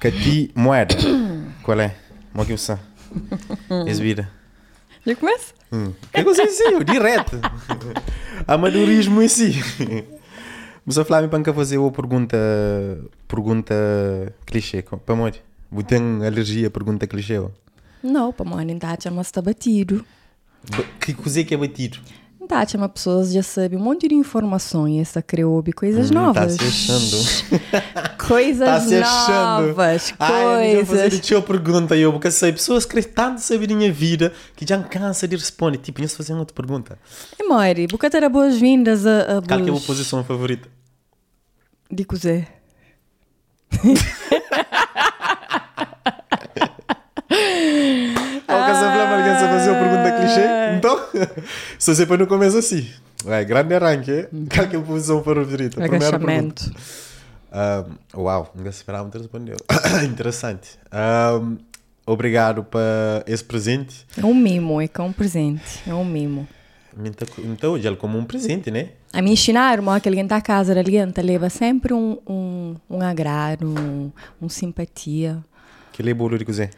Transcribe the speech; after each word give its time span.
Cati 0.00 0.50
moeda. 0.54 0.94
Qual 1.62 1.78
é? 1.80 1.94
Uma 2.34 2.44
que 2.46 2.52
você. 2.52 2.78
Esvira. 3.86 4.30
Já 5.06 5.14
começa? 5.16 5.54
Hum. 5.72 5.92
Que 6.12 6.24
coisa 6.24 6.42
assim, 6.44 6.82
direto. 6.84 7.38
Amadorismo 8.46 9.22
em 9.22 9.28
si. 9.28 9.52
Você 10.86 11.04
falava 11.04 11.28
para 11.28 11.54
fazer 11.54 11.78
uma 11.78 11.90
pergunta, 11.92 12.36
pergunta 13.28 13.74
clichê, 14.46 14.82
para 14.82 15.14
amor. 15.14 15.34
Você 15.70 15.84
tem 15.86 16.26
alergia 16.26 16.68
a 16.68 16.70
pergunta 16.70 17.06
clichê? 17.06 17.40
Não, 18.02 18.32
para 18.32 18.44
mim, 18.44 18.64
não 18.64 18.74
está 18.76 19.10
mas 19.10 19.26
está 19.26 19.42
batido. 19.42 20.04
Ba- 20.70 20.84
Que 21.00 21.14
coisa 21.14 21.40
é 21.40 21.44
que 21.44 21.54
é 21.54 21.56
batido? 21.56 21.98
Está 22.42 22.66
chama 22.66 22.88
pessoas 22.88 23.32
já 23.32 23.42
sabem 23.42 23.78
um 23.78 23.82
monte 23.82 24.08
de 24.08 24.14
informações, 24.14 25.00
essa 25.02 25.22
criou 25.22 25.62
coisas 25.72 26.10
Hum, 26.10 26.14
novas. 26.14 26.56
Tá 26.56 26.64
se 26.64 26.68
achando. 26.68 27.50
Coisas 28.26 28.68
Tá 28.68 28.80
se 28.80 28.94
achando. 28.96 29.66
novas, 29.68 30.14
Ai, 30.18 30.70
eu 30.72 30.76
vou 30.76 30.86
fazer 30.86 31.00
coisas. 31.02 31.20
a 31.38 31.42
pergunta 31.42 31.96
eu, 31.96 32.12
porque 32.12 32.30
sei, 32.30 32.52
pessoas 32.52 32.84
que 32.84 32.94
querem 32.94 33.08
tanto 33.10 33.40
saber 33.40 33.70
a 33.72 33.76
minha 33.76 33.92
vida 33.92 34.32
que 34.56 34.66
já 34.66 34.78
cansa 34.82 35.26
de 35.28 35.36
responder. 35.36 35.78
Tipo, 35.78 36.00
ia 36.00 36.08
fazer 36.08 36.32
uma 36.32 36.40
outra 36.40 36.54
pergunta. 36.54 36.98
E 37.38 37.46
Mori, 37.46 37.86
boca 37.86 38.08
ter 38.10 38.28
boas-vindas 38.28 39.06
a, 39.06 39.20
a 39.38 39.42
Qual 39.42 39.42
que 39.42 39.52
é 39.52 39.56
a 39.56 39.66
tua 39.66 39.80
posição 39.80 40.24
favorita? 40.24 40.68
de 41.90 42.04
cozer. 42.04 42.48
Qual 48.46 48.64
que 48.64 48.70
é 48.70 48.74
fazer 49.48 49.70
uma 49.70 49.78
pergunta 49.78 49.89
clichê? 50.34 50.76
Então, 50.76 51.00
se 51.78 51.94
você 51.94 52.06
põe 52.06 52.18
no 52.18 52.26
começo 52.26 52.58
assim, 52.58 52.88
vai, 53.24 53.44
grande 53.44 53.74
arranque. 53.74 54.28
Qual 54.54 54.68
que 54.68 54.76
é 54.76 54.78
a 54.78 54.82
posição 54.82 55.22
favorita? 55.22 55.80
Primeira 55.80 56.18
pergunta. 56.18 56.70
Um, 57.52 58.22
uau, 58.22 58.52
nunca 58.54 58.68
esperava 58.68 59.10
que 59.10 59.18
respondeu. 59.18 59.56
Interessante. 60.04 60.78
Um, 60.92 61.58
obrigado 62.06 62.62
por 62.64 62.80
esse 63.26 63.42
presente. 63.42 64.06
É 64.16 64.24
um 64.24 64.34
mimo, 64.34 64.80
é 64.80 64.86
que 64.86 65.00
é 65.00 65.04
um 65.04 65.12
presente. 65.12 65.82
É 65.86 65.94
um 65.94 66.04
mimo. 66.04 66.46
Então, 67.38 67.78
já 67.78 67.94
como 67.94 68.18
um 68.18 68.24
presente, 68.24 68.70
né? 68.70 68.90
A 69.12 69.22
mim 69.22 69.32
ensinaram 69.32 69.84
que 70.00 70.08
alguém 70.08 70.24
está 70.24 70.36
a 70.36 70.40
casa 70.40 70.72
alguém 70.74 71.12
leva 71.22 71.48
sempre 71.48 71.92
um, 71.92 72.18
um, 72.26 72.76
um 72.88 73.00
agrado, 73.00 73.66
um, 73.66 74.10
um 74.40 74.48
simpatia. 74.48 75.38
Que 75.92 76.08
é 76.08 76.14
bolo 76.14 76.38
de 76.38 76.44
cozinha. 76.44 76.70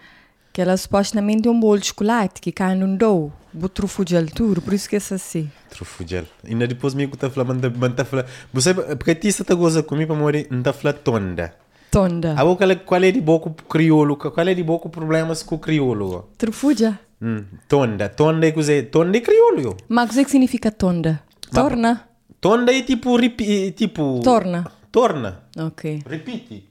Que 0.52 0.60
ela 0.60 0.76
supostamente 0.76 1.48
é 1.48 1.50
um 1.50 1.58
bolo 1.58 1.78
de 1.78 1.86
chocolate 1.86 2.40
que 2.40 2.52
cai 2.52 2.74
num 2.74 2.94
dough, 2.94 3.32
botrufo 3.52 4.04
de 4.04 4.16
altura, 4.16 4.60
por 4.60 4.74
isso 4.74 4.88
que 4.88 4.96
é 4.96 4.98
assim. 4.98 5.50
Trufugel. 5.70 6.26
Ainda 6.46 6.66
depois 6.66 6.92
me 6.94 7.04
está 7.04 7.30
falando, 7.30 7.48
manda, 7.54 7.70
manda 7.70 8.04
falar. 8.04 8.26
Você, 8.52 8.74
porque 8.74 9.14
ti 9.14 9.28
está 9.28 9.54
goza 9.54 9.82
comigo 9.82 10.12
para 10.12 10.22
morrer, 10.22 10.46
não 10.50 10.58
está 10.58 10.72
falando 10.72 10.98
tonda. 10.98 11.54
Tonda. 11.90 12.34
A 12.38 12.44
boca, 12.44 12.76
qual 12.76 13.02
é 13.02 13.10
de 13.10 13.20
boca 13.20 13.50
crioulo? 13.68 14.16
Qual 14.16 14.46
é 14.46 14.54
de 14.54 14.62
boca 14.62 14.88
problemas 14.88 15.42
com 15.42 15.54
o 15.54 15.58
crioulo? 15.58 16.28
Trufuja. 16.36 16.98
Hum, 17.20 17.44
tonda. 17.68 18.08
Tonda 18.08 18.46
é 18.46 18.52
coisa, 18.52 18.82
tonda 18.84 19.16
é 19.16 19.20
crioulo. 19.20 19.76
Mas 19.88 20.10
o 20.10 20.12
que 20.14 20.20
é 20.20 20.24
que 20.24 20.30
significa 20.30 20.70
tonda? 20.70 21.22
Torna. 21.52 22.08
Tonda 22.40 22.74
é 22.74 22.82
tipo, 22.82 23.16
repi, 23.16 23.70
tipo... 23.72 24.20
Torna. 24.24 24.66
Torna. 24.90 25.44
Ok. 25.56 26.02
Repite. 26.06 26.68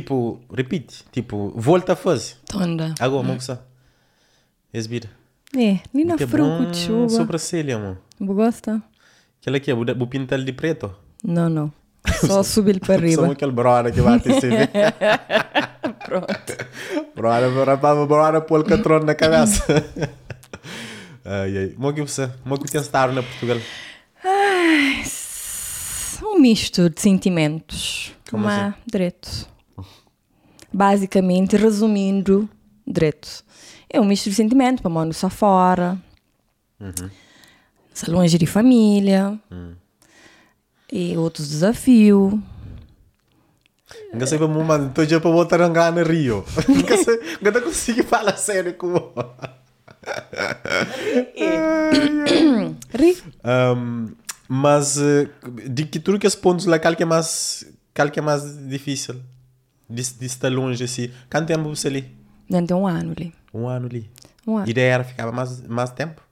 Tipo, 0.00 0.40
repite. 0.52 1.04
Tipo, 1.10 1.52
volta 1.56 1.94
a 1.94 1.96
fazer. 1.96 2.34
Tonda. 2.46 2.94
Agora, 3.00 3.22
moça. 3.22 3.64
Esbira. 4.72 5.08
É, 5.56 5.78
Que 6.16 6.24
é 6.24 6.26
fruco 6.26 6.66
de 6.66 6.76
chuva. 6.76 7.08
sobrancelha, 7.08 7.76
amor. 7.76 7.96
Não 8.20 8.34
gosta? 8.34 8.82
Aquela 9.40 9.56
aqui 9.56 9.70
é 9.70 9.74
o 9.74 10.06
pintar 10.06 10.38
de 10.42 10.52
preto. 10.52 10.94
Não, 11.24 11.48
não. 11.48 11.72
Só 12.26 12.42
subir 12.44 12.78
para 12.78 12.94
Só 12.98 13.00
arriba. 13.00 13.32
aquele 13.32 13.52
brother 13.52 13.90
que 13.94 14.02
vai 14.02 14.20
ter 14.20 14.34
CV. 14.38 14.68
Pronto. 16.04 16.66
Brother, 17.16 17.50
brother, 17.50 18.06
brother, 18.06 18.40
pôr 18.42 18.60
o 18.60 18.64
catrone 18.64 19.06
na 19.06 19.14
cabeça. 19.14 19.64
ai, 21.24 21.56
ai. 21.56 21.74
Mo 21.78 21.90
que 21.94 22.02
você? 22.02 22.30
Mo 22.44 22.58
que 22.58 22.76
estar 22.76 23.10
na 23.12 23.22
Portugal? 23.22 23.56
Um 26.22 26.38
misto 26.38 26.90
de 26.90 27.00
sentimentos. 27.00 28.12
Como 28.30 28.46
assim? 28.46 28.74
direto. 28.86 29.48
Basicamente, 30.76 31.56
resumindo, 31.56 32.46
direto. 32.86 33.42
É 33.88 33.98
um 33.98 34.04
misto 34.04 34.28
de 34.28 34.36
sentimentos, 34.36 34.82
para 34.82 34.90
mano 34.90 35.14
só 35.14 35.30
fora. 35.30 35.96
Uhum. 36.78 37.08
Longe 38.08 38.36
de 38.36 38.44
família. 38.44 39.40
Hum. 39.50 39.72
E 40.92 41.16
outros 41.16 41.48
desafios. 41.48 42.34
Nunca 44.12 44.26
sei 44.26 44.38
como, 44.38 44.62
mano. 44.62 44.88
Estou 44.88 45.06
já 45.06 45.18
para 45.18 45.30
voltar 45.30 45.62
a 45.62 45.64
andar 45.64 45.90
no 45.90 46.02
Rio. 46.02 46.44
Nunca 46.68 46.98
sei, 46.98 47.20
nunca 47.40 47.62
consigo 47.62 48.04
falar 48.04 48.36
sério 48.36 48.74
com 48.74 48.88
o 48.88 49.12
Ri. 52.92 53.16
um, 53.74 54.08
Mas, 54.46 54.98
eh, 54.98 55.30
de 55.70 55.86
que 55.86 55.98
tudo 55.98 56.18
que 56.18 56.26
os 56.26 56.34
pontos 56.34 56.66
lá, 56.66 56.78
qual 56.78 56.94
que 56.94 57.02
é 57.02 57.06
mais, 57.06 57.64
qual 57.94 58.10
que 58.10 58.18
é 58.18 58.22
mais 58.22 58.42
difícil? 58.68 59.22
De, 59.88 60.02
de 60.02 60.26
estar 60.26 60.50
longe 60.50 60.82
assim. 60.82 61.10
Quanto 61.30 61.46
tempo 61.46 61.68
você 61.68 61.88
ali? 61.88 62.14
Dentro 62.48 62.66
de 62.66 62.74
um 62.74 62.86
ano 62.86 63.12
ali. 63.16 63.32
Um 63.52 63.68
ano 63.68 63.86
ali. 63.86 64.10
Um 64.46 64.56
ano. 64.58 64.68
Ideia 64.68 64.94
era 64.94 65.04
ficar 65.04 65.30
mais, 65.32 65.60
mais 65.66 65.90
tempo? 65.90 66.22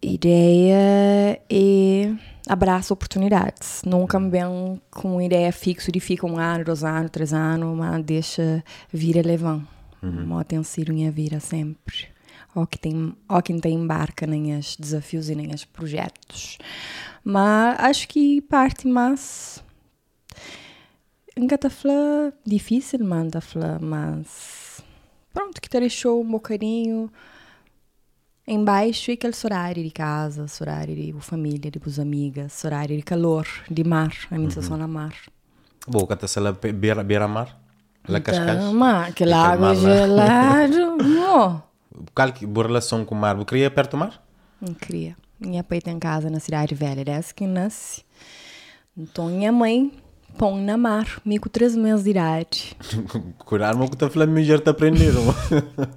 Ideia 0.00 1.40
é 1.50 2.14
abraço 2.48 2.92
oportunidades. 2.94 3.82
Nunca 3.84 4.18
me 4.18 4.30
vem 4.30 4.80
com 4.90 5.20
ideia 5.20 5.52
fixa 5.52 5.92
de 5.92 6.00
fica 6.00 6.26
um 6.26 6.38
ano, 6.38 6.64
dois 6.64 6.84
anos, 6.84 7.10
três 7.10 7.32
anos, 7.32 7.76
mas 7.76 8.04
deixa 8.04 8.64
vir 8.92 9.18
a 9.18 9.22
levar. 9.22 9.60
Uhum. 10.02 10.42
tem 10.44 10.62
sido 10.62 10.92
minha 10.92 11.10
vida 11.10 11.40
sempre. 11.40 12.06
Ou 12.54 12.66
que 12.66 12.78
tem, 12.78 13.14
ou 13.28 13.42
quem 13.42 13.60
tem 13.60 13.74
embarca 13.74 14.26
nem 14.26 14.56
os 14.56 14.76
desafios 14.76 15.28
e 15.28 15.34
nem 15.34 15.52
os 15.52 15.64
projetos. 15.64 16.58
Mas 17.22 17.78
acho 17.80 18.08
que 18.08 18.40
parte 18.42 18.86
mais 18.88 19.62
Falando 21.70 22.32
difícil, 22.44 23.04
mano, 23.04 23.30
tá 23.30 23.40
falando, 23.40 23.84
mas 23.84 24.82
pronto, 25.32 25.60
que 25.60 25.68
te 25.68 25.78
deixou 25.78 26.20
um 26.22 26.30
bocadinho 26.30 27.10
embaixo 28.46 29.10
e 29.10 29.14
aquele 29.14 29.34
horário 29.44 29.84
de 29.84 29.90
casa, 29.90 30.46
horário 30.60 30.96
de 30.96 31.12
família, 31.20 31.70
de 31.70 31.78
boas 31.78 31.98
amigas, 31.98 32.64
horário 32.64 32.96
de 32.96 33.02
calor, 33.02 33.46
de 33.70 33.84
mar, 33.84 34.12
a 34.30 34.36
minha 34.36 34.50
sensação 34.50 34.76
na 34.76 34.88
mar. 34.88 35.14
Bom, 35.86 36.06
canta 36.06 36.26
se 36.26 36.40
lá 36.40 36.52
beira, 36.52 37.04
beira 37.04 37.28
mar? 37.28 37.60
Lá 38.08 38.20
Cascais? 38.20 38.58
Então, 38.58 38.74
mas 38.74 39.10
aquele 39.10 39.32
Aquele 39.32 39.52
água 39.52 39.74
mar 39.74 39.82
lá. 39.82 40.66
gelada, 40.66 40.96
não, 40.96 41.62
Qual 42.14 42.32
que 42.32 42.46
boa 42.46 42.66
relação 42.66 43.04
com 43.04 43.14
o 43.14 43.18
mar? 43.18 43.42
Queria 43.44 43.70
perto 43.70 43.92
do 43.92 43.98
mar? 43.98 44.22
não 44.60 44.74
queria. 44.74 45.16
Minha 45.38 45.62
pai 45.62 45.80
tem 45.80 45.98
casa 46.00 46.28
na 46.28 46.40
cidade 46.40 46.74
velha, 46.74 47.04
dessa 47.04 47.32
que 47.32 47.46
nasce. 47.46 48.02
Então, 48.96 49.28
minha 49.28 49.52
mãe 49.52 49.92
põe 50.38 50.62
na 50.62 50.76
mar, 50.78 51.20
me 51.24 51.38
com 51.38 51.48
três 51.48 51.74
meses 51.74 52.04
de 52.04 52.10
idade. 52.10 52.76
Curar, 53.44 53.74
mas 53.74 53.88
que 53.88 53.96
está 53.96 54.08
falando 54.08 54.30
melhor 54.30 54.60
te 54.60 54.70
aprenderam. 54.70 55.22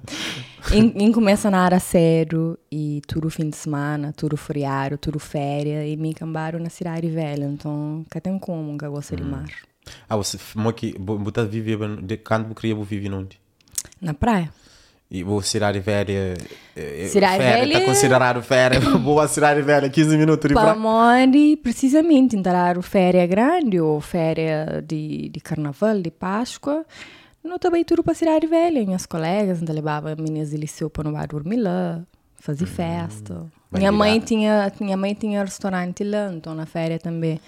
em, 0.74 1.12
começa 1.12 1.50
na 1.50 1.60
área 1.60 1.78
sério 1.78 2.58
e 2.70 3.00
tudo 3.06 3.30
fim 3.30 3.48
de 3.48 3.56
semana, 3.56 4.12
tudo 4.12 4.36
feriado, 4.36 4.98
tudo 4.98 5.18
férias 5.20 5.86
e 5.86 5.96
me 5.96 6.12
cambaram 6.12 6.58
na 6.58 6.68
cidade 6.68 7.08
velha, 7.08 7.44
então 7.44 8.04
cá 8.10 8.20
tem 8.20 8.36
como 8.38 8.76
que 8.76 8.84
eu 8.84 8.90
gosto 8.90 9.16
de 9.16 9.22
mar. 9.22 9.48
ah, 10.08 10.16
você, 10.16 10.38
mo 10.56 10.72
que, 10.72 10.96
você 10.98 11.46
vive, 11.46 11.76
de 12.02 12.16
quando 12.16 12.52
queria 12.54 12.74
viver 12.74 13.14
onde? 13.14 13.40
Na 14.00 14.12
praia. 14.12 14.52
E 15.14 15.22
vou 15.22 15.42
cidade 15.42 15.78
velha. 15.78 16.34
eh, 16.74 17.06
Cidade 17.08 17.36
férias, 17.36 17.68
velha- 17.68 17.78
Está 17.80 17.86
considerado 17.86 18.42
férias. 18.42 18.82
Boa 19.02 19.28
cidade 19.28 19.60
velha, 19.60 19.90
15 19.90 20.16
minutos 20.16 20.48
de 20.48 20.54
Para 20.54 20.74
morrer, 20.74 21.56
precisamente, 21.62 22.34
entrar 22.34 22.78
o 22.78 22.82
férias 22.82 23.28
grande 23.28 23.78
ou 23.78 24.00
férias 24.00 24.82
de, 24.86 25.28
de 25.28 25.40
carnaval, 25.40 26.00
de 26.00 26.10
Páscoa, 26.10 26.86
não 27.44 27.58
também 27.58 27.84
tudo 27.84 28.02
para 28.02 28.14
cidade 28.14 28.46
velha. 28.46 28.82
Minhas 28.86 29.04
colegas 29.04 29.58
ainda 29.58 29.72
levavam 29.74 30.14
meninas 30.16 30.48
de 30.50 30.56
liceu 30.56 30.88
para 30.88 31.10
não 31.10 31.26
dormir 31.26 31.56
lá, 31.58 32.00
fazer 32.36 32.64
festa. 32.64 33.34
bem 33.70 33.80
Minha 33.80 33.92
mãe, 33.92 34.12
ligado. 34.14 34.28
tinha, 34.28 34.72
minha 34.80 34.96
mãe 34.96 35.12
tinha 35.12 35.44
restaurante 35.44 36.02
lá, 36.04 36.32
então 36.32 36.54
na 36.54 36.64
férias 36.64 37.02
também 37.02 37.38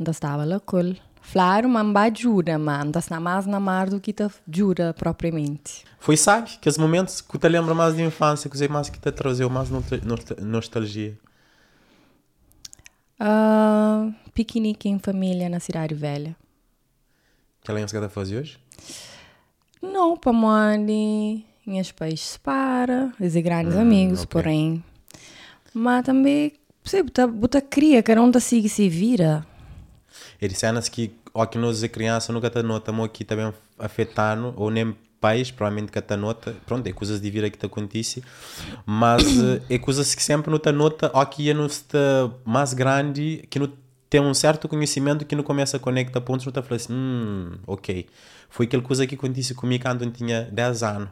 ainda 0.00 0.10
estava 0.10 0.42
lá 0.46 0.58
com 0.58 0.78
Claro, 0.78 0.96
mas 1.68 1.86
me 1.86 1.98
ajuda, 1.98 2.58
mas 2.58 2.82
ainda 2.82 2.98
está 2.98 3.18
mais 3.18 3.46
na 3.46 3.58
mar 3.58 3.88
do 3.88 3.98
que 3.98 4.12
te 4.12 4.22
ajuda 4.48 4.94
propriamente. 4.94 5.84
Foi, 5.98 6.16
sabe, 6.16 6.50
que 6.60 6.68
os 6.68 6.76
momentos 6.78 7.20
que 7.20 7.38
te 7.38 7.48
lembra 7.48 7.74
mais 7.74 7.96
de 7.96 8.02
infância, 8.02 8.48
que 8.50 8.68
mais 8.68 8.90
que 8.90 8.98
te 9.00 9.10
trazeu 9.10 9.48
mais 9.48 9.70
nostal- 9.70 10.00
nostal- 10.04 10.36
nostalgia. 10.40 11.18
Ah, 13.18 14.10
piquenique 14.34 14.88
em 14.88 14.98
família 14.98 15.48
na 15.48 15.60
cidade 15.60 15.94
velha. 15.94 16.36
Que 17.62 17.70
ela 17.70 17.80
ia 17.80 18.08
fazer 18.10 18.38
hoje? 18.38 18.58
Não, 19.80 20.16
para 20.16 20.32
mãe, 20.32 21.46
minhas 21.66 21.90
pais 21.90 22.20
se 22.20 22.38
para, 22.38 23.12
os 23.18 23.34
grandes 23.34 23.76
amigos, 23.76 24.20
ok. 24.20 24.26
porém. 24.30 24.84
Mas 25.72 26.04
também, 26.04 26.52
você 26.82 27.02
bota, 27.02 27.26
bota 27.26 27.60
cria, 27.62 28.02
cada 28.02 28.20
um 28.20 28.30
da 28.30 28.40
siga 28.40 28.68
se 28.68 28.88
vira. 28.88 29.46
Ele 30.40 30.54
cenas 30.54 30.88
que 30.88 31.12
que 31.50 31.58
nós 31.58 31.82
é 31.82 31.88
criança 31.88 32.32
nunca 32.32 32.48
tá 32.48 32.62
nota 32.62 32.92
mo 32.92 33.02
aqui 33.04 33.24
também 33.24 33.52
afetando 33.78 34.54
ou 34.56 34.70
nem 34.70 34.94
pais 35.20 35.50
provavelmente 35.50 35.90
que 35.90 36.00
tá 36.00 36.16
nota. 36.16 36.54
Pronto 36.66 36.86
é 36.86 36.92
coisas 36.92 37.20
de 37.20 37.30
vida 37.30 37.50
que 37.50 37.58
te 37.58 37.66
acontece 37.66 38.22
mas 38.86 39.22
eh, 39.42 39.62
é 39.70 39.78
coisas 39.78 40.14
que 40.14 40.22
sempre 40.22 40.50
não 40.50 40.58
tá 40.58 40.70
nota 40.70 41.10
ou 41.12 41.26
que 41.26 41.50
é 41.50 41.54
não 41.54 41.66
está 41.66 42.30
mais 42.44 42.72
grande 42.74 43.44
que 43.50 43.58
não 43.58 43.68
tem 44.08 44.20
um 44.20 44.34
certo 44.34 44.68
conhecimento 44.68 45.24
que 45.24 45.34
não 45.34 45.42
começa 45.42 45.76
a 45.76 45.80
conectar 45.80 46.20
pontos 46.20 46.46
não 46.46 46.52
tá 46.52 46.62
falando 46.62 46.80
assim 46.80 46.92
hum, 46.92 47.52
ok. 47.66 48.06
Foi 48.48 48.66
aquela 48.66 48.82
coisa 48.82 49.06
que 49.06 49.16
aconteceu 49.16 49.56
comigo 49.56 49.82
quando 49.82 50.04
eu 50.04 50.10
tinha 50.12 50.42
10 50.52 50.82
anos 50.82 51.08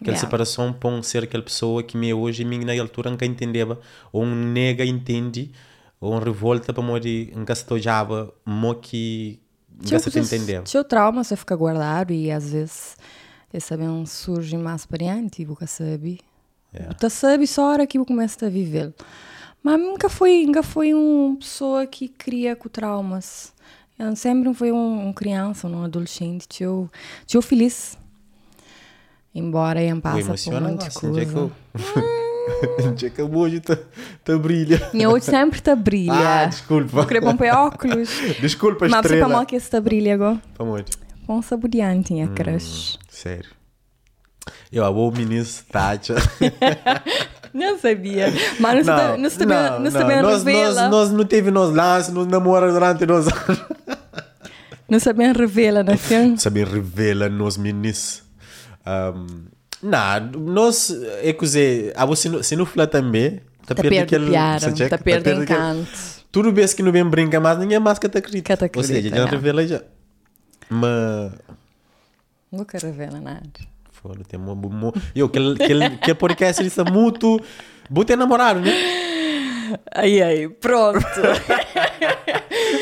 aquela 0.00 0.16
Yeah. 0.16 0.20
separação 0.20 0.72
para 0.72 0.90
um 0.90 1.02
ser 1.02 1.22
aquela 1.22 1.42
pessoa 1.42 1.82
que 1.82 1.96
me 1.96 2.12
hoje 2.12 2.44
mim 2.44 2.64
na 2.64 2.72
altura 2.80 3.10
nunca 3.10 3.24
entendeva 3.24 3.78
ou 4.12 4.24
um 4.24 4.34
nega 4.34 4.84
entende 4.84 5.50
ou 6.02 6.12
um 6.14 6.18
revolta 6.18 6.72
para 6.72 6.82
morrer 6.82 7.32
nunca 7.34 7.54
se 7.54 7.64
tojava 7.64 8.34
mo 8.44 8.74
que 8.74 9.40
nunca 9.70 10.00
se 10.00 10.10
te 10.10 10.18
entendeva 10.18 10.66
Seu 10.66 10.82
trauma 10.82 11.22
você 11.22 11.36
fica 11.36 11.54
guardado 11.54 12.12
e 12.12 12.30
às 12.30 12.52
vezes 12.52 12.96
esse 13.52 13.76
bem 13.76 14.04
surge 14.06 14.56
mais 14.56 14.80
experiente 14.80 15.42
e 15.42 15.44
você 15.44 15.66
sabe. 15.66 16.20
Yeah. 16.74 16.96
Você 16.98 17.10
sabe 17.10 17.46
só 17.46 17.64
a 17.64 17.72
hora 17.72 17.86
que 17.86 17.98
você 17.98 18.06
começa 18.06 18.46
a 18.46 18.48
viver. 18.48 18.94
Mas 19.62 19.78
nunca 19.78 20.08
foi, 20.08 20.44
nunca 20.46 20.62
foi 20.62 20.94
uma 20.94 21.36
pessoa 21.36 21.86
que 21.86 22.08
cria 22.08 22.56
com 22.56 22.68
traumas. 22.68 23.52
Eu 23.98 24.16
sempre 24.16 24.52
foi 24.54 24.72
um, 24.72 25.08
um 25.08 25.12
criança, 25.12 25.68
um 25.68 25.84
adolescente. 25.84 26.64
Eu, 26.64 26.90
eu 27.32 27.42
feliz. 27.42 27.98
Embora 29.34 29.82
eu 29.82 29.94
Ui, 29.96 30.00
passe 30.00 30.44
por 30.44 30.56
agora, 30.56 30.72
onde 30.72 30.86
é 30.86 30.88
que 30.88 30.98
coisa. 30.98 31.50
eu 33.20 33.32
hoje 33.34 33.60
tá, 33.60 33.76
tá 34.24 34.36
brilha? 34.38 34.90
Minha 34.92 35.08
hoje 35.10 35.24
sempre 35.26 35.58
está 35.58 35.72
Ah, 35.72 35.76
brilha. 35.76 36.46
desculpa. 36.46 36.88
Vou 36.88 37.06
querer 37.06 37.20
pôr 37.20 37.34
óculos. 37.50 38.08
Desculpa, 38.40 38.80
Mas 38.88 38.90
para 38.90 39.00
estrela. 39.00 39.28
mal 39.28 39.46
que 39.46 39.56
está 39.56 39.80
brilha 39.80 40.14
agora. 40.14 40.40
Amor, 40.58 40.84
Com 41.26 41.40
saboreante, 41.42 42.12
Hum. 42.12 42.16
minha 42.16 42.28
crush. 42.28 42.98
sério. 43.08 43.48
Eu, 44.72 44.84
o 45.08 45.10
ministro 45.12 45.66
Tátia. 45.70 46.16
Não 47.54 47.78
sabia. 47.78 48.32
Mas 48.58 48.86
não, 48.86 48.96
não, 48.96 49.18
não, 49.18 49.30
se 49.30 49.38
também, 49.38 49.58
não, 49.58 49.90
se 49.90 49.98
também 49.98 50.22
nós, 50.22 50.42
revela. 50.42 50.74
nós, 50.82 50.90
nós 50.90 51.12
não 51.12 51.24
teve 51.26 51.50
nos 51.50 51.70
lances, 51.70 52.10
nos 52.12 52.26
namora 52.26 52.72
durante 52.72 53.04
nós 53.04 53.26
anos. 53.28 53.62
Não 54.88 54.98
também 54.98 55.30
revela 55.34 55.82
na 55.82 55.96
filme. 55.98 56.38
Saber 56.38 56.66
revela 56.66 57.28
nos 57.28 57.58
ministros. 57.58 58.22
Um, 58.86 59.44
não, 59.82 60.20
nós, 60.40 60.90
é 61.22 61.32
coisa, 61.32 61.58
a 61.96 62.04
você 62.06 62.42
se 62.42 62.54
não 62.56 62.64
falar 62.64 62.86
também, 62.86 63.40
tá 63.66 63.74
Tá 63.74 63.82
perde 63.82 63.90
perde 63.90 64.14
aquele- 64.16 64.30
piada, 64.30 64.60
você 64.70 64.76
checa, 64.76 64.98
tá 64.98 65.10
aquele- 65.10 65.42
encanto. 65.42 65.90
Tudo 66.30 66.50
bem 66.52 66.66
que 66.68 66.82
não 66.82 66.90
vem 66.92 67.04
brincar 67.04 67.40
mais, 67.40 67.58
ninguém 67.58 67.78
mais 67.78 67.98
que 67.98 68.08
te 68.08 68.18
acredita. 68.18 68.68
Que 68.68 68.78
Ou 68.78 68.82
seja, 68.84 69.08
já 69.10 69.26
revela 69.26 69.66
já. 69.66 69.82
Mas... 70.70 71.32
Nunca 72.50 72.78
revela 72.78 73.20
nada. 73.20 73.42
Foda, 73.90 74.20
tem 74.26 74.40
uma 74.40 74.54
mo... 74.54 74.94
Eu, 75.14 75.28
que, 75.30 75.38
que, 75.56 75.96
que 75.98 76.14
podcast 76.14 76.62
ele 76.62 76.68
está 76.68 76.84
muito. 76.84 77.38
Botei 77.90 78.16
namorado, 78.16 78.60
né? 78.60 78.72
Aí, 79.94 80.22
aí, 80.22 80.48
pronto. 80.48 81.04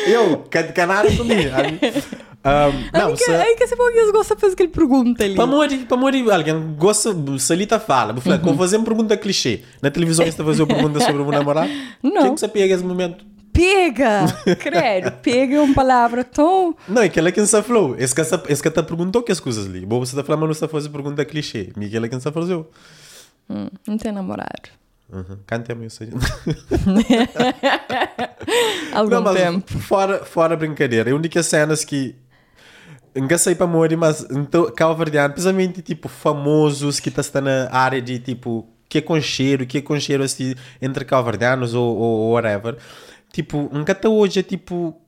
Eu, 0.07 0.39
can- 0.51 0.73
canário 0.73 1.17
comigo. 1.17 1.51
Um, 2.43 2.99
não, 2.99 3.09
aí, 3.09 3.17
que, 3.55 3.67
se, 3.67 3.69
você 3.69 3.77
pode 3.77 3.99
eles 3.99 4.11
gostam 4.13 4.35
de 4.35 4.41
fazer 4.41 4.55
aquele 4.55 4.71
pergunta 4.71 5.23
ali. 5.23 5.35
para 5.35 5.47
morrer, 5.47 5.77
para 5.87 5.97
morrer, 5.97 6.31
alguém 6.33 6.75
gosta, 6.75 7.15
salita 7.39 7.79
fala. 7.79 8.15
Vou 8.15 8.23
falar, 8.23 8.43
Uhum. 8.43 8.57
fazer 8.57 8.79
uma 8.79 8.85
pergunta 8.87 9.15
clichê. 9.17 9.61
Na 9.83 9.91
televisão 9.91 10.25
você 10.25 10.31
está 10.31 10.43
fazendo 10.43 10.65
uma 10.65 10.75
pergunta 10.75 11.01
sobre 11.05 11.21
o 11.21 11.25
meu 11.27 11.33
namorado? 11.33 11.71
Não. 12.03 12.13
Que 12.13 12.19
é 12.19 12.31
que 12.35 12.41
você 12.41 12.49
pega 12.49 12.75
esse 12.75 12.85
momento? 12.85 13.27
Pega! 13.53 14.25
Credo, 14.59 15.13
pega 15.21 15.57
é 15.57 15.61
uma 15.61 15.75
palavra 15.75 16.25
tão. 16.25 16.75
Não, 16.89 17.03
é 17.03 17.11
que 17.11 17.19
ela 17.19 17.31
que 17.31 17.41
não 17.41 17.47
falou. 17.63 17.95
Esse 17.99 18.15
que 18.15 18.21
está 18.23 18.83
perguntou 18.83 19.23
que 19.23 19.33
as 19.33 19.41
coisas 19.41 19.67
ali. 19.67 19.85
Bom, 19.85 19.99
você 19.99 20.13
está 20.13 20.25
falando, 20.25 20.41
mas 20.41 20.49
não 20.49 20.53
está 20.53 20.69
fazendo 20.69 20.93
pergunta 20.93 21.23
clichê. 21.27 21.71
Miguel 21.77 22.05
é 22.05 22.09
que 22.09 22.13
não 22.15 22.19
está 22.19 22.33
fazendo. 22.33 22.67
Hum, 23.51 23.69
não 23.87 23.99
tem 23.99 24.13
namorado. 24.13 24.71
Uhum. 25.13 25.39
Canta 25.45 25.73
a 25.75 25.91
seja. 25.91 26.13
Algum 28.95 29.11
Não, 29.11 29.23
mas 29.23 29.37
tempo. 29.37 29.79
Fora, 29.79 30.25
fora 30.25 30.57
brincadeira. 30.57 31.11
A 31.11 31.15
única 31.15 31.43
cenas 31.43 31.85
que. 31.85 32.15
Nunca 33.15 33.37
sei 33.39 33.55
para 33.55 33.67
morrer, 33.67 33.97
mas 33.97 34.27
então, 34.31 34.71
calvardiano, 34.71 35.33
principalmente 35.33 35.83
tipo 35.83 36.09
famosos 36.09 37.01
que 37.01 37.09
está 37.09 37.41
na 37.41 37.69
área 37.71 38.01
de 38.01 38.19
tipo 38.19 38.69
que 38.89 38.99
é 38.99 39.01
com 39.01 39.21
cheiro, 39.21 39.65
que 39.67 39.79
é 39.79 39.81
com 39.81 39.99
cheiro 40.01 40.25
assim, 40.25 40.55
entre 40.83 41.05
calvardianos 41.05 41.75
ou, 41.75 41.97
ou, 41.97 42.33
whatever. 42.33 42.77
Tipo, 43.33 43.71
nunca 43.73 43.93
até 43.93 44.09
hoje 44.09 44.41
é 44.41 44.43
tipo 44.43 45.01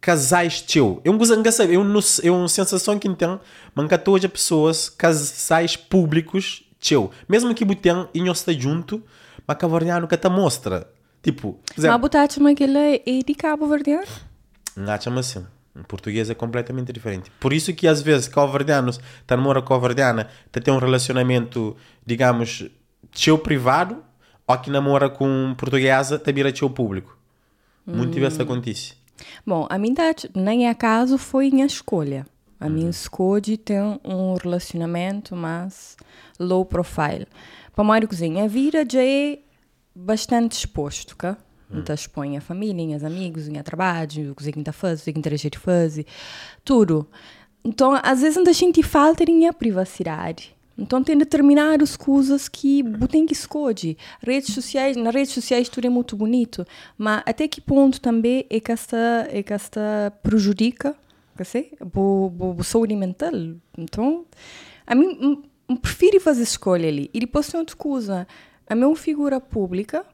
casais 0.00 0.62
teu. 0.62 1.00
Eu 1.04 1.12
não 1.12 1.36
nunca 1.36 1.50
sei, 1.50 1.76
eu 1.76 1.82
não 1.82 2.00
é 2.22 2.30
uma 2.30 2.48
sensação 2.48 2.96
que 2.96 3.08
tenho, 3.14 3.40
mas 3.74 3.92
até 3.92 4.08
hoje 4.08 4.26
é 4.26 4.28
pessoas, 4.28 4.88
casais 4.88 5.76
públicos 5.76 6.64
teu. 6.80 7.10
Mesmo 7.28 7.52
que 7.54 7.64
botem 7.64 8.08
e 8.14 8.22
não 8.22 8.32
está 8.32 8.52
junto, 8.52 9.02
mas 9.44 9.56
calvardiano 9.58 10.02
nunca 10.02 10.16
te 10.16 10.28
mostra. 10.28 10.88
Tipo, 11.22 11.58
exemplo, 11.76 11.92
Mas 11.92 12.00
botar 12.00 12.28
uma 12.38 12.50
aquele 12.50 12.78
é 12.78 13.22
de 13.26 13.34
Cabo 13.34 13.66
Verdeano? 13.66 14.06
não 14.76 15.00
chama 15.00 15.20
assim. 15.20 15.44
Em 15.74 15.82
português 15.82 16.28
é 16.28 16.34
completamente 16.34 16.92
diferente. 16.92 17.30
Por 17.38 17.52
isso 17.52 17.72
que 17.72 17.86
às 17.86 18.02
vezes 18.02 18.26
calvardianos, 18.26 18.98
tá 19.26 19.36
namora 19.36 19.62
calvardiana, 19.62 20.28
tá 20.50 20.60
tem 20.60 20.74
um 20.74 20.78
relacionamento, 20.78 21.76
digamos, 22.04 22.68
teu 23.12 23.38
privado, 23.38 24.02
ou 24.46 24.58
que 24.58 24.70
namora 24.70 25.08
com 25.08 25.54
portuguesa, 25.56 26.18
tá 26.18 26.32
vira 26.32 26.52
teu 26.52 26.68
público. 26.68 27.16
Muito 27.86 28.18
vezes 28.18 28.38
acontece. 28.40 28.94
Bom, 29.46 29.66
a 29.70 29.78
minha 29.78 29.92
idade, 29.92 30.30
nem 30.34 30.66
é 30.66 30.70
acaso, 30.70 31.18
foi 31.18 31.50
minha 31.50 31.66
escolha. 31.66 32.26
A 32.58 32.68
minha 32.68 32.90
escolha 32.90 33.56
tem 33.56 33.80
um 34.04 34.34
relacionamento 34.34 35.34
mais 35.34 35.96
low 36.38 36.64
profile. 36.64 37.26
Para 37.74 37.84
mais 37.84 38.04
cozinha, 38.06 38.44
a 38.44 38.46
vida 38.46 38.84
já 38.90 39.02
é 39.02 39.38
bastante 39.94 40.52
exposto, 40.52 41.16
cá? 41.16 41.38
Então 41.72 41.94
expõe 41.94 42.36
a 42.36 42.40
família, 42.40 42.96
os 42.96 43.04
amigos, 43.04 43.48
o 43.48 43.62
trabalho, 43.62 44.32
o 44.32 44.34
que 44.34 44.48
a 44.68 44.72
fazer, 44.72 45.10
o 45.10 45.14
que 45.14 45.58
fazer, 45.58 46.06
tudo. 46.64 47.06
Então, 47.64 47.98
às 48.02 48.22
vezes, 48.22 48.38
a 48.38 48.52
gente 48.52 48.82
falta 48.82 49.24
de 49.24 49.32
minha 49.32 49.52
privacidade. 49.52 50.56
Então, 50.76 51.04
tem 51.04 51.16
determinadas 51.16 51.94
coisas 51.94 52.48
que 52.48 52.82
tem 53.10 53.26
que 53.26 53.34
escolher. 53.34 53.96
Redes 54.22 54.54
sociais, 54.54 54.96
nas 54.96 55.14
redes 55.14 55.32
sociais 55.32 55.68
tudo 55.68 55.86
é 55.86 55.90
muito 55.90 56.16
bonito, 56.16 56.66
mas 56.96 57.22
até 57.26 57.46
que 57.46 57.60
ponto 57.60 58.00
também 58.00 58.46
é 58.48 58.58
que 58.58 58.72
esta, 58.72 59.28
é 59.30 59.42
que 59.42 59.52
esta 59.52 60.12
prejudica 60.22 60.96
dizer, 61.42 61.70
a 61.80 62.64
saúde 62.64 62.96
mental? 62.96 63.32
Então, 63.76 64.24
a 64.86 64.94
mim, 64.94 65.42
prefiro 65.76 66.20
fazer 66.20 66.42
escolha 66.42 66.88
ali. 66.88 67.10
E 67.12 67.20
depois 67.20 67.48
tem 67.48 67.58
outra 67.58 67.76
coisa. 67.76 68.26
A 68.68 68.74
minha 68.74 68.94
figura 68.94 69.40
pública, 69.40 70.04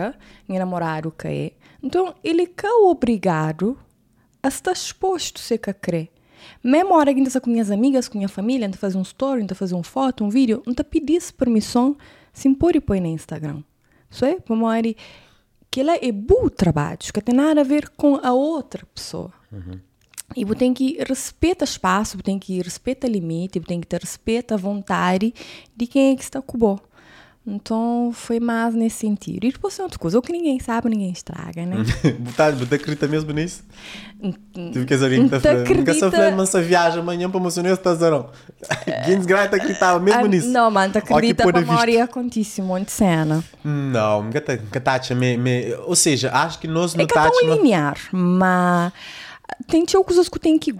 okay? 0.00 0.18
meu 0.48 0.58
namorado 0.58 1.10
que 1.10 1.28
é, 1.28 1.52
então 1.82 2.14
ele 2.22 2.42
é 2.62 2.68
obrigado 2.88 3.78
a 4.42 4.48
estar 4.48 4.72
exposto 4.72 5.38
se 5.38 5.58
que 5.58 5.72
quer. 5.72 6.08
Mesmo 6.62 6.94
a 6.94 6.98
hora 6.98 7.14
que 7.14 7.20
está 7.20 7.40
com 7.40 7.50
minhas 7.50 7.70
amigas, 7.70 8.08
com 8.08 8.18
minha 8.18 8.28
família, 8.28 8.68
a 8.68 8.72
fazer 8.72 8.98
um 8.98 9.02
story, 9.02 9.46
a 9.48 9.54
fazer 9.54 9.74
uma 9.74 9.84
foto, 9.84 10.24
um 10.24 10.28
vídeo, 10.28 10.62
não 10.66 10.74
pedisse 10.74 11.32
permissão, 11.32 11.96
se 12.32 12.52
pode 12.54 12.80
pôr 12.80 13.00
no 13.00 13.06
Instagram. 13.06 13.62
Isso 14.10 14.24
é, 14.24 14.40
para 14.40 14.56
hora 14.56 14.94
que 15.70 15.80
ela 15.80 15.96
é 15.96 16.12
bom 16.12 16.48
trabalho, 16.48 16.98
que 16.98 17.20
tem 17.20 17.34
nada 17.34 17.60
a 17.60 17.64
ver 17.64 17.88
com 17.90 18.16
a 18.16 18.32
outra 18.32 18.84
pessoa. 18.94 19.32
E 20.36 20.44
você 20.44 20.58
tem 20.58 20.74
que 20.74 20.96
respeitar 21.06 21.64
espaço, 21.64 22.16
você 22.16 22.22
tem 22.22 22.38
que 22.38 22.60
respeitar 22.60 23.08
limite, 23.08 23.58
você 23.58 23.66
tem 23.66 23.80
que 23.80 23.86
ter 23.86 24.00
respeito 24.00 24.54
à 24.54 24.56
vontade 24.56 25.32
de 25.76 25.86
quem 25.86 26.12
é 26.12 26.16
que 26.16 26.22
está 26.22 26.40
com 26.40 26.56
o 26.56 26.60
Então, 27.44 28.12
foi 28.14 28.38
mais 28.38 28.72
nesse 28.72 28.98
sentido. 28.98 29.44
E 29.46 29.50
depois 29.50 29.74
tem 29.74 29.82
outra 29.84 29.98
coisa, 29.98 30.16
o 30.16 30.22
que 30.22 30.30
ninguém 30.30 30.60
sabe, 30.60 30.88
ninguém 30.88 31.10
estraga, 31.10 31.66
né? 31.66 31.76
Botar, 32.20 32.52
botar 32.52 32.76
acredita 32.76 33.08
mesmo 33.08 33.32
nisso? 33.32 33.64
Tive 34.54 34.84
que 34.86 34.96
saber 34.96 35.16
que 35.18 35.24
está 35.24 35.36
Não 35.36 35.42
falando. 35.64 35.76
Nunca 35.76 35.92
se 35.94 35.98
falando, 36.12 36.36
mas 36.36 36.48
viagem 36.62 37.00
amanhã 37.00 37.28
para 37.28 37.40
emocionar 37.40 37.72
esse 37.72 37.82
tazarão. 37.82 38.30
Guinness 39.06 39.26
Grant 39.26 39.52
acreditava 39.52 39.98
mesmo 39.98 40.20
Ah, 40.24 40.28
nisso. 40.28 40.46
Não, 40.48 40.70
mano, 40.70 40.92
que 40.92 40.98
acredita 40.98 41.42
que 41.52 41.58
a 41.58 41.60
maioria 41.62 42.04
acontece 42.04 42.62
muito 42.62 42.92
cena. 42.92 43.42
Não, 43.64 44.22
nunca 44.22 44.80
tacha 44.80 45.12
Ou 45.84 45.96
seja, 45.96 46.30
acho 46.32 46.60
que 46.60 46.68
nós 46.68 46.94
É 46.94 46.98
no 46.98 47.06
que 47.08 47.12
é 47.12 47.20
tacha. 47.22 47.30
tão 47.32 47.48
não- 47.48 47.56
linear, 47.56 47.98
mas 48.12 48.92
tem 49.66 49.84
coisas 50.04 50.28
que 50.28 50.38
tem 50.38 50.56
que 50.56 50.70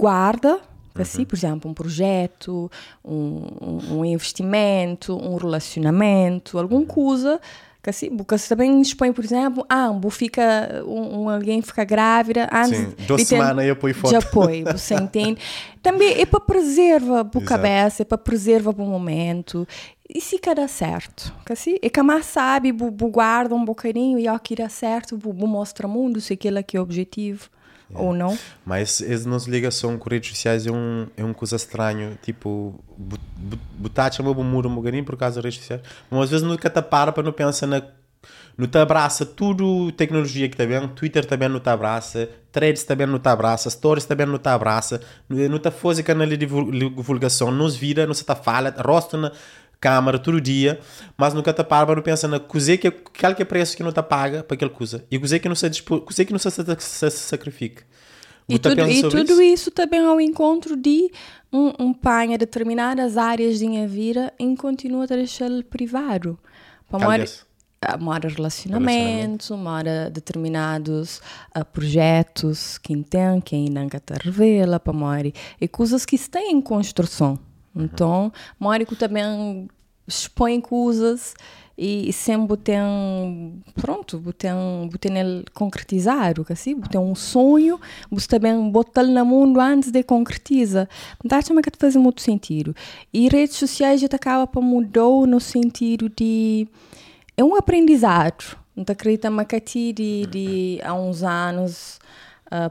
guarda, 0.95 1.03
assim, 1.03 1.25
por 1.25 1.37
exemplo, 1.37 1.71
um 1.71 1.75
projeto, 1.75 2.71
um, 3.05 3.47
um- 3.91 4.05
investimento, 4.05 5.17
um 5.17 5.37
relacionamento, 5.37 6.59
alguma 6.59 6.85
coisa 6.87 7.41
que 7.83 7.91
assim, 7.91 8.17
porque 8.17 8.39
você 8.39 8.49
também 8.49 8.81
expõe, 8.81 9.13
por 9.13 9.25
exemplo, 9.25 9.67
ah, 9.69 9.91
um, 9.91 10.09
fica, 10.09 10.85
um, 10.87 11.23
um- 11.25 11.29
alguém 11.29 11.61
fica 11.61 11.83
grávida, 11.83 12.49
antes 12.53 12.79
Sim, 12.79 12.95
duas 13.09 13.23
semanas 13.23 13.65
eu 13.67 13.75
põe 13.75 13.93
foto. 13.93 14.11
de 14.11 14.17
apoio, 14.25 14.65
você 14.71 14.95
entende? 14.95 15.41
Também 15.83 16.21
é 16.21 16.25
para 16.25 16.39
preservar 16.39 17.23
a 17.35 17.41
cabeça, 17.45 18.03
é 18.03 18.05
para 18.05 18.19
preservar 18.19 18.71
o 18.71 18.87
momento. 18.87 19.67
E 20.09 20.21
se 20.21 20.39
que 20.39 20.55
dá 20.55 20.69
certo? 20.69 21.35
Que 21.45 21.55
assim, 21.55 21.77
é 21.83 21.89
que 21.89 22.01
mais 22.03 22.27
sabe, 22.27 22.71
bu, 22.71 22.89
bu 22.89 23.09
guarda 23.09 23.53
um 23.53 23.65
bocadinho 23.65 24.17
e 24.17 24.29
ó 24.29 24.39
que 24.39 24.55
dá 24.55 24.69
certo, 24.69 25.17
bu, 25.17 25.33
bu 25.33 25.49
mostra 25.49 25.85
o 25.85 25.91
mundo, 25.91 26.21
se 26.21 26.35
aquilo 26.35 26.59
é 26.59 26.63
que 26.63 26.77
é 26.77 26.81
o 26.81 26.85
objetivo. 26.85 27.49
Ou 27.95 28.15
não? 28.15 28.37
Mas 28.65 29.01
essa 29.01 29.29
nossa 29.29 29.51
ligação 29.51 29.99
com 29.99 30.09
redes 30.09 30.31
sociais 30.31 30.67
é 30.67 30.71
um, 30.71 31.07
é 31.17 31.25
uma 31.25 31.35
coisa 31.35 31.57
estranha. 31.57 32.19
Tipo, 32.23 32.79
botar 33.79 34.11
chama 34.13 34.31
o 34.31 34.45
muro 34.45 34.69
um 34.69 34.75
bocadinho 34.75 35.05
por 35.05 35.17
causa 35.17 35.37
das 35.37 35.45
redes 35.45 35.61
sociais. 35.61 35.83
Mas 36.11 36.25
às 36.25 36.31
vezes 36.31 36.47
nunca 36.47 36.71
te 36.71 36.83
para 36.83 37.13
para 37.13 37.23
não 37.23 37.33
pensar 37.33 37.67
na. 37.67 37.83
Não 38.57 38.67
te 38.67 38.77
abraça 38.77 39.25
tudo 39.25 39.91
tecnologia 39.93 40.47
que 40.47 40.55
está 40.55 40.67
bem, 40.67 40.87
Twitter 40.89 41.25
também 41.25 41.49
não 41.49 41.59
te 41.59 41.71
abraça, 41.71 42.29
Threads 42.53 42.85
também 42.85 43.07
não 43.07 43.19
te 43.19 43.27
abraça, 43.27 43.71
Stories 43.71 44.05
também 44.05 44.27
não 44.27 44.39
te 44.39 44.49
abraça, 44.49 45.01
não 45.27 45.59
te 45.59 45.71
faz 45.71 46.01
canal 46.03 46.27
de 46.27 46.37
divulgação, 46.37 47.51
nos 47.51 47.75
vira, 47.75 48.07
não 48.07 48.13
se 48.13 48.25
te 48.25 48.35
fala, 48.35 48.73
rosto 48.85 49.17
na 49.17 49.33
câmara 49.83 50.17
todo 50.17 50.41
dia, 50.41 50.79
mas 51.19 51.35
nunca 51.35 51.53
para 51.53 51.97
não 51.97 52.03
pensar 52.03 52.29
na 52.29 52.39
coisa 52.39 52.77
que 52.77 52.89
qual 52.89 53.35
que 53.35 53.43
é 53.43 53.45
preço 53.45 53.77
que 53.77 53.83
não 53.83 53.91
te 53.91 54.01
paga 54.01 54.45
para 54.45 54.55
aquela 54.55 54.71
coisa 54.71 55.05
e 55.11 55.19
coisa 55.19 55.41
que 55.41 55.49
não 55.49 55.57
se 55.57 55.83
coisa 55.83 56.25
que 56.25 56.33
não 56.33 56.39
se, 56.39 56.51
se, 56.51 57.11
se 57.11 57.11
sacrifica. 57.11 57.83
E 58.49 58.59
tudo, 58.59 58.89
e 58.89 59.03
tudo 59.03 59.21
isso? 59.21 59.43
isso? 59.43 59.71
também 59.73 60.01
ao 60.01 60.21
encontro 60.21 60.77
de 60.77 61.11
um, 61.53 61.73
um 61.81 61.93
pai 61.93 62.33
a 62.33 62.37
determinadas 62.37 63.17
áreas 63.17 63.59
de 63.59 63.67
minha 63.67 63.89
vida 63.89 64.33
e 64.39 64.57
continua 64.57 65.05
a 65.05 65.07
deixar 65.07 65.51
privado. 65.69 66.39
Para 66.89 67.05
mora, 67.05 67.25
mora 67.99 68.29
relacionamentos, 68.29 69.51
mora 69.51 70.11
determinados 70.11 71.21
uh, 71.57 71.65
projetos 71.65 72.79
que 72.79 72.97
tem, 73.03 73.41
que 73.41 73.57
ainda 73.57 73.81
não 73.81 73.89
te 73.89 74.01
revela, 74.23 74.79
para 74.79 74.93
mora, 74.93 75.33
e 75.61 75.69
coisas 75.69 76.05
que 76.05 76.15
estão 76.15 76.43
em 76.43 76.61
construção. 76.61 77.39
Então, 77.75 78.33
mora 78.59 78.85
que 78.85 78.95
também 78.97 79.69
expõe 80.07 80.61
coisas 80.61 81.35
e 81.77 82.13
sempre 82.13 82.57
tem 82.59 83.63
pronto 83.81 84.23
tem 84.37 84.53
tem 85.01 85.19
ele 85.19 85.45
concretizar 85.55 86.39
o 86.39 86.45
que 86.45 86.53
assim 86.53 86.79
tem 86.81 87.01
um 87.01 87.15
sonho 87.15 87.81
você 88.11 88.29
também 88.29 88.71
botar 88.71 89.03
no 89.05 89.25
mundo 89.25 89.59
antes 89.59 89.91
de 89.91 90.03
concretizar. 90.03 90.89
Então 91.25 91.39
acho 91.39 91.55
que 91.55 91.79
faz 91.79 91.97
muito 91.97 92.21
sentido. 92.21 92.75
E 93.13 93.29
redes 93.29 93.57
sociais 93.57 94.01
já 94.01 94.07
acaba 94.07 94.47
para 94.47 94.61
mudar 94.61 95.27
no 95.27 95.41
sentido 95.41 96.09
de 96.11 96.69
é 97.37 97.43
um 97.43 97.57
aprendizado. 97.57 98.57
Não 98.77 98.85
acredita 98.87 99.31
que 99.45 99.93
de, 99.93 100.27
de 100.27 100.81
há 100.83 100.95
uns 100.95 101.23
anos 101.23 101.99
uh, 102.47 102.71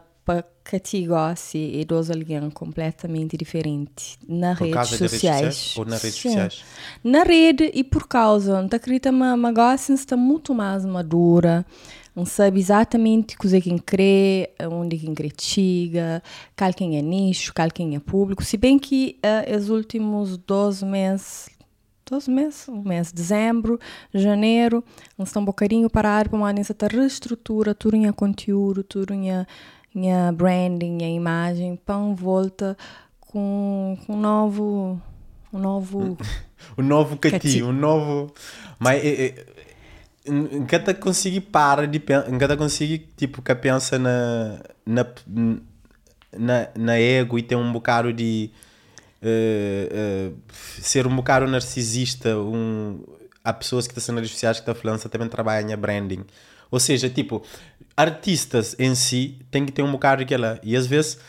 gosta 1.07 1.57
e 1.57 1.83
dos 1.85 2.09
alguém 2.09 2.49
completamente 2.49 3.35
diferente 3.35 4.17
na 4.27 4.55
por 4.55 4.67
redes 4.67 4.89
sociais. 4.89 5.01
redes 5.01 5.11
sociais 5.11 5.77
ou 5.77 5.85
nas 5.85 6.01
redes 6.01 6.19
Sim. 6.19 6.29
sociais 6.29 6.63
na 7.03 7.23
rede 7.23 7.71
e 7.73 7.83
por 7.83 8.07
causa 8.07 8.63
da 8.63 8.77
acredita 8.77 9.09
uma 9.09 9.51
gosta 9.51 9.93
está 9.93 10.15
muito 10.15 10.53
mais 10.53 10.85
madura 10.85 11.65
não 12.15 12.25
sabe 12.25 12.59
exatamente 12.59 13.35
o 13.35 13.39
que 13.39 13.61
quem 13.61 13.77
crê, 13.77 14.49
onde 14.69 14.97
quem 14.97 15.13
critica, 15.13 16.21
qual 16.57 16.73
quem 16.73 16.97
é 16.97 17.01
nicho, 17.01 17.53
qual 17.53 17.71
quem 17.71 17.95
é 17.95 17.99
público. 17.99 18.43
Se 18.43 18.57
bem 18.57 18.77
que 18.77 19.17
uh, 19.23 19.57
os 19.57 19.69
últimos 19.69 20.37
12 20.37 20.85
meses, 20.85 21.49
12 22.05 22.29
meses, 22.29 22.67
um 22.67 22.81
mês, 22.81 23.13
dezembro, 23.13 23.79
janeiro, 24.13 24.83
estão 25.17 25.41
um 25.41 25.45
bocadinho 25.45 25.89
parar 25.89 26.27
para 26.27 26.37
uma 26.37 26.51
nessa 26.51 26.75
reestrutura, 26.91 27.73
tudo 27.73 27.95
em 27.95 28.11
conteúdo, 28.11 28.83
tudo 28.83 29.13
em 29.13 29.29
minha 29.93 30.31
branding, 30.31 31.03
a 31.03 31.09
imagem, 31.09 31.75
pão 31.75 32.15
volta 32.15 32.77
com, 33.19 33.97
com 34.05 34.13
um 34.13 34.19
novo 34.19 35.01
um 35.53 35.59
novo 35.59 36.17
o 36.77 36.81
novo 36.83 37.17
cati, 37.17 37.61
um 37.61 37.71
novo 37.73 38.33
mas 38.79 39.01
nunca 40.25 40.93
consegui 40.93 41.41
parar 41.41 41.87
de 41.87 42.01
nunca 42.29 42.55
consegui 42.55 42.99
tipo 43.17 43.41
que 43.41 43.53
pensa 43.55 43.99
na 43.99 44.59
na 44.85 45.05
na, 46.37 46.67
na 46.77 46.99
ego 46.99 47.37
e 47.37 47.43
ter 47.43 47.55
um 47.55 47.73
bocado 47.73 48.13
de 48.13 48.49
uh, 49.21 50.31
uh, 50.31 50.37
ser 50.81 51.05
um 51.05 51.15
bocado 51.15 51.45
narcisista 51.47 52.37
um 52.37 53.03
há 53.43 53.53
pessoas 53.53 53.87
que 53.87 53.91
estão 53.91 54.03
sendo 54.03 54.19
artificiais 54.19 54.57
que 54.57 54.61
estão 54.61 54.75
falando 54.75 55.01
também 55.09 55.27
trabalham 55.27 55.69
em 55.69 55.75
branding. 55.75 56.23
Ou 56.69 56.79
seja 56.79 57.09
tipo 57.09 57.43
artistas 58.01 58.75
em 58.79 58.95
si 58.95 59.39
têm 59.49 59.65
que 59.65 59.71
ter 59.71 59.81
um 59.81 59.91
bocado 59.91 60.21
daquela. 60.21 60.59
E 60.63 60.75
às 60.75 60.87
vezes, 60.87 61.19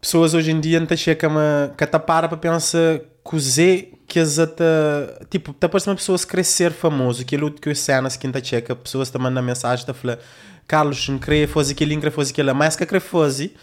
pessoas 0.00 0.34
hoje 0.34 0.50
em 0.50 0.60
dia 0.60 0.80
não 0.80 0.96
chegam 0.96 1.38
a 1.38 1.70
que 1.76 1.86
para 1.86 2.28
para 2.28 2.36
pensar 2.36 3.00
que 3.28 3.88
que 4.08 4.18
as 4.18 4.38
ata 4.38 5.26
tipo 5.30 5.52
tá 5.52 5.68
para 5.68 5.80
uma 5.86 5.94
pessoa 5.94 6.18
se 6.18 6.26
crescer 6.26 6.72
famoso 6.72 7.22
aquilo 7.22 7.50
que 7.52 7.70
as 7.70 7.78
cenas 7.78 8.16
que 8.16 8.26
está 8.26 8.42
checa 8.42 8.74
pessoas 8.74 9.06
estão 9.06 9.20
mandando 9.20 9.46
mensagem 9.46 9.86
tá 9.86 9.94
falando 9.94 10.18
Carlos 10.66 11.08
não 11.08 11.18
crê 11.18 11.46
fazer 11.46 11.74
aquilo 11.74 11.92
não 11.92 12.00
crê 12.00 12.10
fazer 12.10 12.32
aquilo 12.32 12.52
mas 12.54 12.74
que 12.74 12.84
crê 12.86 12.98
fazer 12.98 13.54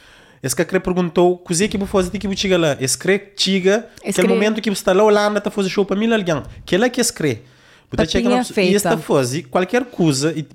esse 0.41 0.55
que 0.55 0.63
crê 0.63 0.79
perguntou 0.79 1.38
cozer 1.38 1.67
que 1.67 1.77
vou 1.77 1.88
fazer 1.88 2.17
que 2.17 2.27
vou 2.27 2.38
chegar 2.38 2.60
lá? 2.60 2.77
Esse 2.79 2.98
crê 2.98 3.34
chega 3.36 3.88
aquele 4.07 4.27
momento 4.27 4.62
que 4.62 4.69
você 4.69 4.79
está 4.79 4.93
lá 4.93 5.03
olhando 5.03 5.41
tá 5.41 5.50
fazendo 5.50 5.72
show 5.72 5.86
para 5.86 5.96
mil 5.96 6.13
alguém. 6.13 6.43
Que 6.65 6.75
é 6.75 6.89
que 6.89 7.01
esse 7.01 7.12
crê 7.12 7.41
Portanto, 7.89 8.12
chega 8.12 8.29
uma 8.29 8.38
pessoa, 8.38 8.65
e 8.65 8.75
esta 8.75 8.98
fase, 8.98 9.44
qualquer 9.44 9.86
coisa, 9.86 10.34
e 10.38 10.46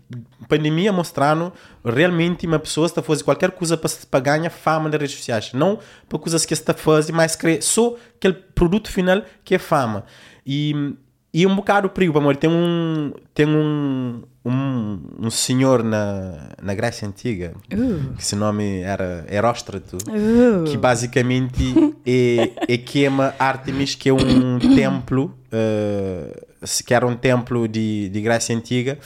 pandemia 0.52 0.92
mostrando 0.92 1.50
realmente 1.82 2.46
uma 2.46 2.58
pessoa 2.58 2.86
está 2.86 3.02
fazendo 3.02 3.24
qualquer 3.24 3.50
coisa 3.52 3.74
para, 3.74 3.90
para 4.10 4.20
ganhar 4.20 4.50
fama 4.50 4.90
nas 4.90 5.00
redes 5.00 5.16
sociais. 5.16 5.52
Não 5.54 5.78
para 6.08 6.18
coisas 6.18 6.44
que 6.44 6.52
está 6.52 6.74
fazendo, 6.74 7.16
mas 7.16 7.34
querer 7.34 7.62
só 7.62 7.96
aquele 8.16 8.34
produto 8.34 8.90
final 8.90 9.22
que 9.42 9.54
é 9.54 9.58
fama. 9.58 10.04
E, 10.46 10.94
e 11.32 11.46
um 11.46 11.56
bocado 11.56 11.88
perigo, 11.88 12.18
amor. 12.18 12.36
Tem 12.36 12.50
um, 12.50 13.14
tem 13.32 13.46
um, 13.46 14.22
um, 14.44 15.00
um 15.20 15.30
senhor 15.30 15.82
na, 15.82 16.50
na 16.60 16.74
Grécia 16.74 17.08
Antiga, 17.08 17.54
uh. 17.72 18.14
que 18.14 18.24
seu 18.24 18.36
nome 18.36 18.80
era 18.80 19.24
Heróstrato, 19.30 19.96
uh. 19.96 20.64
que 20.64 20.76
basicamente 20.76 21.94
é, 22.04 22.74
é 22.74 22.76
queima 22.76 23.34
Artemis, 23.38 23.94
que 23.94 24.10
é 24.10 24.12
um 24.12 24.58
templo. 24.58 25.34
Uh, 25.50 26.51
que 26.84 26.94
era 26.94 27.06
um 27.06 27.16
templo 27.16 27.66
de, 27.68 28.08
de 28.08 28.20
Grécia 28.20 28.54
Antiga, 28.54 28.98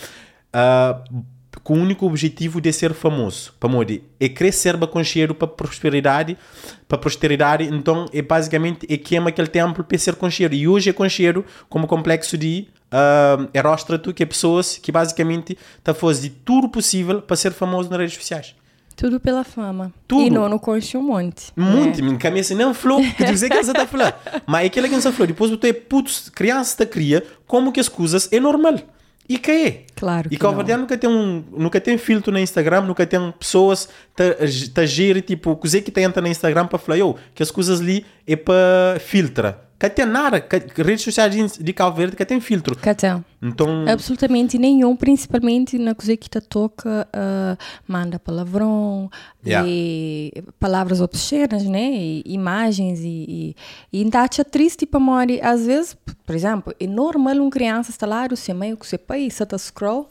uh, 0.55 1.25
com 1.63 1.75
o 1.75 1.83
único 1.83 2.07
objetivo 2.07 2.61
de 2.61 2.73
ser 2.73 2.95
famoso. 2.95 3.53
Para 3.59 3.71
é 4.21 4.29
crescer 4.29 4.77
com 4.87 5.03
cheiro 5.03 5.35
para 5.35 5.49
prosperidade, 5.49 6.37
para 6.87 6.99
prosperidade, 6.99 7.65
então 7.65 8.07
é 8.13 8.23
basicamente 8.23 8.87
é 8.89 8.97
queima 8.97 9.31
aquele 9.31 9.49
templo 9.49 9.83
para 9.83 9.99
ser 9.99 10.17
cheiro. 10.31 10.55
E 10.55 10.69
hoje 10.69 10.91
é 10.91 10.93
concheiro 10.93 11.45
como 11.69 11.87
complexo 11.87 12.39
de 12.39 12.69
uh, 12.93 13.49
Heróstrato, 13.53 14.15
que 14.15 14.23
é 14.23 14.27
pessoas 14.27 14.79
que 14.79 14.93
basicamente 14.93 15.59
está 15.79 15.93
fazendo 15.93 16.35
tudo 16.45 16.69
possível 16.69 17.21
para 17.21 17.37
ser 17.37 17.53
famoso 17.53 17.91
nas 17.91 17.99
redes 17.99 18.15
sociais. 18.15 18.55
Tudo 18.97 19.21
pela 19.21 19.45
fama. 19.45 19.93
Tudo. 20.09 20.27
E 20.27 20.31
não, 20.31 20.49
não 20.49 20.59
conhece 20.59 20.97
um 20.97 21.03
monte. 21.03 21.53
Muito, 21.55 22.01
né? 22.01 22.07
minha 22.07 22.19
cabeça 22.19 22.55
não 22.55 22.73
falou, 22.73 23.03
quer 23.17 23.31
dizer 23.31 23.51
que 23.51 23.63
você 23.63 23.71
está 23.71 23.87
falando. 23.87 24.15
Mas 24.47 24.65
é 24.65 24.67
aquilo 24.67 24.89
que 24.89 24.95
você 24.95 25.13
falou, 25.13 25.27
depois 25.27 25.51
você 25.51 25.69
é 25.69 25.73
puto, 25.75 26.11
criança 26.33 26.73
está 26.73 26.87
cria, 26.87 27.23
como 27.47 27.71
que 27.71 27.79
as 27.79 27.89
coisas 27.89 28.33
é 28.33 28.41
normal. 28.41 28.79
E 29.29 29.39
que 29.39 29.51
é. 29.51 29.85
Claro. 29.95 30.29
E 30.31 30.37
que 30.37 30.47
a 30.47 30.77
nunca 30.79 30.97
tem 30.97 31.11
um, 31.11 31.45
nunca 31.53 31.81
tem 31.81 31.99
filtro 31.99 32.33
no 32.33 32.39
Instagram, 32.39 32.83
nunca 32.83 33.05
tem 33.05 33.33
pessoas 33.33 33.89
tá, 34.15 34.25
tá 34.73 34.87
gire, 34.87 35.21
tipo, 35.21 35.57
coisa 35.57 35.81
que 35.81 35.91
tenta 35.91 36.21
no 36.23 36.29
Instagram 36.29 36.67
para 36.67 36.79
falar, 36.79 36.99
que 37.35 37.43
as 37.43 37.51
coisas 37.51 37.81
ali 37.81 38.07
é 38.27 38.37
para 38.37 38.99
filtrar 39.01 39.66
que 39.79 39.91
tem 39.91 40.07
nada, 40.07 40.41
que 40.41 40.83
redes 40.83 41.05
sociais 41.05 41.59
de 41.59 41.73
Cabo 41.75 41.97
Verde 41.97 42.17
que 42.17 42.25
tem 42.25 42.41
filtro. 42.41 42.75
Que 42.77 42.95
tem. 42.95 43.23
Então... 43.43 43.85
Absolutamente 43.87 44.59
nenhum, 44.59 44.97
principalmente 44.97 45.79
na 45.79 45.95
coisa 45.95 46.17
que 46.17 46.31
te 46.31 46.41
toca, 46.41 47.07
uh, 47.15 47.63
manda 47.87 48.19
palavrão, 48.19 49.11
yeah. 49.45 49.69
e 49.69 50.33
palavras 50.59 51.03
obscenas, 51.03 51.65
né? 51.65 51.93
E 51.93 52.23
imagens 52.25 53.01
e, 53.01 53.55
e, 53.93 54.03
e 54.03 54.11
é 54.39 54.45
triste 54.45 54.87
para 54.87 54.99
morrer. 54.99 55.45
Às 55.45 55.67
vezes, 55.67 55.95
por 56.25 56.35
exemplo, 56.35 56.75
é 56.81 56.87
normal 56.87 57.37
uma 57.37 57.51
criança 57.51 57.91
estar 57.91 58.07
lá, 58.07 58.27
o 58.33 58.37
seu 58.37 58.55
meio, 58.55 58.79
o 58.81 58.85
seu 58.85 58.99
pai, 58.99 59.29
você 59.31 59.43
está 59.43 59.59
scroll, 59.59 60.09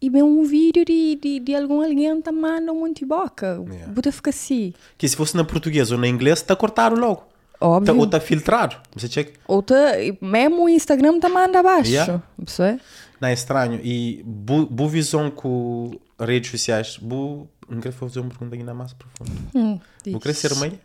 e 0.00 0.10
vê 0.10 0.22
um 0.22 0.44
vídeo 0.44 0.84
de, 0.84 1.18
de, 1.20 1.40
de 1.40 1.54
algum 1.54 1.82
alguém 1.82 2.20
que 2.20 2.30
manda 2.30 2.70
um 2.70 2.80
monte 2.80 3.00
de 3.00 3.06
boca. 3.06 3.62
Yeah. 3.66 4.12
Fica 4.12 4.30
assim. 4.30 4.74
Que 4.98 5.08
se 5.08 5.16
fosse 5.16 5.36
na 5.36 5.44
português 5.44 5.90
ou 5.90 5.98
na 5.98 6.06
inglês, 6.06 6.40
está 6.40 6.54
cortado 6.54 6.96
logo. 6.98 7.30
Óbvio. 7.60 7.96
Ou 7.96 8.04
está 8.04 8.18
filtrado. 8.18 8.76
Você 8.96 9.08
checa. 9.08 9.38
Ou 9.46 9.62
tá, 9.62 9.74
mesmo 10.20 10.64
o 10.64 10.68
Instagram 10.68 11.16
está 11.16 11.28
manda 11.28 11.60
abaixo. 11.60 11.90
Yeah. 11.90 12.22
Você? 12.38 12.78
Não 13.20 13.28
é 13.28 13.32
estranho. 13.34 13.80
E 13.84 14.22
boa 14.24 14.88
visão 14.88 15.30
com 15.30 15.90
redes 16.18 16.50
sociais. 16.50 16.96
Bu, 16.96 17.46
não 17.68 17.80
quero 17.80 17.94
fazer 17.94 18.20
uma 18.20 18.30
pergunta 18.30 18.56
ainda 18.56 18.72
mais 18.72 18.94
profunda. 18.94 19.38
Hum, 19.54 19.78
Vou 20.06 20.20
crescer 20.20 20.54
meio? 20.56 20.78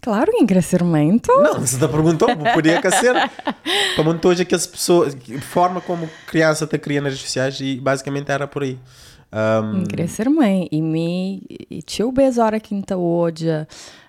Claro, 0.00 0.30
em 0.34 0.46
crescimento. 0.46 1.32
Não, 1.40 1.54
você 1.54 1.74
está 1.74 1.88
perguntando, 1.88 2.44
podia 2.54 2.80
crescer. 2.80 3.14
Para 3.94 4.04
montar 4.04 4.28
hoje 4.28 4.42
aquelas 4.42 4.66
pessoas, 4.66 5.16
forma 5.40 5.80
como 5.80 6.08
criança 6.26 6.64
está 6.64 6.78
criando 6.78 7.04
nas 7.04 7.14
redes 7.14 7.26
sociais 7.26 7.58
e 7.60 7.80
basicamente 7.80 8.30
era 8.30 8.46
por 8.46 8.62
aí. 8.62 8.78
Um... 9.32 10.30
Mãe. 10.30 10.68
E 10.70 10.80
me, 10.80 11.42
e 11.70 11.82
tio 11.82 12.12
beijo 12.12 12.40
hora 12.40 12.60
que 12.60 12.74
está 12.76 12.96
hoje 12.96 13.46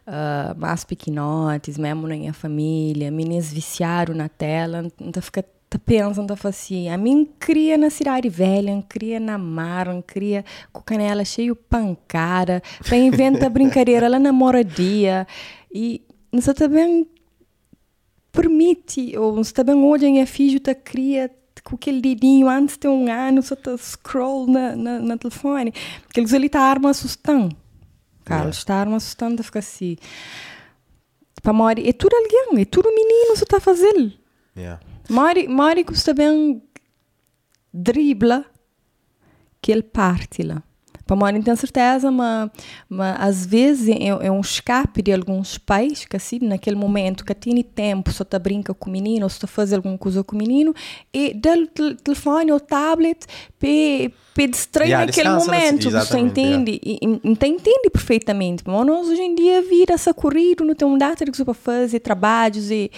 uh, 0.09 0.59
mais 0.59 0.83
pequenotes, 0.83 1.77
mesmo 1.77 2.07
na 2.07 2.15
minha 2.15 2.33
família, 2.33 3.11
meninas 3.11 3.53
viciaram 3.53 4.13
na 4.13 4.27
tela, 4.27 4.91
então 4.99 5.21
fica 5.21 5.45
tá 5.69 5.77
pensando, 5.77 6.35
tá 6.35 6.49
assim, 6.49 6.89
a 6.89 6.97
mim 6.97 7.29
queria 7.39 7.77
na 7.77 7.91
cidade 7.91 8.27
velha, 8.27 8.83
queria 8.89 9.19
na 9.19 9.37
mar, 9.37 9.87
queria 10.01 10.43
com 10.73 10.81
canela 10.81 11.23
cheio 11.23 11.55
pancada, 11.55 12.61
para 12.83 12.97
inventar 12.97 13.51
brincadeira 13.51 14.07
lá 14.07 14.17
na 14.17 14.33
moradia. 14.33 15.27
E 15.71 16.01
você 16.31 16.55
também 16.55 17.07
permite, 18.31 19.15
ou 19.15 19.35
você 19.35 19.53
também 19.53 19.75
olha 19.75 20.07
em 20.07 20.21
a 20.21 20.25
filho, 20.25 20.59
tá 20.59 20.73
cria 20.73 21.29
com 21.63 21.75
aquele 21.75 22.01
dedinho 22.01 22.49
antes 22.49 22.77
de 22.77 22.87
um 22.87 23.11
ano, 23.11 23.43
só 23.43 23.55
tá 23.55 23.77
scroll 23.77 24.47
na, 24.47 24.75
na, 24.75 24.99
na 24.99 25.17
telefone. 25.17 25.71
Aqueles 26.09 26.33
ali 26.33 26.49
tá 26.49 26.61
arma 26.61 26.89
assustando. 26.89 27.55
Carlos, 28.29 28.57
está 28.57 28.75
arma 28.75 28.99
fica 28.99 29.59
assim. 29.59 29.97
Para 31.41 31.53
Mori, 31.53 31.87
é 31.87 31.93
tudo 31.93 32.15
alguém, 32.15 32.61
é 32.61 32.65
tudo 32.65 32.89
menino, 32.93 33.35
você 33.35 33.45
tá 33.45 33.59
fazendo. 33.59 34.11
Yeah. 34.55 34.79
Mori, 35.09 35.47
Mori 35.47 35.83
custa 35.83 36.13
bem 36.13 36.61
dribla 37.73 38.45
que 39.61 39.71
ele 39.71 39.83
parte 39.83 40.43
lá. 40.43 40.63
Para 41.09 41.15
Mori 41.15 41.41
tenho 41.41 41.57
certeza, 41.57 42.11
mas, 42.11 42.51
mas 42.87 43.19
às 43.19 43.43
vezes 43.43 43.89
é, 43.89 44.09
é, 44.27 44.31
um 44.31 44.41
escape 44.41 45.01
de 45.01 45.11
alguns 45.11 45.57
pais 45.57 46.05
que 46.05 46.15
assim, 46.15 46.37
naquele 46.39 46.75
momento 46.75 47.25
que 47.25 47.33
tem 47.33 47.63
tempo, 47.63 48.11
só 48.11 48.23
tá 48.23 48.37
brinca 48.37 48.75
com 48.75 48.91
o 48.91 48.93
menino, 48.93 49.23
ou 49.23 49.29
só 49.29 49.39
tá 49.39 49.47
faz 49.47 49.73
alguma 49.73 49.97
coisa 49.97 50.23
com 50.23 50.35
o 50.35 50.37
menino, 50.37 50.71
e 51.11 51.33
dá 51.33 51.55
o 51.55 51.95
telefone 51.95 52.51
ou 52.51 52.59
tablet 52.59 53.25
para 53.57 54.45
distrair 54.45 54.89
yeah, 54.89 55.05
naquele 55.07 55.29
momento, 55.29 55.89
você 55.89 56.19
entende? 56.19 56.79
Yeah. 56.85 57.19
E, 57.23 57.23
e, 57.23 57.47
entende 57.49 57.89
perfeitamente. 57.91 58.61
Mas 58.63 58.85
nós 58.85 59.07
hoje 59.07 59.23
em 59.23 59.33
dia 59.33 59.63
vira 59.63 59.95
essa 59.95 60.13
corrida, 60.13 60.63
não 60.63 60.75
tem 60.75 60.87
um 60.87 60.95
data 60.95 61.25
que 61.25 61.43
para 61.43 61.53
fazer 61.55 62.01
trabalhos 62.01 62.69
e 62.69 62.91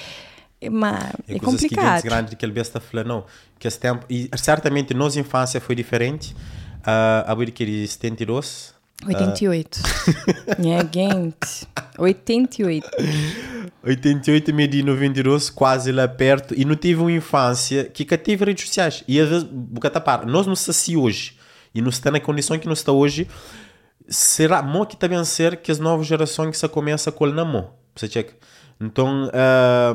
mas 0.69 1.01
é, 1.29 1.35
é 1.35 1.39
complicado. 1.39 2.01
Que 2.01 2.09
grande 2.09 2.35
que 2.35 2.45
ele 2.45 2.59
está 2.59 2.81
falando, 2.81 3.07
não, 3.07 3.25
que 3.57 3.69
esse 3.69 3.79
tempo, 3.79 4.05
e 4.09 4.29
certamente 4.35 4.93
nossa 4.93 5.17
infância 5.17 5.61
foi 5.61 5.75
diferente, 5.75 6.35
uh, 6.81 7.29
a 7.29 7.35
ele 7.63 7.87
72. 7.87 8.73
88. 9.07 9.77
Uh... 9.77 10.67
é, 10.67 10.89
gente. 10.91 11.67
88. 11.97 12.89
88, 13.83 14.53
medi 14.53 14.83
92, 14.83 15.49
quase 15.49 15.91
lá 15.91 16.07
perto. 16.07 16.53
E 16.55 16.63
não 16.65 16.75
tive 16.75 17.01
uma 17.01 17.11
infância 17.11 17.85
que 17.85 18.05
tive 18.17 18.45
redes 18.45 18.65
sociais. 18.67 19.03
E 19.07 19.19
às 19.19 19.29
vezes, 19.29 19.47
par, 20.03 20.25
nós 20.25 20.45
não 20.45 20.55
se 20.73 20.95
hoje. 20.95 21.37
E 21.73 21.81
não 21.81 21.89
está 21.89 22.11
na 22.11 22.19
condição 22.19 22.59
que 22.59 22.67
não 22.67 22.73
está 22.73 22.91
hoje. 22.91 23.27
Será 24.07 24.61
bom 24.61 24.85
que 24.85 24.97
também 24.97 25.23
ser 25.23 25.57
que 25.57 25.71
as 25.71 25.79
novas 25.79 26.05
gerações 26.05 26.51
que 26.51 26.57
se 26.57 26.67
começa 26.67 27.11
com 27.11 27.23
o 27.23 27.31
namoro. 27.31 27.69
Você 27.95 28.07
checa. 28.07 28.33
Então. 28.81 29.29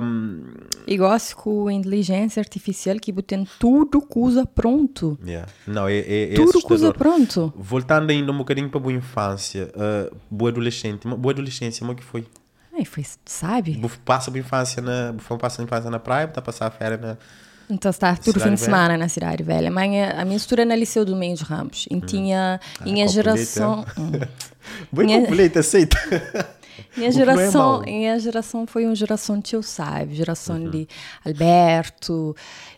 Um... 0.01 0.43
Igual 0.87 1.17
com 1.35 1.67
a 1.67 1.73
inteligência 1.73 2.41
artificial 2.41 2.97
que 2.97 3.11
botem 3.11 3.47
tudo 3.59 4.01
coisa 4.01 4.47
pronto. 4.47 5.19
Yeah. 5.27 5.51
Não, 5.67 5.89
é, 5.89 5.99
é, 5.99 6.35
é 6.35 6.37
Tudo 6.37 6.63
coisa 6.63 6.95
pronto. 6.95 7.53
Voltando 7.57 8.11
ainda 8.11 8.31
um 8.31 8.39
bocadinho 8.39 8.69
para 8.69 8.79
a 8.79 8.83
boa 8.83 8.93
infância, 8.93 9.71
uh, 9.75 10.17
boa 10.31 10.51
adolescente. 10.51 11.09
Boa 11.09 11.33
adolescência, 11.33 11.81
como 11.81 11.93
é 11.93 11.95
que 11.97 12.05
foi? 12.05 12.25
É, 12.79 12.85
foi, 12.85 13.05
sabe? 13.25 13.81
Passa 14.05 14.31
a 14.31 14.39
infância 14.39 14.83
na, 14.83 15.15
passa 15.39 15.63
a 15.63 15.65
infância 15.65 15.91
na 15.91 15.99
praia, 15.99 16.27
está 16.27 16.41
a 16.41 16.43
passar 16.43 16.67
a 16.67 16.71
férias 16.71 17.01
na. 17.01 17.17
Então 17.69 17.91
está 17.91 18.15
tudo 18.15 18.39
fim 18.39 18.55
de 18.55 18.61
semana 18.61 18.97
na 18.97 19.09
cidade 19.09 19.43
velha. 19.43 19.71
Mas 19.71 19.87
a 19.87 19.89
minha 19.89 20.25
mistura 20.25 20.65
na 20.65 20.77
Liceu 20.77 21.05
do 21.05 21.17
Meio 21.17 21.35
de 21.35 21.43
Ramos. 21.43 21.87
E 21.91 21.97
hum. 21.97 22.01
tinha 22.01 22.61
ah, 22.81 22.85
minha 22.85 23.09
geração. 23.09 23.85
Hum. 23.99 24.13
Boa 24.93 25.07
minha... 25.07 25.61
aceita. 25.61 25.97
Minha 26.97 27.11
geração, 27.13 27.83
minha 27.83 28.19
geração 28.19 28.67
foi 28.67 28.87
uma 28.87 28.95
geração 28.95 29.41
tio 29.41 29.63
sabe, 29.63 30.15
geração 30.15 30.57
uhum. 30.57 30.71
de 30.71 30.89
Alberto, 31.25 32.35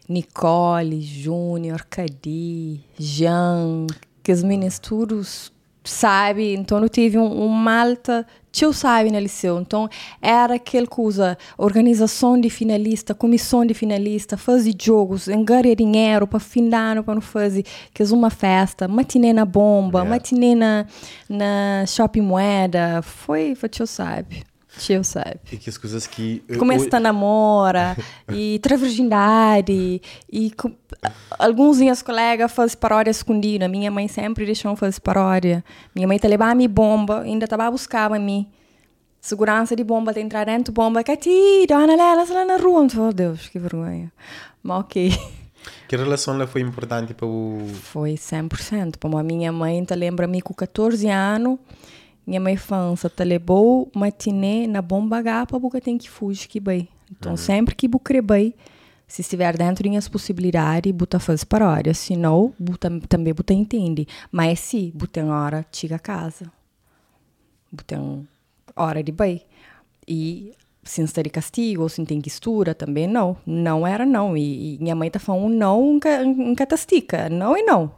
Nicole, 0.09 1.01
Júnior, 1.01 1.87
Cadi, 1.89 2.81
Jean, 2.99 3.87
que 4.23 4.33
os 4.33 4.43
meninos 4.43 4.79
todos 4.79 5.53
sabe, 5.85 6.55
então 6.55 6.83
eu 6.83 6.89
tive 6.89 7.17
um, 7.19 7.45
um 7.45 7.49
malta 7.49 8.27
tio 8.59 8.73
sabe 8.73 9.11
na 9.11 9.21
liceu, 9.21 9.61
então 9.61 9.89
era 10.21 10.55
aquela 10.55 10.87
coisa, 10.87 11.39
organização 11.57 12.41
de 12.41 12.51
finalista, 12.51 13.15
comissão 13.15 13.65
de 13.65 13.73
finalista, 13.73 14.37
fazer 14.37 14.75
jogos, 14.81 15.29
engarar 15.29 15.77
dinheiro 15.77 16.27
para 16.27 16.41
fim 16.41 16.69
de 16.69 16.75
ano, 16.75 17.05
para 17.05 17.15
não 17.15 17.21
fazer, 17.21 17.65
que 17.95 18.03
é 18.03 18.07
uma 18.07 18.31
festa, 18.31 18.89
matinê 18.89 19.33
na 19.33 19.45
bomba, 19.45 20.01
yeah. 20.01 20.11
matinê 20.11 20.55
na, 20.57 20.87
na 21.29 21.85
shopping 21.87 22.23
moeda, 22.23 23.01
foi, 23.03 23.55
foi 23.55 23.69
tio 23.69 23.87
sabe. 23.87 24.43
Tio 24.77 25.03
sabe. 25.03 25.41
E 25.51 25.57
que 25.57 25.71
as 25.71 25.79
coisas 25.79 26.07
que. 26.07 26.43
Começa 26.59 26.97
a 26.97 27.01
namora, 27.01 27.97
e 28.33 28.59
ter 28.63 28.77
virgindade, 28.77 30.03
e 30.31 30.51
com, 30.51 30.73
alguns 31.39 31.79
minhas 31.79 32.03
colegas 32.03 32.53
fazem 32.53 32.77
paródia 32.77 33.11
escondida. 33.11 33.69
Minha 33.69 33.91
mãe 33.91 34.07
sempre 34.09 34.45
deixou 34.45 34.77
fazer 34.77 35.01
paródia. 35.01 35.65
Minha 35.95 36.07
mãe 36.07 36.19
te 36.19 36.29
levava 36.29 36.53
a 36.53 36.55
minha 36.55 36.69
bomba, 36.69 37.23
ainda 37.23 37.45
estava 37.45 37.65
a 37.65 37.71
buscar 37.71 38.13
a 38.13 38.19
mim. 38.19 38.49
Segurança 39.21 39.75
de 39.75 39.83
bomba, 39.83 40.13
te 40.13 40.21
entrar 40.21 40.45
dentro 40.45 40.73
bomba, 40.73 41.03
Cati, 41.03 41.67
dona 41.67 41.97
Lela, 41.97 42.25
lá 42.25 42.45
na 42.45 42.57
rua. 42.57 42.87
Oh, 42.99 43.13
Deus, 43.13 43.49
que 43.49 43.59
vergonha. 43.59 44.13
Mas 44.63 44.81
ok. 44.81 45.13
Que 45.89 45.97
relação 45.97 46.39
lá 46.39 46.47
foi 46.47 46.61
importante 46.61 47.15
para 47.15 47.27
o. 47.27 47.67
Foi 47.83 48.15
100%. 48.15 48.97
Para 48.97 49.19
a 49.19 49.23
minha 49.23 49.51
mãe, 49.51 49.85
te 49.85 49.95
lembra-me 49.95 50.41
com 50.41 50.55
14 50.55 51.09
anos 51.09 51.59
minha 52.29 52.41
mãe 52.41 52.59
fansa 52.59 53.09
te 53.09 53.25
levou 53.25 53.91
matiné 53.95 54.67
na 54.67 54.83
bomba 54.83 55.23
para 55.23 55.59
porque 55.59 55.81
tem 55.81 55.97
que 55.97 56.11
fugir 56.11 56.47
que 56.47 56.61
bem. 56.61 56.87
Então, 57.11 57.33
uhum. 57.33 57.39
sempre 57.39 57.75
que 57.75 57.89
bucre 57.89 58.21
bem, 58.21 58.55
se 59.07 59.23
estiver 59.23 59.57
dentro 59.57 59.89
de 59.89 59.97
as 59.97 60.09
possibilidades, 60.09 60.93
buta 60.93 61.19
faz 61.19 61.43
paródia. 61.43 61.95
Se 61.95 62.15
não, 62.17 62.53
buta, 62.59 62.91
também 63.09 63.33
buta 63.33 63.55
entende. 63.55 64.07
Mas 64.31 64.61
se 64.61 64.93
buta 64.95 65.25
hora, 65.25 65.65
chega 65.73 65.97
a 65.97 65.99
casa. 65.99 66.53
Buta 67.73 67.99
hora 68.77 69.03
de 69.03 69.11
bem. 69.11 69.41
E 70.07 70.53
se 70.85 71.01
está 71.01 71.23
de 71.23 71.31
castigo 71.31 71.83
ou 71.83 71.89
se 71.89 72.05
tem 72.05 72.21
que 72.21 72.29
estudar, 72.29 72.75
também 72.75 73.07
não. 73.07 73.39
Não 73.47 73.87
era 73.87 74.05
não. 74.05 74.37
E, 74.37 74.75
e 74.75 74.79
minha 74.79 74.95
mãe 74.95 75.11
tá 75.11 75.19
falando 75.19 75.49
não, 75.49 75.81
nunca, 75.81 76.23
nunca 76.23 76.67
tastica. 76.67 77.31
Não 77.31 77.57
e 77.57 77.63
não. 77.63 77.91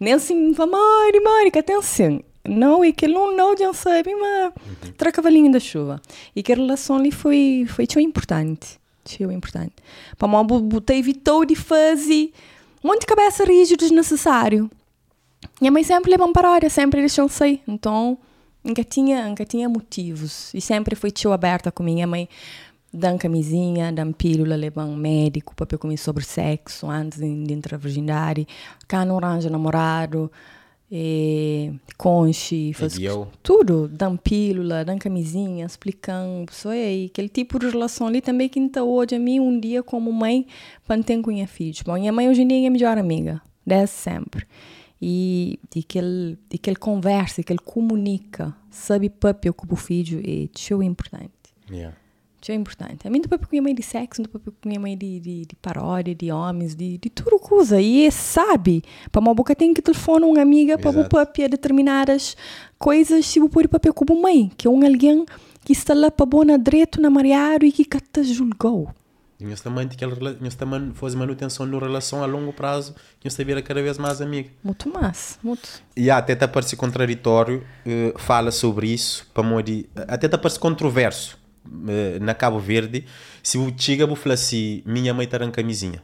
Nem 0.00 0.14
assim, 0.14 0.52
mãe, 0.56 1.22
mãe, 1.22 1.50
que 1.52 1.60
atenção 1.60 2.20
não, 2.44 2.84
e 2.84 2.92
que 2.92 3.06
não, 3.06 3.36
não 3.36 3.54
sabe, 3.72 4.14
mas 4.14 4.52
tra 4.96 5.12
cavalinho 5.12 5.50
da 5.52 5.60
chuva. 5.60 6.00
E 6.34 6.42
que 6.42 6.52
a 6.52 6.56
relação 6.56 6.96
ali 6.96 7.12
foi, 7.12 7.66
foi 7.68 7.86
tão 7.86 8.02
importante. 8.02 8.80
Tão 9.04 9.30
importante. 9.30 9.74
Para 10.18 10.28
mim, 10.28 10.46
botei 10.62 10.98
evitou 10.98 11.44
de 11.44 11.54
fazer 11.54 12.32
um 12.82 12.88
monte 12.88 13.00
de 13.00 13.06
cabeça 13.06 13.44
rígida 13.44 13.76
desnecessário. 13.76 14.70
Minha 15.60 15.70
mãe 15.70 15.84
sempre 15.84 16.10
levou 16.10 16.32
para 16.32 16.48
a 16.48 16.52
hora, 16.52 16.68
sempre 16.68 17.00
deixou 17.00 17.28
sei. 17.28 17.60
Então, 17.66 18.18
nunca 18.64 18.82
tinha, 18.82 19.28
nunca 19.28 19.44
tinha 19.44 19.68
motivos. 19.68 20.52
E 20.52 20.60
sempre 20.60 20.96
foi 20.96 21.12
tão 21.12 21.32
aberta 21.32 21.70
com 21.70 21.82
minha 21.84 22.06
mãe. 22.06 22.28
Dan 22.92 23.16
camisinha, 23.16 23.90
dan 23.90 24.12
pílula, 24.12 24.54
levam 24.54 24.94
médico 24.94 25.54
para 25.54 25.78
comer 25.78 25.96
sobre 25.96 26.24
sexo 26.24 26.90
antes 26.90 27.18
de, 27.18 27.44
de 27.44 27.54
entrar 27.54 27.78
na 27.78 27.82
virgindade. 27.82 28.46
Cá 28.86 29.04
no 29.04 29.16
arranja 29.16 29.48
namorado 29.48 30.30
e 30.94 31.72
conche, 31.96 32.74
faz 32.74 32.98
tudo, 33.42 33.88
dão 33.88 34.14
pílula, 34.14 34.84
dão 34.84 34.98
camisinha, 34.98 35.64
explicando, 35.64 36.52
só 36.52 36.68
aí, 36.68 37.06
aquele 37.10 37.30
tipo 37.30 37.58
de 37.58 37.70
relação 37.70 38.08
ali 38.08 38.20
também 38.20 38.46
que 38.46 38.60
está 38.60 38.82
hoje 38.82 39.14
a 39.14 39.18
mim 39.18 39.40
um 39.40 39.58
dia 39.58 39.82
como 39.82 40.12
mãe, 40.12 40.46
quando 40.86 41.02
tenho 41.02 41.22
com 41.22 41.30
minha 41.30 41.46
filha. 41.46 41.80
Bom, 41.86 41.94
minha 41.94 42.12
mãe 42.12 42.28
hoje 42.28 42.42
em 42.42 42.46
dia 42.46 42.58
é 42.58 42.60
minha 42.60 42.70
melhor 42.70 42.98
amiga, 42.98 43.40
desde 43.66 43.96
sempre. 43.96 44.46
E, 45.00 45.58
e 45.74 45.82
que 45.82 45.98
ele, 45.98 46.38
e 46.50 46.58
que 46.58 46.68
ele 46.68 46.76
conversa, 46.76 47.42
que 47.42 47.50
ele 47.50 47.58
comunica, 47.64 48.54
sabe 48.70 49.08
papel 49.08 49.54
com 49.54 49.72
o 49.72 49.76
filho, 49.76 50.20
é 50.20 50.46
tão 50.68 50.82
importante. 50.82 51.32
Yeah. 51.70 51.96
Isso 52.42 52.50
é 52.50 52.56
importante. 52.56 53.06
A 53.06 53.10
mim, 53.10 53.20
depois 53.20 53.40
com 53.40 53.46
minha 53.52 53.62
mãe 53.62 53.72
de 53.72 53.84
sexo, 53.84 54.20
depois 54.20 54.42
com 54.42 54.68
minha 54.68 54.80
mãe 54.80 54.98
de, 54.98 55.20
de, 55.20 55.46
de 55.46 55.56
paródia, 55.62 56.12
de 56.12 56.32
homens, 56.32 56.74
de, 56.74 56.98
de 56.98 57.08
tudo 57.08 57.38
coisa. 57.38 57.80
E 57.80 58.04
é, 58.04 58.10
sabe, 58.10 58.82
para 59.12 59.20
uma 59.20 59.32
boca 59.32 59.54
tem 59.54 59.72
que 59.72 59.80
telefonar 59.80 60.28
uma 60.28 60.42
amiga 60.42 60.76
para 60.76 60.90
o 60.90 61.08
papel 61.08 61.48
determinadas 61.48 62.36
coisas, 62.80 63.26
se 63.26 63.38
pôr 63.48 63.68
papel 63.68 63.94
como 63.94 64.20
mãe, 64.20 64.50
que 64.56 64.66
é 64.66 64.70
um 64.70 64.84
alguém 64.84 65.24
que 65.64 65.72
está 65.72 65.94
lá 65.94 66.10
para 66.10 66.26
boa 66.26 66.58
direito 66.58 67.00
na 67.00 67.08
mariado 67.08 67.64
e 67.64 67.70
que 67.70 67.84
te 67.84 68.24
julgou. 68.24 68.90
Nós 69.40 69.60
também, 69.60 69.88
nós 70.40 70.54
também 70.56 70.92
faz 70.94 71.14
manutenção 71.14 71.66
na 71.66 71.78
relação 71.78 72.22
a 72.22 72.26
longo 72.26 72.52
prazo, 72.52 72.94
que 73.20 73.26
nós 73.26 73.36
vira 73.36 73.62
cada 73.62 73.82
vez 73.82 73.98
mais 73.98 74.20
amigo. 74.20 74.50
Muito 74.62 74.88
mais, 74.88 75.38
muito. 75.42 75.68
E 75.96 76.10
até 76.10 76.32
está 76.32 76.48
parece 76.48 76.76
contraditório, 76.76 77.64
uh, 77.86 78.18
fala 78.18 78.50
sobre 78.50 78.88
isso, 78.88 79.26
para 79.32 79.44
até 80.08 80.26
está 80.26 80.38
parece 80.38 80.58
controverso 80.58 81.36
eh, 81.36 81.41
na 82.20 82.34
Cabo 82.34 82.58
Verde, 82.58 83.06
se 83.42 83.58
o 83.58 83.72
falar 84.16 84.34
assim, 84.34 84.82
minha 84.84 85.14
mãe 85.14 85.24
está 85.24 85.44
em 85.44 85.50
camisinha. 85.50 86.02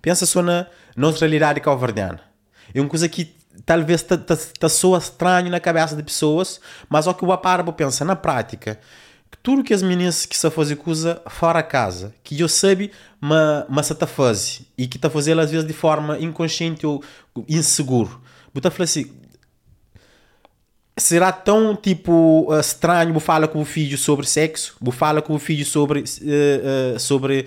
Pensa 0.00 0.24
só 0.24 0.42
na 0.42 0.66
nossa 0.96 1.20
realidade 1.20 1.60
cabo-verdiana. 1.60 2.20
É 2.74 2.80
uma 2.80 2.88
coisa 2.88 3.08
que 3.08 3.34
talvez 3.66 4.00
está 4.00 4.16
tá, 4.16 4.36
tá 4.36 4.68
soa 4.68 4.98
estranho 4.98 5.50
na 5.50 5.60
cabeça 5.60 5.94
de 5.94 6.02
pessoas, 6.02 6.60
mas 6.88 7.06
o 7.06 7.14
que 7.14 7.24
o 7.24 7.32
aparo 7.32 7.70
pensa 7.72 8.04
na 8.04 8.16
prática, 8.16 8.78
que 9.30 9.38
tudo 9.38 9.62
que 9.62 9.74
as 9.74 9.82
meninas 9.82 10.26
que 10.26 10.36
se 10.36 10.50
fazem 10.50 10.76
coisa 10.76 11.20
fora 11.28 11.62
casa, 11.62 12.14
que 12.24 12.38
eu 12.40 12.48
sabe, 12.48 12.90
mas 13.20 13.64
mas 13.68 13.86
se 13.86 13.94
tá 13.94 14.06
e 14.76 14.86
que 14.86 14.98
tá 14.98 15.10
fazendo 15.10 15.40
às 15.40 15.50
vezes 15.50 15.66
de 15.66 15.72
forma 15.72 16.18
inconsciente 16.18 16.86
ou 16.86 17.02
inseguro. 17.48 18.20
Você 18.52 18.70
fala 18.70 18.84
assim, 18.84 19.12
será 20.96 21.32
tão 21.32 21.74
tipo 21.74 22.46
uh, 22.48 22.60
estranho 22.60 23.18
fala 23.20 23.48
com 23.48 23.60
o 23.60 23.64
filho 23.64 23.96
sobre 23.96 24.26
sexo? 24.26 24.76
Fala 24.92 25.22
com 25.22 25.34
o 25.34 25.38
filho 25.38 25.64
sobre 25.64 26.00
uh, 26.00 26.94
uh, 26.94 26.98
sobre 26.98 27.46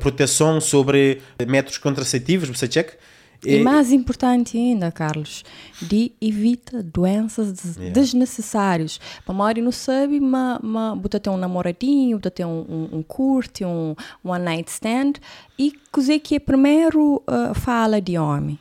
proteção 0.00 0.60
sobre 0.60 1.20
métodos 1.46 1.78
contraceptivos? 1.78 2.48
Você 2.48 2.70
checa? 2.70 2.96
E, 3.44 3.58
mais 3.58 3.90
importante 3.90 4.56
ainda 4.56 4.92
Carlos 4.92 5.42
de 5.80 6.12
evita 6.20 6.80
doenças 6.80 7.76
yeah. 7.76 7.92
desnecessárias. 7.92 9.00
Para 9.24 9.34
maior 9.34 9.56
não 9.56 9.72
sabe 9.72 10.20
mas 10.20 11.00
você 11.02 11.18
tem 11.18 11.32
um 11.32 11.36
namoradinho 11.36 12.20
você 12.22 12.30
tem 12.30 12.46
um, 12.46 12.64
um, 12.92 12.98
um 12.98 13.02
curte 13.02 13.64
um 13.64 13.96
one 14.22 14.44
night 14.44 14.70
stand. 14.70 15.14
E 15.58 15.72
coisa 15.90 16.16
que 16.20 16.36
é 16.36 16.38
primeiro 16.38 17.20
fala 17.56 18.00
de 18.00 18.16
homem. 18.16 18.56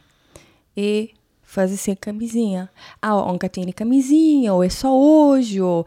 E 0.76 1.12
fazer 1.52 1.76
sem 1.76 1.96
camisinha. 1.96 2.70
Ah, 3.02 3.14
nunca 3.30 3.50
tem 3.50 3.70
camisinha, 3.74 4.54
ou 4.54 4.64
é 4.64 4.70
só 4.70 4.98
hoje, 4.98 5.60
ou 5.60 5.86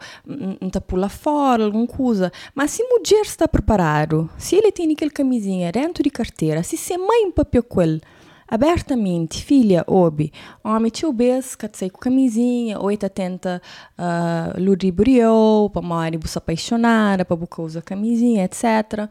não 0.61 0.69
tá 0.69 0.79
pula 0.79 1.09
fora, 1.09 1.65
alguma 1.65 1.87
coisa. 1.87 2.31
Mas 2.53 2.71
se 2.71 2.83
mulher 2.83 3.21
está 3.23 3.47
preparado, 3.47 4.29
se 4.37 4.55
ele 4.55 4.71
tem 4.71 4.91
aquela 4.93 5.09
camisinha 5.09 5.71
dentro 5.71 6.03
de 6.03 6.11
carteira, 6.11 6.61
se 6.61 6.77
se 6.77 6.95
mãe 6.97 7.31
papel 7.31 7.63
com 7.63 7.81
ele, 7.81 7.99
abertamente, 8.47 9.43
filha, 9.43 9.83
obi, 9.87 10.31
homem 10.63 10.91
te 10.91 11.03
obes, 11.03 11.55
que 11.55 11.67
sai 11.73 11.89
com 11.89 11.99
camisinha, 11.99 12.77
ou 12.77 12.91
está 12.91 13.09
tenta 13.09 13.59
uh, 13.97 14.61
ludibriou, 14.61 15.71
para 15.71 15.81
mãe 15.81 16.11
se 16.27 16.37
apaixonar, 16.37 17.25
para 17.25 17.35
buscar 17.35 17.63
usar 17.63 17.81
camisinha, 17.81 18.45
etc. 18.45 19.09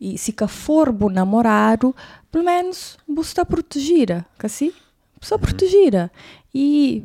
E 0.00 0.16
se 0.16 0.32
que 0.32 0.46
for 0.46 0.92
bom 0.92 1.10
namorado, 1.10 1.92
pelo 2.30 2.44
menos 2.44 2.96
você 3.08 3.30
está 3.30 3.44
protegida, 3.44 4.24
assim? 4.40 4.72
Só 5.26 5.36
protegida. 5.36 6.10
E 6.54 7.04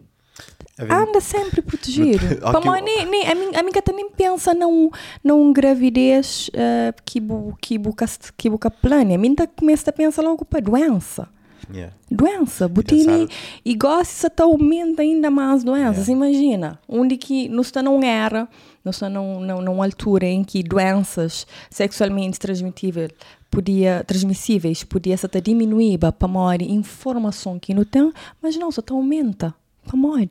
anda 0.80 1.20
sempre 1.20 1.62
protegido. 1.62 2.26
okay. 2.26 2.52
Como, 2.54 2.74
nem, 2.76 3.06
nem, 3.06 3.28
a, 3.28 3.36
minha, 3.36 3.60
a 3.60 3.64
minha 3.64 3.84
nem 3.94 4.10
pensa 4.10 4.54
num, 4.54 4.90
num 5.24 5.52
gravidez 5.52 6.50
uh, 6.50 6.94
que, 7.04 7.20
bu, 7.20 7.58
que, 7.62 7.78
buca, 7.78 8.06
que 8.38 8.50
buca 8.50 8.70
plane. 8.72 9.16
A 9.16 9.18
minha 9.18 9.48
começa 9.56 9.90
a 9.90 9.94
pensar 9.94 10.22
logo 10.22 10.46
para 10.46 10.62
doença. 10.62 11.28
Yeah. 11.72 11.96
Doença, 12.10 12.68
botini 12.68 13.30
e 13.64 13.76
gosta 13.76 14.30
de 14.30 14.42
aumenta 14.42 15.04
ainda 15.04 15.30
mais 15.30 15.64
doenças. 15.64 16.08
Yeah. 16.08 16.26
Imagina, 16.26 16.80
onde 16.88 17.18
que 17.18 17.48
não 17.48 17.62
está 17.62 17.82
não 17.82 18.04
era, 18.04 18.48
não 18.84 18.90
está 18.90 19.08
numa, 19.10 19.62
numa 19.62 19.86
altura 19.86 20.26
em 20.26 20.44
que 20.44 20.64
doenças 20.64 21.48
sexualmente 21.70 22.40
transmitíveis 22.40 23.12
podia 23.52 24.04
transmissíveis 24.06 24.84
podia 24.84 25.18
se 25.18 25.28
diminuir 25.42 26.00
para 26.00 26.28
maior 26.28 26.62
informação 26.62 27.60
que 27.60 27.74
não 27.74 27.84
tem, 27.84 28.12
mas 28.42 28.56
não, 28.56 28.72
só 28.72 28.82
aumenta 28.90 29.54
para 29.86 29.98
maior. 29.98 30.28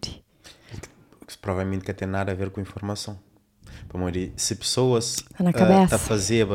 Provavelmente 1.40 1.84
que 1.84 1.92
tem 1.94 2.08
nada 2.08 2.32
a 2.32 2.34
ver 2.34 2.50
com 2.50 2.60
informação. 2.60 3.18
Para 3.88 4.00
maior, 4.00 4.14
se 4.36 4.56
pessoas 4.56 5.16
estão 5.16 5.46
uh, 5.46 5.94
a 5.94 5.98
fazer 5.98 6.46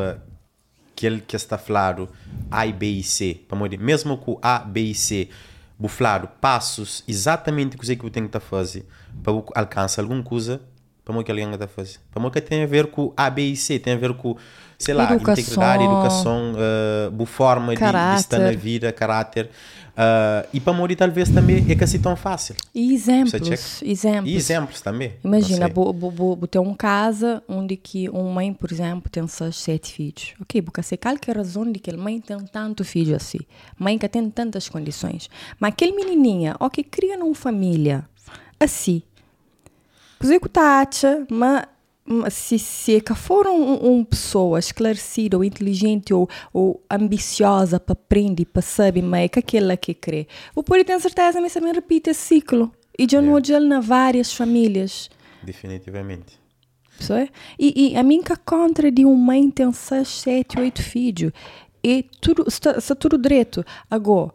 aquele 0.91 1.21
que 1.21 1.36
está 1.36 1.58
falando 1.58 2.10
A, 2.49 2.65
B 2.65 2.86
e 2.88 3.04
C, 3.04 3.41
para 3.47 3.58
maior, 3.58 3.78
mesmo 3.78 4.17
com 4.17 4.38
A, 4.41 4.60
B 4.60 4.82
e 4.82 4.95
C, 4.95 5.30
buflado 5.78 6.28
passos 6.39 7.04
exatamente 7.08 7.75
o 7.75 7.80
que 7.80 7.86
você 7.86 7.95
tem 8.10 8.28
que 8.28 8.39
fazer 8.39 8.86
para 9.23 9.34
alcançar 9.56 10.01
alguma 10.01 10.23
coisa, 10.23 10.62
para 11.04 11.13
maior 11.13 11.23
que 11.23 11.32
alguém 11.32 11.51
está 11.51 11.67
fazer. 11.67 11.99
Para 12.12 12.19
maior 12.19 12.32
que 12.32 12.41
tem 12.41 12.63
a 12.63 12.67
ver 12.67 12.88
com 12.88 13.13
A, 13.15 13.30
B 13.30 13.49
e 13.49 13.56
C, 13.56 13.78
tem 13.80 13.93
a 13.93 13.97
ver 13.97 14.13
com 14.13 14.38
sei 14.77 14.93
lá, 14.93 15.11
educação, 15.11 15.43
integridade, 15.43 15.83
educação, 15.83 16.53
uh, 16.53 17.11
boa 17.11 17.27
forma 17.27 17.75
de, 17.75 17.81
de, 17.81 18.19
estar 18.19 18.39
na 18.39 18.51
vida, 18.51 18.91
caráter. 18.91 19.49
Uh, 19.95 20.45
e 20.51 20.59
para 20.59 20.73
morrer 20.73 20.97
talvez 20.97 21.29
também 21.29 21.65
é 21.69 21.75
que 21.75 21.83
assim 21.83 21.99
tão 21.99 22.17
fácil. 22.17 22.53
E 22.73 22.93
exemplos, 22.93 23.81
exemplos. 23.81 24.29
E 24.29 24.35
exemplos 24.35 24.81
também. 24.81 25.13
Imagina, 25.23 25.69
vou 25.69 26.47
ter 26.47 26.59
uma 26.59 26.75
casa 26.75 27.41
onde 27.47 27.77
que 27.77 28.09
uma 28.09 28.29
mãe, 28.29 28.53
por 28.53 28.71
exemplo, 28.71 29.09
tem 29.09 29.25
seus 29.25 29.57
sete 29.57 29.93
filhos. 29.93 30.33
Ok, 30.41 30.61
porque 30.61 30.83
sei 30.83 30.97
qualquer 30.97 31.38
razão 31.38 31.71
de 31.71 31.79
que 31.79 31.91
a 31.91 31.97
mãe 31.97 32.19
tem 32.19 32.38
tanto 32.51 32.83
filho 32.83 33.15
assim. 33.15 33.39
Mãe 33.79 33.97
que 33.97 34.07
tem 34.09 34.29
tantas 34.29 34.67
condições. 34.67 35.29
Mas 35.57 35.71
aquele 35.71 35.93
menininha, 35.93 36.57
ok, 36.59 36.83
cria 36.83 37.17
numa 37.17 37.33
família 37.33 38.05
assim. 38.59 39.01
Coisa 40.19 40.39
que 40.39 40.49
tá 40.49 40.88
mas 41.29 41.63
se, 42.30 42.60
se 42.60 43.02
que 43.02 43.15
for 43.15 43.48
uma 43.48 43.84
um 43.84 44.04
pessoa 44.04 44.60
esclarecida 44.60 45.38
ou 45.38 45.44
inteligente 45.44 46.13
ou, 46.13 46.30
ou 46.54 46.84
ambiciosa 46.89 47.80
para 47.80 47.94
aprender, 47.94 48.46
para 48.46 48.62
saber 48.62 49.02
mais 49.02 49.30
que 49.30 49.39
aquela 49.39 49.76
que 49.76 49.94
crê, 49.94 50.28
o 50.54 50.63
pode 50.63 50.84
ter 50.84 51.00
certeza 51.00 51.41
que 51.41 51.50
também 51.50 51.74
repite 51.74 52.12
esse 52.12 52.22
ciclo. 52.22 52.72
E 52.98 53.08
já 53.10 53.22
não 53.22 53.39
yeah. 53.39 53.60
na 53.60 53.82
várias 53.82 54.34
famílias. 54.34 55.10
Definitivamente. 55.44 56.39
Sabe? 57.00 57.30
E, 57.60 57.91
e 57.91 57.98
a 57.98 58.04
minha 58.04 58.24
contra 58.46 58.89
de 58.89 59.04
uma 59.04 59.18
mãe 59.18 59.50
tem 59.52 59.70
seis, 59.74 60.08
sete, 60.08 60.58
oito 60.60 60.82
filhos. 60.82 61.34
E 61.84 62.04
tudo, 62.22 62.46
está, 62.48 62.78
está 62.78 62.96
tudo 62.96 63.18
direito. 63.18 63.65
Agora, 63.91 64.34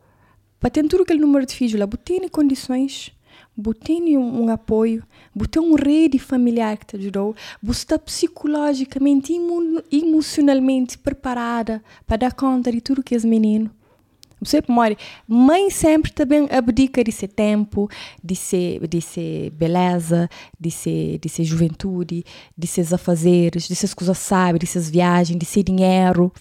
para 0.59 0.69
ter 0.69 0.87
tudo 0.87 1.05
aquele 1.05 1.21
número 1.21 1.47
de 1.47 1.55
filhos 1.55 1.81
lá, 1.81 1.87
tem 2.05 2.29
condições 2.29 3.13
Botei 3.61 4.17
um, 4.17 4.45
um 4.45 4.49
apoio, 4.49 5.05
botei 5.35 5.61
uma 5.61 5.79
rede 5.79 6.19
familiar 6.19 6.79
que 6.79 6.87
te 6.87 6.97
ajudou, 6.97 7.37
você 7.63 7.81
está 7.81 7.99
psicologicamente 7.99 9.33
e 9.33 9.99
emocionalmente 9.99 10.97
preparada 10.97 11.83
para 12.07 12.17
dar 12.17 12.33
conta 12.33 12.73
de 12.73 12.81
tudo 12.81 13.03
que 13.03 13.15
é 13.15 13.19
menino. 13.21 13.71
Você 14.41 14.63
mora, 14.67 14.97
mãe 15.29 15.69
sempre 15.69 16.11
também 16.11 16.49
abdica 16.51 17.05
de 17.05 17.13
ser 17.13 17.29
tempo, 17.29 17.91
de 18.25 18.35
ser, 18.35 18.89
de 18.89 19.01
ser 19.03 19.51
beleza, 19.51 20.31
de 20.59 20.71
ser, 20.71 21.19
de 21.19 21.29
ser 21.29 21.45
juventude, 21.45 22.25
de 22.57 22.67
ser 22.67 22.87
afazeres, 22.95 23.69
de 23.69 23.77
ser 23.77 23.95
coisas 23.95 24.17
sábias, 24.17 24.61
de 24.61 24.67
ser 24.67 24.81
viagens, 24.91 25.39
de 25.39 25.45
ser 25.45 25.63
dinheiro 25.63 26.33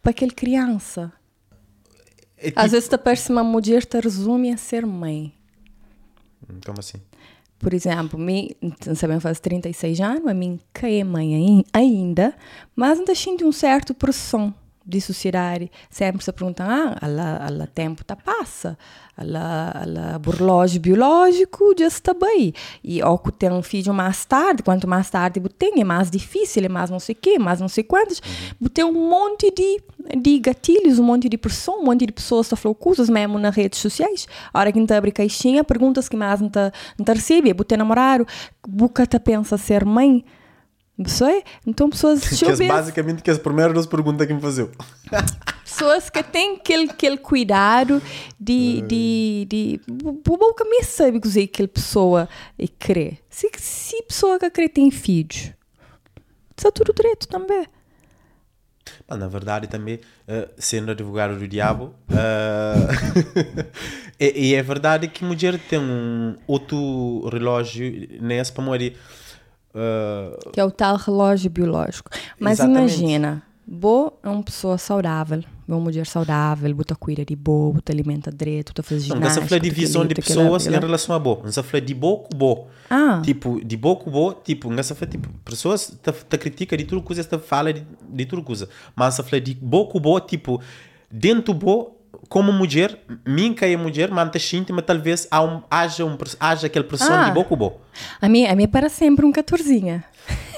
para 0.00 0.12
aquela 0.12 0.30
criança. 0.30 1.12
É 2.36 2.50
tipo... 2.50 2.60
Às 2.60 2.70
vezes, 2.70 2.88
parece 3.02 3.32
uma 3.32 3.42
mulher 3.42 3.84
te 3.84 3.98
resume 3.98 4.52
a 4.52 4.56
ser 4.56 4.86
mãe. 4.86 5.34
Como 6.64 6.80
assim? 6.80 6.98
Por 7.58 7.74
exemplo, 7.74 8.18
me, 8.18 8.56
sabem, 8.94 9.18
faz 9.18 9.40
36 9.40 10.00
anos, 10.00 10.26
a 10.28 10.34
mim 10.34 10.60
caí 10.72 11.02
mãe 11.02 11.64
ainda, 11.72 12.34
mas 12.76 12.98
ainda 12.98 13.14
sinto 13.14 13.44
um 13.46 13.52
certo 13.52 13.92
pressão 13.92 14.54
de 14.88 15.00
sociedade. 15.00 15.70
Sempre 15.90 16.24
se 16.24 16.32
perguntam, 16.32 16.66
ah, 16.68 16.96
ela, 17.02 17.46
ela 17.46 17.66
tempo 17.66 18.02
tá 18.02 18.16
passa, 18.16 18.78
ela, 19.16 19.72
ela 19.82 20.20
relógio 20.30 20.80
biológico 20.80 21.74
já 21.78 21.86
está 21.86 22.14
bem. 22.14 22.54
E 22.82 23.02
ou 23.02 23.18
que 23.18 23.30
tem 23.30 23.50
um 23.50 23.62
filho 23.62 23.92
mais 23.92 24.24
tarde, 24.24 24.62
quanto 24.62 24.88
mais 24.88 25.10
tarde 25.10 25.40
tem, 25.58 25.80
é 25.80 25.84
mais 25.84 26.10
difícil, 26.10 26.64
é 26.64 26.68
mais 26.68 26.88
não 26.88 26.98
sei 26.98 27.14
o 27.14 27.18
quê, 27.20 27.38
mais 27.38 27.60
não 27.60 27.68
sei 27.68 27.84
quantos. 27.84 28.22
Uhum. 28.60 28.68
Tem 28.68 28.84
um 28.84 29.08
monte 29.10 29.50
de, 29.50 29.82
de 30.16 30.38
gatilhos, 30.38 30.98
um 30.98 31.04
monte 31.04 31.28
de 31.28 31.36
pressão, 31.36 31.80
um 31.80 31.84
monte 31.84 32.06
de 32.06 32.12
pessoas 32.12 32.48
que 32.48 32.56
falam 32.56 32.74
coisas 32.74 33.10
mesmo 33.10 33.38
nas 33.38 33.54
redes 33.54 33.78
sociais. 33.80 34.26
A 34.54 34.60
hora 34.60 34.72
que 34.72 34.78
gente 34.78 34.94
abre 34.94 35.12
caixinha, 35.12 35.62
perguntas 35.62 36.08
que 36.08 36.16
mais 36.16 36.40
não 36.40 36.48
está 36.48 36.72
recebe, 37.12 37.50
é 37.50 37.76
namorado, 37.76 38.26
boca 38.66 39.06
tá 39.06 39.20
pensa 39.20 39.58
ser 39.58 39.84
mãe, 39.84 40.24
Pessoa, 41.00 41.42
então 41.64 41.88
pessoas 41.88 42.28
que 42.28 42.44
é 42.44 42.66
basicamente 42.66 43.22
que 43.22 43.30
as 43.30 43.38
primeiras 43.38 43.72
duas 43.72 43.86
perguntas 43.86 44.26
que 44.26 44.34
me 44.34 44.40
fazeu. 44.40 44.68
pessoas 45.62 46.10
que 46.10 46.20
têm 46.24 46.56
aquele, 46.56 46.90
aquele 46.90 47.16
cuidado 47.16 48.02
de, 48.38 48.82
de, 48.82 49.46
de, 49.48 49.80
que 50.56 50.64
me 50.64 50.82
sabe 50.82 51.20
que 51.20 51.40
aquela 51.40 51.68
pessoa 51.68 52.28
crê. 52.80 53.18
Se, 53.30 53.48
se 53.58 53.96
a 53.96 54.02
pessoa 54.02 54.38
que 54.40 54.50
crê 54.50 54.68
tem 54.68 54.90
filhos, 54.90 55.52
está 56.56 56.72
tudo 56.72 56.92
direito 56.92 57.28
também. 57.28 57.64
na 59.08 59.28
verdade, 59.28 59.68
também, 59.68 60.00
uh, 60.26 60.50
sendo 60.58 60.90
advogado 60.90 61.38
do 61.38 61.46
diabo, 61.46 61.94
uh, 62.10 63.30
e, 64.18 64.48
e, 64.48 64.54
é 64.56 64.62
verdade 64.64 65.06
que 65.06 65.24
a 65.24 65.28
mulher 65.28 65.60
tem 65.60 65.78
um 65.78 66.36
outro 66.44 67.28
relógio 67.28 68.08
nessa 68.20 68.52
para 68.52 68.64
morrer 68.64 68.96
Uh... 69.78 70.50
Que 70.50 70.60
é 70.60 70.64
o 70.64 70.70
tal 70.70 70.96
relógio 70.96 71.48
biológico. 71.50 72.10
Mas 72.38 72.58
Exatamente. 72.58 72.94
imagina, 72.94 73.42
Bo 73.70 74.14
é 74.22 74.28
uma 74.30 74.42
pessoa 74.42 74.78
saudável, 74.78 75.40
é 75.40 75.70
uma 75.70 75.78
mulher 75.78 76.06
saudável, 76.06 76.74
bota 76.74 76.96
cuida 76.96 77.22
de 77.22 77.36
bo, 77.36 77.74
bota 77.74 77.92
alimenta 77.92 78.32
direito, 78.32 78.70
bota 78.70 78.82
faz 78.82 79.04
ginástica. 79.04 79.28
Não, 79.28 79.42
você 79.42 79.46
fala 79.46 79.60
de 79.60 79.68
visão 79.68 80.06
de 80.06 80.14
pessoas 80.14 80.66
em 80.66 80.70
relação 80.70 81.14
a 81.14 81.18
bo. 81.18 81.42
Se 81.50 81.62
fala 81.62 81.80
de 81.82 81.92
bo 81.92 82.20
com 82.20 82.34
bo. 82.34 82.66
Ah. 82.88 83.20
Tipo, 83.22 83.62
de 83.62 83.76
bo 83.76 83.96
com 83.96 84.10
bo, 84.10 84.32
tipo, 84.32 84.74
se 84.82 84.94
fala 84.94 85.10
tipo, 85.10 85.28
pessoas 85.44 85.92
te, 86.02 86.12
te 86.12 86.38
critica 86.38 86.78
de 86.78 86.84
tudo 86.84 87.02
coisa, 87.02 87.22
te 87.22 87.38
fala 87.38 87.70
de, 87.70 87.86
de 88.08 88.24
tudo 88.24 88.42
coisa. 88.42 88.70
Mas 88.96 89.16
se 89.16 89.22
fala 89.22 89.38
de 89.38 89.54
bo 89.54 89.86
com 89.86 90.00
bo, 90.00 90.18
tipo, 90.18 90.62
dentro 91.10 91.52
bo 91.52 91.97
como 92.28 92.52
mulher, 92.52 92.98
mim 93.26 93.54
que 93.54 93.64
é 93.64 93.76
mulher, 93.76 94.10
manta 94.10 94.38
íntima, 94.54 94.82
talvez 94.82 95.26
há 95.30 95.42
um, 95.42 95.62
haja, 95.70 96.04
um, 96.04 96.16
haja 96.40 96.66
aquele 96.66 96.84
pressão 96.84 97.14
ah, 97.14 97.24
de 97.24 97.32
boco 97.32 97.56
bo. 97.56 97.80
A 98.20 98.28
minha, 98.28 98.52
a 98.52 98.54
minha 98.56 98.68
para 98.68 98.88
sempre 98.88 99.24
um 99.24 99.32
catorzinha. 99.32 100.04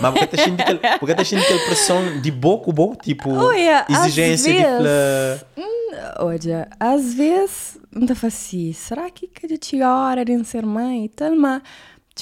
Mas 0.01 0.13
porque 0.13 0.27
tá 0.27 0.43
sentindo 0.43 0.61
aquele, 0.63 0.79
porque 0.99 1.15
tá 1.15 1.25
sentindo 1.25 1.45
aquela 1.45 1.65
pressão 1.65 2.21
de 2.21 2.31
boca, 2.31 2.73
boa, 2.73 2.97
tipo, 2.97 3.31
exigência 3.89 4.53
de 4.53 4.59
vezes- 4.59 5.45
fla- 5.55 5.67
Olha, 6.21 6.69
às 6.79 7.15
vezes 7.15 7.79
não 7.93 8.07
tá 8.07 8.15
assim, 8.27 8.73
será 8.73 9.11
que 9.11 9.27
que 9.27 9.59
tinha 9.59 9.89
hora 9.93 10.25
de 10.25 10.45
ser 10.45 10.65
mãe 10.65 11.05
e 11.05 11.09
tal, 11.09 11.35
mas 11.37 11.63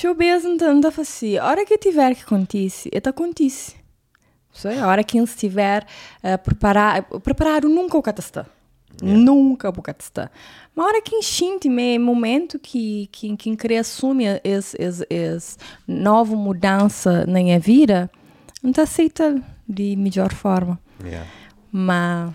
eu 0.02 0.14
ver, 0.14 0.40
não 0.42 0.56
tá, 0.56 0.72
não 0.72 0.80
tá 0.80 0.92
assim. 1.00 1.36
A 1.38 1.46
hora 1.46 1.64
que 1.64 1.76
tiver 1.78 2.14
que 2.14 2.22
acontecer, 2.22 2.90
é 2.92 3.08
acontece. 3.08 3.76
Sei, 4.52 4.78
a 4.78 4.86
hora 4.88 5.04
que 5.04 5.18
estiver 5.18 5.86
uh, 6.24 6.38
preparado, 6.38 7.20
preparado 7.20 7.68
nunca 7.68 7.96
o 7.96 8.02
catastá. 9.00 9.16
Nunca 9.24 9.68
o 9.70 9.82
catastá. 9.82 10.30
Mas 10.74 10.84
a 10.86 10.88
hora 10.88 11.02
que 11.02 11.14
enchinte 11.16 11.68
me 11.68 11.98
momento 11.98 12.58
que 12.58 13.08
que 13.12 13.36
que 13.36 13.56
querer 13.56 13.78
assumir 13.78 14.40
esse 14.44 14.76
esse 14.80 15.06
esse 15.10 15.56
nova 15.86 16.34
mudança 16.36 17.24
na 17.26 17.40
minha 17.40 17.58
vida, 17.58 18.10
não 18.62 18.72
tá 18.72 18.82
aceita 18.82 19.40
de 19.68 19.96
melhor 19.96 20.32
forma. 20.32 20.78
Yeah. 21.04 21.26
Mas 21.70 22.32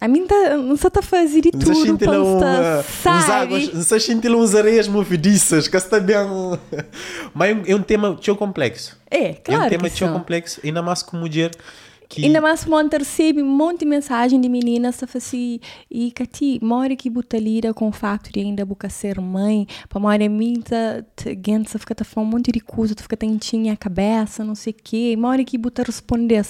a 0.00 0.08
mim 0.08 0.26
tá, 0.26 0.56
não 0.56 0.76
sei 0.76 0.90
tá 0.90 1.00
fazer 1.00 1.40
de 1.40 1.50
Não 1.52 1.60
tudo 1.60 1.98
para 1.98 2.20
um, 2.22 2.34
estar, 2.34 2.82
sabe? 2.82 3.70
não 3.72 3.82
se 3.82 4.00
sente 4.00 4.28
lá 4.28 4.36
uns 4.36 4.54
areias 4.54 4.88
movediças, 4.88 5.68
que 5.68 5.76
está 5.76 6.00
bem. 6.00 6.16
Mas 7.32 7.50
é 7.50 7.54
um- 7.54 7.62
é 7.66 7.74
um 7.76 7.82
tema 7.82 8.18
tão 8.22 8.34
complexo. 8.34 8.98
É, 9.10 9.26
é 9.28 9.30
um 9.30 9.34
claro 9.44 9.68
tema 9.70 9.88
tão 9.88 10.12
complexo, 10.12 10.60
ainda 10.64 10.82
mais 10.82 11.02
com 11.02 11.16
mulher 11.16 11.52
que. 12.08 12.24
Ainda 12.24 12.40
mais 12.40 12.64
quando 12.64 12.92
recebe 12.92 13.42
um 13.42 13.46
monte 13.46 13.80
de 13.80 13.86
mensagem 13.86 14.40
de 14.40 14.48
meninas 14.48 14.96
tá 14.96 15.06
assim, 15.14 15.60
e 15.90 16.10
Cati, 16.12 16.58
mora 16.62 16.94
que 16.94 17.10
buta 17.10 17.38
lida 17.38 17.72
com 17.74 17.88
o 17.88 17.92
fato 17.92 18.32
de 18.32 18.40
ainda 18.40 18.64
buca 18.64 18.88
ser 18.88 19.20
mãe, 19.20 19.66
para 19.88 20.00
mora 20.00 20.28
mim 20.28 20.60
tá, 20.60 21.04
tá, 21.16 21.30
gente 21.30 21.78
fica 21.78 21.94
tá 21.94 22.04
falando 22.04 22.28
um 22.28 22.32
monte 22.32 22.52
de 22.52 22.60
coisa, 22.60 22.94
tu 22.94 23.02
fica 23.02 23.16
tentinha 23.16 23.72
a 23.72 23.76
cabeça, 23.76 24.44
não 24.44 24.54
sei 24.54 24.72
o 24.72 24.76
quê, 24.82 25.16
mora 25.16 25.44
que 25.44 25.58
buta 25.58 25.82
responder. 25.82 26.44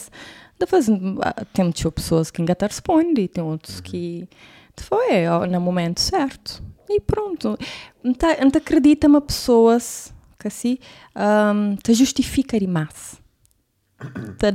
Da 0.59 0.67
faz, 0.67 0.89
ah, 0.89 1.45
tem 1.53 1.71
tipo, 1.71 1.91
pessoas 1.91 2.31
que 2.31 2.41
ainda 2.41 2.57
responde, 2.61 3.29
tem 3.29 3.43
outros 3.43 3.81
que 3.81 4.29
foi 4.77 5.27
ó, 5.27 5.47
no 5.47 5.61
momento 5.61 6.01
certo. 6.01 6.63
E 6.89 7.01
pronto. 7.01 7.59
Não 8.03 8.15
acredita 8.55 9.07
uma 9.07 9.21
pessoas 9.21 10.13
que 10.39 10.49
assim, 10.49 10.79
um, 11.17 11.77
te 11.77 11.95
justifica 11.95 12.59
demais. 12.59 13.21
Te 14.39 14.53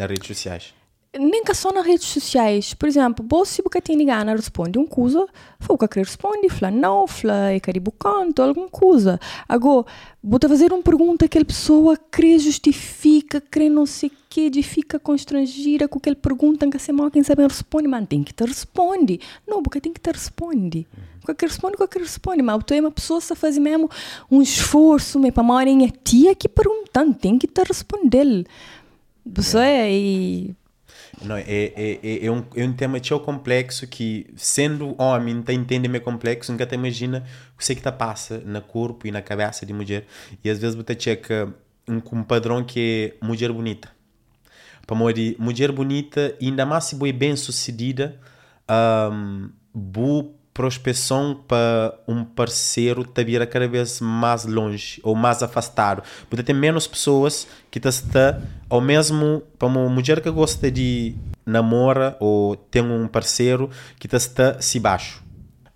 nas 0.00 0.10
redes 0.10 0.26
sociais. 0.26 0.74
nem 1.18 1.42
que 1.42 1.52
só 1.54 1.72
nas 1.72 1.84
redes 1.84 2.06
sociais. 2.06 2.72
Por 2.72 2.88
exemplo, 2.88 3.24
você 3.28 3.62
que 3.62 3.80
tem 3.80 4.06
gana 4.06 4.34
responde 4.34 4.78
uma 4.78 4.86
coisa, 4.86 5.26
foi 5.58 5.74
o 5.74 5.78
que 5.78 5.88
quer 5.88 6.00
responde, 6.00 6.48
fala 6.48 6.70
não, 6.70 7.06
fala 7.06 7.50
é 7.50 7.60
caribo 7.60 7.92
canto, 7.92 8.40
alguma 8.40 8.68
coisa. 8.68 9.18
Agora, 9.48 9.84
bota 10.22 10.48
fazer 10.48 10.72
uma 10.72 10.82
pergunta 10.82 11.28
que 11.28 11.38
a 11.38 11.44
pessoa 11.44 11.96
crê 12.10 12.38
justifica, 12.38 13.40
crê 13.40 13.68
não 13.68 13.86
sei 13.86 14.08
o 14.08 14.12
que, 14.30 14.62
fica 14.62 14.98
constrangida 14.98 15.88
com 15.88 15.98
aquela 15.98 16.16
pergunta 16.16 16.68
que 16.68 16.78
você 16.78 16.92
mal 16.92 17.10
quem 17.10 17.22
sabe 17.22 17.42
responde, 17.42 17.88
mas 17.88 18.06
tem 18.06 18.22
que 18.22 18.32
te 18.32 18.44
responde. 18.44 19.20
Não, 19.46 19.62
porque 19.62 19.80
tem 19.80 19.92
que 19.92 20.00
te 20.00 20.10
responde. 20.10 20.86
Qualquer 21.24 21.48
responde, 21.48 21.76
qualquer 21.76 22.00
responde, 22.00 22.42
mas 22.42 22.62
tu 22.64 22.72
é 22.72 22.80
uma 22.80 22.90
pessoa 22.90 23.20
que 23.20 23.34
faz 23.34 23.58
mesmo 23.58 23.90
um 24.30 24.40
esforço, 24.40 25.18
mas 25.18 25.32
para 25.32 25.42
uma 25.42 25.62
é 25.62 25.90
tia 26.02 26.34
que 26.34 26.48
perguntando, 26.48 27.14
tem 27.14 27.36
que 27.36 27.46
te 27.46 27.62
responder. 27.62 28.46
É 29.24 29.92
e 29.92 30.56
Não, 31.22 31.36
é, 31.36 31.42
é, 31.42 32.00
é, 32.02 32.26
é, 32.26 32.30
um, 32.30 32.44
é 32.54 32.64
um 32.64 32.72
tema 32.72 32.98
tão 33.00 33.18
complexo 33.18 33.86
que, 33.86 34.26
sendo 34.36 34.94
homem, 35.00 35.42
te 35.42 35.52
entende 35.52 35.88
meio 35.88 36.02
complexo, 36.02 36.50
nunca 36.52 36.66
te 36.66 36.74
imagina 36.74 37.24
o 37.54 37.58
que 37.58 37.72
é 37.72 37.74
que 37.74 37.82
te 37.82 37.92
passa 37.92 38.38
no 38.38 38.62
corpo 38.62 39.06
e 39.06 39.10
na 39.10 39.22
cabeça 39.22 39.66
de 39.66 39.72
mulher. 39.72 40.06
E 40.42 40.50
às 40.50 40.58
vezes 40.58 40.74
você 40.74 40.98
checa 40.98 41.54
um, 41.86 42.00
um 42.18 42.22
padrão 42.22 42.64
que 42.64 43.14
é 43.20 43.24
mulher 43.24 43.52
bonita. 43.52 43.90
Para 44.86 44.96
morrer, 44.96 45.36
mulher 45.38 45.70
bonita, 45.72 46.36
ainda 46.40 46.64
mais 46.66 46.84
se 46.84 46.96
bem 47.12 47.36
sucedida, 47.36 48.18
um, 49.12 49.50
boa 49.74 50.39
prospeção 50.60 51.42
para 51.48 51.98
um 52.06 52.22
parceiro 52.22 53.02
te 53.02 53.24
vira 53.24 53.46
cada 53.46 53.66
vez 53.66 53.98
mais 53.98 54.44
longe 54.44 55.00
ou 55.02 55.14
mais 55.14 55.42
afastado. 55.42 56.02
Porque 56.28 56.42
tem 56.42 56.54
menos 56.54 56.86
pessoas 56.86 57.48
que 57.70 57.80
te 57.80 57.88
está 57.88 58.38
ao 58.68 58.78
mesmo 58.78 59.42
para 59.58 59.68
uma 59.68 59.88
mulher 59.88 60.20
que 60.20 60.30
gosta 60.30 60.70
de 60.70 61.14
namora 61.46 62.14
ou 62.20 62.56
tem 62.56 62.82
um 62.82 63.08
parceiro 63.08 63.70
que 63.98 64.06
te 64.06 64.16
está 64.16 64.60
se 64.60 64.78
baixo. 64.78 65.24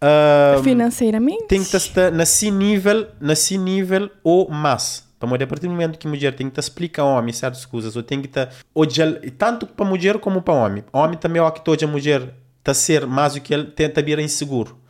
Um, 0.03 0.63
financeiramente. 0.63 1.47
tem 1.47 1.65
que 1.65 1.75
estar 1.75 2.11
nesse 2.13 2.51
nível, 2.51 3.07
nesse 3.19 3.57
nível 3.57 4.11
ou 4.23 4.51
mais. 4.51 5.03
Para 5.19 5.45
a 5.45 5.47
partir 5.47 5.67
do 5.67 5.71
momento 5.71 5.99
que 5.99 6.07
a 6.07 6.11
mulher 6.11 6.35
tem 6.35 6.49
que 6.49 6.53
te 6.53 6.61
explicar 6.61 7.05
ao 7.05 7.17
homem 7.17 7.33
certas 7.33 7.65
coisas, 7.65 7.97
ou 7.97 8.03
tem 8.03 8.21
que 8.21 8.29
te 8.29 8.47
odiar, 8.75 9.15
tanto 9.39 9.67
para 9.67 9.87
mulher 9.87 10.19
como 10.19 10.43
para 10.43 10.53
homem. 10.53 10.85
O 10.93 10.99
homem 10.99 11.17
também 11.17 11.41
é 11.41 11.43
o 11.43 11.51
que 11.51 11.65
toda 11.65 11.83
a 11.87 11.89
mulher 11.89 12.35
está 12.65 12.73
ser 12.73 13.07
mais 13.07 13.35
do 13.35 13.41
que 13.43 13.53
ele, 13.53 13.65
tenta 13.65 14.03
vir 14.03 14.19
inseguro. 14.19 14.81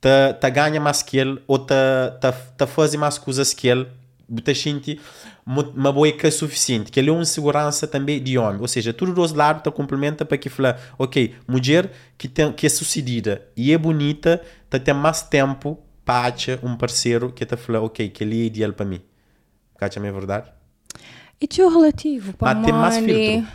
Te, 0.00 0.34
te 0.40 0.50
ganha 0.50 0.80
mais 0.80 1.02
que 1.02 1.18
ele, 1.18 1.40
ou 1.46 1.60
te, 1.60 1.74
te, 2.20 2.32
te 2.58 2.66
faz 2.66 2.92
mais 2.96 3.16
coisas 3.16 3.54
que 3.54 3.68
ele, 3.68 3.86
te 4.44 4.54
sente 4.54 5.00
uma 5.46 5.92
boa 5.92 6.10
que 6.10 6.26
é 6.26 6.30
suficiente, 6.30 6.90
que 6.90 6.98
ele 6.98 7.10
é 7.10 7.12
uma 7.12 7.24
segurança 7.24 7.86
também 7.86 8.20
de 8.20 8.36
homem. 8.36 8.60
Ou 8.60 8.68
seja, 8.68 8.92
tudo 8.92 9.12
dos 9.12 9.32
lados 9.32 9.62
te 9.62 9.70
complementa 9.70 10.24
para 10.24 10.36
que 10.36 10.48
fala, 10.48 10.78
ok, 10.98 11.34
mulher 11.46 11.92
que, 12.18 12.28
tem, 12.28 12.52
que 12.52 12.66
é 12.66 12.68
sucedida 12.68 13.46
e 13.56 13.72
é 13.72 13.78
bonita, 13.78 14.40
te 14.68 14.80
tem 14.80 14.94
mais 14.94 15.22
tempo 15.22 15.78
para 16.04 16.34
achar 16.34 16.58
um 16.64 16.76
parceiro 16.76 17.32
que 17.32 17.46
te 17.46 17.56
fala, 17.56 17.80
ok, 17.80 18.08
que 18.08 18.24
ele 18.24 18.42
é 18.42 18.46
ideal 18.46 18.72
para 18.72 18.86
mim. 18.86 19.00
Cacha 19.78 20.00
minha 20.00 20.12
verdade? 20.12 20.50
E 21.40 21.46
tio 21.46 21.68
relativo 21.68 22.32
para 22.34 22.54
Mas 22.54 22.64
tem 22.64 22.74
mais 22.74 22.96
filtro. 22.96 23.48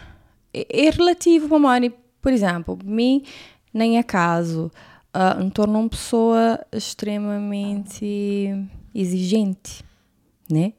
É, 0.53 0.87
é 0.87 0.89
relativo 0.89 1.49
para 1.49 1.59
Mari. 1.59 1.93
Por 2.21 2.33
exemplo, 2.33 2.77
mim, 2.83 3.23
nem 3.73 3.97
é 3.97 4.03
caso, 4.03 4.71
uh, 5.13 5.43
me 5.43 5.51
torno 5.51 5.79
uma 5.79 5.89
pessoa 5.89 6.59
extremamente 6.71 8.53
exigente, 8.93 9.83
né? 10.49 10.73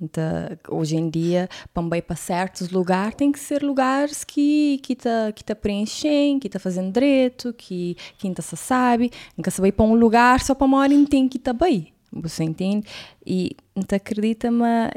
Então, 0.00 0.24
hoje 0.68 0.96
em 0.96 1.08
dia, 1.08 1.48
ir 1.96 2.02
para 2.02 2.16
certos 2.16 2.68
lugares, 2.70 3.14
tem 3.14 3.30
que 3.32 3.38
ser 3.38 3.62
lugares 3.62 4.24
que 4.24 4.78
que 4.82 4.94
tá 4.96 5.32
que 5.32 5.42
tá 5.44 5.54
preenchem, 5.54 6.38
que 6.38 6.48
tá 6.48 6.58
fazendo 6.58 6.92
direito, 6.92 7.54
que 7.54 7.96
quem 8.18 8.34
tá 8.34 8.42
se 8.42 8.56
sabe, 8.56 9.10
nunca 9.36 9.50
vai 9.60 9.72
para 9.72 9.84
um 9.84 9.94
lugar 9.94 10.40
só 10.40 10.54
para 10.54 10.66
morar 10.66 10.88
tem 11.06 11.28
que 11.28 11.38
tá 11.38 11.52
bem, 11.52 11.92
você 12.12 12.44
entende? 12.44 12.86
E 13.24 13.56
não 13.74 13.84
acredita, 13.96 14.50
mas 14.50 14.90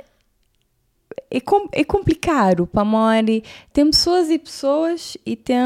é, 1.30 1.40
com, 1.42 1.68
é 1.72 1.84
complicado 1.84 2.66
para 2.66 2.86
mori 2.86 3.44
tem 3.74 3.86
pessoas 3.86 4.30
e 4.30 4.40
pessoas 4.40 5.18
e 5.26 5.36
tem 5.36 5.58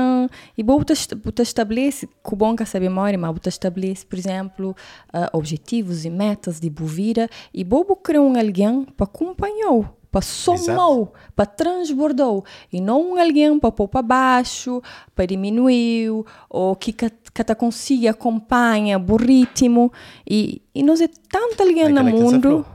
e 0.57 0.63
bota 0.63 0.93
estabelece 1.41 2.07
que 2.07 2.35
bom 2.35 2.55
que 2.55 2.65
saber 2.65 2.89
mori 2.89 3.17
mas 3.17 3.31
bota 3.31 3.49
estabelece 3.49 4.05
por 4.05 4.17
exemplo 4.17 4.75
uh, 5.13 5.37
objetivos 5.37 6.05
e 6.05 6.09
metas 6.09 6.59
de 6.59 6.69
bovira 6.69 7.29
e 7.53 7.63
bobo 7.63 7.95
criar 7.95 8.21
um 8.21 8.37
alguém 8.37 8.85
para 8.97 9.05
acompanhar 9.05 9.93
para 10.11 10.21
somar, 10.21 11.07
para 11.33 11.45
transbordar 11.45 12.41
e 12.71 12.81
não 12.81 13.13
um 13.13 13.17
alguém 13.17 13.57
para 13.57 13.71
pôr 13.71 13.87
para 13.87 14.01
baixo, 14.01 14.81
para 15.15 15.25
diminuir 15.25 16.09
ou 16.49 16.75
que 16.75 16.91
te 16.91 17.55
consiga 17.55 18.09
acompanha 18.09 18.99
o 18.99 19.15
ritmo 19.15 19.91
e 20.29 20.61
e 20.75 20.83
nós 20.83 20.99
é 20.99 21.07
tanto 21.07 21.63
alguém 21.63 21.89
no 21.89 22.03
mundo. 22.03 22.65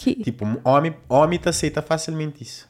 Que 0.00 0.14
Tipo, 0.24 0.44
um 0.44 0.56
homem, 0.64 0.94
homem 1.08 1.38
te 1.38 1.48
aceita 1.48 1.82
facilmente 1.82 2.42
isso. 2.42 2.68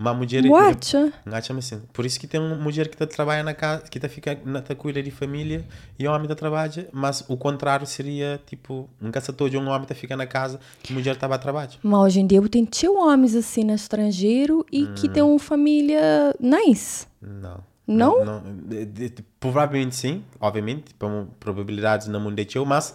Uma 0.00 0.12
mulher... 0.12 0.44
What? 0.46 1.12
Acha-me 1.26 1.60
assim. 1.60 1.80
Por 1.92 2.04
isso 2.04 2.18
que 2.18 2.26
tem 2.26 2.40
uma 2.40 2.56
mulher 2.56 2.88
que 2.88 2.96
tá 2.96 3.06
trabalha 3.06 3.44
na 3.44 3.54
casa, 3.54 3.82
que 3.88 4.00
tá 4.00 4.08
fica 4.08 4.36
na 4.44 4.60
tá 4.60 4.74
cuida 4.74 5.00
de 5.00 5.12
família 5.12 5.64
e 5.96 6.08
homem 6.08 6.26
tá 6.26 6.34
trabalha, 6.34 6.88
mas 6.92 7.24
o 7.28 7.36
contrário 7.36 7.86
seria 7.86 8.40
tipo, 8.44 8.90
nunca 9.00 9.20
se 9.20 9.32
todo 9.32 9.56
um 9.56 9.68
homem 9.68 9.86
tá 9.86 9.94
fica 9.94 10.16
na 10.16 10.26
casa 10.26 10.58
e 10.88 10.92
mulher 10.92 11.14
tá 11.16 11.32
a 11.32 11.38
trabalhar. 11.38 11.70
Mas 11.84 12.00
hoje 12.00 12.20
em 12.20 12.26
dia 12.26 12.42
tem 12.48 12.64
tio 12.64 12.94
homens 12.96 13.36
assim 13.36 13.62
no 13.62 13.74
estrangeiro 13.74 14.66
e 14.72 14.86
que 14.88 15.08
tem 15.08 15.22
uma 15.22 15.38
família 15.38 16.34
nice. 16.40 17.06
Não. 17.20 17.60
Não? 17.86 18.42
de- 18.66 18.84
de- 18.86 19.08
de- 19.10 19.24
provavelmente 19.38 19.94
sim, 19.94 20.24
obviamente, 20.40 20.94
por 20.94 21.26
probabilidades 21.38 22.08
no 22.08 22.18
mundo 22.18 22.34
de 22.44 22.56
eu, 22.56 22.64
mas 22.64 22.94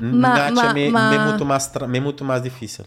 Ma- 0.00 0.50
ma, 0.54 0.72
ma- 0.90 1.10
me 1.10 1.18
muito 1.18 1.44
mais 1.44 1.70
me 1.88 2.00
muito 2.00 2.24
mais 2.24 2.42
difícil. 2.42 2.84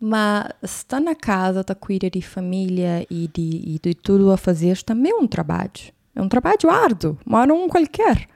Mas 0.00 0.48
está 0.62 0.98
na 0.98 1.14
casa, 1.14 1.62
tá 1.62 1.74
cuida 1.74 2.08
de 2.10 2.22
família 2.22 3.06
e 3.10 3.28
de, 3.28 3.42
e 3.74 3.78
de 3.82 3.94
tudo 3.94 4.30
a 4.32 4.36
fazer, 4.38 4.82
também 4.82 5.12
é 5.12 5.14
um 5.16 5.26
trabalho. 5.26 5.70
É 6.14 6.22
um 6.22 6.28
trabalho 6.28 6.70
árduo, 6.70 7.18
mas 7.24 7.46
não 7.46 7.68
qualquer. 7.68 8.26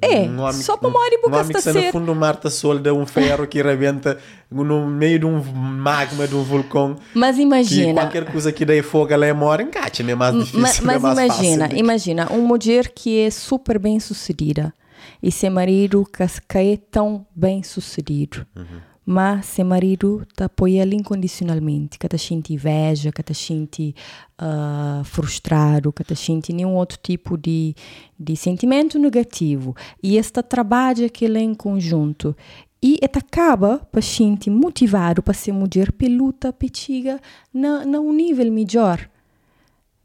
É, 0.00 0.20
Um 0.28 0.40
homem 0.40 0.52
só 0.62 0.74
que- 0.76 0.82
para 0.82 0.90
morar 0.90 1.10
e 1.12 1.16
um 1.18 1.22
boca 1.22 1.36
homem 1.38 1.48
que 1.52 1.58
está 1.58 1.70
está 1.70 1.72
no 1.72 1.80
ser. 1.86 1.92
fundo 1.92 2.06
do 2.06 2.14
mar 2.14 2.34
está 2.34 2.48
solda 2.50 2.94
um 2.94 3.04
ferro 3.04 3.46
que 3.48 3.60
rebenta 3.60 4.16
no 4.50 4.86
meio 4.86 5.18
de 5.18 5.26
um 5.26 5.42
magma 5.42 6.28
de 6.28 6.36
um 6.36 6.42
vulcão 6.44 6.96
Mas 7.14 7.34
que 7.36 7.42
imagina, 7.42 8.02
qualquer 8.02 8.30
coisa 8.30 8.52
que 8.52 8.64
daí 8.64 8.80
fogo 8.82 9.12
ela 9.12 9.32
mora 9.34 9.60
encate, 9.62 10.08
é 10.08 10.14
mais 10.14 10.34
difícil, 10.36 10.60
Ma- 10.60 10.68
é 10.68 10.80
mas 11.00 11.02
mais 11.02 11.18
imagina, 11.18 11.64
fácil. 11.64 11.78
imagina, 11.78 12.26
uma 12.30 12.46
mulher 12.46 12.88
que 12.90 13.20
é 13.22 13.30
super 13.30 13.76
bem 13.78 13.98
sucedida 13.98 14.72
e 15.20 15.32
seu 15.32 15.50
marido 15.50 16.04
que, 16.04 16.24
que 16.48 16.58
é 16.58 16.76
tão 16.76 17.26
bem 17.34 17.62
sucedido. 17.64 18.46
Uhum 18.54 18.87
mas 19.10 19.46
seu 19.46 19.64
marido 19.64 20.22
te 20.36 20.44
apoia 20.44 20.84
incondicionalmente, 20.84 21.98
que 21.98 22.06
te 22.06 22.18
inveja, 22.52 23.10
que 23.10 23.22
te 23.22 23.32
sente 23.32 23.94
uh, 24.38 25.02
frustrado, 25.02 25.94
que 25.94 26.04
te 26.04 26.14
nenhum 26.52 26.74
outro 26.74 26.98
tipo 27.02 27.38
de, 27.38 27.74
de 28.20 28.36
sentimento 28.36 28.98
negativo. 28.98 29.74
E 30.02 30.18
este 30.18 30.42
trabalho 30.42 31.10
que 31.10 31.24
ele 31.24 31.38
é 31.38 31.40
em 31.40 31.54
conjunto. 31.54 32.36
E 32.82 32.98
esta 33.00 33.20
acaba 33.20 33.78
para 33.78 34.02
gente 34.02 34.50
motivado 34.50 35.22
para 35.22 35.32
ser 35.32 35.52
mulher 35.52 35.90
peluta, 35.90 36.52
petiga, 36.52 37.18
na, 37.50 37.86
na 37.86 38.00
um 38.00 38.12
nível 38.12 38.52
melhor. 38.52 39.08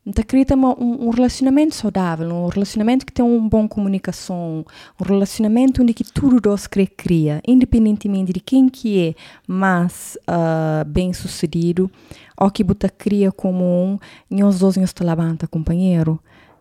Então, 0.05 0.23
cria 0.27 0.45
um, 0.57 1.07
um 1.07 1.09
relacionamento 1.11 1.73
saudável, 1.73 2.29
um 2.29 2.47
relacionamento 2.47 3.05
que 3.05 3.13
tem 3.13 3.23
uma 3.23 3.47
boa 3.47 3.67
comunicação, 3.69 4.65
um 4.99 5.03
relacionamento 5.03 5.81
onde 5.81 5.93
que 5.93 6.03
tudo 6.03 6.41
dois 6.41 6.67
cria, 6.67 6.87
cria, 6.87 7.41
independentemente 7.47 8.33
de 8.33 8.41
quem 8.41 8.67
que 8.67 9.09
é 9.09 9.15
mais 9.47 10.17
uh, 10.27 10.83
bem 10.85 11.13
sucedido, 11.13 11.89
ou 12.37 12.51
que 12.51 12.65
você 12.65 12.89
cria 12.89 13.31
como 13.31 13.63
um, 13.63 13.97
e 14.29 14.43
os 14.43 14.59
dois 14.59 14.75
nos 14.75 14.93
levanta 14.99 15.47
companheiro, 15.47 16.19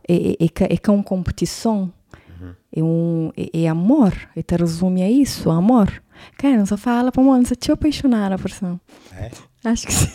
é, 0.08 0.14
é, 0.14 0.44
é, 0.44 0.78
é 0.80 0.90
uma 0.90 1.02
competição, 1.02 1.92
uhum. 2.40 2.54
é, 2.72 2.82
um, 2.82 3.32
é, 3.36 3.62
é 3.64 3.68
amor, 3.68 4.12
e 4.36 4.42
te 4.44 4.54
resume 4.56 5.02
a 5.02 5.10
isso, 5.10 5.50
amor. 5.50 5.92
Cara, 6.38 6.58
não 6.58 6.66
só 6.66 6.76
fala 6.76 7.10
para 7.10 7.20
mim, 7.20 7.44
você 7.44 7.56
te 7.56 7.72
apaixonar 7.72 8.32
a 8.32 8.38
pessoa. 8.38 8.80
É? 9.16 9.32
Acho 9.64 9.88
que 9.88 9.92
sim. 9.92 10.10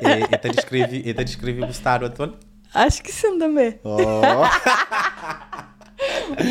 E, 0.00 0.34
e 0.34 0.38
te 0.38 0.48
descreve, 0.48 0.96
e 0.96 1.12
te 1.12 1.24
descreve 1.24 1.60
o 1.60 1.68
estado 1.68 2.06
atual? 2.06 2.30
Acho 2.74 3.02
que 3.02 3.12
sim 3.12 3.38
também. 3.38 3.80
Oh. 3.82 3.98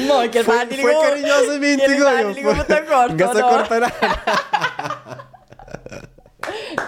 Não, 0.08 0.30
que 0.30 0.44
foi, 0.44 0.66
foi 0.68 0.94
carinhosamente 0.94 1.86
igual. 1.86 2.32
Ligou 2.32 2.56
muita 2.56 2.82
corta. 2.84 3.16
Não 3.16 3.34
se 3.36 3.42
corta 3.42 3.80
nada. 3.80 3.94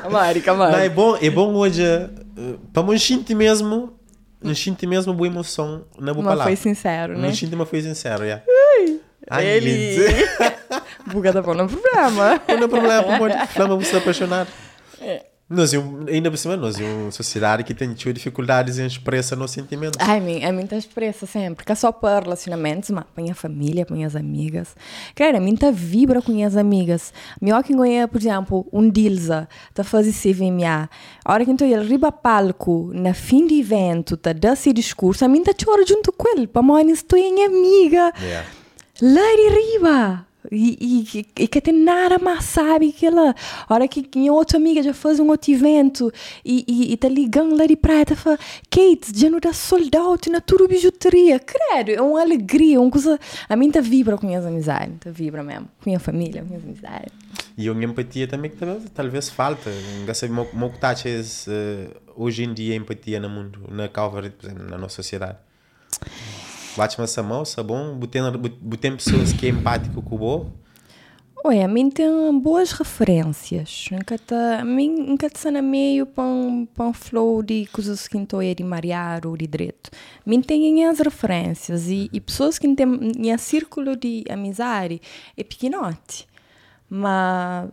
Mari, 0.09 0.43
Mari. 0.45 0.71
Não, 0.71 0.79
é 0.79 0.89
bom, 0.89 1.17
é 1.17 1.29
bom 1.29 1.53
hoje, 1.55 1.83
uh, 1.83 2.59
para 2.73 2.83
um 2.83 2.97
sentir 2.97 3.35
mesmo, 3.35 3.97
um 4.43 4.53
sentir 4.53 4.87
mesmo 4.87 5.13
boa 5.13 5.27
emoção 5.27 5.85
na 5.97 6.13
boa 6.13 6.25
palavra. 6.25 6.51
Mas 6.51 6.59
foi 6.59 6.73
sincero, 6.73 7.17
né? 7.17 7.29
Um 7.29 7.33
sentir, 7.33 7.55
mas 7.55 7.69
foi 7.69 7.81
sincero, 7.81 8.27
já. 8.27 8.41
Ui, 8.47 8.99
Ai, 9.29 9.45
ele... 9.45 9.97
Bugada 11.07 11.41
para 11.41 11.53
não 11.53 11.67
problema. 11.67 12.41
Não 12.59 12.69
problema, 12.69 13.17
pode. 13.17 13.47
Flama, 13.47 13.75
você 13.75 13.97
apaixonar. 13.97 14.47
É. 14.99 15.30
Nós, 15.51 15.73
ainda 16.07 16.31
por 16.31 16.37
cima, 16.37 16.55
nós 16.55 16.79
é 16.79 16.83
uma 16.85 17.11
sociedade 17.11 17.65
que 17.65 17.73
tem 17.73 17.93
tido 17.93 18.13
dificuldades 18.13 18.79
em 18.79 18.85
expressar 18.85 19.35
nos 19.35 19.51
sentimentos. 19.51 19.97
Ai, 19.99 20.21
mim, 20.21 20.41
a 20.45 20.51
mim 20.53 20.65
tá 20.65 20.77
expressa 20.77 21.25
sempre, 21.25 21.55
porque 21.55 21.73
é 21.73 21.75
só 21.75 21.91
para 21.91 22.21
relacionamentos, 22.21 22.89
mas 22.89 23.03
para 23.13 23.29
a 23.29 23.35
família, 23.35 23.85
para 23.85 23.97
as 24.05 24.15
amigas. 24.15 24.73
Cara, 25.13 25.39
a 25.39 25.41
mim 25.41 25.57
tá 25.57 25.69
vibra 25.69 26.21
com 26.21 26.41
as 26.45 26.55
amigas. 26.55 27.13
Melhor 27.41 27.61
que 27.63 27.75
ganha, 27.75 28.07
por 28.07 28.21
exemplo, 28.21 28.65
um 28.71 28.89
Dilza, 28.89 29.49
tá 29.73 29.83
fazendo 29.83 30.13
CVMA. 30.13 30.89
A 31.25 31.33
hora 31.33 31.43
que 31.43 31.51
eu 31.51 31.67
ia 31.67 31.81
riba 31.81 32.13
palco, 32.13 32.89
na 32.93 33.13
fim 33.13 33.45
de 33.45 33.59
evento, 33.59 34.15
tá 34.15 34.31
dando 34.31 34.53
esse 34.53 34.71
discurso, 34.71 35.25
a 35.25 35.27
mim 35.27 35.43
tá 35.43 35.51
chorando 35.53 35.85
junto 35.85 36.13
com 36.13 36.29
ele, 36.29 36.47
para 36.47 36.61
mim 36.61 36.89
estou 36.91 37.19
em 37.19 37.43
amiga. 37.43 38.13
Yeah. 38.21 38.47
Lá 39.01 39.21
riba. 39.53 40.30
E, 40.49 41.05
e, 41.13 41.43
e, 41.43 41.47
que 41.47 41.61
tem 41.61 41.73
nada 41.73 42.17
mais 42.17 42.45
sabe 42.45 42.91
que 42.91 43.05
ela. 43.05 43.35
A 43.67 43.73
hora 43.73 43.87
que 43.87 44.07
minha 44.15 44.33
outra 44.33 44.57
amiga 44.57 44.81
já 44.81 44.93
faz 44.93 45.19
um 45.19 45.29
outro 45.29 45.51
evento 45.51 46.11
e, 46.43 46.65
e, 46.67 46.93
e 46.93 46.97
tá 46.97 47.07
ligando 47.07 47.55
lá 47.55 47.65
de 47.65 47.75
praia, 47.75 48.05
tá 48.05 48.15
falando, 48.15 48.39
Kate, 48.69 49.11
já 49.13 49.29
não 49.29 49.39
dá 49.39 49.53
soldado, 49.53 50.31
na 50.31 50.41
tudo 50.41 50.67
bijuteria. 50.67 51.39
Credo, 51.39 51.91
é 51.91 52.01
uma 52.01 52.21
alegria, 52.21 52.81
uma 52.81 52.89
coisa. 52.89 53.19
A 53.47 53.55
mim 53.55 53.69
tá 53.69 53.81
vibra 53.81 54.17
com 54.17 54.25
minhas 54.25 54.45
amizades, 54.45 54.95
tá 54.99 55.11
vibra 55.11 55.43
mesmo. 55.43 55.67
Com 55.81 55.89
minha 55.89 55.99
família, 55.99 56.41
com 56.41 56.47
minhas 56.47 56.63
amizades. 56.63 57.13
E 57.57 57.69
uma 57.69 57.83
empatia 57.83 58.27
também 58.27 58.49
que 58.49 58.57
talvez, 58.93 59.29
falta. 59.29 59.69
Não 60.05 60.13
sei 60.13 60.29
como 60.29 60.47
hoje 62.15 62.43
em 62.43 62.53
dia 62.53 62.75
empatia 62.75 63.19
no 63.19 63.29
mundo, 63.29 63.59
na 63.69 63.87
Calvary, 63.87 64.33
na 64.69 64.77
nossa 64.77 64.95
sociedade. 64.95 65.37
Bate-me 66.75 67.03
essa 67.03 67.21
mão, 67.21 67.43
bom? 67.61 67.95
Botem 67.95 68.95
pessoas 68.95 69.33
que 69.33 69.45
é 69.45 69.49
empático 69.49 70.01
com 70.01 70.15
o 70.15 70.17
bo. 70.17 70.51
Oi, 71.43 71.61
a 71.61 71.67
mim 71.67 71.89
tem 71.89 72.07
boas 72.39 72.71
referências. 72.71 73.89
A 74.59 74.63
mim 74.63 75.15
está 75.21 75.51
na 75.51 75.61
meio 75.61 76.05
para 76.05 76.23
um, 76.23 76.65
para 76.65 76.85
um 76.85 76.93
flow 76.93 77.41
de 77.41 77.65
coisas 77.73 78.07
que 78.07 78.15
estou 78.17 78.39
a 78.39 78.53
de 78.53 78.63
marear 78.63 79.25
ou 79.25 79.35
de 79.35 79.47
direito. 79.47 79.89
A 80.25 80.29
mim 80.29 80.39
tem 80.41 80.85
as 80.85 80.99
referências 80.99 81.87
e, 81.87 82.09
e 82.13 82.21
pessoas 82.21 82.59
que 82.59 82.73
têm 82.75 82.87
em 83.17 83.37
círculo 83.37 83.95
de 83.95 84.23
amizade 84.29 85.01
é 85.35 85.43
pequenote. 85.43 86.27
Mas 86.87 87.69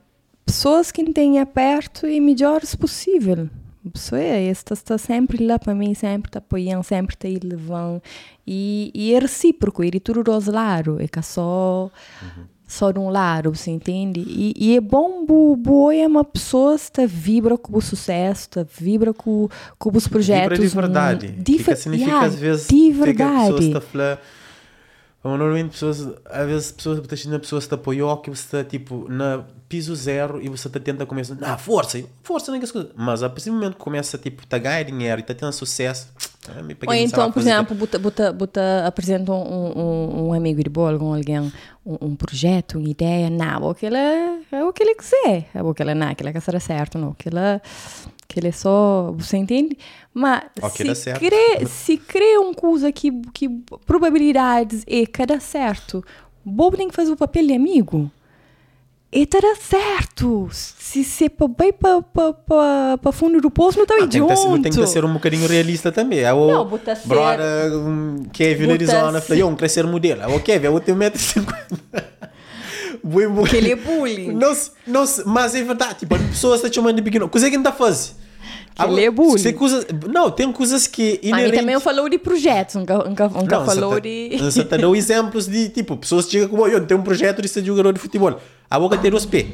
pessoas 0.47 0.91
que 0.91 1.05
têm 1.13 1.45
perto 1.47 2.07
é 2.07 2.19
melhores 2.19 2.75
possível 2.75 3.51
pessoa 3.88 4.20
é 4.20 4.46
esta 4.46 4.74
está 4.74 4.98
sempre 4.98 5.44
lá 5.44 5.59
para 5.59 5.74
mim, 5.74 5.94
sempre 5.94 6.29
está 6.29 6.38
apoiando, 6.38 6.83
sempre 6.83 7.14
está 7.14 7.29
aí 7.29 7.38
levando. 7.42 8.03
E, 8.46 8.90
e 8.94 9.14
é 9.14 9.18
recíproco, 9.18 9.85
e 9.85 10.01
tudo 10.01 10.22
dos 10.22 10.46
lados, 10.46 11.01
é 11.01 11.07
que 11.07 11.20
só, 11.22 11.90
uhum. 12.22 12.44
só 12.66 12.90
de 12.90 12.98
um 12.98 13.11
lado, 13.11 13.55
você 13.55 13.70
entende? 13.70 14.20
E, 14.20 14.55
e 14.57 14.77
é 14.77 14.81
bom, 14.81 15.27
boa 15.57 15.94
é 15.94 16.07
uma 16.07 16.24
pessoa 16.24 16.77
que 16.79 17.07
vibra 17.07 17.59
com 17.59 17.77
o 17.77 17.83
sucesso, 17.83 18.48
tá 18.48 18.66
vibra 18.79 19.12
com, 19.12 19.48
com 19.79 19.96
os 19.96 20.09
projetos. 20.09 20.59
Vibra 20.59 20.68
de 20.68 20.74
verdade. 20.74 21.27
De, 21.33 21.59
que 21.59 21.77
significa 21.77 22.11
yeah, 22.11 22.27
às 22.27 22.35
vezes 22.35 22.68
de 22.68 22.90
verdade. 22.92 23.74
Normalmente 25.22 25.70
pessoas, 25.72 26.09
às 26.26 26.46
vezes 26.46 26.72
pessoas, 26.72 27.00
pessoas 27.00 27.66
te 27.66 27.74
apoiam 27.74 28.16
que 28.18 28.31
você 28.31 28.42
está 28.42 28.64
tipo 28.64 29.07
na 29.09 29.44
piso 29.68 29.94
zero 29.94 30.40
e 30.40 30.48
você 30.48 30.68
está 30.68 30.78
tenta 30.78 31.04
começar, 31.04 31.37
ah, 31.42 31.59
força, 31.59 32.02
força 32.22 32.52
nem 32.52 32.61
que 32.61 32.70
coisas. 32.70 32.92
Mas 32.96 33.22
a 33.22 33.28
partir 33.28 33.50
do 33.50 33.57
momento 33.57 33.74
que 33.74 33.81
começa 33.81 34.16
tipo 34.16 34.42
a 34.48 34.59
ganhar 34.59 34.85
dinheiro 34.85 35.20
e 35.20 35.22
está 35.22 35.35
tendo 35.35 35.52
sucesso, 35.52 36.09
ou 36.87 36.94
então, 36.94 37.31
por 37.31 37.40
exemplo, 37.40 37.76
buta, 37.76 37.98
buta, 37.98 38.33
buta, 38.33 38.87
apresenta 38.87 39.33
um, 39.33 39.78
um, 39.78 40.28
um 40.28 40.33
amigo 40.33 40.62
de 40.62 40.70
boa, 40.70 40.92
algum 40.92 41.12
alguém, 41.12 41.40
um, 41.40 41.50
um, 41.85 42.16
projeto, 42.16 42.78
uma 42.78 42.88
ideia, 42.88 43.28
não, 43.28 43.68
aquilo 43.68 43.96
é, 43.96 44.38
é 44.52 44.64
o 44.64 44.72
que 44.72 44.83
ele 44.83 44.94
quiser, 44.94 45.48
é 45.52 45.62
o 45.62 45.74
que 45.74 45.83
ele 45.83 45.94
não, 45.94 46.09
aquilo 46.09 46.31
é 46.31 46.33
que 46.33 46.40
será 46.40 46.61
certo, 46.61 46.96
não, 46.96 47.11
aquilo 47.11 47.38
é, 48.29 48.33
aquilo 48.33 48.49
é 48.49 48.53
só, 48.53 49.12
você 49.17 49.37
entende? 49.37 49.77
Mas 50.12 50.43
okay, 50.61 50.95
se, 50.95 51.12
crê, 51.14 51.67
se 51.67 51.97
crê 51.97 52.37
uma 52.38 52.55
coisa 52.55 52.93
que, 52.93 53.11
que 53.33 53.49
probabilidades 53.87 54.85
é 54.87 55.07
que 55.07 55.27
dá 55.27 55.41
certo, 55.41 56.05
o 56.45 56.51
bobo 56.51 56.77
tem 56.77 56.88
que 56.88 56.95
fazer 56.95 57.12
o 57.12 57.17
papel 57.17 57.47
de 57.47 57.55
amigo 57.55 58.11
e 59.11 59.25
dará 59.25 59.55
certo. 59.57 60.49
Se 60.53 61.29
para 61.31 61.49
bem 61.49 61.73
para 61.73 62.03
pa, 62.03 62.33
pa, 62.33 62.99
pa 63.03 63.12
fundo 63.12 63.41
do 63.41 63.51
poço, 63.51 63.79
não 63.79 63.85
está 63.85 63.95
ah, 63.95 64.07
tem, 64.07 64.09
que 64.09 64.62
tem 64.62 64.73
que 64.73 64.87
ser 64.87 65.05
um 65.05 65.12
bocadinho 65.12 65.47
realista 65.49 65.91
também. 65.91 66.21
É 66.21 66.33
o 66.33 66.47
não, 66.47 66.67
bota 66.67 66.95
ser... 66.95 67.09
brother 67.09 67.73
um, 67.73 68.25
Kevin 68.33 68.73
Arizona 68.73 69.21
falou, 69.21 69.51
eu 69.51 69.57
quero 69.57 69.71
ser 69.71 69.87
modelo. 69.87 70.23
É 70.23 70.27
o 70.27 70.41
Kevin, 70.41 70.67
eu 70.67 70.81
tenho 70.81 70.99
1,50m. 70.99 72.05
Porque 73.35 73.57
ele 73.57 73.73
é 73.73 73.77
bullying. 73.77 74.33
Não, 74.35 74.57
não, 74.87 75.05
mas 75.27 75.55
é 75.55 75.63
verdade, 75.63 76.01
tipo, 76.01 76.15
as 76.15 76.23
pessoas 76.23 76.57
estão 76.57 76.73
chamando 76.73 76.97
de 76.97 77.03
pequeno. 77.03 77.29
Coisa 77.29 77.51
que 77.51 77.57
não 77.57 77.63
está 77.63 77.73
fazendo. 77.73 78.17
Que 78.75 78.85
ele 78.85 79.05
é 79.05 79.11
bullying. 79.11 79.43
Tem 79.43 79.53
coisas, 79.53 79.87
não, 80.09 80.31
tem 80.31 80.51
coisas 80.53 80.87
que. 80.87 81.21
Inerente... 81.23 81.51
Mas 81.51 81.61
também 81.61 81.81
falou 81.81 82.09
de 82.09 82.19
projetos, 82.19 82.77
nunca, 82.77 82.99
nunca, 82.99 83.29
nunca 83.29 83.59
não, 83.59 83.67
falou 83.67 83.95
tá, 83.95 84.01
de. 84.01 84.37
Você 84.39 84.63
está 84.63 84.77
dando 84.77 84.95
exemplos 84.97 85.49
de 85.49 85.69
tipo, 85.69 85.97
pessoas 85.97 86.27
que 86.27 86.33
chegam 86.33 86.49
como 86.49 86.67
eu, 86.67 86.85
tenho 86.87 87.01
um 87.01 87.03
projeto 87.03 87.43
de 87.43 87.49
ser 87.49 87.65
jogador 87.65 87.93
de 87.93 88.01
futebol. 88.01 88.41
A 88.71 88.79
boca 88.79 88.97
tem 88.97 89.13
os 89.13 89.27
pés. 89.27 89.47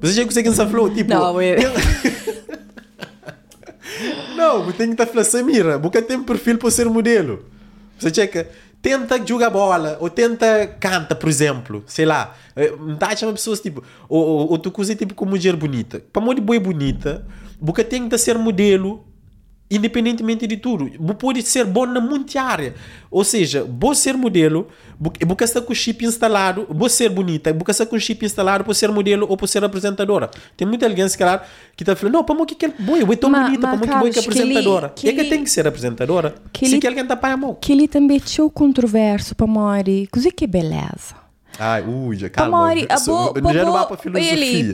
Você 0.00 0.14
já 0.14 0.24
consegue 0.24 0.48
essa 0.48 0.66
flow, 0.66 0.90
tipo. 0.90 1.10
Não, 1.10 1.40
eu... 1.40 1.56
não, 4.36 4.72
tem 4.72 4.88
que 4.88 4.94
estar 4.94 5.06
falando, 5.06 5.24
Samira, 5.24 5.78
boca 5.78 6.02
tem 6.02 6.22
perfil 6.22 6.58
para 6.58 6.70
ser 6.70 6.86
modelo. 6.86 7.44
Você 7.98 8.12
checa, 8.12 8.48
tenta 8.86 9.26
jogar 9.26 9.50
bola, 9.50 9.96
ou 9.98 10.08
tenta 10.08 10.64
canta, 10.78 11.16
por 11.16 11.28
exemplo, 11.28 11.82
sei 11.88 12.06
lá. 12.06 12.36
Tá 13.00 13.16
chamando 13.16 13.34
pessoas 13.34 13.58
tipo, 13.58 13.82
ou, 14.08 14.24
ou, 14.24 14.50
ou 14.52 14.58
tu 14.58 14.70
coisa 14.70 14.94
tipo 14.94 15.12
com 15.12 15.26
mulher 15.26 15.56
bonita. 15.56 16.00
Para 16.12 16.22
mulher 16.22 16.40
boa 16.40 16.60
bonita, 16.60 17.26
boca 17.60 17.82
tem 17.82 18.08
que 18.08 18.16
ser 18.16 18.38
modelo 18.38 19.04
independentemente 19.70 20.46
de 20.46 20.56
tudo. 20.56 20.90
Pode 21.14 21.42
ser 21.42 21.64
bom 21.64 21.86
na 21.86 22.00
muita 22.00 22.40
área. 22.40 22.74
Ou 23.10 23.24
seja, 23.24 23.66
vou 23.68 23.94
ser 23.94 24.16
modelo, 24.16 24.68
vou 24.98 25.36
estar 25.40 25.60
com 25.60 25.72
o 25.72 25.76
chip 25.76 26.04
instalado, 26.04 26.66
vou 26.68 26.88
ser 26.88 27.08
bonita, 27.08 27.52
vou 27.52 27.64
estar 27.68 27.86
com 27.86 27.96
o 27.96 28.00
chip 28.00 28.24
instalado 28.24 28.64
para 28.64 28.74
ser 28.74 28.90
modelo 28.90 29.26
ou 29.28 29.36
para 29.36 29.46
ser 29.46 29.64
apresentadora. 29.64 30.30
Tem 30.56 30.66
muita 30.66 30.86
alguém, 30.86 31.08
se 31.08 31.18
calhar, 31.18 31.46
que 31.76 31.82
está 31.82 31.96
falando, 31.96 32.14
não, 32.14 32.24
para 32.24 32.34
mim 32.34 32.46
que 32.46 32.66
é 32.66 32.68
boa, 32.68 32.98
eu 32.98 33.12
é 33.12 33.16
tão 33.16 33.30
ma, 33.30 33.44
bonita, 33.44 33.60
para 33.60 33.76
mim 33.76 33.82
que 33.82 33.98
boa 33.98 34.10
que 34.10 34.18
é 34.18 34.22
apresentadora. 34.22 34.92
Que 34.94 35.08
é 35.08 35.12
que 35.12 35.24
tem 35.24 35.44
que 35.44 35.50
ser 35.50 35.66
apresentadora. 35.66 36.34
Que 36.52 36.68
se 36.68 36.78
que 36.78 36.86
alguém 36.86 37.02
está 37.02 37.16
para 37.16 37.34
a 37.34 37.36
mão. 37.36 37.56
Que 37.60 37.72
ele 37.72 37.88
também 37.88 38.18
tinha 38.18 38.48
controverso 38.50 39.34
para 39.34 39.46
Mori. 39.46 40.08
Que 40.36 40.46
beleza. 40.46 41.25
Ai, 41.58 41.82
ui, 41.82 42.16
já 42.16 42.28
calma. 42.28 42.58
Pamori, 42.58 42.86
a 42.88 42.98
bo, 43.00 43.34
pa 43.34 43.52
já 43.52 43.64
não 43.64 43.72
para 43.86 43.96
filosofia. 43.96 44.32
Ele, 44.32 44.72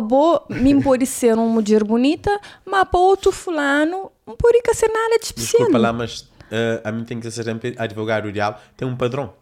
bo, 0.00 0.42
mim 0.50 0.80
pode 0.80 1.06
ser 1.06 1.34
uma 1.34 1.46
mulher 1.46 1.84
bonita, 1.84 2.40
mas 2.64 2.88
para 2.88 3.00
outro 3.00 3.32
fulano 3.32 4.10
não 4.26 4.36
pode 4.36 4.60
ser 4.74 4.88
nada 4.88 5.18
de 5.18 5.26
especial. 5.26 5.62
Desculpa 5.62 5.78
lá, 5.78 5.92
mas 5.92 6.20
uh, 6.20 6.80
a 6.84 6.92
mim 6.92 7.04
tem 7.04 7.18
que 7.18 7.30
ser 7.30 7.44
sempre 7.44 7.74
advogado 7.78 8.30
diabo, 8.32 8.58
tem 8.76 8.86
um 8.86 8.96
padrão. 8.96 9.32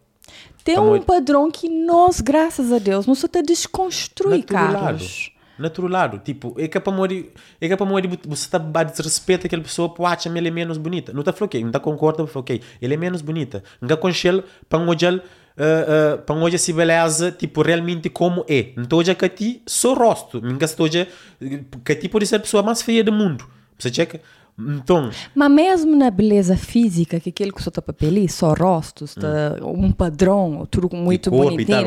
Tem 0.65 0.79
um 0.79 1.01
padrão 1.01 1.49
que 1.51 1.69
nós, 1.69 2.21
graças 2.21 2.73
a 2.73 2.79
Deus, 2.79 3.07
nós 3.07 3.23
está 3.23 3.41
desconstruir, 3.41 4.45
Carlos. 4.45 5.31
Natural 5.59 5.91
lado. 5.91 6.19
Tipo, 6.19 6.55
é 6.59 6.69
que 6.69 6.79
para 6.79 6.93
morrer, 6.93 7.33
é 7.61 7.69
que 7.69 7.77
para 7.77 7.87
morrer, 7.87 8.09
você 8.27 8.45
está 8.45 8.59
a 8.59 8.83
desrespeito 8.83 9.47
aquela 9.47 9.63
pessoa, 9.63 9.89
pô, 9.89 10.05
acha 10.05 10.29
ele 10.29 10.49
é 10.49 10.51
menos 10.51 10.77
bonita. 10.77 11.13
Não 11.13 11.21
está 11.21 11.33
falando 11.33 11.49
ok, 11.49 11.61
não 11.61 11.69
está 11.69 11.81
concorda, 11.81 12.29
ok, 12.35 12.61
ele 12.83 12.95
é 12.95 12.97
menos 12.97 13.23
bonita. 13.23 13.63
Não 13.81 13.87
está 13.87 13.97
com 13.97 14.11
para 14.69 14.79
um 14.79 14.87
uh, 15.57 16.15
uh, 16.15 16.23
para 16.23 16.35
hoje 16.37 16.57
essa 16.57 16.73
beleza, 16.73 17.33
tipo, 17.33 17.63
realmente 17.63 18.09
como 18.09 18.45
é. 18.49 18.73
Então 18.77 18.99
hoje 18.99 19.11
é 19.11 19.15
que 19.15 19.29
ti 19.29 19.63
só 19.67 19.95
rosto. 19.95 20.41
Não 20.41 20.57
estou 20.59 20.87
hoje, 20.87 21.09
que 21.85 21.95
ti 21.95 22.09
pode 22.09 22.27
ser 22.27 22.37
a 22.37 22.41
pessoa 22.41 22.63
mais 22.63 22.83
feia 22.83 23.03
do 23.03 23.13
mundo. 23.13 23.47
Você 23.79 23.93
checa? 23.93 24.21
Então... 24.59 25.11
Mas 25.35 25.51
mesmo 25.51 25.95
na 25.95 26.11
beleza 26.11 26.57
física, 26.57 27.21
que 27.21 27.29
aquele 27.29 27.53
que 27.53 27.63
só 27.63 27.69
está 27.69 27.83
papel 27.83 28.27
só 28.29 28.55
rostos, 28.55 29.15
tá, 29.15 29.57
hum. 29.63 29.87
um 29.87 29.93
padrão, 29.93 30.67
tudo 30.71 30.95
muito 30.97 31.31
bonitinho, 31.31 31.79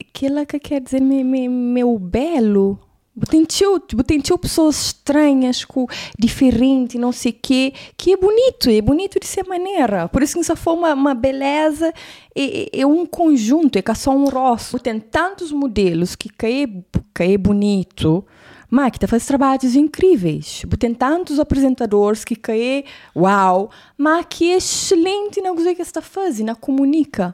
aquilo 0.00 0.46
que 0.46 0.58
quer 0.60 0.80
dizer 0.80 1.00
meu, 1.00 1.50
meu 1.50 1.98
belo. 1.98 2.78
Botentiu, 3.16 3.80
botentiu 3.92 4.36
pessoas 4.36 4.86
estranhas, 4.86 5.64
com, 5.64 5.86
diferentes, 6.18 7.00
não 7.00 7.12
sei 7.12 7.30
o 7.30 7.36
quê, 7.40 7.72
que 7.96 8.12
é 8.12 8.16
bonito, 8.16 8.68
é 8.68 8.80
bonito 8.80 9.20
de 9.20 9.26
ser 9.26 9.46
maneira. 9.46 10.08
Por 10.08 10.20
isso 10.20 10.34
que 10.34 10.40
isso 10.40 10.56
foi 10.56 10.74
uma, 10.74 10.92
uma 10.94 11.14
beleza, 11.14 11.94
é, 12.34 12.80
é 12.80 12.84
um 12.84 13.06
conjunto, 13.06 13.78
é 13.78 13.82
que 13.82 13.90
é 13.90 13.94
só 13.94 14.10
um 14.10 14.24
rosto. 14.24 14.80
Tem 14.80 14.98
tantos 14.98 15.52
modelos 15.52 16.16
que 16.16 16.28
é, 16.28 16.66
que 17.14 17.22
é 17.22 17.38
bonito, 17.38 18.24
mas 18.68 18.90
que 18.90 19.06
faz 19.06 19.24
trabalhos 19.24 19.76
incríveis. 19.76 20.64
Tem 20.76 20.92
tantos 20.92 21.38
apresentadores 21.38 22.24
que 22.24 22.36
é 22.50 22.82
uau, 23.14 23.70
mas 23.96 24.26
que 24.28 24.50
é 24.50 24.56
excelente 24.56 25.40
na 25.40 25.54
coisa 25.54 25.72
que 25.72 25.82
está 25.82 26.02
fazendo, 26.02 26.46
na 26.46 26.56
comunica. 26.56 27.32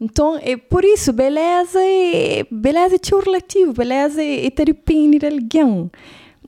Então, 0.00 0.38
é 0.40 0.56
por 0.56 0.82
isso, 0.82 1.12
beleza 1.12 1.78
é, 1.78 2.46
beleza 2.50 2.96
é 2.96 3.20
relativo, 3.22 3.74
beleza 3.74 4.22
é, 4.22 4.46
é 4.46 4.50
depende 4.50 5.18
de 5.18 5.26
alguém. 5.26 5.90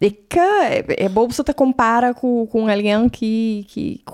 É 0.01 0.11
que 0.11 0.39
é, 0.39 1.09
bom 1.09 1.29
você 1.29 1.45
te 1.45 1.53
compara 1.53 2.15
com, 2.15 2.47
com 2.47 2.67
alguém 2.67 3.09
que, 3.11 3.67
que, 3.69 4.05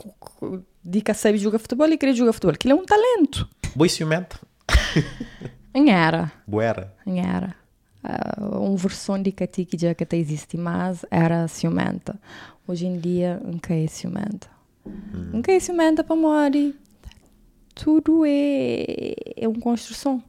que, 0.82 1.01
que 1.01 1.14
sabe 1.14 1.39
jogar 1.39 1.61
futebol 1.61 1.89
e 1.89 1.97
quer 1.97 2.12
jogar 2.14 2.32
futebol, 2.32 2.55
ele 2.62 2.72
é 2.72 2.74
um 2.74 2.84
talento. 2.84 3.49
Boa 3.76 3.89
ciumento. 3.89 4.45
era. 5.72 6.32
Boera. 6.45 6.93
Era. 7.07 7.55
Uh, 8.05 8.59
uma 8.59 8.76
versão 8.76 9.20
de 9.22 9.30
Cati 9.30 9.64
que 9.64 9.78
já 9.78 9.95
que 9.95 10.16
existe, 10.16 10.57
mas 10.57 11.05
era 11.11 11.47
ciumenta. 11.47 12.18
Hoje 12.66 12.86
em 12.86 12.99
dia, 12.99 13.41
nunca 13.45 13.72
é 13.72 13.86
ciumenta. 13.86 14.49
Hum. 14.84 15.30
Nunca 15.32 15.53
é 15.53 15.61
ciumenta 15.61 16.03
para 16.03 16.16
morrer 16.16 16.74
tudo 17.78 18.24
é, 18.26 19.14
é 19.36 19.48
uma 19.48 19.60
construção. 19.60 20.22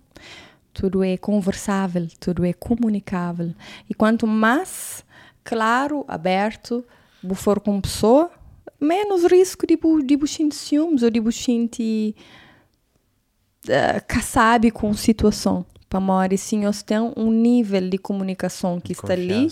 Tudo 0.72 1.04
é 1.04 1.18
conversável, 1.18 2.08
tudo 2.20 2.46
é 2.46 2.54
comunicável. 2.54 3.54
E 3.90 3.94
quanto 3.94 4.28
mais 4.28 5.04
claro, 5.44 6.06
aberto, 6.08 6.86
for 7.34 7.60
com 7.60 7.82
pessoa, 7.82 8.30
menos 8.80 9.26
risco 9.26 9.66
de 9.66 9.76
de 9.76 10.28
sentir 10.28 10.56
ciúmes 10.56 11.02
ou 11.02 11.10
de 11.10 11.32
sentir 11.32 12.16
uh, 13.66 14.06
que 14.08 14.22
sabe 14.22 14.70
com 14.70 14.94
situação. 14.94 15.66
Para 15.90 16.00
morrer, 16.00 16.38
sim, 16.38 16.64
nós 16.64 16.84
temos 16.84 17.14
um 17.18 17.32
nível 17.32 17.90
de 17.90 17.98
comunicação 17.98 18.80
que 18.80 18.92
está 18.92 19.14
ali 19.14 19.48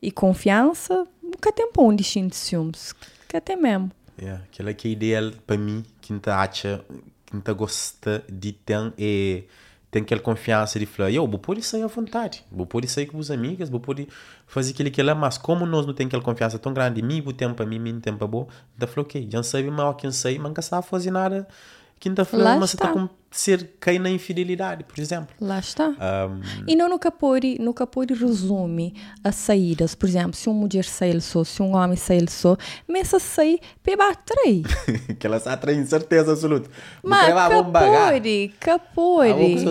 e 0.00 0.10
confiança, 0.10 1.06
nunca 1.22 1.52
tem 1.52 1.70
bom 1.74 1.94
de 1.94 2.02
sentir 2.02 2.36
ciúmes, 2.36 2.94
que 3.28 3.36
até 3.36 3.54
mesmo. 3.54 3.90
Yeah, 4.18 4.44
aquela 4.44 4.72
que 4.72 4.88
é 4.88 4.92
ideal 4.92 5.32
para 5.46 5.58
mim, 5.58 5.84
que 6.00 6.12
não 6.12 6.20
acha 6.26 6.82
que 7.40 7.50
não 7.50 7.56
gosta 7.56 8.24
de 8.28 8.52
ter 8.52 8.92
e 8.98 9.44
tem 9.90 10.02
aquela 10.02 10.20
confiança 10.20 10.76
de 10.76 10.86
falar, 10.86 11.12
eu 11.12 11.24
vou 11.26 11.56
isso 11.56 11.76
aí 11.76 11.82
à 11.82 11.86
vontade, 11.86 12.44
vou 12.50 12.66
isso 12.84 12.98
aí 12.98 13.06
com 13.06 13.16
os 13.16 13.30
amigas, 13.30 13.70
vou 13.70 13.78
pôr 13.78 14.04
fazer 14.44 14.72
aquilo 14.72 14.90
que 14.90 15.00
ela, 15.00 15.14
mas 15.14 15.38
como 15.38 15.64
nós 15.64 15.86
não 15.86 15.94
temos 15.94 16.08
aquela 16.08 16.22
confiança 16.22 16.58
tão 16.58 16.74
grande, 16.74 17.00
mim, 17.00 17.22
o 17.24 17.32
tempo 17.32 17.54
para 17.54 17.64
mim, 17.64 17.78
mim, 17.78 18.00
tempo 18.00 18.18
para 18.18 18.26
bom, 18.26 18.48
então 18.74 18.88
falou, 18.88 19.06
ok, 19.06 19.28
já 19.30 19.40
sei 19.44 19.70
mal 19.70 19.94
quem 19.94 20.10
sei, 20.10 20.36
mas 20.36 20.52
não 20.52 20.62
sabe 20.62 20.86
fazer 20.88 21.12
nada 21.12 21.46
quinta-feira, 22.04 22.58
você 22.58 22.76
está 22.76 22.88
com 22.88 23.08
ser 23.30 23.70
cair 23.80 23.98
na 23.98 24.10
infidelidade, 24.10 24.84
por 24.84 24.98
exemplo. 25.00 25.34
Lá 25.40 25.58
está. 25.58 25.88
Um... 25.88 26.40
E 26.68 26.76
não 26.76 26.88
no 26.88 26.98
capori, 26.98 27.56
no 27.58 27.72
capori 27.72 28.14
resume 28.14 28.94
as 29.24 29.34
saídas, 29.34 29.94
por 29.94 30.08
exemplo, 30.08 30.34
se 30.34 30.48
uma 30.48 30.60
mulher 30.60 30.84
sai 30.84 31.18
só, 31.20 31.42
se 31.42 31.62
um 31.62 31.74
homem 31.74 31.96
sai 31.96 32.24
só, 32.28 32.56
mas 32.86 33.02
essa 33.02 33.18
sai 33.18 33.58
peba 33.82 34.08
atrai. 34.08 34.62
que 35.18 35.26
ela 35.26 35.38
atrai 35.38 35.82
certeza 35.84 36.32
absoluta. 36.32 36.70
Mas 37.02 37.34
capori, 37.34 38.54
capori. 38.60 39.64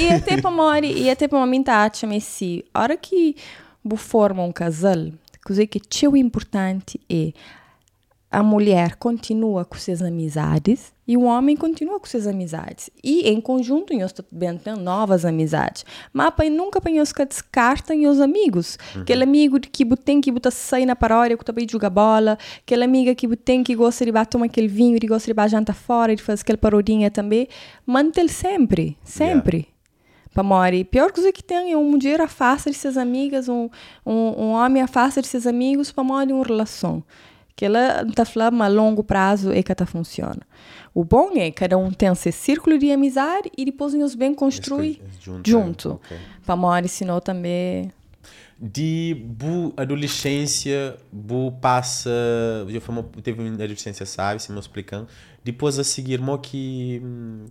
E 0.00 0.08
até 0.12 0.36
para 0.40 0.50
mori, 0.50 0.92
e 1.02 1.10
até 1.10 1.28
para 1.28 1.46
mim 1.46 1.62
tá 1.62 1.90
me 2.04 2.20
se, 2.20 2.64
a 2.72 2.82
hora 2.82 2.96
que 2.96 3.36
forma 3.96 4.42
um 4.42 4.52
casal, 4.52 5.12
coisa 5.44 5.66
que 5.66 5.78
é 5.78 6.18
importante 6.18 7.00
é 7.08 7.32
a 8.30 8.42
mulher 8.42 8.96
continua 8.96 9.64
com 9.64 9.78
suas 9.78 10.02
amizades 10.02 10.92
e 11.08 11.16
o 11.16 11.22
homem 11.22 11.56
continua 11.56 11.98
com 11.98 12.04
suas 12.04 12.26
amizades. 12.26 12.90
E 13.02 13.30
em 13.30 13.40
conjunto, 13.40 13.94
nós 13.94 14.12
estamos 14.12 14.62
tendo 14.62 14.80
novas 14.82 15.24
amizades. 15.24 15.86
Mas 16.12 16.34
nunca 16.52 16.78
nós 16.90 17.14
que 17.14 17.24
descartam 17.24 17.98
os 18.10 18.20
amigos. 18.20 18.78
Uhum. 18.94 19.00
Aquele 19.00 19.22
amigo 19.22 19.58
que 19.58 19.86
tem 19.96 20.20
que 20.20 20.30
botar 20.30 20.50
sair 20.50 20.84
na 20.84 20.94
paródia, 20.94 21.38
que 21.38 21.44
também 21.46 21.66
joga 21.68 21.88
bola. 21.88 22.36
Aquela 22.58 22.84
amiga 22.84 23.14
que 23.14 23.26
tem 23.36 23.64
que 23.64 23.74
gosta 23.74 24.04
de 24.04 24.12
tomar 24.26 24.46
aquele 24.46 24.68
vinho, 24.68 25.00
de 25.00 25.06
gosta 25.06 25.32
de 25.32 25.50
jantar 25.50 25.74
fora, 25.74 26.14
de 26.14 26.22
fazer 26.22 26.42
aquela 26.42 26.58
parodinha 26.58 27.10
também. 27.10 27.48
Mantém 27.86 28.28
sempre, 28.28 28.98
sempre. 29.02 29.56
Yeah 29.56 29.78
para 30.34 30.42
morrer. 30.44 30.84
Pior 30.84 31.10
coisa 31.10 31.32
que 31.32 31.42
tem 31.42 31.72
é 31.72 31.76
uma 31.76 31.90
mulher 31.90 32.20
afasta 32.20 32.70
de 32.70 32.76
suas 32.76 32.96
amigas, 32.96 33.48
um, 33.48 33.68
um, 34.06 34.12
um 34.12 34.50
homem 34.50 34.80
afasta 34.80 35.20
de 35.20 35.26
seus 35.26 35.48
amigos 35.48 35.90
para 35.90 36.04
morrer 36.04 36.32
uma 36.32 36.44
relação 36.44 37.02
que 37.58 37.64
ela 37.64 38.04
está 38.08 38.24
falando 38.24 38.62
a 38.62 38.68
longo 38.68 39.02
prazo 39.02 39.50
é 39.50 39.64
que 39.64 39.72
ela 39.72 39.84
funciona. 39.84 40.42
O 40.98 41.04
bom 41.04 41.30
é 41.36 41.48
que 41.48 41.52
cada 41.52 41.78
um 41.78 41.92
tem 41.92 42.12
seu 42.16 42.32
círculo 42.32 42.76
de 42.76 42.90
amizade 42.90 43.52
e 43.56 43.64
depois 43.64 43.94
nós 43.94 44.16
bem 44.16 44.34
construir 44.34 45.00
junto. 45.20 45.48
junto. 45.48 45.90
Okay. 45.92 46.56
Morrer, 46.56 46.88
senão 46.88 47.20
também 47.20 47.92
de 48.60 49.16
bu 49.24 49.72
adolescência 49.76 50.96
bu 51.12 51.52
passa 51.60 52.10
eu 52.68 52.80
famo 52.80 53.04
teve 53.22 53.40
uma 53.40 53.54
adolescência 53.54 54.04
sabe 54.04 54.42
se 54.42 54.50
me 54.50 54.58
explicando 54.58 55.06
depois 55.44 55.78
a 55.78 55.84
seguir 55.84 56.20
mo 56.20 56.36
que 56.36 57.00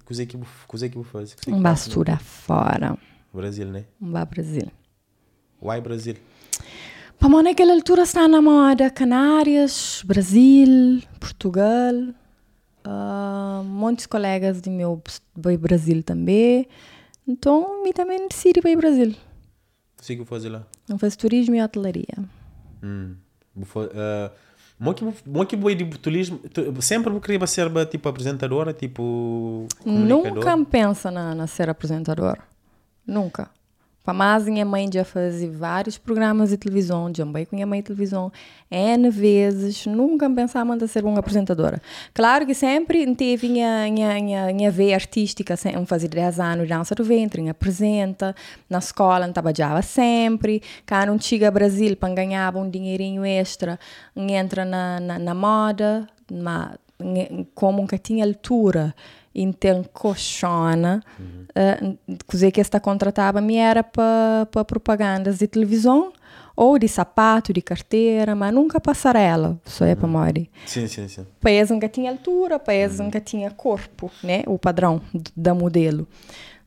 coisa 0.04 0.26
que 0.26 0.38
coisa 0.68 0.90
que 0.90 1.02
faz 1.06 1.38
um 1.48 1.62
bastura 1.62 2.18
fora 2.18 2.98
Brasil 3.34 3.68
né 3.68 3.86
um 4.02 4.12
Brasil 4.12 4.70
why 5.62 5.80
Brasil 5.80 6.16
Para 7.18 7.42
naquela 7.42 7.72
altura 7.72 8.02
está 8.04 8.28
na 8.28 8.42
moda 8.42 8.90
Canárias, 8.90 10.04
Brasil, 10.06 11.02
Portugal. 11.22 12.14
Uh, 12.88 13.66
muitos 13.66 14.06
colegas 14.06 14.62
de 14.62 14.70
meu 14.70 15.02
vai 15.36 15.58
Brasil 15.58 16.02
também. 16.04 16.68
Então, 17.28 17.84
me 17.84 17.92
também 17.92 18.26
decidi 18.30 18.62
para 18.62 18.72
ir 18.72 18.78
Brasil. 18.78 19.14
O 20.00 20.02
que 20.02 20.24
fazer 20.24 20.50
lá? 20.50 20.66
Eu 20.88 20.98
faço 20.98 21.18
turismo 21.18 21.56
e 21.56 21.62
hotelaria. 21.62 22.16
Hum. 22.82 23.16
Uh, 23.58 24.32
Bom 24.80 25.44
que 25.44 25.56
vou 25.56 25.74
de 25.74 25.86
turismo, 25.98 26.40
sempre 26.82 27.20
querer 27.20 27.48
ser 27.48 27.68
tipo 27.88 28.08
apresentadora, 28.08 28.72
tipo 28.74 29.68
Nunca 29.84 30.66
pensa 30.66 31.10
na, 31.10 31.34
na 31.34 31.48
ser 31.48 31.68
apresentadora. 31.68 32.44
Nunca. 33.06 33.50
Mas 34.14 34.46
minha 34.46 34.66
mãe 34.66 34.90
já 34.92 35.04
fazia 35.04 35.52
vários 35.52 35.98
programas 35.98 36.50
de 36.50 36.58
televisão, 36.58 37.12
já 37.16 37.26
com 37.26 37.56
minha 37.56 37.68
mãe 37.68 37.82
televisão 37.82 38.32
N 38.70 39.10
vezes, 39.10 39.86
nunca 39.86 40.30
pensava 40.30 40.76
em 40.76 40.88
ser 40.88 41.06
uma 41.06 41.20
apresentadora. 41.20 41.82
Claro 42.14 42.46
que 42.46 42.54
sempre 42.54 43.14
teve 43.16 43.50
minha, 43.50 43.90
minha, 43.92 44.14
minha, 44.16 44.54
minha 44.54 44.72
veia 44.72 44.96
artística, 44.96 45.56
sempre 45.56 45.86
fazia 45.86 46.10
10 46.10 46.40
anos 46.40 46.68
dança 46.68 46.96
do 46.96 47.04
ventre, 47.04 47.48
apresenta, 47.50 48.36
na 48.70 48.80
escola 48.80 49.28
trabalhava 49.30 49.82
sempre, 49.82 50.62
cá 50.86 51.06
não 51.06 51.20
chega 51.20 51.52
Brasil 51.52 51.96
para 51.96 52.14
ganhar 52.14 52.56
um 52.56 52.70
dinheirinho 52.70 53.26
extra, 53.26 53.80
entra 54.16 54.66
na, 54.66 55.00
na, 55.00 55.20
na 55.20 55.34
moda, 55.34 56.08
mas 56.32 56.78
como 57.54 57.82
nunca 57.82 57.98
tinha 57.98 58.26
altura 58.26 58.94
então 59.38 59.84
coxona 59.94 61.04
uhum. 61.20 61.96
uh, 61.96 62.18
coisa 62.26 62.52
que 62.52 62.60
está 62.60 62.80
contratava 62.80 63.40
me 63.40 63.56
era 63.56 63.84
para 63.84 64.48
propagandas 64.66 65.38
de 65.38 65.48
televisão 65.48 66.12
ou 66.56 66.80
de 66.80 66.88
sapato, 66.88 67.54
de 67.54 67.62
carteira, 67.62 68.36
mas 68.36 68.52
nunca 68.52 68.82
passarela, 68.82 69.62
só 69.64 69.86
é 69.86 69.94
para 69.94 70.08
morrer. 70.08 70.50
Sim, 70.66 70.88
sim, 70.88 71.08
sim. 71.08 71.24
País 71.40 71.70
nunca 71.70 71.88
tinha 71.88 72.10
altura, 72.10 72.58
país 72.58 72.98
uhum. 72.98 73.06
nunca 73.06 73.22
tinha 73.22 73.52
corpo, 73.52 74.10
né? 74.24 74.42
O 74.48 74.58
padrão 74.58 75.00
da 75.36 75.54
modelo. 75.54 76.08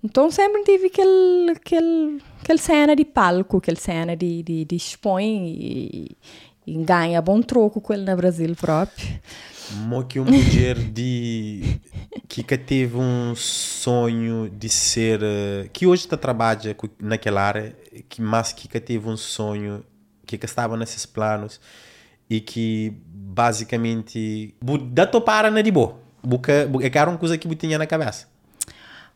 Então 0.03 0.31
sempre 0.31 0.63
tive 0.63 0.87
aquele, 0.87 1.51
aquele, 1.51 2.23
aquele 2.41 2.59
cena 2.59 2.95
de 2.95 3.05
palco, 3.05 3.59
aquele 3.59 3.79
cena 3.79 4.17
de, 4.17 4.43
de, 4.45 4.65
de 4.65 4.77
expõe 4.77 5.27
e, 5.27 6.17
e 6.67 6.75
ganha 6.85 7.21
bom 7.21 7.43
troco 7.43 7.81
com 7.81 7.93
ele 7.93 8.09
no 8.09 8.17
Brasil 8.17 8.55
próprio. 8.55 9.21
Mo 9.75 10.05
que 10.05 10.19
uma 10.19 10.31
mulher 10.31 10.77
de 10.77 11.81
que 12.29 12.43
que 12.43 12.59
teve 12.59 12.97
um 12.97 13.35
sonho 13.37 14.49
de 14.51 14.69
ser 14.69 15.21
eh, 15.23 15.69
que 15.73 15.87
hoje 15.87 16.03
está 16.05 16.17
trabalha 16.17 16.77
naquela 17.01 17.43
área 17.43 17.77
que 18.09 18.21
mas 18.21 18.53
que 18.53 18.67
que 18.69 18.81
teve 18.81 19.09
um 19.09 19.17
sonho 19.17 19.85
que 20.27 20.37
que 20.39 20.45
estava 20.47 20.77
nesses 20.77 21.07
planos 21.07 21.61
e 22.29 22.41
que 22.41 22.93
basicamente 23.07 24.55
da 24.93 25.07
topara 25.07 25.51
na 25.51 25.63
de 25.63 25.71
boa. 25.71 25.99
Buca, 26.23 26.67
bu- 26.67 26.83
é 26.83 26.91
era 26.93 27.09
uma 27.11 27.19
coisa 27.19 27.39
que 27.39 27.49
tinha 27.57 27.79
na 27.79 27.87
cabeça. 27.87 28.29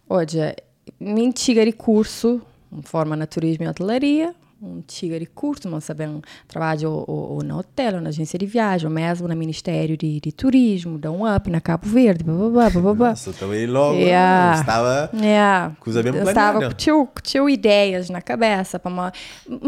Olha, 0.09 0.57
me 0.99 1.27
antiga 1.27 1.65
de 1.65 1.73
curso, 1.73 2.41
forma 2.83 3.15
na 3.17 3.27
turismo 3.27 3.65
e 3.65 3.69
hotelaria, 3.69 4.35
um 4.65 4.79
antiga 4.79 5.19
de 5.19 5.27
curso, 5.27 5.69
mas 5.69 5.87
também 5.87 6.23
trabalho 6.49 6.91
ou, 6.91 7.35
ou 7.35 7.43
na 7.43 7.59
hotel, 7.59 7.97
ou 7.97 8.01
na 8.01 8.09
agência 8.09 8.39
de 8.39 8.47
viagem, 8.47 8.87
ou 8.87 8.93
mesmo 8.93 9.29
no 9.29 9.37
Ministério 9.37 9.97
de, 9.97 10.21
de 10.21 10.33
Turismo, 10.33 10.99
da 10.99 11.11
UP, 11.11 11.51
na 11.51 11.61
Cabo 11.61 11.87
Verde, 11.87 12.25
bababá, 12.25 12.71
bababá. 12.71 13.11
Nossa, 13.11 13.33
também 13.33 13.67
logo 13.67 13.95
Yeah. 13.95 14.61
estava 14.61 15.11
É, 15.15 15.71
Coisa 15.81 16.03
bem 16.03 16.21
estava 16.23 16.61
com 16.69 16.75
tio 17.23 17.49
ideias 17.49 18.09
na 18.11 18.21
cabeça 18.21 18.79
para 18.79 18.91
uma 18.91 19.13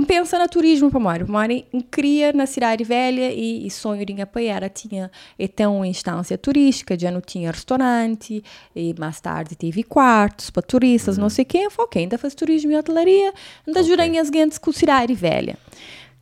pensa 0.07 0.39
no 0.39 0.49
turismo 0.49 0.91
para 0.91 1.01
mora 1.01 1.25
para 1.25 1.53
em 1.53 1.65
cria 1.91 2.33
na 2.33 2.47
cidade 2.47 2.85
velha 2.85 3.31
e, 3.33 3.67
e 3.67 3.71
sonho 3.71 4.05
de 4.05 4.21
apoiar. 4.21 4.69
Tinha 4.71 5.11
então 5.39 5.77
uma 5.77 5.87
instância 5.87 6.37
turística 6.39 6.99
já 6.99 7.11
não 7.11 7.21
tinha 7.21 7.51
restaurante 7.51 8.43
e 8.75 8.95
mais 8.99 9.21
tarde 9.21 9.55
teve 9.57 9.83
quartos 9.83 10.51
para 10.51 10.63
turistas 10.63 11.19
não 11.19 11.29
sei 11.29 11.45
quem. 11.45 11.71
Foi 11.71 11.87
quem 11.89 12.03
ainda 12.03 12.19
faz 12.19 12.35
turismo 12.35 12.73
e 12.73 12.77
hotelaria 12.77 13.33
ainda 13.67 13.81
ajuda 13.81 14.05
as 14.21 14.29
gentes 14.29 14.59
com 14.59 14.73
cidade 14.87 15.15
velha 15.15 15.59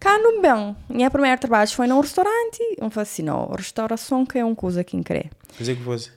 Cá 0.01 0.19
no 0.19 0.41
bem, 0.43 0.77
minha 0.89 1.11
primeiro 1.11 1.41
trabalho 1.41 1.71
foi 1.71 1.87
num 1.87 2.01
restaurante. 2.01 2.59
Eu 2.77 2.91
falei 2.91 3.03
assim, 3.05 3.23
não, 3.23 3.47
restauração 3.57 4.27
que 4.27 4.39
é 4.39 4.45
uma 4.45 4.55
coisa 4.55 4.85
que 4.85 4.97
incrível. 4.99 5.31
fazer 5.53 5.77
que 5.77 5.83
fosse 5.83 6.13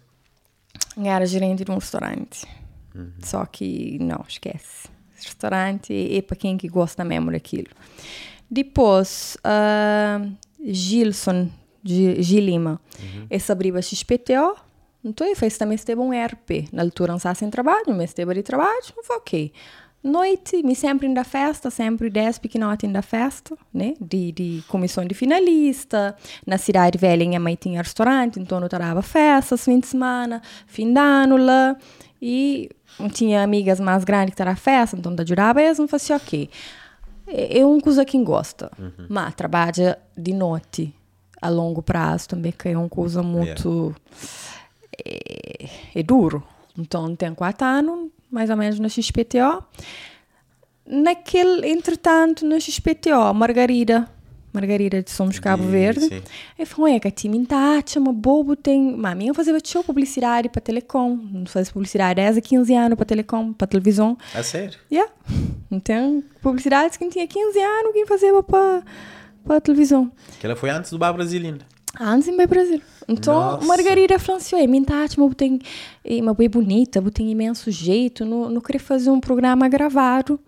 Eu 0.97 1.05
era 1.05 1.25
gerente 1.25 1.63
de 1.63 1.71
um 1.71 1.75
restaurante. 1.75 2.45
Só 3.23 3.45
que, 3.45 3.97
não, 4.01 4.25
esquece. 4.27 4.89
Restaurante 5.15 6.17
é, 6.17 6.21
para 6.21 6.35
quem 6.35 6.57
que 6.57 6.67
gosta 6.67 7.05
mesmo 7.05 7.31
daquilo. 7.31 7.69
Depois, 8.49 9.37
ah, 9.43 10.19
Gilson, 10.65 11.49
Gi- 11.83 12.21
Gil 12.23 12.43
Lima, 12.43 12.81
esse 13.29 13.49
abriu 13.51 13.77
a 13.77 13.81
XPTO. 13.81 14.55
Então, 15.03 15.25
ele 15.25 15.35
fez 15.35 15.57
também 15.57 15.75
esteve 15.75 16.01
um 16.01 16.11
RP. 16.11 16.67
Na 16.73 16.81
altura, 16.81 17.11
não 17.13 17.17
estava 17.17 17.35
sem 17.35 17.49
trabalho, 17.49 17.89
mas 17.89 18.09
esteve 18.09 18.33
de 18.33 18.43
trabalho, 18.43 18.81
eu 18.97 19.03
falei, 19.03 19.21
ok. 19.21 19.53
Noite, 20.07 20.63
me 20.63 20.75
sempre 20.75 21.07
à 21.17 21.23
festa, 21.23 21.69
sempre 21.69 22.09
10 22.09 22.39
pequenotes 22.39 22.95
à 22.95 23.01
festa, 23.01 23.57
né? 23.73 23.93
De, 23.99 24.31
de 24.31 24.63
comissão 24.67 25.05
de 25.05 25.13
finalista. 25.13 26.15
Na 26.45 26.57
cidade 26.57 26.97
velha, 26.97 27.25
minha 27.25 27.39
mãe 27.39 27.55
tinha 27.55 27.81
restaurante, 27.81 28.39
então 28.39 28.61
eu 28.61 28.69
dava 28.69 29.01
festas, 29.01 29.65
fim 29.65 29.79
de 29.79 29.87
semana, 29.87 30.41
fim 30.65 30.93
de 30.93 30.99
ano 30.99 31.37
lá. 31.37 31.75
E 32.21 32.69
tinha 33.13 33.43
amigas 33.43 33.79
mais 33.79 34.03
grandes 34.03 34.33
que 34.33 34.41
estavam 34.41 34.55
festa, 34.55 34.95
então 34.97 35.13
eu 35.13 35.21
ajudava 35.21 35.61
elas, 35.61 35.77
eu 35.77 35.87
falei 35.87 36.03
assim, 36.03 36.13
ok. 36.13 36.49
É 37.27 37.59
é 37.59 37.65
uma 37.65 37.81
coisa 37.81 38.05
que 38.05 38.17
gosta, 38.23 38.71
mas 39.09 39.35
trabalha 39.35 39.99
de 40.17 40.33
noite 40.33 40.93
a 41.41 41.49
longo 41.49 41.81
prazo 41.81 42.29
também, 42.29 42.53
que 42.53 42.69
é 42.69 42.77
uma 42.77 42.87
coisa 42.89 43.21
muito 43.21 43.93
é, 45.05 45.69
é 45.95 46.03
duro. 46.03 46.43
Então, 46.77 47.15
tem 47.15 47.33
quatro 47.33 47.65
anos, 47.65 48.09
mais 48.31 48.49
ou 48.49 48.57
menos, 48.57 48.79
na 48.79 48.89
XPTO. 48.89 49.63
Naquele, 50.85 51.67
entretanto, 51.69 52.45
na 52.45 52.59
XPTO, 52.59 53.33
Margarida, 53.33 54.09
Margarida 54.53 55.03
de 55.03 55.11
Somos 55.11 55.37
Cabo 55.37 55.63
Verde, 55.63 56.07
sim. 56.07 56.23
eu 56.57 56.65
falei, 56.65 56.95
é 56.95 56.99
que 56.99 57.07
a 57.07 57.11
time 57.11 57.45
Tati, 57.45 57.99
uma 57.99 58.13
bobo, 58.13 58.55
tem... 58.55 58.95
Mas 58.95 59.17
minha 59.17 59.33
fazia 59.33 59.57
show 59.63 59.83
publicidade 59.83 60.49
para 60.49 60.61
telecom, 60.61 61.15
não 61.15 61.45
faz 61.45 61.69
publicidade 61.69 62.15
10 62.15 62.37
a 62.37 62.41
15 62.41 62.73
anos 62.73 62.95
para 62.95 63.05
telecom, 63.05 63.53
para 63.53 63.67
televisão. 63.67 64.17
a 64.33 64.41
sério 64.41 64.79
Yeah. 64.91 65.11
Então, 65.69 66.23
publicidades 66.41 66.95
que 66.95 67.07
tinha 67.09 67.27
15 67.27 67.59
anos, 67.59 67.93
quem 67.93 68.05
fazia 68.07 68.41
para 68.41 68.83
para 69.47 69.61
televisão. 69.61 70.11
que 70.39 70.45
ela 70.45 70.55
foi 70.55 70.69
antes 70.69 70.91
do 70.91 70.97
Bar 70.97 71.13
Brasileiro 71.13 71.59
Antes 71.99 72.27
em 72.27 72.35
Brasil. 72.47 72.81
Então, 73.07 73.33
Nossa. 73.33 73.65
Margarida 73.65 74.19
falou 74.19 74.37
assim, 74.39 74.55
"Oi, 74.55 74.67
minha 74.67 74.83
Tati, 74.85 75.19
mas 75.19 75.33
tem 75.35 75.59
uma 76.21 76.33
bem 76.33 76.49
bonita, 76.49 77.01
mas 77.01 77.11
tem 77.11 77.31
imenso 77.31 77.71
jeito, 77.71 78.23
não, 78.25 78.49
não 78.49 78.61
queria 78.61 78.79
fazer 78.79 79.09
um 79.09 79.19
programa 79.19 79.67
gravado. 79.67 80.39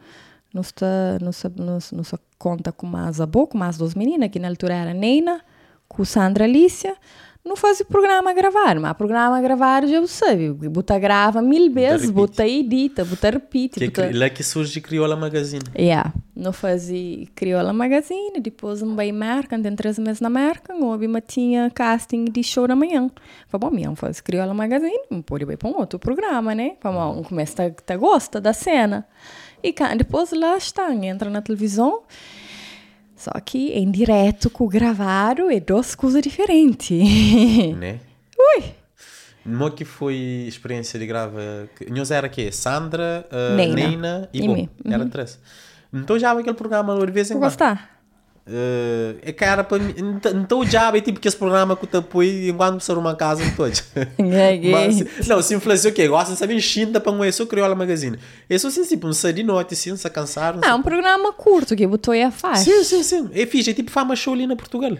Se- 0.64 1.50
não 1.94 2.04
se 2.04 2.16
conta 2.38 2.72
com 2.72 2.86
mais 2.88 3.22
a 3.22 3.26
boca, 3.26 3.52
com 3.54 3.58
mais 3.58 3.78
duas 3.78 3.94
meninas, 3.96 4.30
que 4.30 4.40
na 4.40 4.48
altura 4.48 4.74
era 4.74 4.94
Neina, 4.94 5.42
com 5.88 6.04
Sandra 6.06 6.44
Alicia. 6.46 6.96
Não 7.44 7.56
fazia 7.56 7.86
programa 7.86 8.34
gravado, 8.34 8.82
mas 8.82 8.94
programa 8.94 9.42
gravado 9.42 9.88
já 9.88 10.06
sabe. 10.06 10.52
Bota 10.52 11.00
grava 11.00 11.42
mil 11.42 11.72
vezes, 11.72 12.10
bota 12.12 12.46
edita, 12.46 13.06
bota 13.06 13.30
repite. 13.30 13.80
que 13.80 13.88
bota... 13.88 14.12
lá 14.14 14.30
que 14.30 14.44
surge 14.44 14.82
Crioula 14.82 15.16
Magazine 15.16 15.64
Yeah. 15.78 16.14
Não 16.36 16.54
fazia 16.54 17.26
Crioula 17.36 17.74
Magazine, 17.74 18.40
depois 18.40 18.82
um 18.82 18.96
bem 18.96 19.12
marca, 19.12 19.58
tem 19.58 19.76
três 19.76 19.98
meses 19.98 20.22
na 20.22 20.30
marca, 20.30 20.74
houve 20.76 21.08
uma 21.08 21.22
tinha 21.22 21.70
casting 21.70 22.26
de 22.26 22.44
show 22.44 22.68
da 22.68 22.76
manhã. 22.76 23.10
Falei, 23.48 23.62
bom, 23.62 23.68
amanhã 23.68 23.96
faz 23.96 24.22
Crioula 24.22 24.54
Magazine, 24.54 25.02
não 25.10 25.22
pode 25.22 25.44
ir 25.44 25.58
para 25.58 25.70
um 25.70 25.78
outro 25.78 25.98
programa, 25.98 26.54
né? 26.54 26.76
Falei, 26.82 27.00
bom, 27.00 27.24
começa 27.24 27.66
a 27.66 27.72
tá, 27.72 27.96
gosta 27.96 28.40
da 28.40 28.54
cena. 28.54 29.08
E 29.64 29.74
depois 29.98 30.32
lá 30.32 30.58
está, 30.58 30.94
entra 30.94 31.30
na 31.30 31.42
televisão, 31.42 32.04
só 33.20 33.32
que 33.44 33.72
em 33.74 33.92
direto 33.92 34.50
com 34.50 34.64
o 34.64 34.70
gravado 34.70 35.52
é 35.52 35.60
duas 35.60 35.94
coisas 35.94 36.22
diferentes. 36.24 36.98
né 37.78 38.00
Ui! 38.38 38.64
Mo 39.46 39.70
que 39.72 39.84
foi 39.84 40.16
experiência 40.48 40.98
de 40.98 41.06
grava 41.06 41.70
nós 41.90 42.12
era 42.12 42.30
que 42.30 42.52
Sandra 42.52 43.28
uh, 43.32 43.56
Neina. 43.56 43.76
Neina, 43.76 44.30
e, 44.34 44.40
E 44.40 44.48
bom 44.48 44.54
mim. 44.56 44.70
era 44.86 45.06
três 45.06 45.40
então 45.94 46.18
já 46.20 46.32
aquele 46.32 46.56
programa 46.56 46.98
de 47.06 47.12
vez 47.12 47.30
em 47.30 47.34
quando 47.34 47.44
gostar? 47.44 47.99
Uh, 48.52 49.20
é 49.22 49.32
cara 49.32 49.64
para 49.64 49.78
mim 49.78 49.94
ent- 49.96 50.26
então 50.26 50.66
já 50.66 50.90
é 50.96 51.00
tipo 51.02 51.20
que 51.20 51.28
esse 51.28 51.38
programa 51.38 51.76
que 51.76 51.86
tu 51.86 51.98
apoia 51.98 52.50
enquanto 52.50 52.80
você 52.82 52.92
uma 52.94 53.16
casa 53.16 53.44
em 53.44 53.52
todos 53.52 53.84
Mas, 54.72 55.28
não, 55.28 55.40
se 55.40 55.54
influenciou 55.54 55.92
o 55.92 55.96
quê? 55.96 56.08
Gosta 56.08 56.34
de 56.34 56.40
saber 56.40 56.56
enxinta 56.56 57.00
para 57.00 57.12
conhecer 57.16 57.44
o 57.44 57.48
Crioula 57.48 57.76
Magazine. 57.76 58.18
Isso 58.50 58.72
sim, 58.72 58.84
tipo, 58.86 59.06
um 59.08 59.14
sai 59.14 59.34
de 59.34 59.44
noite, 59.44 59.76
assim, 59.76 59.96
se 59.96 60.10
cansaram. 60.10 60.62
Ah, 60.64 60.74
um 60.74 60.82
programa 60.82 61.32
curto 61.32 61.76
que 61.76 61.86
botou 61.86 62.12
aí 62.12 62.24
a 62.24 62.32
faixa. 62.32 62.64
Sim, 62.64 62.84
sim, 62.84 63.04
sim. 63.04 63.30
É 63.34 63.46
fixe, 63.46 63.70
é 63.70 63.74
tipo 63.76 63.92
fama 63.92 64.16
show 64.16 64.34
ali 64.34 64.48
na 64.48 64.56
Portugal. 64.56 64.98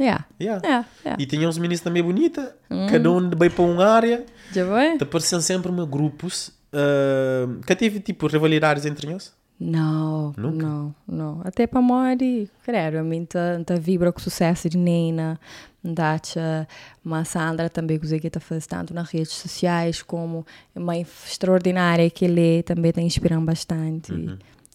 Yeah. 0.00 0.24
Yeah. 0.40 0.86
É, 1.04 1.08
é. 1.08 1.16
E 1.18 1.26
tinha 1.26 1.48
uns 1.48 1.58
meninos 1.58 1.80
também 1.80 2.04
bonitas, 2.04 2.50
cada 2.88 3.10
um 3.10 3.28
bem 3.30 3.50
para 3.50 3.64
uma 3.64 3.84
área. 3.84 4.24
Já 4.52 4.64
vai? 4.64 4.96
Apareciam 5.00 5.40
sempre 5.40 5.72
grupos. 5.86 6.54
Uh, 6.72 7.60
que 7.66 7.74
teve 7.74 7.98
tipo 8.00 8.26
rivalidades 8.26 8.84
entre 8.86 9.10
nós. 9.10 9.32
Não, 9.58 10.34
Nunca? 10.36 10.66
não, 10.66 10.94
não. 11.08 11.40
Até 11.42 11.66
para 11.66 11.80
Mori, 11.80 12.50
creio, 12.62 13.00
a 13.00 13.02
mim 13.02 13.24
tá, 13.24 13.58
tá 13.64 13.74
vibra 13.76 14.12
com 14.12 14.18
o 14.18 14.22
sucesso 14.22 14.68
de 14.68 14.76
Nena, 14.76 15.40
Dacha, 15.82 16.68
mas 17.02 17.28
Sandra 17.28 17.70
também 17.70 17.98
que 17.98 18.20
que 18.20 18.30
tá 18.30 18.38
fazendo 18.40 18.66
tanto 18.66 18.94
nas 18.94 19.10
redes 19.10 19.32
sociais 19.32 20.02
como 20.02 20.44
é 20.74 20.78
uma 20.78 20.98
extraordinária 20.98 22.08
que 22.10 22.26
ele 22.26 22.62
também 22.64 22.92
tá 22.92 23.00
inspirando 23.00 23.46
bastante. 23.46 24.12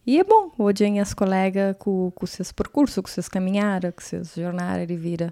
E 0.05 0.19
é 0.19 0.23
bom, 0.23 0.51
hoje 0.57 0.86
em 0.86 0.99
as 0.99 1.13
colegas 1.13 1.75
com, 1.77 2.09
com 2.11 2.25
seus 2.25 2.51
percursos, 2.51 2.97
com 2.97 3.07
seus 3.07 3.29
caminhadas, 3.29 3.93
com 3.93 4.01
seus 4.01 4.34
jornadas 4.34 4.88
de 4.88 4.95
vida, 4.95 5.32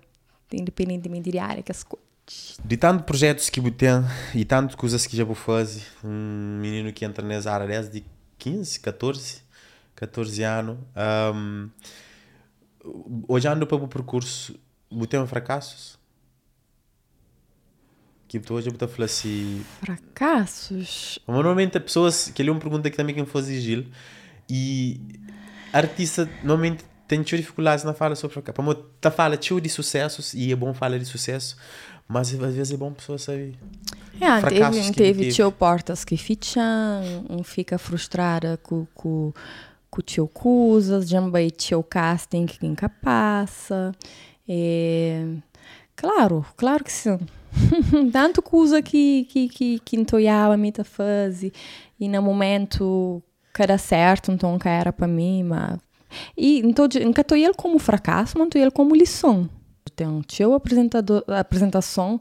independentemente 0.53 1.31
de 1.31 1.39
área 1.39 1.63
que 1.63 1.71
as 1.71 1.83
coisas. 1.83 2.07
De 2.63 2.77
tantos 2.77 3.03
projetos 3.03 3.49
que 3.49 3.59
eu 3.59 3.71
tenho 3.71 4.05
e 4.35 4.45
tantas 4.45 4.75
coisas 4.75 5.07
que 5.07 5.17
já 5.17 5.23
vou 5.23 5.33
fazer, 5.33 5.81
um 6.03 6.59
menino 6.61 6.93
que 6.93 7.03
entra 7.03 7.25
nessa 7.25 7.51
área 7.51 7.65
desde 7.65 8.05
15, 8.39 8.79
14, 8.79 9.43
14 9.95 10.43
anos. 10.43 10.77
Um, 11.35 11.69
olhando 13.27 13.67
para 13.67 13.77
o 13.77 13.87
percurso, 13.87 14.57
eu 14.89 15.05
tenho 15.05 15.27
fracassos. 15.27 15.99
Que 18.27 18.39
tu 18.39 18.53
hoje 18.53 18.69
eu 18.69 18.87
falar 18.87 19.05
assim. 19.05 19.63
Fracassos? 19.81 21.19
Normalmente 21.27 21.77
as 21.77 21.83
pessoas, 21.83 22.29
que 22.29 22.41
ele 22.41 22.49
é 22.49 22.51
uma 22.51 22.61
pergunta 22.61 22.89
que 22.89 22.95
também 22.95 23.13
quem 23.13 23.25
faz 23.25 23.47
Gil, 23.47 23.85
e 24.49 25.01
artista 25.73 26.29
normalmente 26.43 26.85
tem 27.07 27.23
dificuldades 27.23 27.83
na 27.83 27.93
fala 27.93 28.15
sobre 28.15 28.35
fracasso. 28.35 28.53
Para 28.53 28.63
tá 29.01 29.09
fala 29.09 29.35
de 29.59 29.67
sucessos 29.67 30.33
e 30.35 30.51
é 30.51 30.55
bom 30.55 30.73
falar 30.75 30.99
de 30.99 31.05
sucesso, 31.05 31.57
mas 32.09 32.33
às 32.33 32.55
vezes 32.55 32.73
é 32.73 32.77
bom 32.77 32.87
a 32.87 32.91
pessoa 32.91 33.19
saber. 33.19 33.53
É, 34.19 34.41
teve, 34.49 34.91
teve 34.91 35.51
portas 35.51 36.03
que 36.03 36.17
ficam, 36.17 37.23
um 37.29 37.43
fica 37.43 37.77
frustrada 37.77 38.59
com, 38.63 38.87
com, 38.95 39.31
com 39.91 40.01
tio 40.01 40.27
coisas, 40.27 41.07
também 41.07 41.49
tio 41.51 41.83
casting 41.83 42.47
que 42.47 42.65
nunca 42.67 42.89
passa. 42.89 43.93
É, 44.47 45.23
claro, 45.95 46.43
claro 46.57 46.83
que 46.83 46.91
sim. 46.91 47.19
Tanto 48.11 48.41
coisa 48.41 48.81
que, 48.81 49.25
que, 49.25 49.47
que, 49.47 49.79
que 49.79 49.95
entoiava 49.95 50.57
a 50.81 50.83
fazer 50.83 51.53
e 51.99 52.09
no 52.09 52.21
momento 52.23 53.21
que 53.53 53.61
era 53.61 53.77
certo, 53.77 54.31
então 54.31 54.57
que 54.57 54.67
era 54.67 54.91
para 54.91 55.07
mim, 55.07 55.43
mas... 55.43 55.77
E 56.35 56.57
então, 56.59 56.87
nunca 57.05 57.23
tô 57.23 57.35
ele 57.35 57.53
como 57.53 57.77
fracasso, 57.77 58.37
mas 58.39 58.49
tô 58.49 58.57
ele 58.57 58.71
como 58.71 58.95
lição. 58.95 59.47
Tem 59.99 60.07
um 60.07 60.21
teu 60.21 60.53
apresentador, 60.53 61.25
apresentação 61.27 62.17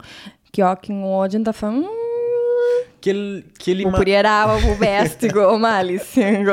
que 0.50 0.60
ó, 0.60 0.74
que 0.74 0.92
hoje 0.92 1.38
tá 1.38 1.52
falando, 1.52 1.86
hum, 1.86 2.84
Que 3.00 3.10
ele, 3.10 3.44
que 3.56 3.70
ele 3.70 3.88
podia 3.88 4.20
dar 4.20 4.48
o 4.48 4.74
best 4.74 5.28
go 5.28 5.56
malicinho. 5.56 6.48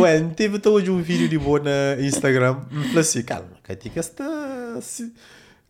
Ué, 0.00 0.20
teve 0.34 0.60
hoje 0.68 0.90
um 0.90 1.00
vídeo 1.00 1.28
de 1.28 1.38
boa 1.38 1.60
na 1.60 2.02
Instagram. 2.02 2.62
Falei 2.88 2.98
assim, 2.98 3.22
calma, 3.22 3.46
que 3.62 3.90
que 3.90 3.98
esta. 3.98 4.24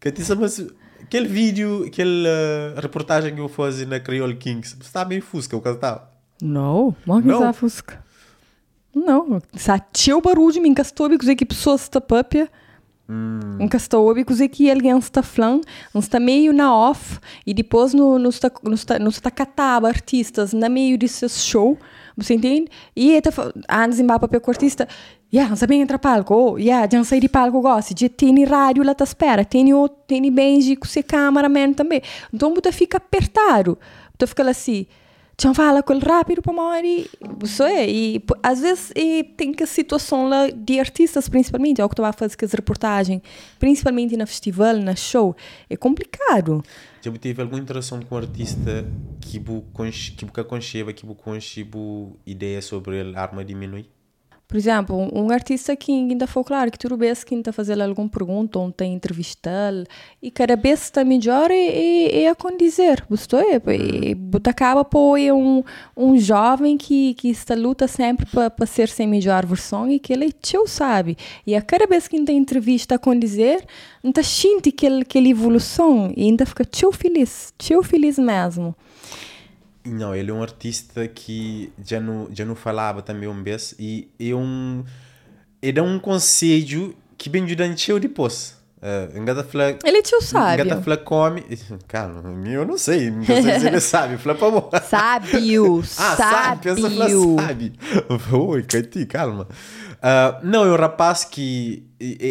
Que 0.01 0.11
te 0.11 0.35
mas 0.35 0.67
aquele 1.03 1.29
vídeo, 1.29 1.85
aquele 1.87 2.27
uh, 2.27 2.81
reportagem 2.81 3.35
que 3.35 3.41
eu 3.41 3.51
fiz 3.51 3.87
na 3.87 4.01
Creole 4.01 4.37
Kings, 4.37 4.79
está 4.81 5.05
bem 5.05 5.21
fusca 5.21 5.55
o 5.55 5.61
que 5.61 5.69
estava. 5.69 6.11
Não, 6.41 6.97
mas 7.05 7.21
que 7.21 7.29
Não. 7.29 7.39
está 7.39 7.53
fusca. 7.53 8.03
Não, 8.95 9.43
sa 9.55 9.79
teu 9.79 10.23
barulho 10.23 10.63
me 10.63 10.71
encastou 10.71 11.11
que 11.19 11.37
que 11.37 11.45
pessoas 11.45 11.83
está 13.13 13.43
papia. 13.43 13.65
Encastou 13.65 14.15
que 14.15 14.49
que 14.49 14.71
alguém 14.71 14.99
está 14.99 15.23
falando, 15.23 15.63
está 15.95 16.19
meio 16.19 16.53
na 16.53 16.75
off 16.75 17.19
e 17.47 17.55
depois 17.55 17.95
no 17.95 18.19
no 18.19 18.29
está 18.29 18.51
no 18.63 18.75
está 18.75 18.99
no 18.99 19.09
está 19.09 19.31
catava 19.31 19.89
artistas 19.89 20.53
na 20.53 20.69
meio 20.69 20.99
desses 20.99 21.45
show, 21.45 21.79
você 22.17 22.35
entende? 22.35 22.71
E 22.97 23.15
eta 23.15 23.31
antes 23.69 24.01
em 24.01 24.07
papel 24.07 24.41
com 24.41 24.51
artista, 24.51 24.89
ja, 25.33 25.47
han 25.47 25.57
sabem 25.57 25.81
entrar 25.81 25.99
palco, 25.99 26.35
oh, 26.35 26.59
ja, 26.59 26.87
já 26.91 27.05
sair 27.05 27.21
de 27.21 27.29
palco 27.29 27.61
gosta, 27.61 27.95
já 27.99 28.09
tem 28.09 28.45
rádio 28.45 28.85
lá 28.85 28.95
tá 28.95 29.05
espera, 29.05 29.45
tem 29.45 29.73
o 29.73 29.89
tem 29.89 30.31
bem 30.31 30.59
de 30.59 30.77
com 30.77 30.87
seu 30.87 31.03
cameraman 31.03 31.73
também. 31.73 32.03
Então 32.33 32.55
você 32.55 32.73
fica 32.73 32.99
apertado, 32.99 33.79
você 34.19 34.27
fica 34.27 34.49
assim, 34.51 34.87
Tchan 35.43 35.55
fala 35.55 35.83
com 35.83 35.93
ele 35.93 36.05
rápido 36.05 36.41
para 36.41 36.53
morrer. 36.53 37.09
Isso 37.43 37.65
é. 37.65 37.91
E 37.91 38.23
às 38.41 38.61
vezes 38.61 38.93
e, 38.95 39.25
tem 39.25 39.53
que 39.53 39.65
a 39.65 39.67
situação 39.67 40.29
lá 40.29 40.49
de 40.49 40.79
artistas, 40.79 41.29
principalmente, 41.29 41.81
é 41.81 41.85
o 41.85 41.89
que 41.89 41.97
tu 41.97 42.03
vai 42.03 42.13
fazer 42.13 42.37
com 42.37 42.45
as 42.45 42.53
reportagens, 42.53 43.21
principalmente 43.59 44.17
na 44.17 44.25
festival, 44.25 44.77
na 44.77 44.95
show, 44.95 45.35
é 45.69 45.77
complicado. 45.77 46.63
Já 47.01 47.11
tive 47.11 47.43
alguma 47.43 47.61
interação 47.61 48.01
com 48.03 48.15
um 48.15 48.19
artista 48.19 48.87
que 49.21 49.41
bu 49.41 49.65
que 50.17 50.25
buca 50.25 50.45
concheva, 50.45 50.93
que 50.93 51.05
bu 51.05 51.17
conchibu 51.17 52.17
ideia 52.25 52.63
sobre 52.63 53.01
a 53.01 53.21
arma 53.21 53.45
diminuir? 53.45 53.91
Por 54.53 54.59
exemplo, 54.59 55.09
um 55.15 55.31
artista 55.31 55.75
que 55.75 55.91
ainda 55.91 56.27
foi 56.27 56.45
claro 56.45 56.71
que 56.71 56.79
tudo 56.79 56.95
vez 56.95 57.25
que 57.25 57.35
está 57.35 57.51
fazendo 57.55 57.81
alguma 57.81 58.07
pergunta 58.07 58.59
ou 58.59 58.69
está 58.69 58.85
entrevistando 58.85 59.87
e 60.21 60.31
cada 60.31 60.57
vez 60.57 60.83
está 60.83 61.03
melhor 61.03 61.51
é, 61.51 61.55
é, 61.55 62.25
é 62.25 62.29
a 62.29 62.35
condizer, 62.35 63.03
isto 63.11 63.35
é, 63.39 63.63
e 63.75 64.15
você 64.15 64.51
acaba 64.51 64.85
por 64.85 65.17
é 65.19 65.33
um, 65.33 65.65
um 65.97 66.19
jovem 66.19 66.77
que, 66.77 67.15
que 67.15 67.31
está 67.31 67.55
luta 67.55 67.89
sempre 67.89 68.27
para 68.27 68.67
ser 68.67 68.91
sem 68.91 69.07
melhor 69.07 69.47
versão 69.47 69.91
e 69.91 69.99
que 69.99 70.13
ele 70.13 70.31
teu, 70.31 70.69
sabe? 70.69 71.17
E 71.47 71.57
a 71.57 71.63
cada 71.63 71.87
vez 71.87 72.07
que 72.07 72.19
está 72.19 72.31
entrevista 72.31 72.97
a 72.97 72.99
condizer, 72.99 73.65
está 74.05 74.23
sente 74.23 74.69
aquele, 74.69 75.01
aquela 75.01 75.29
evolução 75.29 76.13
e 76.15 76.25
ainda 76.25 76.45
fica 76.45 76.63
teu 76.63 76.93
feliz, 76.93 77.55
teu 77.57 77.83
feliz 77.83 78.19
mesmo. 78.19 78.77
Não, 79.85 80.15
ele 80.15 80.31
é 80.31 80.35
um 80.35 80.43
artista 80.43 81.09
que 81.09 81.73
já 81.85 82.01
não, 82.01 82.29
já 82.33 82.45
não 82.45 82.55
falava 82.55 83.03
também 83.03 83.29
um 83.29 83.43
vez 83.43 83.75
e 83.79 84.09
é 84.21 84.35
um 84.35 84.85
ele 85.61 85.79
é 85.79 85.83
um 85.83 85.99
conselho 85.99 86.95
que 87.19 87.29
bem 87.29 87.45
ajudante 87.45 87.91
eu 87.91 87.99
depois. 88.01 88.61
Uh, 88.83 89.17
engata 89.17 89.45
fala 89.45 89.79
Ele 89.85 89.99
é 89.99 90.03
teu 90.03 90.21
sábio. 90.21 90.65
engata 90.65 90.83
fala 90.83 90.97
come, 90.97 91.45
calma, 91.87 92.21
eu 92.49 92.67
não 92.67 92.77
sei, 92.77 93.13
não 93.13 93.25
sei 93.25 93.61
se 93.61 93.67
ele 93.69 93.79
sabe, 93.81 94.17
fala 94.19 94.35
para 94.37 94.49
amor. 94.49 94.71
Sábio, 94.89 95.83
Ah, 95.99 96.57
pensa 96.61 96.91
falar 96.91 97.09
sábio. 97.09 97.37
sabe. 97.39 97.73
Oi, 98.33 98.63
Cati, 98.65 99.07
calma. 99.07 99.47
Ah, 100.03 100.41
não, 100.43 100.65
é 100.65 100.73
um 100.73 100.77
rapaz 100.77 101.25
que 101.25 101.87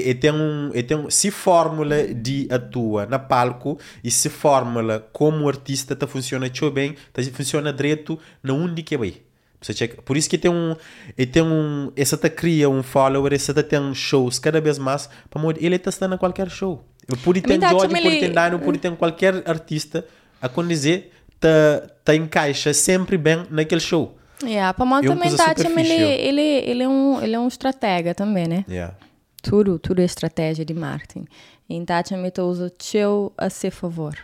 e, 0.09 0.13
tem 0.15 0.31
um, 0.31 0.71
e 0.73 0.83
tem 0.83 0.97
um, 0.97 1.09
se 1.09 1.31
fórmula 1.31 2.13
de 2.13 2.47
atua 2.49 3.05
na 3.05 3.17
palco 3.19 3.77
e 4.03 4.11
se 4.11 4.29
fórmula 4.29 5.07
como 5.13 5.47
artista 5.47 5.95
tá 5.95 6.05
funciona 6.05 6.49
tão 6.49 6.69
bem, 6.71 6.95
tá 7.13 7.21
funciona 7.23 7.71
direito 7.71 8.19
na 8.43 8.53
que 8.83 8.97
checa. 9.73 10.01
Por 10.01 10.17
isso 10.17 10.27
que 10.29 10.37
tem 10.37 10.49
um, 10.49 10.75
e 11.17 11.25
tem 11.25 11.43
um, 11.43 11.91
essa 11.95 12.17
tá 12.17 12.29
cria 12.29 12.67
um 12.69 12.81
follower, 12.81 13.31
essa 13.31 13.53
tá 13.53 13.61
tem 13.61 13.93
shows 13.93 14.39
cada 14.39 14.59
vez 14.59 14.79
mais, 14.79 15.07
para 15.29 15.39
ele 15.59 15.77
tá 15.77 15.89
estando 15.91 16.13
a 16.15 16.17
qualquer 16.17 16.49
show. 16.49 16.83
Eu 17.07 17.15
pude 17.17 17.41
ter 17.41 17.59
George, 17.59 17.87
mas 17.93 18.01
pude 18.01 18.15
ele- 18.17 18.27
ter 18.33 18.43
Dino, 18.43 18.59
pude 18.59 18.79
ter 18.79 18.95
qualquer 18.95 19.43
artista 19.47 20.03
a 20.41 20.49
condizer, 20.49 21.11
tá, 21.39 21.87
tá 22.03 22.15
encaixa 22.15 22.73
sempre 22.73 23.17
bem 23.17 23.45
naquele 23.51 23.81
show. 23.81 24.17
Yeah, 24.43 24.73
para 24.73 24.85
mim 24.85 24.93
É 24.93 24.95
uma 24.97 25.03
também 25.03 25.35
tá, 25.35 25.49
fixe, 25.49 25.67
ele, 25.93 26.03
ele, 26.03 26.41
ele, 26.41 26.83
é 26.83 26.89
um, 26.89 27.21
ele 27.21 27.35
é 27.35 27.39
um 27.39 27.47
estratega 27.47 28.15
também, 28.15 28.47
né? 28.47 28.65
Yeah. 28.67 28.95
Tudo, 29.41 29.79
tudo 29.79 30.01
é 30.01 30.05
estratégia 30.05 30.63
de 30.63 30.73
marketing. 30.73 31.25
Então, 31.69 32.01
também 32.03 32.29
tu 32.31 32.41
usa 32.43 32.65
o 32.67 32.69
teu 32.69 33.31
a 33.37 33.49
seu 33.49 33.71
favor. 33.71 34.15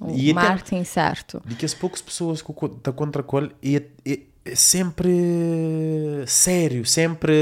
O 0.00 0.10
E 0.10 0.30
então- 0.30 0.42
marketing 0.42 0.84
certo. 0.84 1.42
De 1.46 1.54
que 1.54 1.64
as 1.64 1.72
poucas 1.74 2.02
pessoas 2.02 2.42
que 2.42 2.52
estão 2.52 2.92
contra 2.92 3.22
a 3.22 3.24
col 3.24 3.44
é, 3.62 3.82
é, 4.04 4.18
é 4.44 4.54
sempre 4.54 5.08
sério, 6.26 6.84
sempre 6.84 7.32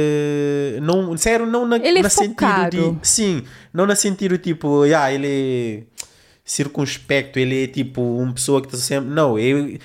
não 0.83 1.17
sério 1.17 1.47
não 1.47 1.67
na, 1.67 1.77
Ele 1.77 1.99
é 1.99 2.03
na 2.03 2.09
sentido 2.09 2.31
focado. 2.31 2.99
de 3.01 3.09
sim, 3.09 3.43
não 3.73 3.87
na 3.87 3.97
sentido 3.97 4.39
tipo, 4.39 4.85
yeah, 4.85 5.13
ele 5.13 5.27
é 5.27 5.83
circunspecto, 6.45 7.39
ele 7.39 7.65
é 7.65 7.67
tipo 7.67 8.01
uma 8.01 8.33
pessoa 8.33 8.61
que 8.61 8.69
está 8.69 8.79
sempre, 8.79 9.11
não, 9.11 9.39
ele 9.39 9.81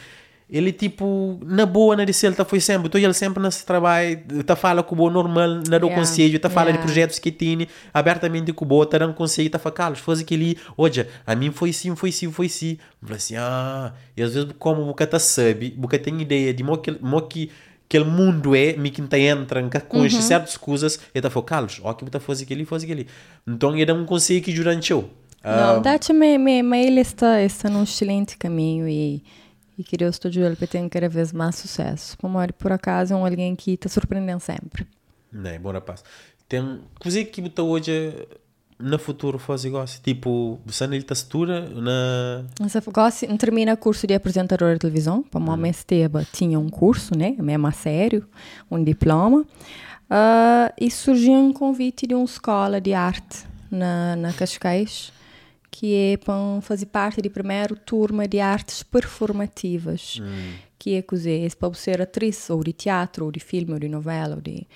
ele 0.49 0.71
tipo 0.71 1.39
na 1.45 1.65
boa 1.65 1.95
na 1.95 2.03
disse 2.03 2.25
ele 2.25 2.35
tá 2.35 2.43
foi 2.43 2.59
sempre, 2.59 2.87
então 2.87 2.99
ele 2.99 3.13
sempre 3.13 3.41
nesse 3.41 3.65
trabalho, 3.65 4.19
tá 4.43 4.55
fala 4.55 4.81
com 4.81 4.95
o 4.95 4.97
boa 4.97 5.11
normal, 5.11 5.47
na 5.67 5.77
do 5.77 5.85
Yeah, 5.85 5.95
conselho, 5.95 6.39
tá 6.39 6.49
fala 6.49 6.71
de 6.73 6.79
projetos 6.79 7.19
que 7.19 7.31
tem 7.31 7.67
abertamente 7.93 8.51
com 8.51 8.65
o 8.65 8.67
boa, 8.67 8.85
tá 8.85 8.97
dando 8.97 9.13
conselho, 9.13 9.49
tá 9.49 9.59
fala, 9.59 9.75
Carlos, 9.75 9.99
faz 9.99 10.19
aquele, 10.21 10.57
olha, 10.75 11.07
a 11.25 11.35
mim 11.35 11.51
foi 11.51 11.71
sim, 11.71 11.95
foi 11.95 12.11
sim, 12.11 12.31
foi 12.31 12.49
sim. 12.49 12.77
Falei 13.01 13.17
assim, 13.17 13.35
ah, 13.37 13.93
e 14.17 14.23
às 14.23 14.33
vezes 14.33 14.49
como 14.57 14.81
o 14.81 14.85
boca 14.85 15.05
tá 15.05 15.19
sabe, 15.19 15.73
o 15.77 15.81
boca 15.81 15.99
tem 15.99 16.19
ideia 16.21 16.53
de 16.53 16.63
mo 16.63 16.77
que, 16.77 16.91
mo 16.99 17.21
que 17.21 17.51
aquele 17.85 18.05
mundo 18.05 18.55
é, 18.55 18.73
me 18.73 18.89
que 18.91 19.01
tá 19.03 19.17
entra, 19.17 19.67
que 19.67 19.97
Uhum. 19.97 20.09
certas 20.09 20.57
coisas, 20.57 20.99
ele 21.13 21.21
tá 21.21 21.29
falando, 21.29 21.47
Carlos, 21.47 21.81
ó 21.83 21.93
que 21.93 22.05
você 22.05 22.19
faz 22.19 22.41
aquele, 22.41 22.65
faz 22.65 22.83
aquele. 22.83 23.07
Então 23.47 23.75
ele 23.75 23.85
dá 23.85 23.93
um 23.93 24.05
conselho 24.05 24.41
que 24.41 24.53
durante 24.53 24.91
eu. 24.91 25.09
Ah, 25.43 25.75
Não, 25.75 25.81
dá 25.81 25.97
me, 26.13 26.37
me, 26.37 26.61
mas 26.61 26.85
ele 26.85 26.99
está, 26.99 27.41
está 27.41 27.69
num 27.69 27.83
excelente 27.83 28.37
caminho 28.37 28.87
e, 28.87 29.23
e 29.79 29.83
que 29.83 29.95
Deus 29.95 30.19
te 30.19 30.27
ajude 30.27 30.57
para 30.57 30.67
ter 30.67 30.89
cada 30.89 31.07
vez 31.07 31.31
mais 31.31 31.55
sucesso. 31.55 32.17
Como 32.17 32.37
por 32.57 32.71
acaso 32.73 33.13
é 33.13 33.17
um 33.17 33.25
alguém 33.25 33.55
que 33.55 33.71
está 33.71 33.87
surpreendendo 33.87 34.41
sempre. 34.41 34.85
Não, 35.31 35.59
bom 35.59 35.71
rapaz. 35.71 36.03
Tem 36.49 36.81
coisa 36.99 37.23
que 37.23 37.41
você 37.41 37.61
hoje 37.61 38.27
no 38.77 38.99
futuro 38.99 39.39
faz 39.39 39.63
igual, 39.65 39.85
tipo, 39.85 40.59
você 40.65 40.87
na 40.87 40.95
literatura, 40.95 41.69
na 41.69 42.45
Você 42.59 42.79
gosta, 42.91 43.37
termina 43.37 43.75
curso 43.77 44.07
de 44.07 44.13
apresentador 44.13 44.73
de 44.73 44.79
televisão, 44.79 45.23
para 45.23 45.39
uma 45.39 45.67
Esteba 45.67 46.25
tinha 46.31 46.59
um 46.59 46.69
curso, 46.69 47.17
né, 47.17 47.35
mesmo 47.39 47.67
a 47.67 47.71
sério, 47.71 48.27
um 48.71 48.81
diploma, 48.83 49.45
Ah, 50.09 50.73
e 50.79 50.89
surgiu 50.89 51.33
um 51.33 51.53
convite 51.53 52.07
de 52.07 52.15
uma 52.15 52.25
escola 52.25 52.81
de 52.81 52.93
arte 52.93 53.45
na, 53.69 54.15
na 54.15 54.33
Cascais, 54.33 55.13
que 55.79 55.95
é 55.95 56.17
para 56.17 56.59
fazer 56.59 56.87
parte 56.87 57.21
da 57.21 57.29
primeira 57.29 57.73
turma 57.73 58.27
de 58.27 58.41
artes 58.41 58.83
performativas, 58.83 60.21
que 60.77 60.93
é 60.95 61.01
cozer, 61.01 61.45
é 61.45 61.55
para 61.55 61.73
ser 61.73 62.01
atriz, 62.01 62.49
ou 62.49 62.61
de 62.61 62.73
teatro, 62.73 63.23
ou 63.23 63.31
de 63.31 63.39
filme, 63.39 63.71
ou 63.71 63.79
de 63.79 63.87
novela, 63.87 64.35
ou 64.35 64.41
de... 64.41 64.67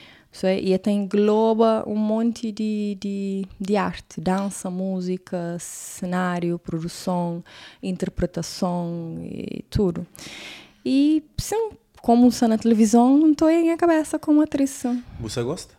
É, 0.44 0.62
e 0.62 0.74
até 0.74 0.92
engloba 0.92 1.84
um 1.86 1.98
monte 1.98 2.54
de, 2.54 2.98
de, 3.02 3.46
de 3.60 3.76
arte, 3.76 4.22
dança, 4.22 4.70
música, 4.70 5.58
cenário, 5.60 6.58
produção, 6.58 7.44
interpretação 7.84 9.20
e 9.26 9.66
tudo. 9.70 10.08
E 10.86 11.22
sim, 11.38 11.72
como 12.02 12.30
está 12.30 12.48
na 12.48 12.58
televisão, 12.58 13.18
não 13.18 13.34
estou 13.34 13.50
em 13.50 13.72
a 13.72 13.78
cabeça 13.78 14.18
como 14.18 14.42
atriz. 14.42 14.84
você 15.20 15.44
gosta? 15.44 15.76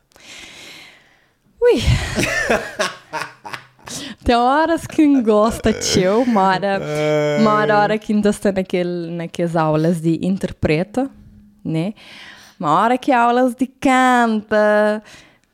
Ui! 1.58 1.80
Tem 4.24 4.34
horas 4.34 4.86
que 4.86 5.20
gosta 5.20 5.70
teu, 5.70 6.24
mora, 6.24 6.80
mora 7.42 7.78
hora 7.78 7.98
que 7.98 8.12
ainda 8.12 8.30
está 8.30 8.50
naquele, 8.50 9.10
naquelas 9.10 9.54
aulas 9.54 10.00
de 10.00 10.18
interpreta, 10.26 11.10
né? 11.62 11.92
Uma 12.58 12.72
hora 12.72 12.96
que 12.96 13.12
aulas 13.12 13.54
de 13.54 13.66
canta, 13.66 15.02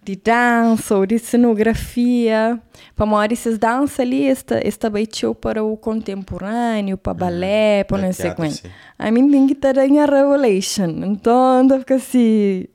de 0.05 0.14
dança 0.14 0.97
ou 0.97 1.05
de 1.05 1.18
cenografia. 1.18 2.61
Para 2.95 3.05
uma 3.05 3.16
hora 3.16 3.33
essas 3.33 3.59
danças 3.59 3.99
ali, 3.99 4.27
está, 4.27 4.61
está 4.61 4.89
bem 4.89 5.05
teu 5.05 5.35
para 5.35 5.64
o 5.64 5.77
contemporâneo, 5.77 6.97
para 6.97 7.14
balé, 7.14 7.83
para 7.83 7.99
não 7.99 8.12
sei 8.12 8.31
sim. 8.51 8.68
A 8.97 9.11
mim 9.11 9.29
tem 9.31 9.49
que 9.49 9.55
estar 9.55 9.77
em 9.79 9.99
a 9.99 10.07
revelation. 10.07 10.91
Então, 11.05 11.37
anda 11.37 11.79
fica 11.81 11.97
assim 11.97 12.66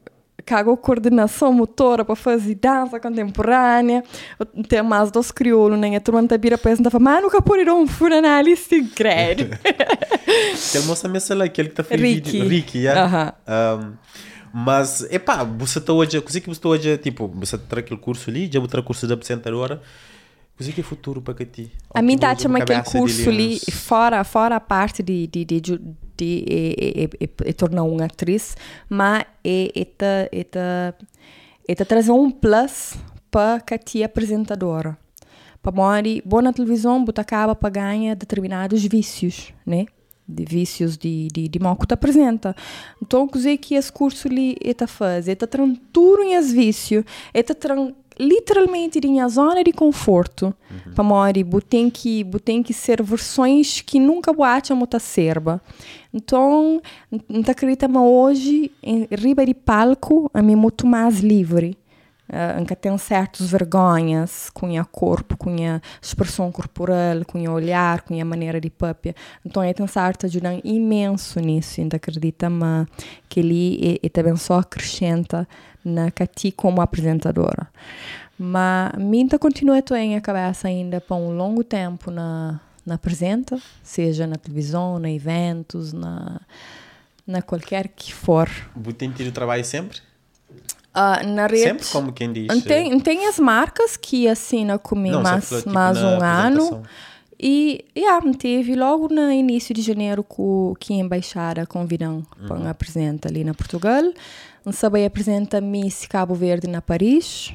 cago 0.46 0.78
coordenação 0.78 1.52
motora 1.52 2.06
para 2.06 2.16
fazer 2.16 2.56
dança 2.56 3.00
contemporânea. 3.00 4.04
Tem 4.70 4.84
mais 4.84 5.12
dois 5.12 5.32
crioulos, 5.32 5.80
né? 5.80 5.96
A 5.96 6.00
turma 6.00 6.20
ela 6.20 6.88
e 6.88 6.92
fala, 6.92 7.04
mas 7.04 7.24
nunca 7.24 7.42
podiam 7.42 7.82
um 7.82 7.88
furo 7.88 8.16
análise 8.16 8.84
credo. 8.96 9.50
Aquele 10.70 10.86
moça 10.86 11.08
mesmo 11.08 11.36
lá, 11.36 11.46
aquele 11.46 11.70
que 11.70 11.76
tá 11.76 11.84
fez 11.84 12.00
Ricky. 12.00 12.32
vídeo. 12.32 12.48
Ricky, 12.48 12.78
yeah. 12.80 13.34
Aham. 13.48 13.82
Um, 13.82 13.94
mas, 14.58 15.06
epá, 15.12 15.44
você 15.44 15.80
está 15.80 15.92
hoje, 15.92 16.22
coisa 16.22 16.40
que 16.40 16.48
você 16.48 16.58
está 16.58 16.70
hoje, 16.70 16.98
tipo, 16.98 17.28
você 17.28 17.58
está 17.58 17.80
aquele 17.80 18.00
curso 18.00 18.30
ali, 18.30 18.50
já 18.50 18.58
vou 18.58 18.70
ter 18.70 18.82
curso 18.84 19.06
de 19.06 19.12
apresentadora, 19.12 19.82
O 20.58 20.64
que 20.64 20.80
é 20.80 20.84
futuro 20.84 21.22
para 21.22 21.34
ti? 21.46 21.70
A 21.94 22.02
mim 22.02 22.18
tá 22.18 22.34
chama 22.34 22.60
aquele 22.60 22.82
curso 22.84 23.30
ali, 23.30 23.60
fora, 23.70 24.24
fora 24.24 24.56
a 24.56 24.60
parte 24.62 25.04
de, 25.04 25.28
de, 25.28 25.44
de, 25.44 25.60
de, 25.60 25.80
de 26.18 26.44
e, 26.48 27.10
e, 27.20 27.30
e, 27.50 27.54
tornar 27.54 27.84
uma 27.84 28.06
atriz, 28.06 28.56
mas 28.90 29.26
é, 29.44 29.72
é, 29.76 29.86
ta- 29.86 30.30
é, 30.32 30.44
ta- 30.44 30.94
é, 31.68 31.76
ta 31.76 31.86
trazer 31.86 32.12
um 32.12 32.30
plus 32.32 32.96
para 33.32 33.60
que 33.60 33.78
ti 33.78 34.04
apresentadora. 34.04 34.98
Para 35.62 35.72
mori, 35.72 36.22
boa 36.26 36.42
na 36.42 36.54
televisão, 36.54 37.04
você 37.04 37.20
acaba 37.22 37.56
para 37.56 37.70
ganhar 37.70 38.16
determinados 38.16 38.84
vícios, 38.86 39.52
né? 39.66 39.86
De 40.28 40.44
vícios 40.46 40.98
de, 40.98 41.28
de, 41.32 41.48
de 41.48 41.60
mal 41.60 41.76
que 41.76 41.86
te 41.88 41.94
apresenta. 41.94 42.56
Então, 43.02 43.28
coisa 43.28 43.56
que 43.58 43.76
esse 43.76 43.92
curso 43.92 44.28
ali 44.28 44.56
ta 44.76 44.88
faz, 44.88 45.28
é 45.28 45.36
ta 45.36 45.46
tran 45.48 45.74
tudo 45.92 46.24
em 46.24 46.36
as 46.36 46.52
vícios, 46.52 47.04
é 47.34 47.44
ta 47.44 47.54
tran 47.54 47.94
literalmente 48.20 49.00
em 49.00 49.22
a 49.22 49.28
zona 49.28 49.64
de 49.64 49.72
conforto. 49.72 50.54
Para 50.94 51.04
mori, 51.04 51.46
tem 51.68 51.90
que, 51.90 52.26
tem 52.44 52.64
que 52.64 52.74
ser 52.74 53.02
versões 53.04 53.82
que 53.82 54.00
nunca 54.00 54.34
boate 54.34 54.72
a 54.72 54.76
muita 54.76 55.00
serba. 55.00 55.62
Então, 56.14 56.82
não 57.28 57.42
acredita, 57.48 57.88
mas 57.88 58.04
hoje, 58.04 58.72
em 58.82 59.08
riba 59.12 59.46
de 59.46 59.54
palco, 59.54 60.30
a 60.34 60.42
mim 60.42 60.54
é 60.54 60.56
muito 60.56 60.88
mais 60.88 61.20
livre. 61.20 61.78
Uh, 62.28 62.66
que 62.66 62.76
tem 62.76 62.98
certas 62.98 63.52
vergonhas 63.52 64.50
com 64.50 64.76
o 64.76 64.86
corpo, 64.88 65.38
com 65.38 65.52
a 65.52 65.80
expressão 66.02 66.52
corporal, 66.52 67.24
com 67.28 67.38
o 67.38 67.52
olhar, 67.52 68.02
com 68.02 68.20
a 68.20 68.26
maneira 68.26 68.60
de 68.60 68.72
papia. 68.72 69.14
Então, 69.46 69.64
eu 69.64 69.72
tenho 69.76 69.88
certo 69.88 70.26
ajudar 70.26 70.60
imenso 70.64 71.40
nisso. 71.40 71.82
Então, 71.82 71.98
acredita 71.98 72.50
mas 72.50 72.88
que 73.30 73.40
ele 73.40 74.00
é, 74.02 74.08
é 74.08 74.10
também 74.10 74.36
só 74.38 74.58
acrescenta 74.58 75.48
na 75.86 76.10
Cati 76.12 76.52
como 76.52 76.82
apresentadora. 76.82 77.68
Mas 78.38 78.92
minha 78.98 79.40
continua 79.40 79.78
a 79.78 80.00
em 80.00 80.16
a 80.18 80.22
cabeça 80.22 80.68
ainda 80.68 81.00
para 81.00 81.16
um 81.16 81.36
longo 81.38 81.64
tempo 81.64 82.12
na 82.12 82.60
na 82.86 82.96
apresenta, 82.96 83.58
seja 83.82 84.28
na 84.28 84.36
televisão, 84.36 85.00
na 85.00 85.10
eventos, 85.10 85.92
na 85.94 86.40
na 87.26 87.42
qualquer 87.42 87.88
que 87.88 88.14
for. 88.14 88.48
Você 88.76 88.94
tem 88.94 89.10
tido 89.12 89.32
trabalho 89.32 89.66
sempre? 89.66 90.00
Ah, 90.94 91.24
na 91.24 91.48
rede. 91.48 91.64
Sempre, 91.64 91.86
como 91.88 92.14
quem 92.14 92.32
diz. 92.32 92.48
eh, 92.50 92.62
Tem, 92.62 93.00
tem 93.00 93.28
as 93.28 93.40
marcas 93.40 93.98
que 93.98 94.28
assinam 94.28 94.78
comigo 94.78 95.20
mais, 95.22 95.46
falou, 95.46 95.62
tipo, 95.64 95.74
mais 95.74 95.98
um 95.98 96.22
ano. 96.24 96.84
E 97.40 97.84
yeah, 97.98 98.26
teve 98.38 98.76
logo 98.76 99.10
no 99.14 99.30
início 99.32 99.74
de 99.76 99.82
janeiro 99.82 100.24
que, 100.24 100.94
a 100.94 100.98
embaixada 100.98 101.66
convidam 101.66 102.26
Uhum. 102.40 102.48
para 102.48 102.70
apresentar 102.70 103.30
ali 103.30 103.44
na 103.44 103.54
Portugal. 103.54 104.04
Não 104.66 104.74
sabia 104.74 105.06
apresenta 105.06 105.62
Miss 105.62 106.08
Cabo 106.08 106.34
Verde 106.34 106.68
na 106.68 106.82
Paris. 106.82 107.54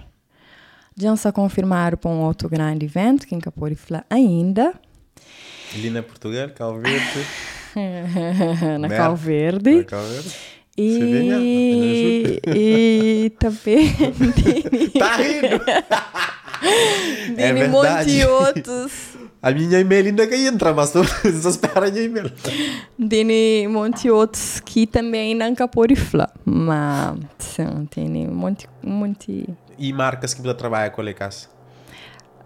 Já 0.97 1.17
se 1.17 1.33
confirmaram 1.33 1.99
para 1.99 2.09
um 2.09 2.21
outro 2.21 2.49
grande 2.49 2.87
evento 2.87 3.27
que 3.27 3.35
pode 3.51 3.75
falar 3.75 4.07
ainda. 4.09 4.73
Ali 5.75 5.91
na 5.91 6.05
Portugal, 6.05 6.49
Cabo 6.51 6.79
Verde. 6.79 7.27
na? 8.79 8.89
Cabo 8.89 9.17
Verde. 9.17 9.77
Na 9.79 9.85
Cabo 9.85 10.07
Verde. 10.07 10.37
E, 10.79 12.41
e 12.47 13.31
também 13.39 13.93
Tá 14.99 15.17
rindo! 15.17 15.63
É 17.37 17.53
tem 17.53 17.55
verdade. 17.55 17.69
monte 17.69 18.25
outros 18.25 19.20
A 19.43 19.51
minha 19.53 19.79
e-mail 19.81 20.07
ainda 20.07 20.27
que 20.27 20.35
entra, 20.35 20.75
mas 20.75 20.91
tu 20.93 21.03
só 21.41 21.49
espera 21.49 21.89
a 21.89 21.91
minha 21.91 22.05
e-mail. 22.05 22.31
Tem 23.09 23.69
monte 23.69 24.11
outros 24.11 24.61
que 24.61 24.87
também 24.87 25.35
nunca 25.35 25.67
pode 25.67 25.97
falar. 25.97 26.31
Mas 26.45 27.19
sim, 27.39 27.87
tem 27.91 28.29
monte, 28.29 28.69
monte. 28.83 29.49
E 29.79 29.93
marcas 29.95 30.35
que 30.35 30.43
você 30.43 30.53
trabalha 30.55 30.91
com 30.91 31.01
a 31.01 31.15
casa? 31.15 31.49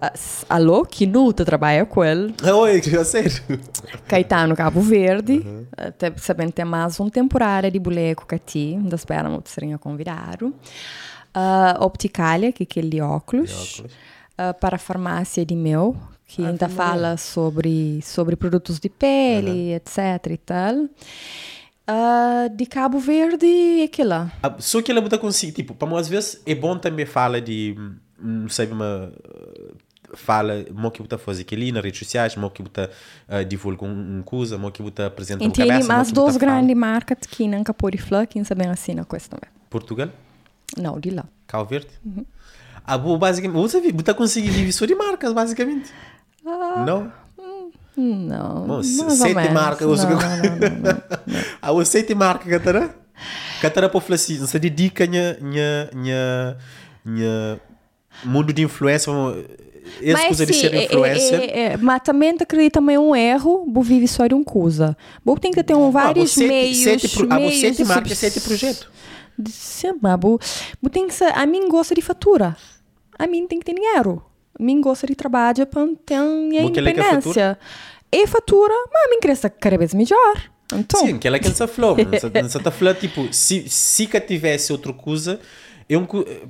As- 0.01 0.45
Alô, 0.49 0.85
que 0.85 1.05
luta 1.07 1.45
trabalha 1.45 1.85
com 1.85 2.05
ele. 2.05 2.33
Oi, 2.49 2.81
que 2.81 3.05
sério. 3.05 3.43
Caetano 4.07 4.55
Cabo 4.55 4.81
Verde. 4.81 5.45
Até 5.77 6.13
sabendo 6.17 6.53
ter 6.53 6.65
mais 6.65 7.01
uma 7.01 7.11
temporada 7.11 7.69
de 7.71 7.79
boneco 7.81 8.25
que 8.27 8.39
ti. 8.39 8.75
Ainda 8.81 8.95
esperam 8.95 9.41
que 9.41 9.51
seriam 9.51 9.79
convidados. 9.79 10.51
Uh, 11.37 11.81
Opticalia, 11.85 12.53
que 12.53 12.63
é 12.63 12.67
aquele 12.71 12.89
de 12.89 13.01
óculos. 13.01 13.49
De 13.51 13.55
óculos. 13.83 13.93
Uh, 14.39 14.55
para 14.61 14.77
a 14.77 14.79
farmácia 14.79 15.45
de 15.47 15.55
Mel, 15.57 15.97
que 16.35 16.45
Ah, 16.45 16.49
ainda 16.49 16.67
que 16.69 16.75
fala 16.75 17.17
sobre, 17.17 18.01
sobre 18.03 18.35
produtos 18.35 18.81
de 18.81 18.89
pele, 18.89 19.73
etc 19.75 19.99
e 20.31 20.37
tal. 20.37 20.75
Uh, 21.87 22.49
de 22.57 22.67
Cabo 22.67 22.99
Verde, 22.99 23.47
é 23.47 23.85
aquilo 23.85 24.09
lá. 24.09 24.33
Ah, 24.43 24.55
Só 24.59 24.83
que 24.83 24.91
ela 24.91 25.01
botar 25.01 25.19
consigo, 25.19 25.53
tipo, 25.53 25.75
para 25.75 25.97
às 25.99 26.09
vezes 26.09 26.43
é 26.47 26.55
bom 26.55 26.77
também 26.79 27.07
falar 27.07 27.41
de, 27.41 27.77
hum, 27.79 27.95
não 28.19 28.49
sei, 28.49 28.67
uma 28.67 29.13
uh, 29.13 30.17
fala, 30.17 30.65
mo 30.73 30.91
que 30.91 31.03
você 31.03 31.19
fazer 31.19 31.43
aquilo 31.43 31.73
nas 31.73 31.85
redes 31.85 31.99
sociais, 32.01 32.37
mo 32.37 32.51
que 32.51 32.63
você 32.63 32.91
uh, 33.29 33.45
divulga 33.45 33.85
um, 33.85 34.19
um 34.19 34.23
coisa, 34.23 34.59
mo 34.59 34.73
que 34.73 34.83
você 34.83 35.03
apresenta 35.03 35.45
Entende? 35.45 35.69
cabeça, 35.69 35.89
Mas 35.89 36.09
que 36.09 36.15
duas 36.15 36.37
grandes 36.37 36.77
marcas 36.77 37.19
que 37.31 37.47
nunca 37.47 37.73
pode 37.73 37.99
falar, 37.99 38.27
quem 38.27 38.43
sabe 38.43 38.67
assim 38.67 38.95
na 38.95 39.05
também. 39.05 39.51
Portugal, 39.71 40.09
Não, 40.77 40.99
de 40.99 41.11
lá. 41.11 41.27
Cabo 41.47 41.67
Verde. 41.67 41.91
Uhum. 42.05 42.25
Ah, 42.87 42.99
basicamente, 42.99 43.61
você 43.61 43.81
você 43.93 44.15
conseguir 44.15 44.73
só 44.73 44.85
de 44.85 44.95
marcas, 44.95 45.33
basicamente. 45.33 45.91
Não? 46.45 47.13
Não. 47.97 48.67
Bom, 48.67 48.83
sete 48.83 49.51
marcas, 49.53 49.87
Não, 49.87 49.97
você- 49.97 50.07
não, 50.07 50.17
não, 50.17 50.93
não. 50.93 51.03
Ah, 51.63 51.73
o 51.73 51.83
sete 51.87 52.15
marca, 52.15 52.49
Catara? 52.49 52.95
Catara 53.61 53.89
para 53.89 54.01
falar 54.01 54.17
assim, 54.17 54.39
você 54.39 54.59
dedica 54.59 55.07
nha, 55.07 55.37
nha, 55.41 55.91
nha, 55.95 56.57
nha 57.05 57.61
mundo 58.25 58.53
de 58.53 58.63
influência, 58.63 59.13
coisa 60.27 60.45
de 60.45 60.53
sim, 60.55 60.61
ser 60.61 60.75
é- 60.75 60.85
influencer. 60.87 61.41
É, 61.41 61.45
é, 61.45 61.63
é, 61.73 61.77
mas 61.77 62.03
também 62.03 62.31
acredita 62.31 62.81
também 62.81 62.99
um 62.99 63.15
erro, 63.15 63.65
vou 63.73 63.83
viver 63.83 64.09
só 64.09 64.27
de 64.27 64.35
uma 64.35 64.45
coisa. 64.45 64.97
Vou 65.25 65.39
tem 65.39 65.53
que 65.53 65.63
ter 65.63 65.75
um 65.75 65.91
vários 65.91 66.33
ah, 66.33 66.35
você- 66.35 66.49
meios, 66.49 66.79
sete, 66.79 67.09
pro- 67.09 67.27
ah, 67.31 67.37
meios 67.37 67.55
você 67.55 67.61
sete 67.61 67.77
de 67.77 67.85
marca, 67.85 68.03
subs- 68.09 68.19
sete 68.19 68.41
projeto. 68.41 68.91
de- 69.39 69.53
Sim, 69.53 69.95
mas 70.03 70.19
vou 70.21 70.41
tem 70.91 71.07
que 71.07 71.15
ser, 71.15 71.33
a 71.37 71.47
mim 71.47 71.69
gosta 71.69 71.95
de 71.95 72.03
fatura. 72.03 72.57
A 73.17 73.27
mim 73.29 73.47
tem 73.47 73.61
que 73.61 73.65
ter 73.65 73.75
dinheiro. 73.75 74.23
A 74.59 74.63
mim 74.63 74.81
gosta 74.81 75.07
de 75.07 75.15
trabalhar 75.15 75.67
para 75.67 75.87
ter 76.05 76.17
independência. 76.17 77.59
E 78.11 78.27
fatura, 78.27 78.75
mas 78.93 79.07
a 79.07 79.11
mim 79.11 79.21
cresce 79.21 79.51
cada 79.51 79.77
vez 79.77 79.93
melhor. 79.93 80.51
Então, 80.73 81.01
Sim, 81.01 81.19
que 81.19 81.27
ela 81.27 81.39
quer 81.39 81.49
essa 81.49 81.67
flor. 81.69 81.97
Você 81.97 82.59
está 82.59 82.71
falando, 82.71 82.99
tipo, 82.99 83.33
se, 83.33 83.69
se 83.69 84.07
que 84.07 84.21
tivesse 84.21 84.73
outra 84.73 84.93
coisa, 84.93 85.41
eu, 85.89 86.07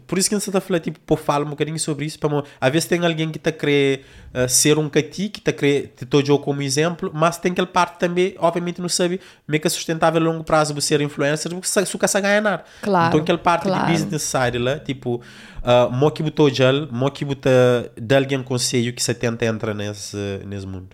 por 0.06 0.18
isso 0.18 0.28
que 0.28 0.34
você 0.34 0.50
está 0.50 0.60
falando, 0.60 0.82
tipo, 0.82 1.00
pô, 1.00 1.16
fala 1.16 1.44
um 1.44 1.50
bocadinho 1.50 1.78
sobre 1.78 2.04
isso. 2.04 2.18
Para, 2.18 2.42
às 2.60 2.72
vezes 2.72 2.88
tem 2.88 3.04
alguém 3.04 3.30
que 3.30 3.38
está 3.38 3.50
a 3.50 3.52
querer 3.52 4.04
uh, 4.32 4.48
ser 4.48 4.78
um 4.78 4.88
cati, 4.88 5.28
que 5.28 5.40
está 5.40 5.50
a 5.50 5.54
querer 5.54 5.92
te 5.96 6.06
eu 6.30 6.38
como 6.38 6.62
exemplo, 6.62 7.10
mas 7.12 7.38
tem 7.38 7.52
aquela 7.52 7.66
parte 7.66 7.98
também, 7.98 8.34
obviamente, 8.38 8.80
não 8.80 8.88
sabe 8.88 9.20
é 9.50 9.58
que 9.58 9.66
é 9.66 9.70
sustentável 9.70 10.20
a 10.20 10.24
longo 10.24 10.44
prazo 10.44 10.72
você 10.72 10.88
ser 10.88 11.00
influencer, 11.00 11.50
porque 11.50 11.66
se 11.66 11.84
se 11.84 11.98
você 11.98 12.20
ganhar. 12.20 12.64
Claro, 12.82 13.08
Então, 13.08 13.20
aquela 13.20 13.38
parte 13.38 13.62
claro. 13.64 13.86
de 13.86 13.92
business 13.92 14.22
side 14.22 14.58
lá, 14.58 14.78
tipo, 14.78 15.16
uh, 15.16 15.90
mo 15.90 16.10
que 16.10 16.22
botou 16.22 16.48
gel, 16.50 16.86
mo 16.90 17.10
que 17.10 17.24
botou 17.24 17.52
de 18.00 18.14
alguém 18.14 18.42
conselho 18.42 18.92
que 18.92 19.02
você 19.02 19.14
tenta 19.14 19.44
entrar 19.44 19.74
nesse, 19.74 20.16
nesse 20.46 20.66
mundo. 20.66 20.88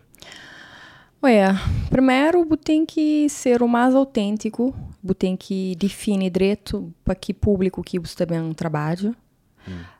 Ué, 1.22 1.48
primeiro, 1.90 2.46
tem 2.56 2.86
que 2.86 3.28
ser 3.28 3.62
o 3.62 3.68
mais 3.68 3.94
autêntico, 3.94 4.74
tem 5.18 5.36
que 5.36 5.74
definir 5.76 6.30
direito 6.30 6.92
para 7.04 7.14
que 7.14 7.34
público 7.34 7.82
que 7.82 7.98
você 7.98 8.16
também 8.16 8.52
trabalha. 8.54 9.14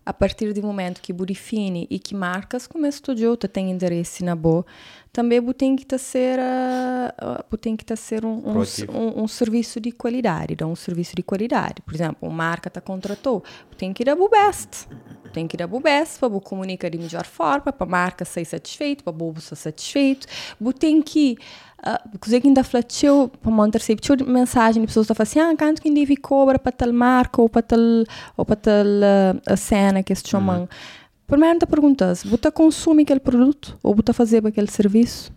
A 0.05 0.13
partir 0.15 0.53
do 0.55 0.63
momento 0.63 1.03
que 1.03 1.13
você 1.13 1.27
define 1.27 1.87
e 1.91 1.99
que 1.99 2.15
marcas 2.15 2.67
começa 2.67 3.03
todo 3.03 3.23
outro 3.27 3.49
tem 3.49 3.71
interesse 3.71 4.25
na 4.25 4.35
boa, 4.35 4.65
também 5.13 5.41
tem 5.53 5.77
que 5.77 5.85
tá 5.85 5.99
ser, 5.99 6.39
uh, 6.39 7.45
você 7.49 7.57
tem 7.59 7.77
que 7.77 7.85
tá 7.85 7.95
ser 7.95 8.25
um, 8.25 8.39
um, 8.39 8.63
um, 8.89 9.23
um 9.23 9.29
serviço 9.29 9.79
de 9.79 9.93
qualidade, 9.93 10.57
um 10.65 10.75
serviço 10.75 11.15
de 11.15 11.23
qualidade. 11.23 11.83
Por 11.83 11.95
exemplo, 11.95 12.29
uma 12.29 12.35
marca 12.35 12.71
te 12.71 12.81
contratou, 12.81 13.45
você 13.69 13.77
tem 13.77 13.93
que 13.93 14.05
dar 14.05 14.17
o 14.17 14.29
best. 14.29 14.89
Tem 15.33 15.47
que 15.47 15.57
dar 15.57 15.73
o 15.73 15.81
best 15.81 16.19
para 16.19 16.29
comunicar 16.41 16.91
de 16.91 16.99
melhor 16.99 17.25
forma, 17.25 17.73
para 17.73 17.87
a 17.87 17.91
marca 17.91 18.25
ser 18.25 18.45
satisfeita, 18.45 19.03
para 19.03 19.25
o 19.25 19.41
ser 19.41 19.57
satisfeito. 19.57 20.27
Você 20.61 20.79
tem 20.79 21.01
que 21.01 21.39
uh, 21.87 22.19
que 22.19 22.47
ainda 22.47 22.65
flateu 22.65 23.31
para 23.41 23.51
manter 23.51 23.81
sempre 23.81 24.25
mensagem 24.25 24.83
de 24.83 24.87
pessoas 24.89 25.07
que 25.07 25.15
falam 25.15 25.29
assim, 25.29 25.41
ah, 25.41 25.57
quanto 25.57 25.81
que 25.81 25.91
deve 25.91 26.17
cobra 26.17 26.59
para 26.59 26.73
tal 26.73 26.93
marca 26.93 27.41
ou 27.41 27.49
para 27.49 27.63
tal 27.63 28.05
ou 28.37 28.45
para 28.45 28.57
tal 28.57 28.87
uh, 28.87 29.41
a 29.47 29.57
cena 29.57 30.03
que 30.03 30.15
se 30.15 30.27
chamam. 30.27 30.69
Primeiro 31.27 31.61
te 31.61 31.67
perguntas, 31.67 32.25
você 32.25 32.51
consome 32.51 33.05
aquele 33.05 33.21
produto 33.21 33.79
ou 33.85 33.95
você 33.95 34.13
fazer 34.13 34.45
aquele 34.45 34.69
serviço? 34.71 35.33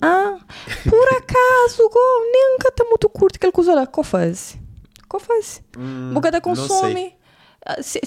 Ah, 0.00 0.36
por 0.82 1.08
acaso, 1.16 1.88
go, 1.88 2.00
nunca 2.32 2.72
tá 2.72 2.84
muito 2.84 3.08
curto 3.08 3.36
aquele 3.36 3.52
coisa 3.52 3.72
lá, 3.72 3.86
qual 3.86 4.02
faz? 4.02 4.58
Qual 5.08 5.20
faz? 5.20 5.62
Hum, 5.78 6.10
Você 6.12 6.30
não 6.32 6.40
consome. 6.40 6.94
sei. 6.94 7.21
Se, 7.80 8.00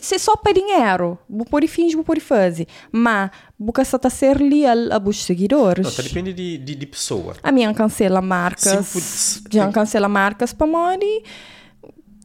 para 0.43 0.51
dinheiro, 0.51 1.17
pôr 1.49 1.65
fins, 1.67 1.95
pôr 1.95 2.19
fazer. 2.19 2.67
Mas, 2.91 3.31
você 3.57 3.85
só 3.85 3.97
está 3.97 4.09
ser 4.09 4.37
leal 4.39 4.91
a 4.91 4.99
vos 4.99 5.23
seguidores. 5.23 5.85
Não, 5.85 5.93
tá 5.93 6.01
depende 6.03 6.33
de, 6.33 6.57
de, 6.57 6.75
de 6.75 6.85
pessoa. 6.85 7.35
A 7.41 7.51
minha 7.51 7.73
cancela 7.73 8.21
marcas. 8.21 9.41
Já 9.49 9.71
cancela 9.71 10.09
marcas 10.09 10.51
para 10.51 10.67
mori. 10.67 11.23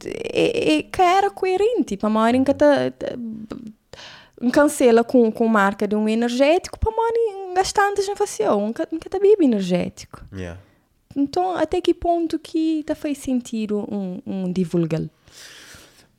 E, 0.03 0.73
e 0.73 0.83
que 0.83 1.01
era 1.01 1.29
coerente. 1.29 1.95
Para 1.95 2.09
mori 2.09 2.43
que 2.43 2.53
tá. 2.53 2.91
tá- 2.91 3.15
cancela 4.51 5.03
com, 5.03 5.31
com 5.31 5.47
marca 5.47 5.87
de 5.87 5.95
um 5.95 6.09
energético 6.09 6.79
para 6.79 6.91
morrer 6.91 7.53
gastantes 7.55 8.07
na 8.07 8.15
facial. 8.15 8.59
Nunca, 8.59 8.87
nunca 8.91 9.09
tá 9.09 9.19
bebe 9.19 9.45
energético. 9.45 10.25
Yeah. 10.33 10.59
Então, 11.15 11.55
até 11.55 11.79
que 11.79 11.93
ponto 11.93 12.39
que 12.39 12.83
tá 12.85 12.95
faz 12.95 13.19
sentido 13.19 13.87
um, 13.89 14.21
um 14.25 14.51
divulgar? 14.51 15.03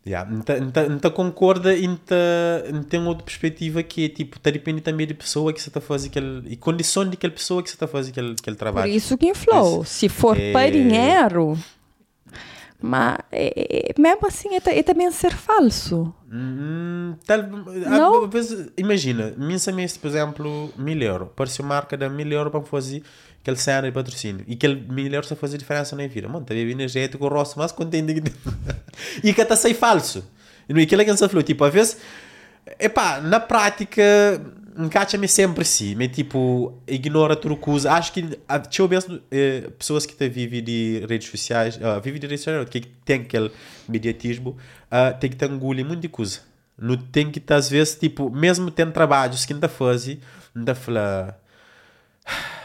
Yeah. 0.04 0.28
Então, 0.34 0.56
então, 0.96 1.10
concorda 1.12 1.72
e 1.74 1.84
então, 1.84 2.82
tem 2.88 3.00
outra 3.06 3.24
perspectiva 3.24 3.84
que 3.84 4.06
é 4.06 4.08
tipo, 4.08 4.36
tá 4.40 4.50
depende 4.50 4.80
também 4.80 5.06
de 5.06 5.14
pessoa 5.14 5.52
que 5.52 5.62
você 5.62 5.68
está 5.68 5.80
fazendo 5.80 6.10
aquele, 6.10 6.42
e 6.52 6.56
condição 6.56 7.08
de 7.08 7.14
aquela 7.16 7.32
pessoa 7.32 7.62
que 7.62 7.68
você 7.70 7.76
está 7.76 7.86
fazendo 7.86 8.10
aquele, 8.12 8.32
aquele 8.32 8.56
Por 8.56 8.60
trabalho. 8.60 8.90
isso 8.92 9.16
que 9.16 9.28
inflou. 9.28 9.84
Se 9.84 10.08
for 10.08 10.36
É. 10.36 10.50
para 10.52 10.70
dinheiro, 10.72 11.56
mas 12.80 13.16
é, 13.30 13.90
é- 13.90 14.00
mesmo 14.00 14.26
assim 14.26 14.48
é, 14.56 14.78
é 14.78 14.82
também 14.82 15.08
ser 15.12 15.30
falso. 15.36 16.12
Hum, 16.32 17.14
tal, 17.24 17.42
Não? 17.88 18.24
às 18.24 18.30
vezes, 18.30 18.70
imagina, 18.76 19.32
minha 19.36 19.58
por 20.00 20.08
exemplo, 20.08 20.72
mil 20.76 21.00
euros. 21.00 21.28
Parece 21.36 21.62
marca 21.62 21.96
da 21.96 22.08
mil 22.08 22.26
euros 22.32 22.50
para 22.50 22.60
fazer 22.62 23.04
aquele 23.42 23.56
cena 23.56 23.82
de 23.82 23.92
patrocínio. 23.92 24.44
E 24.46 24.54
aquele 24.54 24.76
mil 24.76 25.12
euros 25.12 25.28
só 25.28 25.36
faz 25.36 25.52
diferença 25.52 25.94
na 25.96 26.06
vida. 26.06 26.28
Mano, 26.28 26.46
tá 26.46 26.54
bem 26.54 26.70
energético, 26.70 27.24
o 27.26 27.28
rosto 27.28 27.58
mais 27.58 27.72
contente 27.72 28.14
que 28.14 28.22
E 29.28 29.34
que 29.34 29.40
até 29.40 29.56
sai 29.56 29.74
falso. 29.74 30.24
E 30.68 30.72
não 30.72 30.80
é 30.80 30.84
aquilo 30.84 31.04
que 31.04 31.12
você 31.12 31.28
falou, 31.28 31.42
tipo, 31.42 31.64
às 31.64 31.74
vezes, 31.74 31.96
epá, 32.78 33.20
na 33.20 33.40
prática, 33.40 34.02
encaixa-me 34.78 35.26
sempre 35.26 35.62
assim. 35.62 35.94
Mas 35.96 36.12
tipo, 36.12 36.80
ignora 36.86 37.34
tudo 37.34 37.56
coisa. 37.56 37.92
Acho 37.92 38.12
que, 38.12 38.38
ah, 38.48 38.58
deixa 38.58 38.82
eu 38.82 38.88
mesmo, 38.88 39.20
eh, 39.30 39.68
pessoas 39.76 40.06
que 40.06 40.14
te 40.14 40.28
vivem 40.28 40.62
de 40.62 41.04
redes 41.08 41.28
sociais, 41.28 41.78
ah, 41.82 41.98
vivem 41.98 42.20
de 42.20 42.26
redes 42.28 42.44
sociais, 42.44 42.68
que 42.68 42.80
tem 42.80 43.22
aquele 43.22 43.50
mediatismo, 43.88 44.56
ah, 44.88 45.12
tem 45.12 45.28
que 45.28 45.36
ter 45.36 45.50
engolir 45.50 45.84
muita 45.84 46.08
coisa. 46.08 46.40
Não 46.78 46.96
tem 46.96 47.30
que 47.30 47.42
às 47.52 47.68
vezes, 47.68 47.96
tipo, 47.96 48.30
mesmo 48.30 48.70
tendo 48.70 48.92
trabalhos 48.92 49.44
que 49.44 49.52
ainda 49.52 49.68
fazem, 49.68 50.20
ainda 50.54 50.74
fala, 50.74 51.38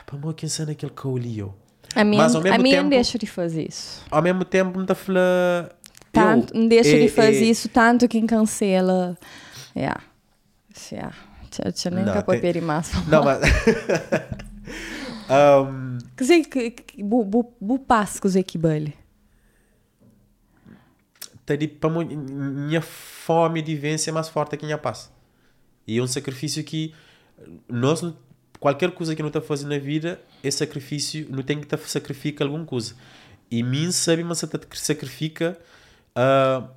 para 0.07 0.17
mim, 0.17 0.33
quem 0.33 0.49
sabe 0.49 0.71
aquele 0.71 0.91
que 0.91 1.05
eu 1.05 1.15
li, 1.17 1.37
eu?" 1.37 1.53
A 1.95 2.03
mim, 2.03 2.17
Mas 2.17 2.33
ao 2.35 2.41
mesmo 2.41 2.55
a 2.55 2.57
mim 2.57 2.71
não 2.71 2.77
tempo- 2.79 2.89
deixa 2.89 3.17
de 3.19 3.27
fazer 3.27 3.67
isso. 3.69 4.03
Ao 4.09 4.21
mesmo 4.21 4.43
tempo, 4.43 4.79
ainda 4.79 4.95
fala, 4.95 5.71
Tanto, 6.11 6.53
eu, 6.55 6.59
não 6.61 6.67
deixa 6.67 6.95
é- 6.95 6.99
de 6.99 7.07
fazer 7.09 7.43
é- 7.45 7.49
isso 7.49 7.69
tanto 7.69 8.07
quem 8.07 8.25
cancela. 8.25 9.15
Yeah. 9.75 10.01
Yeah. 10.91 11.15
Deixa 11.63 11.89
eu 11.89 11.93
nem 11.95 12.05
Não, 12.05 12.13
capar 12.13 12.35
tem- 12.35 12.41
mais. 12.61 12.91
Não, 13.07 13.23
mas... 13.23 13.39
um, 15.29 15.97
Quer 16.15 16.23
dizer, 16.23 16.43
que, 16.45 16.71
que, 16.71 17.03
bu, 17.03 17.23
bu, 17.23 17.53
bu 17.59 17.79
passo 17.79 18.21
que 18.21 18.27
que 18.43 18.57
bale. 18.57 18.93
tá 21.45 21.53
para 21.79 21.89
mim, 21.89 22.15
minha 22.15 22.81
fome 22.81 23.61
de 23.61 23.75
vencer 23.75 24.11
é 24.11 24.13
mais 24.13 24.27
forte 24.29 24.57
que 24.57 24.65
minha 24.65 24.77
paz. 24.77 25.11
E 25.87 25.97
é 25.97 26.01
um 26.01 26.07
sacrifício 26.07 26.63
que 26.63 26.93
nós, 27.69 28.01
não- 28.01 28.15
qualquer 28.59 28.91
coisa 28.91 29.15
que 29.15 29.21
não 29.21 29.29
está 29.29 29.41
fazendo 29.41 29.69
na 29.69 29.79
vida, 29.79 30.19
é 30.43 30.51
sacrifício, 30.51 31.27
não 31.29 31.43
tem 31.43 31.57
que 31.57 31.65
estar 31.65 31.77
sacrifica 31.77 32.43
alguma 32.43 32.65
coisa. 32.65 32.95
E 33.49 33.63
mim 33.63 33.91
sabe, 33.91 34.23
mas 34.23 34.39
você 34.39 34.47
sacrifica 34.73 35.57
uh, 36.17 36.67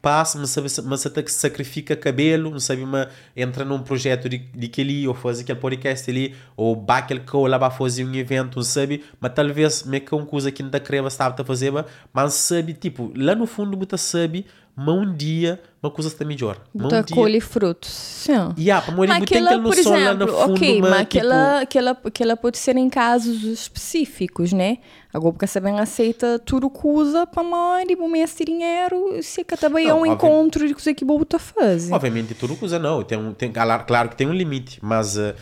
paz, 0.00 0.34
mas 0.34 0.50
sabe, 0.50 0.68
mas 0.84 1.00
você 1.00 1.28
sacrifica 1.28 1.96
cabelo, 1.96 2.50
não 2.50 2.60
sabe, 2.60 2.84
mas 2.84 3.08
entra 3.36 3.64
num 3.64 3.80
projeto 3.82 4.28
de, 4.28 4.38
de 4.38 4.68
que 4.68 4.80
ali, 4.80 5.06
ou 5.06 5.14
fazer 5.14 5.42
aquele 5.42 5.58
podcast 5.58 6.10
ali, 6.10 6.34
ou 6.56 6.74
bate 6.74 7.12
aquele 7.12 7.20
call 7.20 7.46
lá 7.46 7.58
para 7.58 7.70
fazer 7.70 8.04
um 8.04 8.14
evento, 8.14 8.56
não 8.56 8.62
sabe, 8.62 9.04
mas 9.20 9.32
talvez 9.34 9.82
me 9.84 10.00
que 10.00 10.12
é 10.12 10.16
uma 10.16 10.26
coisa 10.26 10.50
que 10.50 10.62
não 10.62 10.68
está 10.68 10.80
querendo 10.80 11.08
estar 11.08 11.34
a 11.38 11.44
fazer, 11.44 11.72
mas 12.12 12.34
sabe, 12.34 12.72
tipo, 12.72 13.12
lá 13.16 13.34
no 13.34 13.46
fundo 13.46 13.76
você 13.76 13.98
sabe, 13.98 14.46
um 14.80 15.14
dia 15.14 15.60
uma 15.82 15.90
coisa 15.92 16.08
está 16.08 16.24
melhor. 16.24 16.58
Um 16.74 16.88
dia- 16.88 17.04
colhe 17.14 17.40
frutos. 17.40 17.88
Sim. 17.90 18.52
Yeah, 18.58 18.84
para 18.84 18.94
morrer, 18.94 19.08
Mas 19.08 19.18
tem 19.18 19.24
aquela, 19.38 19.50
aquela 19.50 19.62
por 19.62 19.76
noção 19.76 19.92
lá 20.04 20.14
no 20.14 20.28
fundo, 20.28 20.52
ok, 20.54 20.80
mas, 20.80 20.90
mas 20.90 20.98
tipo, 21.00 21.16
aquela, 21.18 21.60
aquela, 21.60 21.90
aquela 22.04 22.36
pode 22.36 22.58
ser 22.58 22.76
em 22.76 22.90
casos 22.90 23.44
específicos, 23.44 24.52
né? 24.52 24.78
Agora, 25.14 25.32
porque 25.32 25.46
você 25.46 25.60
bem 25.60 25.78
aceita 25.78 26.38
tudo 26.38 26.70
usa 26.84 27.26
para 27.26 27.42
morrer, 27.44 27.94
bom 27.96 28.14
esse 28.16 28.44
dinheiro, 28.44 29.22
se 29.22 29.44
que 29.44 29.56
também 29.56 29.88
é 29.88 29.94
um 29.94 30.04
encontro 30.04 30.66
de 30.66 30.74
coisa 30.74 30.92
que 30.94 31.04
boa 31.04 31.24
tá 31.24 31.38
fazendo. 31.38 31.94
Obviamente, 31.94 32.34
tudo 32.34 32.56
coisa 32.56 32.78
não. 32.78 33.02
Tem, 33.02 33.16
um- 33.16 33.32
tem, 33.32 33.50
claro, 33.52 33.84
claro 33.84 34.08
que 34.08 34.16
tem 34.16 34.26
um 34.26 34.32
limite, 34.34 34.78
mas 34.82 35.16
uh, 35.16 35.34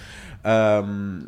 um, 0.84 1.20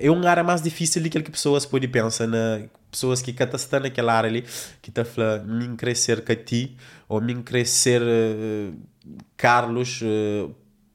é 0.00 0.10
uma 0.10 0.28
área 0.28 0.44
mais 0.44 0.62
difícil 0.62 1.02
do 1.02 1.10
que 1.10 1.22
que 1.22 1.30
pessoas 1.30 1.64
podem 1.66 1.88
pensar 1.88 2.26
na 2.26 2.62
pessoas 2.90 3.20
que 3.20 3.30
estão 3.30 3.80
naquela 3.80 4.14
área 4.14 4.28
ali 4.28 4.42
que 4.80 4.90
estão 4.90 5.04
falando 5.04 5.46
mim 5.46 5.76
crescer 5.76 6.24
com 6.24 6.34
ti 6.34 6.76
ou 7.08 7.20
mim 7.20 7.42
crescer 7.42 8.00
uh, 8.02 8.74
Carlos 9.36 10.00
uh, 10.02 10.54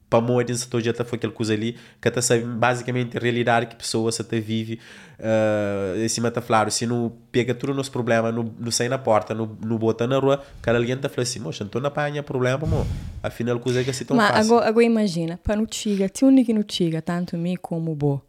para 0.09 0.19
morrer 0.19 0.53
se 0.55 0.67
todo 0.67 0.81
dia 0.81 0.93
foi 0.93 1.17
aquela 1.17 1.31
coisa 1.31 1.53
ali 1.53 1.77
que 2.01 2.07
está 2.07 2.21
sabe 2.21 2.43
basicamente 2.43 3.17
a 3.17 3.19
realidade 3.19 3.67
que 3.67 3.75
pessoas 3.75 4.19
até 4.19 4.39
vive 4.39 4.79
uh, 5.19 6.03
em 6.03 6.07
cima 6.07 6.29
está 6.29 6.41
claro 6.41 6.71
se 6.71 6.87
não 6.87 7.13
pega 7.31 7.53
tudo 7.53 7.73
nos 7.73 7.87
problemas 7.87 8.33
não, 8.33 8.51
não 8.59 8.71
sai 8.71 8.89
na 8.89 8.97
porta 8.97 9.33
não, 9.35 9.57
não 9.63 9.77
bota 9.77 10.07
na 10.07 10.17
rua 10.17 10.43
cada 10.61 10.79
alguém 10.79 10.95
está 10.95 11.07
falando 11.07 11.27
assim 11.27 11.39
moxa 11.39 11.67
não 11.71 11.81
na 11.81 11.91
panha 11.91 12.23
problema 12.23 12.65
mo 12.65 12.85
afinal 13.21 13.59
coisa 13.59 13.83
que 13.83 13.89
é 13.89 13.91
assim 13.91 14.05
tão 14.05 14.17
Mas 14.17 14.31
fácil. 14.31 14.53
agora, 14.53 14.67
agora 14.69 14.85
imagina, 14.85 15.39
para 15.41 15.55
no 15.55 15.67
tiga, 15.67 16.09
um 16.23 16.43
que 16.43 16.53
no 16.53 16.63
tiga, 16.63 17.01
tanto 17.01 17.37
me 17.37 17.55
como 17.55 17.93
bo. 17.93 18.21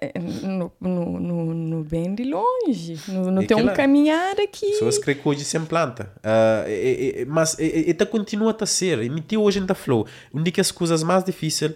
É, 0.00 0.12
No, 0.18 0.72
no, 0.80 1.20
no, 1.20 1.54
no 1.54 1.84
bem 1.84 2.14
de 2.14 2.24
longe. 2.24 2.98
No, 3.08 3.30
no 3.30 3.42
E 3.42 3.46
tem 3.46 3.56
um 3.56 3.72
caminhar 3.74 4.38
aqui. 4.40 4.70
pessoas 4.72 4.98
que 4.98 5.20
hoje 5.24 5.44
sem 5.44 5.64
planta 5.64 6.12
uh, 6.18 7.26
mas 7.28 7.58
está 7.58 8.04
continua 8.06 8.56
a 8.58 8.66
ser 8.66 9.02
e 9.02 9.08
me 9.08 9.20
tio 9.20 9.42
hoje 9.42 9.58
ainda 9.58 9.74
falou 9.74 10.06
uma 10.32 10.42
das 10.42 10.70
coisas 10.70 11.02
mais 11.02 11.24
difíceis 11.24 11.72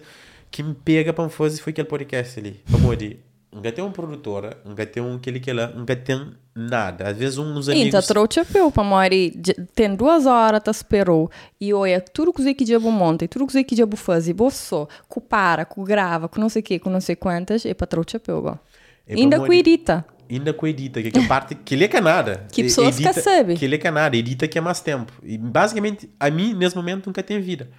que 0.51 0.63
me 0.63 0.73
pega 0.73 1.13
para 1.13 1.29
fazer 1.29 1.61
foi 1.61 1.71
aquele 1.71 1.87
podcast 1.87 2.39
ali 2.39 2.61
para 2.69 2.79
morrer 2.79 3.19
nunca 3.55 3.71
tem 3.71 3.83
uma 3.83 3.91
produtora 3.93 4.57
nunca 4.65 4.85
tem 4.85 5.01
um 5.01 5.15
aquele 5.15 5.39
que 5.39 5.51
lá 5.53 5.67
nunca 5.67 5.95
tem 5.95 6.33
nada 6.53 7.07
às 7.09 7.17
vezes 7.17 7.37
uns 7.37 7.67
Então, 7.69 7.81
amigos 7.81 8.07
trouxe 8.07 8.39
a 8.41 8.45
peu 8.45 8.69
para 8.69 8.83
morrer. 8.83 9.31
Tem 9.73 9.95
duas 9.95 10.25
horas, 10.25 10.61
te 10.61 10.69
esperou. 10.69 11.31
E 11.59 11.73
olha, 11.73 11.99
tudo 12.01 12.31
que 12.33 12.53
que 12.53 12.63
diabo 12.65 12.91
monta, 12.91 13.25
e 13.25 13.27
tudo 13.27 13.47
que 13.47 13.63
que 13.63 13.75
diabo 13.75 13.97
faz, 13.97 14.27
e 14.27 14.33
você, 14.33 14.75
que 15.11 15.19
para, 15.21 15.65
que 15.65 15.81
grava, 15.83 16.27
com 16.27 16.39
não 16.39 16.49
sei 16.49 16.61
o 16.61 16.63
que, 16.63 16.79
com 16.79 16.89
não 16.89 17.01
sei 17.01 17.15
quantas, 17.15 17.65
é 17.65 17.73
para 17.73 17.87
trouxe 17.87 18.17
a. 18.17 18.19
É 18.19 18.21
pra 18.21 18.59
Ainda 19.21 19.39
com 19.39 19.53
edita. 19.53 20.05
ainda 20.29 20.53
com 20.53 20.65
edita 20.67 21.01
que 21.01 21.17
é 21.17 21.21
a 21.23 21.27
parte 21.27 21.53
que 21.55 21.75
ele 21.75 21.83
é 21.83 21.87
canada 21.87 22.45
Que 22.51 22.63
pessoas 22.63 22.95
edita, 22.95 23.13
que 23.13 23.21
sabem. 23.21 23.55
que 23.57 23.63
ele 23.65 23.75
é 23.75 23.77
canada 23.77 24.15
edita 24.17 24.47
que 24.47 24.57
é 24.57 24.61
mais 24.61 24.79
tempo 24.79 25.13
e 25.23 25.37
basicamente 25.37 26.09
a 26.19 26.29
mim 26.31 26.53
nesse 26.55 26.75
momento 26.75 27.05
nunca 27.07 27.21
tem 27.21 27.39
vida 27.39 27.69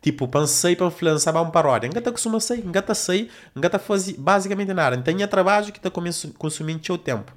Tipo, 0.00 0.28
pensei 0.28 0.76
para 0.76 0.92
lançar 1.02 1.34
uma 1.34 1.50
paródia. 1.50 1.88
Está 1.88 2.12
costuma 2.12 2.38
está 2.38 2.94
sair, 2.94 3.30
nunca 3.54 3.66
está 3.66 3.78
fazer 3.78 4.14
basicamente 4.16 4.72
nada. 4.72 4.96
Não 4.96 5.02
tem 5.02 5.26
trabalho 5.26 5.72
que 5.72 5.78
está 5.78 5.90
consumindo 6.38 6.86
seu 6.86 6.96
tempo. 6.96 7.32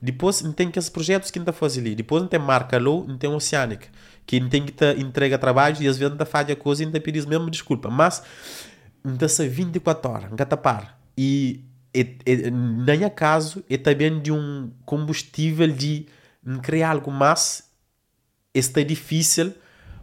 Depois, 0.00 0.40
não 0.42 0.52
tem 0.52 0.68
aqueles 0.68 0.88
projetos 0.88 1.30
que 1.30 1.38
não 1.38 1.44
está 1.44 1.52
fazendo 1.52 1.86
ali. 1.86 1.94
Depois, 1.94 2.22
não 2.22 2.28
tem 2.28 2.40
marca 2.40 2.78
low, 2.78 3.06
não 3.06 3.18
tem 3.18 3.28
oceânica. 3.28 3.88
Que 4.24 4.40
não 4.40 4.48
tem 4.48 4.64
que 4.64 4.72
tá 4.72 4.92
entrega 4.92 5.38
trabalho 5.38 5.76
e 5.80 5.88
às 5.88 5.96
vezes 5.96 6.08
não 6.08 6.14
está 6.14 6.26
fazendo 6.26 6.52
a 6.52 6.56
coisa 6.56 6.82
e 6.82 6.86
não 6.86 6.90
está 6.90 7.00
pedindo 7.00 7.28
mesmo 7.28 7.50
desculpa. 7.50 7.90
Mas, 7.90 8.22
não 9.04 9.14
está 9.14 9.28
sair 9.28 9.48
24 9.48 10.10
horas, 10.10 10.30
está 10.32 10.56
par. 10.56 10.98
E, 11.16 11.64
é, 11.94 12.00
é, 12.26 12.50
nem 12.50 13.04
acaso, 13.04 13.62
é 13.68 13.76
também 13.76 14.20
de 14.20 14.32
um 14.32 14.70
combustível 14.84 15.68
de 15.68 16.06
criar 16.62 16.90
algo 16.90 17.10
mais. 17.10 17.64
Está 18.54 18.82
difícil 18.82 19.52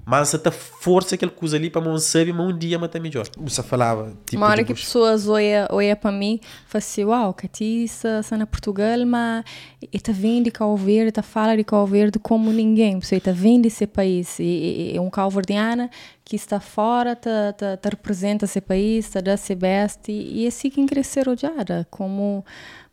mas 0.05 0.33
essa 0.33 0.51
força 0.51 1.15
que 1.15 1.23
ele 1.23 1.31
usa 1.41 1.55
ali 1.55 1.69
para 1.69 1.81
não 1.81 1.97
saber, 1.97 2.33
mas 2.33 2.47
um 2.47 2.57
dia 2.57 2.77
mas 2.77 2.89
tá 2.91 2.99
melhor. 2.99 3.25
Você 3.37 3.63
falava, 3.63 4.11
tipo, 4.25 4.37
Uma 4.37 4.49
hora 4.49 4.63
que 4.63 4.73
pessoas 4.73 5.27
olham 5.27 5.67
olha 5.71 5.95
para 5.95 6.11
mim 6.11 6.39
falam 6.67 6.79
assim, 6.79 7.05
uau, 7.05 7.33
Catiça, 7.33 8.19
está 8.19 8.37
na 8.37 8.45
Portugal, 8.45 9.05
mas 9.05 9.45
está 9.91 10.11
vindo 10.11 10.45
de 10.45 10.51
Cabo 10.51 10.75
Verde, 10.75 11.09
está 11.09 11.21
fala 11.21 11.55
de 11.55 11.63
Cabo 11.63 11.85
Verde 11.85 12.19
como 12.19 12.51
ninguém. 12.51 12.99
Você 12.99 13.15
está 13.17 13.31
vindo 13.31 13.63
desse 13.63 13.87
país. 13.87 14.39
E, 14.39 14.43
e, 14.43 14.95
e 14.95 14.99
um 14.99 15.09
cabo-verdiana 15.09 15.89
que 16.25 16.35
está 16.35 16.59
fora, 16.59 17.15
tá, 17.15 17.53
tá, 17.53 17.77
tá 17.77 17.89
representa 17.89 18.45
esse 18.45 18.61
país, 18.61 19.05
está 19.05 19.21
dando 19.21 19.37
seu 19.37 19.55
best. 19.55 20.11
E, 20.11 20.41
e 20.41 20.45
é 20.45 20.47
assim 20.47 20.69
que 20.69 20.85
crescer 20.85 21.29
odiada, 21.29 21.87
como... 21.89 22.43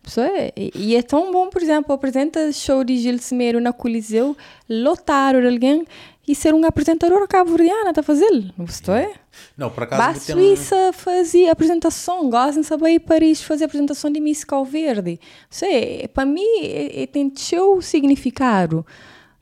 Pessoa, 0.03 0.29
e, 0.57 0.71
e 0.75 0.97
é 0.97 1.03
tão 1.03 1.31
bom, 1.31 1.49
por 1.51 1.63
exemplo, 1.63 1.93
apresenta 1.95 2.51
show 2.53 2.83
de 2.83 2.97
Gil 2.97 3.19
Cimeiro 3.19 3.61
na 3.61 3.73
Coliseu, 3.73 4.37
lotaram 4.69 5.41
de 5.41 5.47
alguém 5.49 5.85
e 6.27 6.35
ser 6.35 6.55
um 6.55 6.65
apresentador 6.65 7.27
cabo-verdiana, 7.29 7.93
tá 7.93 8.03
fazendo? 8.03 8.53
Não 8.57 8.65
gostou, 8.65 8.95
é? 8.95 9.13
Não, 9.57 9.69
por 9.71 9.83
acaso 9.83 10.01
Ba 10.03 10.11
ele 10.11 10.21
tem 10.21 10.35
um- 10.37 10.39
Suíça 10.57 10.93
fazia 10.93 11.53
apresentação, 11.53 12.31
gostam 12.31 12.63
de 12.63 12.67
saber 12.67 12.91
ir 12.93 13.01
Paris 13.01 13.43
fazer 13.43 13.65
apresentação 13.65 14.11
de 14.11 14.21
Miss 14.21 14.43
Cal 14.45 14.65
Verde. 14.65 15.21
Sei, 15.51 16.09
para 16.09 16.25
mim, 16.25 16.47
é, 16.63 17.03
é, 17.03 17.07
tem 17.07 17.33
seu 17.37 17.81
significado. 17.83 18.87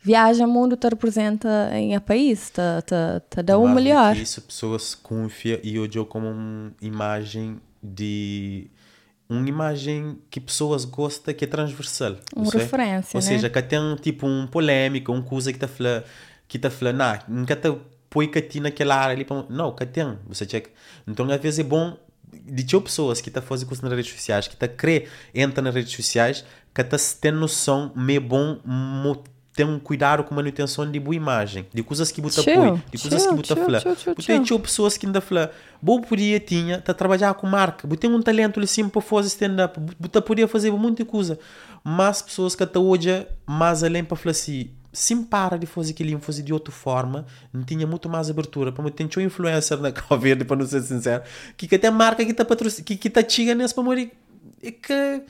Viaja 0.00 0.46
o 0.46 0.48
mundo, 0.48 0.76
te 0.76 0.88
representa 0.88 1.70
em 1.74 1.94
a 1.94 2.00
país, 2.00 2.50
te, 2.50 2.62
te, 2.86 2.94
te 3.36 3.42
dá 3.42 3.58
o 3.58 3.68
melhor. 3.68 4.16
Isso, 4.16 4.40
pessoas 4.42 4.94
confiam 4.94 5.58
e 5.62 5.76
eu 5.76 6.06
como 6.06 6.28
uma 6.28 6.72
imagem 6.80 7.60
de 7.82 8.70
uma 9.28 9.48
imagem 9.48 10.18
que 10.30 10.40
pessoas 10.40 10.84
gostam 10.84 11.34
que 11.34 11.44
é 11.44 11.48
transversal. 11.48 12.16
Uma 12.34 12.50
referência, 12.50 13.16
Ou 13.18 13.22
né? 13.22 13.28
seja, 13.28 13.50
que 13.50 13.62
tem 13.62 13.96
tipo 13.96 14.26
um 14.26 14.46
polêmica, 14.46 15.12
um 15.12 15.22
coisa 15.22 15.52
que 15.52 15.56
está 15.56 15.68
falando 15.68 16.04
que 16.46 16.56
está 16.56 16.70
falando, 16.70 16.96
não, 16.96 17.18
nunca 17.40 17.54
tá 17.54 17.76
põe 18.08 18.26
que 18.26 18.40
ti 18.40 18.58
naquela 18.58 18.96
área 18.96 19.14
ali. 19.14 19.24
pra- 19.24 19.44
Não, 19.50 19.70
que 19.74 19.84
tem, 19.84 20.18
você 20.26 20.48
checa. 20.48 20.70
Então, 21.06 21.30
às 21.30 21.38
vezes 21.40 21.58
é 21.58 21.62
bom 21.62 21.94
de 22.32 22.64
ter 22.64 22.80
pessoas 22.80 23.20
que 23.20 23.30
tá 23.30 23.42
fazendo 23.42 23.68
coisas 23.68 23.82
nas 23.82 23.92
redes 23.92 24.10
sociais, 24.12 24.48
que 24.48 24.56
tá 24.56 24.66
crê, 24.66 25.06
entra 25.34 25.60
nas 25.62 25.74
redes 25.74 25.92
sociais, 25.92 26.42
que 26.74 26.82
tá 26.82 26.96
tem 27.20 27.32
noção, 27.32 27.92
me 27.94 28.16
é 28.16 28.20
bom 28.20 28.58
mo- 28.64 29.22
ter 29.58 29.64
um 29.66 29.76
cuidado 29.76 30.22
com 30.22 30.32
a 30.32 30.36
manutenção 30.36 30.88
de 30.88 31.00
boa 31.00 31.16
imagem, 31.16 31.66
de 31.74 31.82
coisas 31.82 32.12
que 32.12 32.22
Chill, 32.44 32.54
põe, 32.54 32.82
de 32.92 32.96
coisas 32.96 33.26
que 33.26 33.34
fala. 33.56 33.80
chill, 33.80 34.14
Você 34.14 34.22
chill. 34.22 34.44
tinha 34.44 34.58
pessoas 34.60 34.96
que 34.96 35.04
ainda 35.04 35.20
falam, 35.20 35.50
bom 35.82 36.00
podia 36.00 36.38
tinha, 36.38 36.80
tá 36.80 36.94
trabalhar 36.94 37.34
com 37.34 37.48
marca, 37.48 37.88
tem 37.96 38.08
um 38.08 38.22
talento 38.22 38.60
ali 38.60 38.68
sim 38.68 38.88
para 38.88 39.02
fazer 39.02 39.26
stand-up, 39.26 39.80
você 39.98 40.20
podia 40.20 40.46
fazer 40.46 40.70
muita 40.70 41.04
coisa, 41.04 41.40
mas 41.82 42.22
pessoas 42.22 42.54
que 42.54 42.62
até 42.62 42.78
hoje, 42.78 43.26
mais 43.44 43.82
além 43.82 44.04
para 44.04 44.16
falar 44.16 44.30
assim, 44.30 44.70
sim 44.92 45.24
para 45.24 45.58
de 45.58 45.66
fazer 45.66 45.90
aquilo, 45.90 46.20
fazer 46.20 46.44
de 46.44 46.52
outra 46.52 46.72
forma, 46.72 47.26
não 47.52 47.64
tinha 47.64 47.84
muito 47.84 48.08
mais 48.08 48.30
abertura, 48.30 48.70
para 48.70 48.88
tem 48.92 49.08
um 49.16 49.20
influencer 49.20 49.76
na 49.78 49.90
Covid, 49.90 50.44
para 50.44 50.56
não 50.56 50.66
ser 50.68 50.82
sincero, 50.82 51.24
que, 51.56 51.66
que 51.66 51.74
até 51.74 51.90
marca 51.90 52.24
que 52.24 52.32
tá 52.32 52.44
patrocínio, 52.44 52.84
que, 52.84 52.96
que 52.96 53.10
tá 53.10 53.24
nesse 53.56 53.74
para 53.74 53.82
morrer, 53.82 54.12
é 54.62 54.70
que 54.70 55.22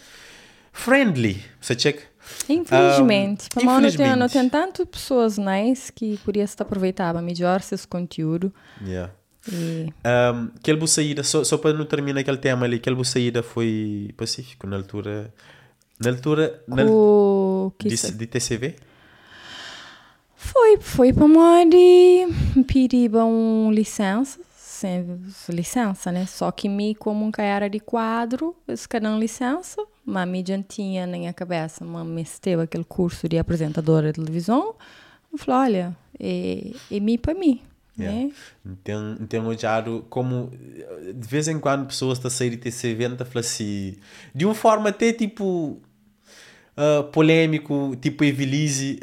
friendly, 0.70 1.42
você 1.58 1.78
checa? 1.78 2.02
Infelizmente. 2.48 3.48
Um, 3.56 3.60
Um, 3.60 3.64
não, 3.64 3.70
tem, 3.72 3.78
infelizmente. 3.86 4.18
não 4.18 4.28
tem 4.28 4.48
tantas 4.48 4.86
pessoas 4.88 5.38
nice 5.38 5.92
que 5.92 6.16
podia 6.18 6.46
se 6.46 6.56
aproveitar 6.60 7.14
melhor 7.22 7.60
esse 7.60 7.86
conteúdo. 7.86 8.52
Yeah. 8.84 9.12
E 9.50 9.92
Um, 10.04 10.50
aquele 10.56 10.86
saída, 10.86 11.22
só, 11.22 11.42
só 11.44 11.56
para 11.56 11.72
não 11.72 11.84
terminar 11.86 12.20
aquele 12.20 12.36
tema 12.38 12.64
ali, 12.66 12.76
aquele 12.76 13.02
saída 13.04 13.42
foi 13.42 14.10
pacífico 14.16 14.66
na 14.66 14.76
altura. 14.76 15.32
Na 16.00 16.10
altura 16.10 16.62
na, 16.68 16.84
o 16.84 17.72
que 17.78 17.88
de, 17.88 17.96
se- 17.96 18.12
de 18.12 18.26
TCV? 18.26 18.76
foi, 20.36 20.78
foi 20.80 21.12
para 21.12 21.26
Mori 21.26 22.26
pedir 22.66 23.10
um 23.16 23.70
licença, 23.72 24.38
sem 24.56 25.20
licença, 25.48 26.12
né? 26.12 26.26
Só 26.26 26.50
que 26.52 26.68
me, 26.68 26.94
como 26.94 27.24
um 27.24 27.30
cara 27.30 27.68
de 27.68 27.80
quadro, 27.80 28.54
eles 28.66 28.86
queriam 28.86 29.18
licença, 29.18 29.84
mas 30.08 30.28
me 30.28 30.42
já 30.46 30.60
tinha 30.62 31.06
na 31.06 31.18
minha 31.18 31.32
cabeça, 31.32 31.84
mas 31.84 32.06
me 32.06 32.22
esteve 32.22 32.62
aquele 32.62 32.84
curso 32.84 33.28
de 33.28 33.38
apresentadora 33.38 34.08
de 34.08 34.14
televisão, 34.14 34.74
eu 35.30 35.38
falei, 35.38 35.74
olha, 35.76 35.96
é, 36.18 36.72
é 36.90 37.00
me 37.00 37.18
para 37.18 37.34
mim, 37.34 37.60
né? 37.96 38.30
Então, 38.64 39.16
então 39.20 39.46
olhado 39.46 40.06
como 40.08 40.50
de 41.14 41.28
vez 41.28 41.48
em 41.48 41.58
quando 41.58 41.86
pessoas 41.86 42.16
estão 42.16 42.28
a 42.28 42.32
sair 42.32 42.50
de 42.50 42.56
TCV 42.56 43.04
e 43.04 43.08
falam 43.08 43.26
assim, 43.34 43.96
de 44.34 44.46
uma 44.46 44.54
forma 44.54 44.88
até 44.88 45.12
tipo 45.12 45.80
ah, 46.78 47.02
polêmico, 47.02 47.96
tipo 48.00 48.22
Evelise. 48.22 49.00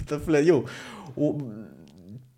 Está 0.00 0.16
a 0.16 0.20
falar, 0.20 0.42
eu, 0.42 0.64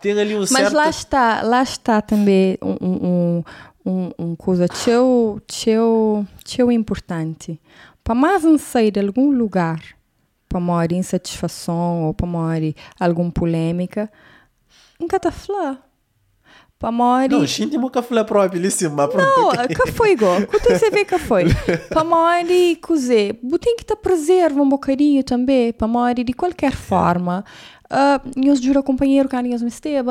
tem 0.01 0.19
ali 0.19 0.35
um 0.35 0.41
Mas 0.41 0.51
certo. 0.51 0.75
lá 0.75 0.89
está, 0.89 1.43
lá 1.43 1.63
está 1.63 2.01
também 2.01 2.57
um, 2.63 2.77
um, 2.81 3.45
um, 3.85 3.91
um, 3.93 4.13
um 4.19 4.37
coisa 4.37 4.67
teu, 4.69 5.41
teu, 5.47 6.27
teu 6.45 6.73
importante. 6.73 7.61
Para 8.03 8.15
mais 8.15 8.43
não 8.43 8.59
sair 8.59 8.91
de 8.91 9.01
algum 9.01 9.31
lugar, 9.31 9.81
para 10.49 10.61
maior 10.61 10.93
insatisfação 10.93 12.05
ou 12.05 12.15
para 12.15 12.27
maior 12.27 12.73
alguma 13.01 13.31
polêmica, 13.31 14.11
nunca 15.01 15.17
está. 15.17 15.79
Para 16.79 16.93
maior... 16.93 17.29
Não, 17.31 17.47
gente, 17.47 17.79
nunca 17.79 18.03
mas 18.91 19.11
pronto. 19.11 19.27
Não, 19.27 19.67
que 19.69 19.93
foi 19.93 20.13
igual. 20.13 20.47
Quando 20.47 20.65
você 20.65 20.91
vê 20.91 21.05
que 21.05 21.19
foi. 21.19 21.47
Para 21.89 22.05
maior 22.05 22.45
cozer, 22.83 23.39
tem 23.59 23.77
que 23.77 23.85
te 23.85 23.97
preservar 23.97 24.61
um 24.61 24.69
bocadinho 24.69 25.25
também, 25.25 25.73
para 25.73 25.89
maior 25.89 26.15
de 26.15 26.33
qualquer 26.33 26.73
forma. 26.73 27.45
Uh, 27.95 28.45
nós 28.45 28.61
jura 28.61 28.83
companheiro 28.83 29.29
que 29.29 29.37
me 29.63 29.69
esteve. 29.69 30.11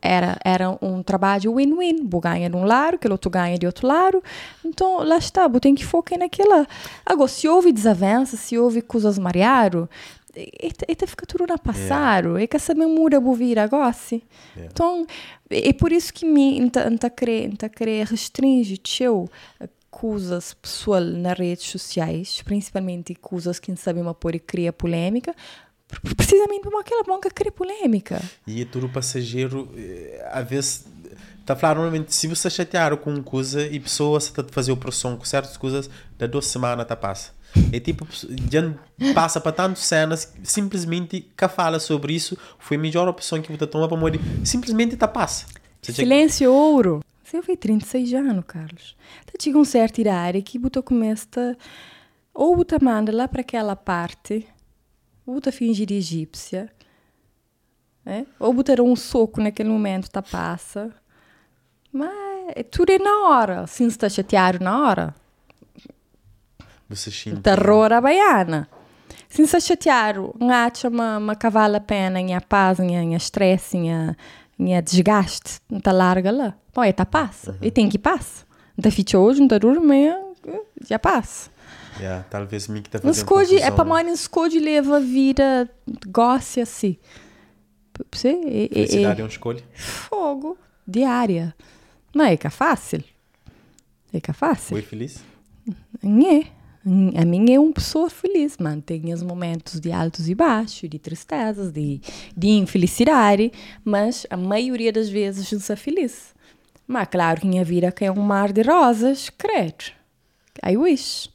Era, 0.00 0.38
era 0.44 0.78
um 0.80 1.02
trabalho 1.02 1.54
win-win. 1.54 2.04
Bu 2.04 2.20
ganha 2.20 2.48
de 2.48 2.56
um 2.56 2.64
lado, 2.64 2.96
que 2.96 3.08
o 3.08 3.10
outro 3.10 3.28
ganha 3.30 3.58
de 3.58 3.66
outro 3.66 3.86
lado. 3.86 4.22
Então, 4.64 5.02
lá 5.02 5.18
está, 5.18 5.48
bu 5.48 5.58
tem 5.58 5.74
que 5.74 5.84
focar 5.84 6.18
naquela. 6.18 6.66
Agora, 7.04 7.28
se 7.28 7.48
houve 7.48 7.72
desavença, 7.72 8.36
se 8.36 8.56
houve 8.56 8.80
coisas 8.80 9.18
mareadas, 9.18 9.88
é 10.36 11.06
fica 11.06 11.26
tudo 11.26 11.46
na 11.46 11.58
passado. 11.58 12.38
É 12.38 12.46
que 12.46 12.58
saber 12.58 12.86
muda 12.86 13.20
bu 13.20 13.34
vir 13.34 13.58
agora. 13.58 13.94
Yeah. 14.04 14.70
Então, 14.72 15.06
é 15.50 15.72
por 15.72 15.92
isso 15.92 16.12
que 16.12 16.24
me 16.24 16.60
não 16.60 16.70
querer, 17.16 17.48
não 17.48 17.68
querer 17.68 18.06
restringir 18.06 18.78
teu 18.78 19.28
coisas 19.90 20.54
pessoal 20.54 21.00
nas 21.00 21.38
redes 21.38 21.66
sociais, 21.66 22.42
principalmente 22.42 23.14
coisas 23.14 23.60
que 23.60 23.70
não 23.70 23.76
sabemos 23.76 24.16
pôr 24.18 24.34
e 24.34 24.40
criar 24.40 24.72
polêmica, 24.72 25.32
precisamente 26.16 26.62
por 26.62 26.78
aquela 26.78 27.02
banca 27.02 27.30
cria 27.30 27.52
polêmica. 27.52 28.20
E 28.46 28.62
é 28.62 28.64
tudo 28.64 28.88
passageiro, 28.88 29.68
eh, 29.76 30.26
às 30.32 30.48
vezes, 30.48 30.84
está 31.40 31.52
a 31.52 31.56
falar 31.56 31.74
normalmente, 31.74 32.14
se 32.14 32.26
você 32.26 32.48
chatear 32.48 32.96
com 32.96 33.10
uma 33.10 33.22
coisa 33.22 33.66
e 33.66 33.76
a 33.76 33.80
pessoa 33.80 34.18
está 34.18 34.42
a 34.42 34.44
fazer 34.50 34.72
operação 34.72 35.16
com 35.16 35.24
certas 35.24 35.56
coisas, 35.56 35.90
da 36.18 36.26
duas 36.26 36.46
semanas 36.46 36.86
tá 36.86 36.96
passa. 36.96 37.32
É 37.72 37.78
tipo, 37.78 38.06
já 38.50 38.74
passa 39.14 39.40
para 39.40 39.52
tantas 39.52 39.84
cenas, 39.84 40.32
simplesmente 40.42 41.20
que 41.36 41.48
fala 41.48 41.78
sobre 41.78 42.12
isso, 42.12 42.36
foi 42.58 42.76
a 42.76 42.80
melhor 42.80 43.06
opção 43.08 43.40
que 43.40 43.52
você 43.52 43.66
toma 43.66 43.86
para 43.86 43.96
morrer, 43.96 44.20
simplesmente 44.44 44.96
tá 44.96 45.06
passa. 45.06 45.46
Você 45.80 45.92
Silêncio 45.92 46.52
ouro. 46.52 47.04
Você 47.22 47.42
foi 47.42 47.56
36 47.56 48.14
anos, 48.14 48.44
Carlos. 48.46 48.96
Tá 49.26 49.32
chega 49.40 49.58
um 49.58 49.64
certo 49.64 50.00
idade 50.00 50.42
que 50.42 50.58
você 50.58 50.82
começa 50.82 51.56
ou 52.32 52.56
você 52.56 52.78
manda 52.80 53.14
lá 53.14 53.28
para 53.28 53.42
aquela 53.42 53.76
parte, 53.76 54.46
finge 55.52 55.86
de 55.86 55.94
egípcia, 55.94 56.70
né? 58.04 58.26
ou 58.38 58.52
dá 58.52 58.82
um 58.82 58.94
soco 58.94 59.40
naquele 59.40 59.68
momento, 59.68 60.10
tá 60.10 60.20
passa. 60.22 60.92
Mas 61.92 62.10
é 62.54 62.62
tudo 62.62 62.90
é 62.90 62.98
na 62.98 63.28
hora. 63.28 63.66
Se 63.66 63.84
está 63.84 64.08
chateado 64.08 64.62
na 64.62 64.86
hora, 64.86 65.14
Você 66.88 67.10
xinga. 67.10 67.40
terror 67.40 67.92
à 67.92 68.00
baiana. 68.00 68.68
Se 69.28 69.42
está 69.42 69.58
chateado, 69.58 70.34
acha 70.48 70.88
uma, 70.88 71.18
uma 71.18 71.34
cavala 71.34 71.80
pena, 71.80 72.20
em 72.20 72.34
a 72.34 72.40
paz, 72.40 72.78
em 72.78 73.14
a 73.14 73.16
estresse, 73.16 73.76
em 73.76 73.92
a, 73.92 74.16
em 74.58 74.76
a 74.76 74.80
desgaste, 74.80 75.58
não 75.70 75.80
tá 75.80 75.90
larga 75.90 76.30
lá. 76.30 76.54
Pô, 76.72 76.84
e 76.84 76.92
tá 76.92 77.04
passa. 77.06 77.56
E 77.62 77.70
tem 77.70 77.88
que 77.88 77.98
passa. 77.98 78.44
Não 78.76 78.82
tá 78.82 78.90
ficha 78.90 79.18
hoje, 79.18 79.40
não 79.40 79.48
tá 79.48 79.58
duro, 79.58 79.80
amanhã 79.80 80.18
já 80.86 80.98
passa. 80.98 81.50
Yeah, 82.00 82.24
talvez 82.28 82.68
me 82.68 82.82
que 82.82 82.90
tá 82.90 82.98
fazendo 82.98 83.14
escolhe, 83.14 83.56
é 83.58 83.70
para 83.70 83.84
mãe, 83.84 84.04
não 84.04 84.12
escolhe 84.12 84.58
leva 84.58 84.96
a 84.96 85.00
vida, 85.00 85.70
goste 86.08 86.60
assim. 86.60 86.96
Você, 88.10 88.28
é, 88.28 88.64
é, 88.64 88.68
Felicidade 88.68 89.20
é 89.20 89.22
é 89.22 89.24
uma 89.24 89.30
escolha. 89.30 89.62
fogo, 89.74 90.58
diária. 90.86 91.54
Não 92.14 92.24
é 92.24 92.36
que 92.36 92.46
é 92.46 92.50
fácil. 92.50 93.02
É 94.12 94.20
que 94.20 94.30
é 94.30 94.34
fácil. 94.34 94.70
Foi 94.70 94.82
feliz? 94.82 95.22
É. 95.66 96.54
A 97.20 97.24
minha 97.24 97.56
é 97.56 97.58
uma 97.58 97.72
pessoa 97.72 98.10
feliz, 98.10 98.58
mano. 98.58 98.82
Tem 98.82 99.12
os 99.12 99.22
momentos 99.22 99.80
de 99.80 99.90
altos 99.90 100.28
e 100.28 100.34
baixos, 100.34 100.88
de 100.88 100.98
tristezas, 100.98 101.72
de, 101.72 102.00
de 102.36 102.48
infelicidade, 102.48 103.50
mas 103.82 104.26
a 104.28 104.36
maioria 104.36 104.92
das 104.92 105.08
vezes 105.08 105.50
não 105.50 105.60
sou 105.60 105.76
feliz. 105.76 106.34
Mas 106.86 107.08
claro 107.08 107.40
que 107.40 107.46
minha 107.46 107.64
vida 107.64 107.92
é 108.00 108.10
um 108.10 108.20
mar 108.20 108.52
de 108.52 108.62
rosas, 108.62 109.30
credo. 109.30 109.92
I 110.62 110.76
wish. 110.76 111.30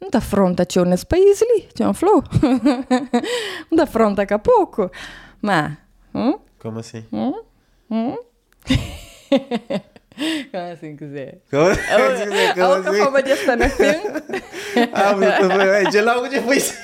Não 0.00 0.08
está 0.08 0.20
fronta 0.20 0.64
tio 0.64 0.84
nesse 0.84 1.06
país 1.06 1.40
ali, 1.42 1.68
tinha 1.74 1.88
um 1.88 1.94
flor. 1.94 2.24
Não 3.70 3.72
está 3.72 3.86
fronta 3.86 4.16
daqui 4.16 4.34
a 4.34 4.38
pouco. 4.38 4.90
Mas, 5.40 5.72
hum? 6.14 6.38
Como 6.58 6.78
assim? 6.80 7.04
Hum? 7.12 7.42
Hum? 7.90 8.16
Como 10.50 10.72
assim 10.72 10.96
quiser? 10.96 11.40
Como, 11.50 11.70
A 11.70 12.54
como 12.54 12.66
outra 12.68 12.92
forma 12.92 13.22
de 13.22 13.30
estar 13.32 13.56
na 13.56 13.68
frente. 13.68 14.06
Ah, 14.92 15.14
mas 15.16 15.38
também, 15.38 15.90
de 15.90 16.00
logo 16.00 16.28
depois. 16.28 16.78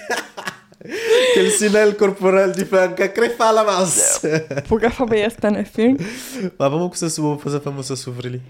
Aquele 1.31 1.51
sinal 1.51 1.93
corporal 1.95 2.51
de 2.53 2.65
franca, 2.65 3.09
que 3.09 3.31
fala 3.31 3.63
mais. 3.65 4.21
Porque 4.69 4.87
a 4.87 4.91
forma 4.91 5.15
de 5.15 5.23
estar 5.23 5.51
na 5.51 5.65
frente. 5.65 6.03
Mas 6.59 6.71
vamos 6.71 6.99
fazer 7.43 7.57
a 7.59 7.61
famosa 7.61 7.95
sofrer 7.97 8.27
ali. 8.27 8.43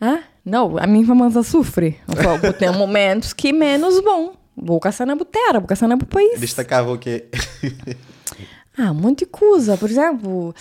Ah, 0.00 0.22
não, 0.44 0.78
a 0.78 0.86
minha 0.86 1.06
famosa 1.06 1.42
sofre. 1.42 1.98
Eu 2.42 2.52
tem 2.52 2.72
momentos 2.72 3.32
que 3.32 3.52
menos 3.52 4.00
bom. 4.02 4.34
Vou 4.56 4.80
caçar 4.80 5.06
na 5.06 5.14
botera, 5.14 5.58
vou 5.58 5.68
caçar 5.68 5.88
na 5.88 5.96
país. 5.96 6.40
Destacava 6.40 6.92
o 6.92 6.98
quê? 6.98 7.26
Ah, 8.78 8.92
um 8.92 8.94
monte 8.94 9.20
de 9.20 9.26
coisa. 9.26 9.76
Por 9.76 9.90
exemplo, 9.90 10.54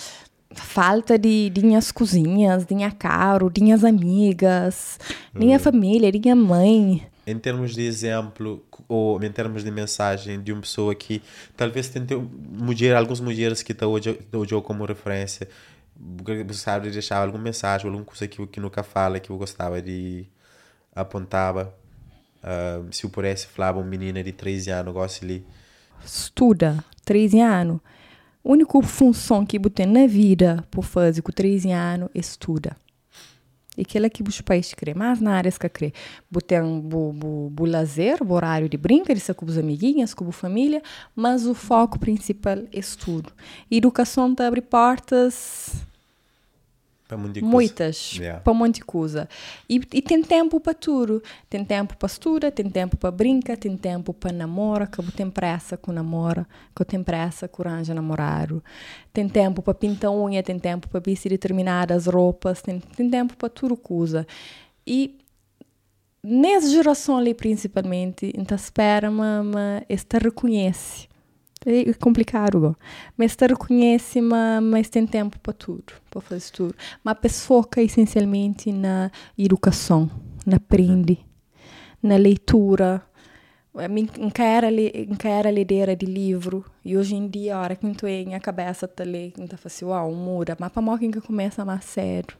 falta 0.53 1.17
de, 1.17 1.49
minhas 1.63 1.91
cozinhas, 1.91 2.65
de 2.65 2.75
minha 2.75 2.91
caro, 2.91 3.49
de 3.49 3.61
minhas 3.61 3.85
amigas, 3.85 4.99
de 5.33 5.45
minha 5.45 5.59
família, 5.59 6.11
de 6.11 6.19
minha 6.19 6.35
mãe. 6.35 7.07
Em 7.25 7.37
termos 7.37 7.75
de 7.75 7.83
exemplo, 7.83 8.65
ou 8.87 9.23
em 9.23 9.31
termos 9.31 9.63
de 9.63 9.71
mensagem 9.71 10.41
de 10.41 10.51
uma 10.51 10.61
pessoa 10.61 10.93
que 10.95 11.21
talvez 11.55 11.87
tente 11.87 12.15
mulher, 12.51 12.95
algumas 12.95 13.19
mulheres 13.19 13.61
que 13.61 13.71
estão 13.71 13.91
hoje, 13.91 14.19
hoje 14.33 14.61
como 14.63 14.83
referência, 14.83 15.47
você 15.99 16.53
sabe 16.53 16.89
deixar 16.89 17.17
alguma 17.17 17.43
mensagem, 17.43 17.87
alguma 17.87 18.05
coisa 18.05 18.27
que, 18.27 18.45
que 18.47 18.59
nunca 18.59 18.83
fala, 18.83 19.19
que 19.19 19.29
eu 19.29 19.37
gostava 19.37 19.81
de 19.81 20.25
apontava. 20.95 21.73
Ah, 22.41 22.81
se 22.91 23.03
eu 23.03 23.09
pudesse 23.09 23.47
falar 23.47 23.75
uma 23.75 23.83
menina 23.83 24.23
de 24.23 24.31
13 24.31 24.69
anos, 24.71 24.93
gosto 24.93 25.25
ali. 25.25 25.45
Estuda, 26.03 26.83
13 27.03 27.41
anos. 27.41 27.79
A 28.43 28.49
única 28.49 28.81
função 28.81 29.45
que 29.45 29.59
você 29.59 29.69
tem 29.69 29.85
na 29.85 30.07
vida 30.07 30.65
por 30.71 30.83
fazer 30.83 31.21
com 31.21 31.31
13 31.31 31.71
anos 31.71 32.09
é 32.15 32.19
estudar. 32.19 32.77
E 33.77 33.81
aquilo 33.81 34.09
que 34.09 34.23
os 34.23 34.41
pais 34.41 34.73
querem, 34.73 34.95
mas 34.95 35.21
na 35.21 35.35
área 35.35 35.51
que 35.51 35.69
querem. 35.69 35.93
Você 36.31 36.45
tem 36.47 36.61
o 36.61 37.65
lazer, 37.65 38.21
o 38.21 38.33
horário 38.33 38.67
de 38.67 38.77
brincadeira 38.77 39.33
com 39.33 39.45
os 39.45 39.57
amiguinhos, 39.57 40.13
com 40.13 40.27
a 40.27 40.31
família, 40.31 40.81
mas 41.15 41.45
o 41.45 41.53
foco 41.53 41.99
principal 41.99 42.57
é 42.57 42.79
estudo. 42.79 43.31
Educação 43.69 44.33
te 44.33 44.43
abre 44.43 44.61
portas 44.61 45.85
Muitas, 47.49 48.13
Yeah. 48.13 48.39
para 48.41 48.67
de 48.69 48.81
coisa. 48.81 49.27
E, 49.67 49.81
e 49.93 50.01
tem 50.01 50.21
tempo 50.21 50.59
para 50.59 50.73
tudo. 50.73 51.21
Tem 51.49 51.65
tempo 51.65 51.97
para 51.97 52.05
estudar, 52.07 52.51
tem 52.51 52.69
tempo 52.69 52.95
para 52.95 53.09
brincar, 53.09 53.57
tem 53.57 53.75
tempo 53.75 54.13
para 54.13 54.31
namora, 54.31 54.85
que 54.85 54.99
eu 54.99 55.11
tenho 55.11 55.31
pressa 55.31 55.75
com 55.75 55.91
namora, 55.91 56.47
que 56.75 56.81
eu 56.81 56.85
tenho 56.85 57.03
pressa 57.03 57.47
com 57.47 57.63
arranja 57.63 57.93
namorado. 57.93 58.63
Tem 59.11 59.27
tempo 59.27 59.61
para 59.61 59.73
pintar 59.73 60.11
unha, 60.11 60.43
tem 60.43 60.59
tempo 60.59 60.87
para 60.87 60.99
vestir 60.99 61.29
determinadas 61.29 62.05
roupas, 62.05 62.61
tem, 62.61 62.79
tem 62.79 63.09
tempo 63.09 63.35
para 63.35 63.49
tudo 63.49 63.75
coisa. 63.75 64.27
E 64.85 65.17
nessa 66.23 66.69
geração 66.69 67.17
ali, 67.17 67.33
principalmente, 67.33 68.31
então 68.37 68.55
espera, 68.55 69.09
mas, 69.09 69.45
mas 69.45 69.83
esta 69.89 70.19
reconhece. 70.19 71.08
É 71.65 71.91
complicado, 71.93 72.75
mas 73.17 73.35
te 73.35 73.45
reconhece, 73.45 74.21
mas, 74.21 74.63
mas 74.63 74.89
tem 74.89 75.05
tempo 75.05 75.37
para 75.39 75.51
tudo, 75.51 75.93
para 76.09 76.21
fazer 76.21 76.51
tudo. 76.51 76.75
Mas 77.03 77.11
a 77.11 77.15
pessoa 77.15 77.63
foca 77.63 77.81
essencialmente 77.81 78.71
na 78.71 79.11
educação, 79.37 80.09
na 80.45 80.55
aprende, 80.55 81.19
na 82.01 82.15
leitura. 82.15 83.03
Não 83.73 84.29
quero 84.29 84.69
ler 84.69 85.95
de 85.97 86.05
livro. 86.05 86.65
E 86.83 86.97
hoje 86.97 87.15
em 87.15 87.27
dia, 87.27 87.57
a 87.57 87.61
hora 87.61 87.75
que 87.75 87.85
estou 87.87 88.07
em 88.07 88.35
a 88.35 88.39
cabeça 88.39 88.89
ler, 89.05 89.33
não 89.37 89.45
está 89.45 89.57
fácil, 89.57 89.89
uau, 89.89 90.11
muda. 90.13 90.55
Mas 90.59 90.71
para 90.71 90.81
morrer 90.81 91.09
que 91.09 91.21
começa 91.21 91.65
mais 91.65 91.83
sério. 91.85 92.37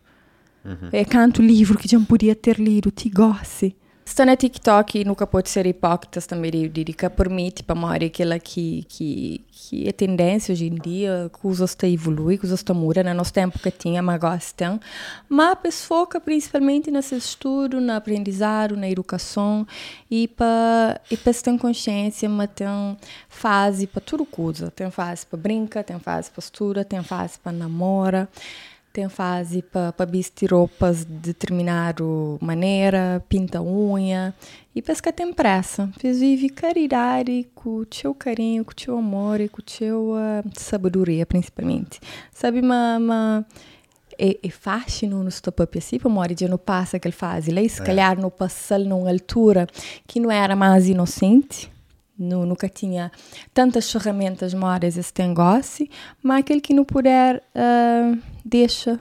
Uhum. 0.64 0.90
É 0.92 1.04
canto 1.04 1.42
livro 1.42 1.78
que 1.78 1.88
já 1.88 2.00
podia 2.00 2.36
ter 2.36 2.58
lido, 2.58 2.92
te 2.92 3.10
goste. 3.10 3.76
Está 4.10 4.26
na 4.26 4.36
TikTok 4.36 5.06
nunca 5.06 5.28
pode 5.28 5.50
ser 5.50 5.68
hipócritas 5.68 6.26
também 6.26 6.50
de, 6.52 6.84
permite 7.16 7.62
para 7.62 7.76
morrer 7.76 8.08
aquela 8.08 8.40
que, 8.40 8.84
que, 8.90 9.88
é 9.88 9.92
tendência 9.92 10.52
hoje 10.52 10.66
em 10.66 10.74
dia, 10.74 11.30
que 11.32 11.48
os 11.48 11.60
está 11.60 11.88
evolui, 11.88 12.40
que 12.40 12.46
os 12.46 12.52
está 12.52 12.74
muda, 12.74 13.04
no 13.04 13.14
nosso 13.14 13.32
tempo 13.32 13.60
que 13.60 13.70
tinha, 13.70 14.02
mas 14.02 14.20
gostam. 14.20 14.80
Mas 15.30 15.52
a 15.52 15.56
pessoa 15.56 16.00
foca 16.00 16.20
principalmente 16.20 16.90
nesse 16.90 17.16
estudo, 17.16 17.80
na 17.80 17.98
aprendizado, 17.98 18.76
na 18.76 18.90
educação 18.90 19.66
e 20.10 20.28
para 20.28 21.00
e 21.10 21.16
para 21.16 21.34
ter 21.34 21.58
consciência, 21.60 22.28
mas 22.28 22.50
tem 22.56 22.98
fase 23.30 23.86
para 23.86 24.02
tudo 24.02 24.26
coisa. 24.26 24.72
Tem 24.72 24.90
fase 24.90 25.24
para 25.26 25.38
brincar, 25.38 25.84
tem 25.84 26.00
fase 26.00 26.32
para 26.32 26.40
estudo, 26.40 26.84
tem 26.84 27.04
fase 27.04 27.38
para 27.38 27.52
namora 27.52 28.28
tem 28.92 29.08
fase 29.08 29.62
para 29.62 30.06
vestir 30.06 30.52
roupas 30.52 31.06
de 31.06 31.14
determinada 31.14 32.04
maneira, 32.42 33.24
pinta 33.30 33.62
unha. 33.62 34.34
E 34.76 34.82
pesca 34.82 35.12
tem 35.12 35.32
pressa. 35.34 35.90
Fez 36.00 36.20
vive 36.20 36.50
caridade 36.50 37.48
com 37.54 37.78
o 37.78 37.88
seu 37.92 38.14
carinho, 38.14 38.66
com 38.66 38.72
o 38.72 38.82
seu 38.82 38.98
amor 38.98 39.40
e 39.42 39.50
com 39.50 39.62
o 39.62 39.70
seu 39.70 40.12
uh, 40.12 40.50
sabedoria, 40.54 41.26
principalmente. 41.26 42.00
Sabe, 42.32 42.62
mas 42.62 43.02
ma, 43.02 43.46
é, 44.18 44.38
é 44.42 44.50
fácil 44.50 45.10
no 45.10 45.30
stop-up 45.30 45.78
assim, 45.78 45.98
para 45.98 46.10
morrer 46.10 46.48
não 46.50 46.58
passa 46.58 46.98
aquele 46.98 47.14
fase. 47.14 47.52
Lá, 47.52 47.68
se 47.68 47.82
calhar, 47.82 48.18
é. 48.18 48.22
não 48.22 48.30
passa 48.30 48.78
numa 48.78 49.10
altura 49.10 49.68
que 50.08 50.20
não 50.20 50.32
era 50.32 50.56
mais 50.56 50.88
inocente 50.88 51.72
no, 52.20 52.46
nunca 52.46 52.68
tinha 52.68 53.12
tantas 53.54 53.90
ferramentas 53.90 54.54
moras 54.54 54.98
esse 54.98 55.14
negócio, 55.20 55.88
mas 56.22 56.40
aquele 56.40 56.60
que 56.60 56.74
não 56.74 56.84
puder, 56.84 57.38
uh, 57.56 58.22
deixa 58.44 59.00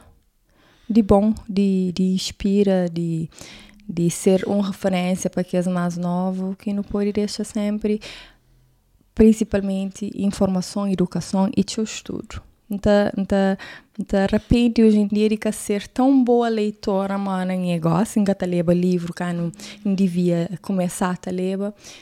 de 0.88 1.02
bom, 1.02 1.34
de, 1.48 1.92
de 1.92 2.04
inspira, 2.04 2.88
de, 2.88 3.28
de 3.86 4.08
ser 4.08 4.44
uma 4.46 4.68
referência 4.68 5.28
para 5.28 5.42
aqueles 5.42 5.66
mais 5.66 5.96
novos, 5.96 6.56
que 6.56 6.72
não 6.72 6.82
pode 6.82 7.12
deixar 7.12 7.44
sempre, 7.44 8.00
principalmente, 9.14 10.10
informação, 10.14 10.88
educação 10.88 11.50
e 11.56 11.64
seu 11.68 11.84
estudo. 11.84 12.47
Então, 12.70 13.10
então, 13.16 13.56
então, 13.98 14.26
repente 14.30 14.82
hoje 14.82 14.98
em 14.98 15.06
dia 15.06 15.28
de 15.28 15.38
ser 15.52 15.88
tão 15.88 16.22
boa 16.22 16.48
leitora, 16.48 17.16
não 17.16 17.46
negócio, 17.46 18.22
que 18.22 18.46
leva 18.46 18.74
livro 18.74 19.14
que 19.14 19.24
não 19.32 19.50
devia 19.94 20.50
começar 20.60 21.18
a 21.26 21.30
ler. 21.30 21.58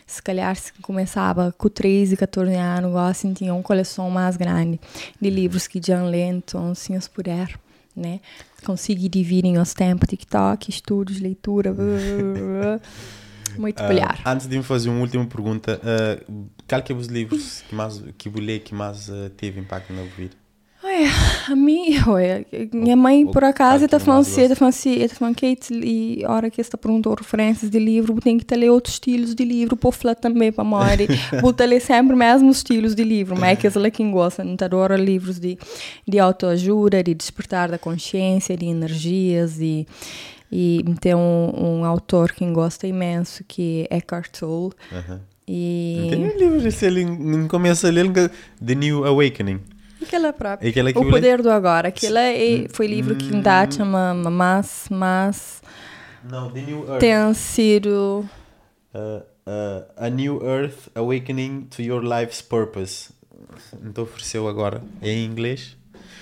Se 0.07 0.21
calhar 0.21 0.57
se 0.57 0.73
começava 0.83 1.55
com 1.57 1.69
13, 1.69 2.17
14 2.17 2.55
anos, 2.55 2.97
assim, 2.97 3.33
tinha 3.33 3.55
uma 3.55 3.63
coleção 3.63 4.11
mais 4.11 4.37
grande 4.37 4.81
de 5.21 5.31
livros 5.31 5.69
que 5.69 5.81
já 5.83 6.03
lê, 6.03 6.25
então, 6.25 6.75
se 6.75 6.97
os 6.97 7.07
puder, 7.07 7.59
né? 7.95 8.21
Conseguir 8.65 9.09
dividir 9.09 9.47
em 9.47 9.59
os 9.59 9.73
tempos, 9.73 10.09
TikTok, 10.09 10.69
estudos, 10.69 11.21
leitura, 11.21 11.73
muito 13.57 13.83
uh, 13.83 13.87
Antes 14.27 14.47
de 14.49 14.59
me 14.59 14.65
fazer 14.65 14.91
uma 14.91 15.01
última 15.01 15.25
pergunta, 15.25 15.81
uh, 15.81 16.49
qual 16.69 16.83
que 16.83 16.93
é 16.93 16.95
os 16.95 17.07
livros 17.07 17.63
que 17.69 17.75
mais 17.75 18.03
que 18.19 18.29
lê 18.29 18.59
que 18.59 18.75
mais 18.75 19.09
uh, 19.09 19.31
teve 19.37 19.61
impacto 19.61 19.93
na 19.93 20.03
vida? 20.03 20.37
Olha, 20.87 21.09
a 21.49 21.57
mim, 21.57 21.99
olha, 22.07 22.47
minha 22.73 22.95
mãe 22.95 23.27
por 23.27 23.43
acaso 23.43 23.85
está 23.85 23.99
falando 23.99 24.21
assim, 24.21 24.43
está 24.43 24.55
falando 24.55 24.73
assim, 24.73 24.93
está 25.03 25.17
falando 25.17 25.35
Kate, 25.35 25.75
e 25.75 26.25
a 26.25 26.31
hora 26.31 26.49
que 26.49 26.61
está 26.61 26.79
perguntando 26.79 27.17
referências 27.17 27.69
de 27.69 27.79
livro, 27.81 28.15
tem 28.21 28.39
que 28.39 28.55
ler 28.55 28.71
outros 28.71 28.95
estilos 28.95 29.35
de 29.35 29.45
livro, 29.45 29.77
para 29.77 29.91
falar 29.91 30.15
também 30.15 30.53
para 30.53 30.63
Mori, 30.63 31.09
vou 31.43 31.53
ler 31.59 31.81
sempre 31.81 32.15
mesmo 32.15 32.49
estilos 32.53 32.95
de 32.95 33.03
livro, 33.03 33.37
mas 33.37 33.51
é 33.51 33.57
que 33.57 33.67
ela 33.67 33.91
quem 33.91 34.13
gosta, 34.13 34.45
não 34.45 34.55
adora 34.61 34.97
livros 34.97 35.41
de, 35.41 35.59
de 36.07 36.21
autoajuda, 36.21 37.03
de 37.03 37.15
despertar 37.15 37.69
da 37.69 37.79
consciência, 37.79 38.57
de 38.57 38.67
energias, 38.67 39.61
e 39.61 39.89
e 40.53 40.85
tem 41.01 41.13
um, 41.13 41.81
um 41.81 41.85
autor 41.85 42.31
que 42.31 42.49
gosta 42.53 42.87
imenso 42.87 43.43
que 43.49 43.85
é 43.91 43.97
Eckhart 43.97 44.31
Tolle. 44.39 44.73
Uh 44.93 44.97
-huh. 44.97 45.21
E... 45.49 46.07
Tem 46.11 46.25
um 46.25 46.39
livro, 46.39 46.71
se 46.71 46.87
ele 46.87 47.05
começa 47.49 47.89
a 47.89 47.91
ler 47.91 48.13
The 48.65 48.75
New 48.77 49.05
Awakening. 49.05 49.61
Própria. 50.33 50.71
Aquela 50.71 50.93
que 50.93 50.99
o 50.99 51.11
Poder 51.11 51.43
do 51.43 51.51
Agora. 51.51 51.89
Aquilo 51.89 52.19
é, 52.19 52.67
foi 52.73 52.87
livro 52.87 53.17
que 53.17 53.35
ainda 53.35 53.71
chama 53.71 54.15
mas, 54.15 54.87
mas 54.91 55.63
Não, 56.29 56.51
The 56.51 56.61
New 56.61 56.89
Earth. 56.89 57.01
tem 57.01 57.35
sido... 57.35 58.29
Uh, 58.95 59.23
uh, 59.47 59.85
a 59.97 60.09
New 60.09 60.43
Earth 60.43 60.89
Awakening 60.95 61.69
to 61.71 61.83
Your 61.83 62.03
Life's 62.03 62.43
Purpose. 62.43 63.11
Então 63.85 64.05
ofereceu 64.05 64.49
agora. 64.49 64.83
É 65.01 65.11
em 65.11 65.25
inglês. 65.25 65.77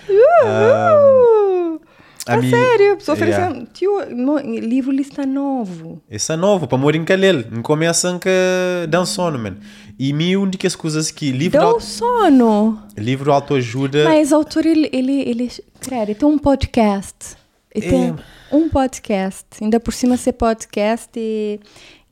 Uh! 0.08 1.80
a 2.26 2.36
mim, 2.38 2.50
sério, 2.50 2.96
pessoa 2.96 3.14
oferecendo. 3.14 3.54
Yeah. 3.54 3.70
Tio, 3.72 4.00
livro 4.44 4.90
lista 4.90 5.26
novo. 5.26 6.02
Esse 6.10 6.32
é 6.32 6.36
novo, 6.36 6.66
para 6.66 6.78
morir 6.78 6.98
em 6.98 7.04
Calel. 7.04 7.44
Não 7.50 7.62
começa 7.62 8.18
que 8.18 8.86
dá 8.88 9.04
sono, 9.04 9.38
man. 9.38 9.56
E 9.98 10.12
uma 10.36 10.50
das 10.50 10.74
coisas 10.74 11.10
que 11.10 11.30
livro 11.30 11.60
Dá 11.60 11.80
sono. 11.80 12.82
Livro 12.96 13.32
autoajuda. 13.32 14.04
Mas 14.04 14.32
o 14.32 14.36
autor 14.36 14.66
ele 14.66 14.88
ele 14.92 15.20
ele, 15.22 15.50
ele 15.92 16.14
tem 16.14 16.28
um 16.28 16.38
podcast. 16.38 17.36
Ele 17.74 17.86
é. 17.86 17.90
tem 17.90 18.16
um 18.52 18.68
podcast. 18.68 19.46
Ainda 19.60 19.78
por 19.78 19.92
cima 19.92 20.16
ser 20.16 20.32
podcast 20.32 21.10
e 21.16 21.60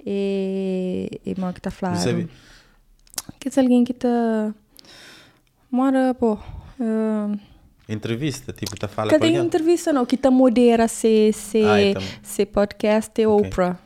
e, 0.04 1.20
e 1.24 1.40
mal 1.40 1.52
que 1.52 1.60
tá 1.60 1.70
falando. 1.70 2.28
Que 3.38 3.48
é 3.48 3.60
alguém 3.60 3.84
que 3.84 3.94
tá 3.94 4.54
mora, 5.70 6.14
pô, 6.14 6.34
uh, 6.34 7.38
Entrevista, 7.88 8.52
tipo, 8.52 8.76
tá 8.78 8.86
falando 8.86 9.10
Cadê 9.10 9.28
entrevista 9.32 9.92
não? 9.92 10.06
Que 10.06 10.16
tá 10.16 10.30
modera 10.30 10.86
se 10.86 11.32
se 11.32 11.64
ah, 11.64 11.82
então... 11.82 12.02
se 12.22 12.46
podcast 12.46 13.20
e 13.20 13.26
okay. 13.26 13.48
Oprah. 13.48 13.78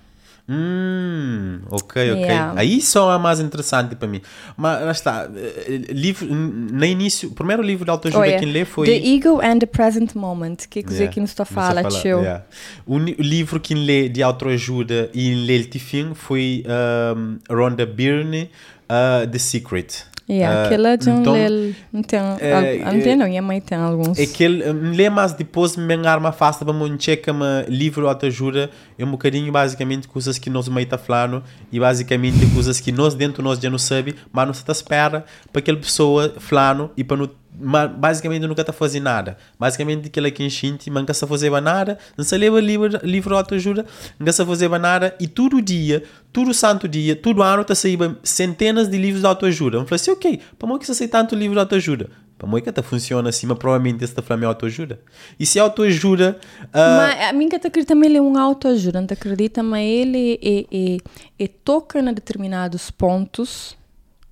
Hum, 0.49 1.61
ok, 1.71 2.13
ok. 2.13 2.23
Yeah. 2.23 2.55
Aí 2.57 2.81
só 2.81 3.13
é 3.13 3.19
mais 3.19 3.41
interessante 3.41 3.97
para 3.97 4.07
mim. 4.07 4.21
Mas 4.57 4.85
lá 4.85 4.93
está, 4.93 5.29
eh, 5.35 5.93
livro, 5.93 6.27
no 6.33 6.85
início, 6.85 7.31
o 7.31 7.33
primeiro 7.33 7.63
livro 7.63 7.85
de 7.85 7.91
autoajuda 7.91 8.27
yeah. 8.27 8.47
que 8.47 8.53
lê 8.53 8.65
foi... 8.65 8.87
The 8.87 9.09
Ego 9.09 9.41
and 9.43 9.59
the 9.59 9.67
Present 9.67 10.15
Moment, 10.15 10.57
que 10.71 10.81
é 10.81 10.83
yeah. 10.89 11.09
que 11.09 11.19
nos 11.19 11.31
está 11.31 11.43
a 11.43 11.47
falar, 11.47 11.85
tio. 11.89 12.21
Yeah. 12.21 12.45
O, 12.87 12.97
livro 12.99 13.59
que 13.59 13.75
lê 13.75 14.09
de 14.09 14.23
autoajuda 14.23 15.11
e 15.13 15.35
lê 15.35 15.57
o 15.57 15.79
fim 15.81 16.15
foi 16.15 16.65
um, 17.17 17.39
Rhonda 17.51 17.85
Byrne, 17.85 18.51
uh, 18.85 19.27
The 19.27 19.39
Secret. 19.39 20.05
Yeah, 20.29 20.63
uh, 20.63 20.67
aquele 20.67 20.97
de 20.97 21.09
um 21.09 21.21
então, 21.21 21.37
então, 21.95 22.37
é, 22.41 22.79
não 22.79 23.01
tem 23.01 23.17
não, 23.17 23.27
minha 23.27 23.43
mãe 23.43 23.61
tem 23.61 23.79
alguns. 23.79 24.19
Aquele, 24.19 24.73
lê 24.73 25.09
mais 25.09 25.33
depois, 25.33 25.77
me 25.77 25.95
arma 26.07 26.33
fácil 26.33 26.67
para 26.67 26.75
me 26.75 26.97
checar 26.99 27.33
me 27.33 27.65
livro 27.69 28.09
autoajuda, 28.09 28.69
é 28.99 29.05
um 29.05 29.11
bocadinho 29.13 29.53
basicamente 29.53 30.09
coisas 30.09 30.37
que 30.37 30.51
nós 30.51 30.69
meio 30.69 30.87
tá 30.87 30.99
falando 30.99 31.45
e 31.71 31.79
basicamente 31.79 32.45
coisas 32.53 32.81
que 32.81 32.91
nós 32.91 33.15
dentro 33.15 33.41
nós 33.41 33.61
já 33.61 33.71
não 33.71 33.79
sabe, 33.79 34.17
mas 34.33 34.47
nós 34.49 34.57
está 34.59 34.73
espera 34.73 35.25
para 35.53 35.61
aquela 35.61 35.79
pessoa 35.79 36.35
falando 36.39 36.91
e 36.97 37.05
para 37.05 37.17
não 37.17 37.31
basicamente 37.59 38.47
nunca 38.47 38.61
está 38.61 38.73
fazendo 38.73 39.05
nada. 39.05 39.37
Basicamente 39.59 40.07
aquilo 40.07 40.31
que 40.31 40.45
enchente, 40.45 40.91
nunca 40.91 41.13
está 41.13 41.27
fazendo 41.27 41.61
nada, 41.61 41.99
não 42.17 42.25
se 42.25 42.37
leva 42.37 42.61
livro, 42.61 42.99
de 42.99 43.33
autoajuda, 43.33 43.87
nunca 44.19 44.31
está 44.31 44.45
fazendo 44.45 44.79
nada 44.79 45.15
e 45.19 45.27
todo 45.27 45.61
dia, 45.63 46.03
todo 46.33 46.53
santo 46.53 46.87
dia, 46.87 47.17
todo 47.17 47.43
ano 47.43 47.63
está 47.63 47.75
saindo 47.75 48.19
centenas 48.23 48.89
de 48.89 48.99
livros 48.99 49.23
de 49.23 49.27
autoajuda. 49.27 49.79
Eu 49.79 49.87
falei 49.87 49.97
assim, 49.97 50.11
ok, 50.11 50.41
para 50.59 50.79
que 50.79 50.87
você 50.87 50.95
sai 50.95 51.09
tanto 51.09 51.35
livro 51.35 51.55
de 51.55 51.61
autoajuda? 51.61 52.11
Para 52.39 52.47
mim 52.47 52.61
que 52.61 52.71
tá 52.71 52.83
funciona 52.83 53.31
assim, 53.31 53.47
mas 53.47 53.57
provavelmente 53.57 54.05
esse 54.05 54.15
tá 54.15 54.23
é 54.35 54.45
autoajuda. 54.45 55.01
E 55.41 55.47
se 55.47 55.59
autoajuda... 55.59 56.39
Uh... 56.65 56.69
Mas 56.75 57.31
a 57.31 57.33
mim 57.33 57.49
que 57.49 57.57
acredita 57.57 57.95
também 57.95 58.11
ele 58.11 58.19
é 58.19 58.21
um 58.21 58.37
autoajuda, 58.37 59.01
não 59.01 59.09
acredita, 59.11 59.63
mas 59.63 59.87
ele 59.87 60.39
é, 60.43 60.67
é, 60.71 61.45
é, 61.45 61.49
toca 61.49 61.99
em 61.99 62.13
determinados 62.13 62.91
pontos 62.91 63.75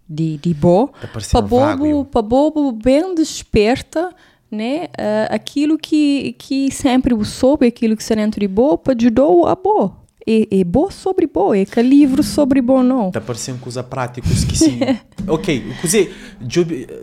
de, 0.09 0.39
de 0.39 0.55
bo, 0.55 0.89
tá 1.01 1.09
para 1.09 1.41
bobo, 1.41 2.05
para 2.05 2.23
bobo 2.23 2.73
bem 2.73 3.15
desperta, 3.15 4.15
né? 4.51 4.89
Uh, 4.99 5.35
aquilo 5.35 5.79
que, 5.79 6.35
que 6.39 6.71
sempre 6.71 7.13
soube, 7.25 7.67
aquilo 7.67 7.97
que 7.97 8.05
se 8.05 8.15
dentro 8.15 8.41
de 8.41 8.49
bo, 8.49 8.79
para 8.79 8.95
ajudou 8.99 9.47
a 9.47 9.55
bo 9.55 10.05
é, 10.27 10.61
é 10.61 10.65
bom 10.65 10.91
sobre 10.91 11.27
bom, 11.27 11.55
é 11.55 11.65
que 11.65 11.83
livro 11.83 12.23
sobre 12.23 12.61
bom 12.61 12.83
não. 12.83 13.09
Está 13.09 13.21
parecendo 13.21 13.59
coisa 13.59 13.83
práticos 13.83 14.45
que 14.45 14.57
sim. 14.57 14.81
ok, 15.29 15.73
dizer, 15.83 16.15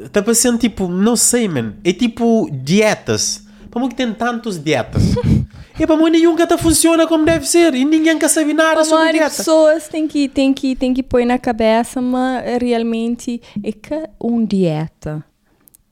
está 0.03 0.21
parecendo 0.21 0.57
tipo, 0.57 0.87
não 0.87 1.15
sei, 1.15 1.47
man, 1.47 1.75
é 1.83 1.93
tipo 1.93 2.49
dietas. 2.51 3.45
Para 3.69 3.87
que 3.87 3.95
tem 3.95 4.13
tantas 4.13 4.61
dietas. 4.61 5.15
e 5.79 5.87
para 5.87 5.97
mim 5.97 6.09
nenhum 6.09 6.35
que 6.35 6.57
funciona 6.57 7.07
como 7.07 7.25
deve 7.25 7.47
ser 7.47 7.73
e 7.73 7.85
ninguém 7.85 8.17
quer 8.17 8.29
saber 8.29 8.53
nada 8.53 8.83
sobre 8.83 9.11
dieta. 9.13 9.29
pessoas 9.29 9.87
têm 9.87 10.07
que 10.07 10.27
tem 10.27 10.53
que 10.53 10.75
tem 10.75 10.93
que 10.93 11.03
pôr 11.03 11.25
na 11.25 11.39
cabeça, 11.39 12.01
mas 12.01 12.43
realmente 12.61 13.41
é 13.63 13.71
que 13.71 14.09
um 14.21 14.45
dieta 14.45 15.23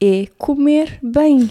é 0.01 0.27
comer 0.37 0.99
bem. 1.01 1.49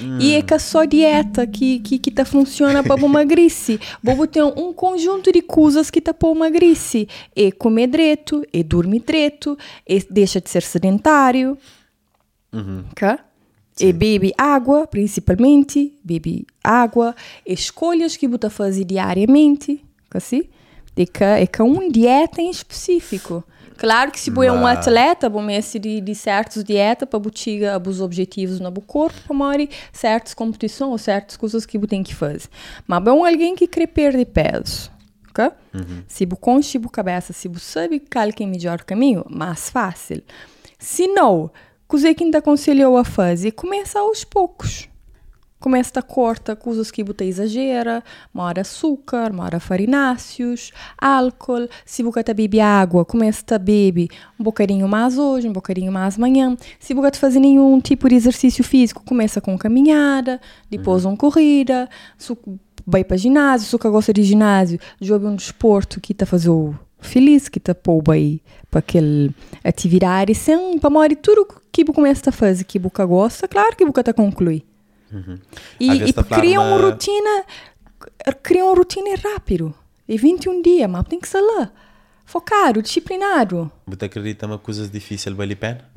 Hum. 0.00 0.18
E 0.20 0.34
é 0.34 0.42
que 0.42 0.58
só 0.58 0.84
dieta 0.84 1.46
que, 1.46 1.80
que, 1.80 1.98
que 1.98 2.10
tá 2.10 2.24
funciona 2.24 2.82
para 2.82 3.00
emagrecer. 3.00 3.80
Bobo 4.02 4.26
tem 4.26 4.42
um 4.42 4.72
conjunto 4.72 5.32
de 5.32 5.40
coisas 5.42 5.90
que 5.90 6.00
tá 6.00 6.12
para 6.12 6.28
emagrecer. 6.28 7.08
É 7.34 7.50
comer 7.50 7.88
direito, 7.88 8.44
é 8.52 8.62
dormir 8.62 9.00
direito, 9.00 9.56
é 9.88 9.98
deixa 10.10 10.40
de 10.40 10.50
ser 10.50 10.62
sedentário. 10.62 11.56
Uhum. 12.52 12.84
E 13.80 13.92
bebe 13.92 14.32
água, 14.36 14.86
principalmente. 14.86 15.94
Bebe 16.02 16.46
água. 16.62 17.14
Escolhas 17.46 18.16
que 18.16 18.26
você 18.26 18.50
fazer 18.50 18.84
diariamente. 18.84 19.84
Assim? 20.12 20.44
É 20.96 21.06
que, 21.06 21.24
é 21.24 21.46
que 21.46 21.62
um 21.62 21.90
dieta 21.90 22.42
em 22.42 22.50
específico. 22.50 23.44
Claro 23.76 24.10
que 24.10 24.18
se 24.18 24.30
você 24.30 24.48
é 24.48 24.52
um 24.52 24.66
atleta, 24.66 25.28
você 25.28 25.78
de, 25.78 26.00
de 26.00 26.14
certas 26.14 26.64
dietas 26.64 27.08
para 27.08 27.20
chegar 27.32 27.80
os 27.86 28.00
objetivos 28.00 28.58
no 28.58 28.72
corpo, 28.82 29.16
para 29.28 29.68
certas 29.92 30.34
competições 30.34 30.90
ou 30.90 30.98
certas 30.98 31.36
coisas 31.36 31.64
que 31.64 31.78
você 31.78 31.86
tem 31.86 32.02
que 32.02 32.12
fazer. 32.12 32.48
Mas 32.88 33.06
é 33.06 33.12
um 33.12 33.24
alguém 33.24 33.54
que 33.54 33.68
quer 33.68 33.86
perder 33.86 34.26
peso. 34.26 34.90
Uhum. 35.72 36.02
Se 36.08 36.26
você 36.26 36.36
conche 36.40 36.78
a 36.78 36.88
cabeça, 36.88 37.32
se 37.32 37.46
você 37.46 37.64
sabe 37.64 38.00
qual 38.00 38.26
é 38.26 38.44
o 38.44 38.46
melhor 38.48 38.82
caminho, 38.82 39.24
mais 39.30 39.70
fácil. 39.70 40.22
Se 40.76 41.06
não, 41.06 41.48
o 41.90 42.14
que 42.14 42.30
te 42.30 42.36
aconselhou 42.36 42.96
a 42.96 43.04
fazer, 43.04 43.52
começa 43.52 43.98
aos 43.98 44.24
poucos 44.24 44.88
começa 45.58 45.98
a 45.98 46.02
corta 46.02 46.54
coisas 46.54 46.90
que 46.90 47.02
você 47.02 47.24
exagera, 47.24 48.02
mora 48.32 48.60
açúcar, 48.60 49.32
mora 49.32 49.58
farináceos, 49.58 50.72
álcool, 50.96 51.68
se 51.84 52.02
você 52.02 52.22
bebe 52.34 52.60
água, 52.60 53.04
começa 53.04 53.42
a 53.54 53.58
beber 53.58 54.08
um 54.38 54.44
bocadinho 54.44 54.88
mais 54.88 55.18
hoje, 55.18 55.48
um 55.48 55.52
bocadinho 55.52 55.90
mais 55.90 56.16
amanhã. 56.16 56.56
Se 56.78 56.94
você 56.94 57.18
fazer 57.18 57.40
nenhum 57.40 57.80
tipo 57.80 58.08
de 58.08 58.14
exercício 58.14 58.62
físico, 58.62 59.02
começa 59.04 59.40
com 59.40 59.58
caminhada, 59.58 60.40
depois 60.70 61.04
uhum. 61.04 61.12
uma 61.12 61.16
corrida, 61.16 61.88
se 62.16 62.36
vai 62.86 63.04
para 63.04 63.16
ginásio, 63.16 63.66
se 63.66 63.76
você 63.76 63.90
gosta 63.90 64.12
de 64.12 64.22
ginásio, 64.22 64.78
joga 65.00 65.28
um 65.28 65.36
desporto 65.36 66.00
que 66.00 66.12
está 66.12 66.24
fazendo 66.24 66.78
feliz, 67.00 67.48
que 67.48 67.58
está 67.58 67.74
pouco 67.74 68.12
aí 68.12 68.40
para 68.70 68.80
aquela 68.80 69.30
atividade, 69.64 70.34
sem 70.34 70.78
para 70.78 70.90
morrer 70.90 71.16
tudo 71.16 71.46
que 71.72 71.84
você 71.84 71.92
começa 71.92 72.30
a 72.30 72.32
fazer 72.32 72.64
que 72.64 72.78
você 72.78 73.06
gosta, 73.06 73.48
claro 73.48 73.76
que 73.76 73.84
você 73.84 74.00
está 74.00 74.12
concluir. 74.12 74.64
Uhum. 75.12 75.38
E, 75.80 75.90
e 75.90 76.12
cria 76.12 76.60
uma 76.60 76.78
rotina, 76.78 77.44
cria 78.42 78.64
uma 78.64 78.74
rotina 78.74 79.08
rápido. 79.16 79.74
E 80.08 80.16
21 80.16 80.62
dias, 80.62 80.88
mas 80.88 81.06
tem 81.06 81.20
que 81.20 81.28
ser 81.28 81.40
lá. 81.40 81.70
Focado, 82.24 82.82
disciplinado. 82.82 83.70
Você 83.86 84.04
acredita 84.04 84.46
em 84.46 84.58
coisas 84.58 84.90
difíceis 84.90 85.34
vale 85.34 85.54
a 85.54 85.56
pena? 85.56 85.90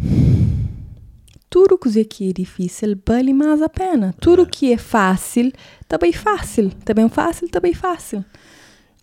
Tudo 1.50 1.78
que 1.78 2.30
é 2.30 2.34
difícil 2.34 2.98
vale 3.06 3.34
mais 3.34 3.62
a 3.62 3.68
pena. 3.68 4.16
Tudo 4.22 4.46
que 4.46 4.72
é 4.72 4.78
fácil, 4.78 5.52
também 5.88 6.14
fácil. 6.14 6.72
Também 6.86 7.10
fácil, 7.10 7.50
também 7.50 7.74
fácil. 7.74 8.24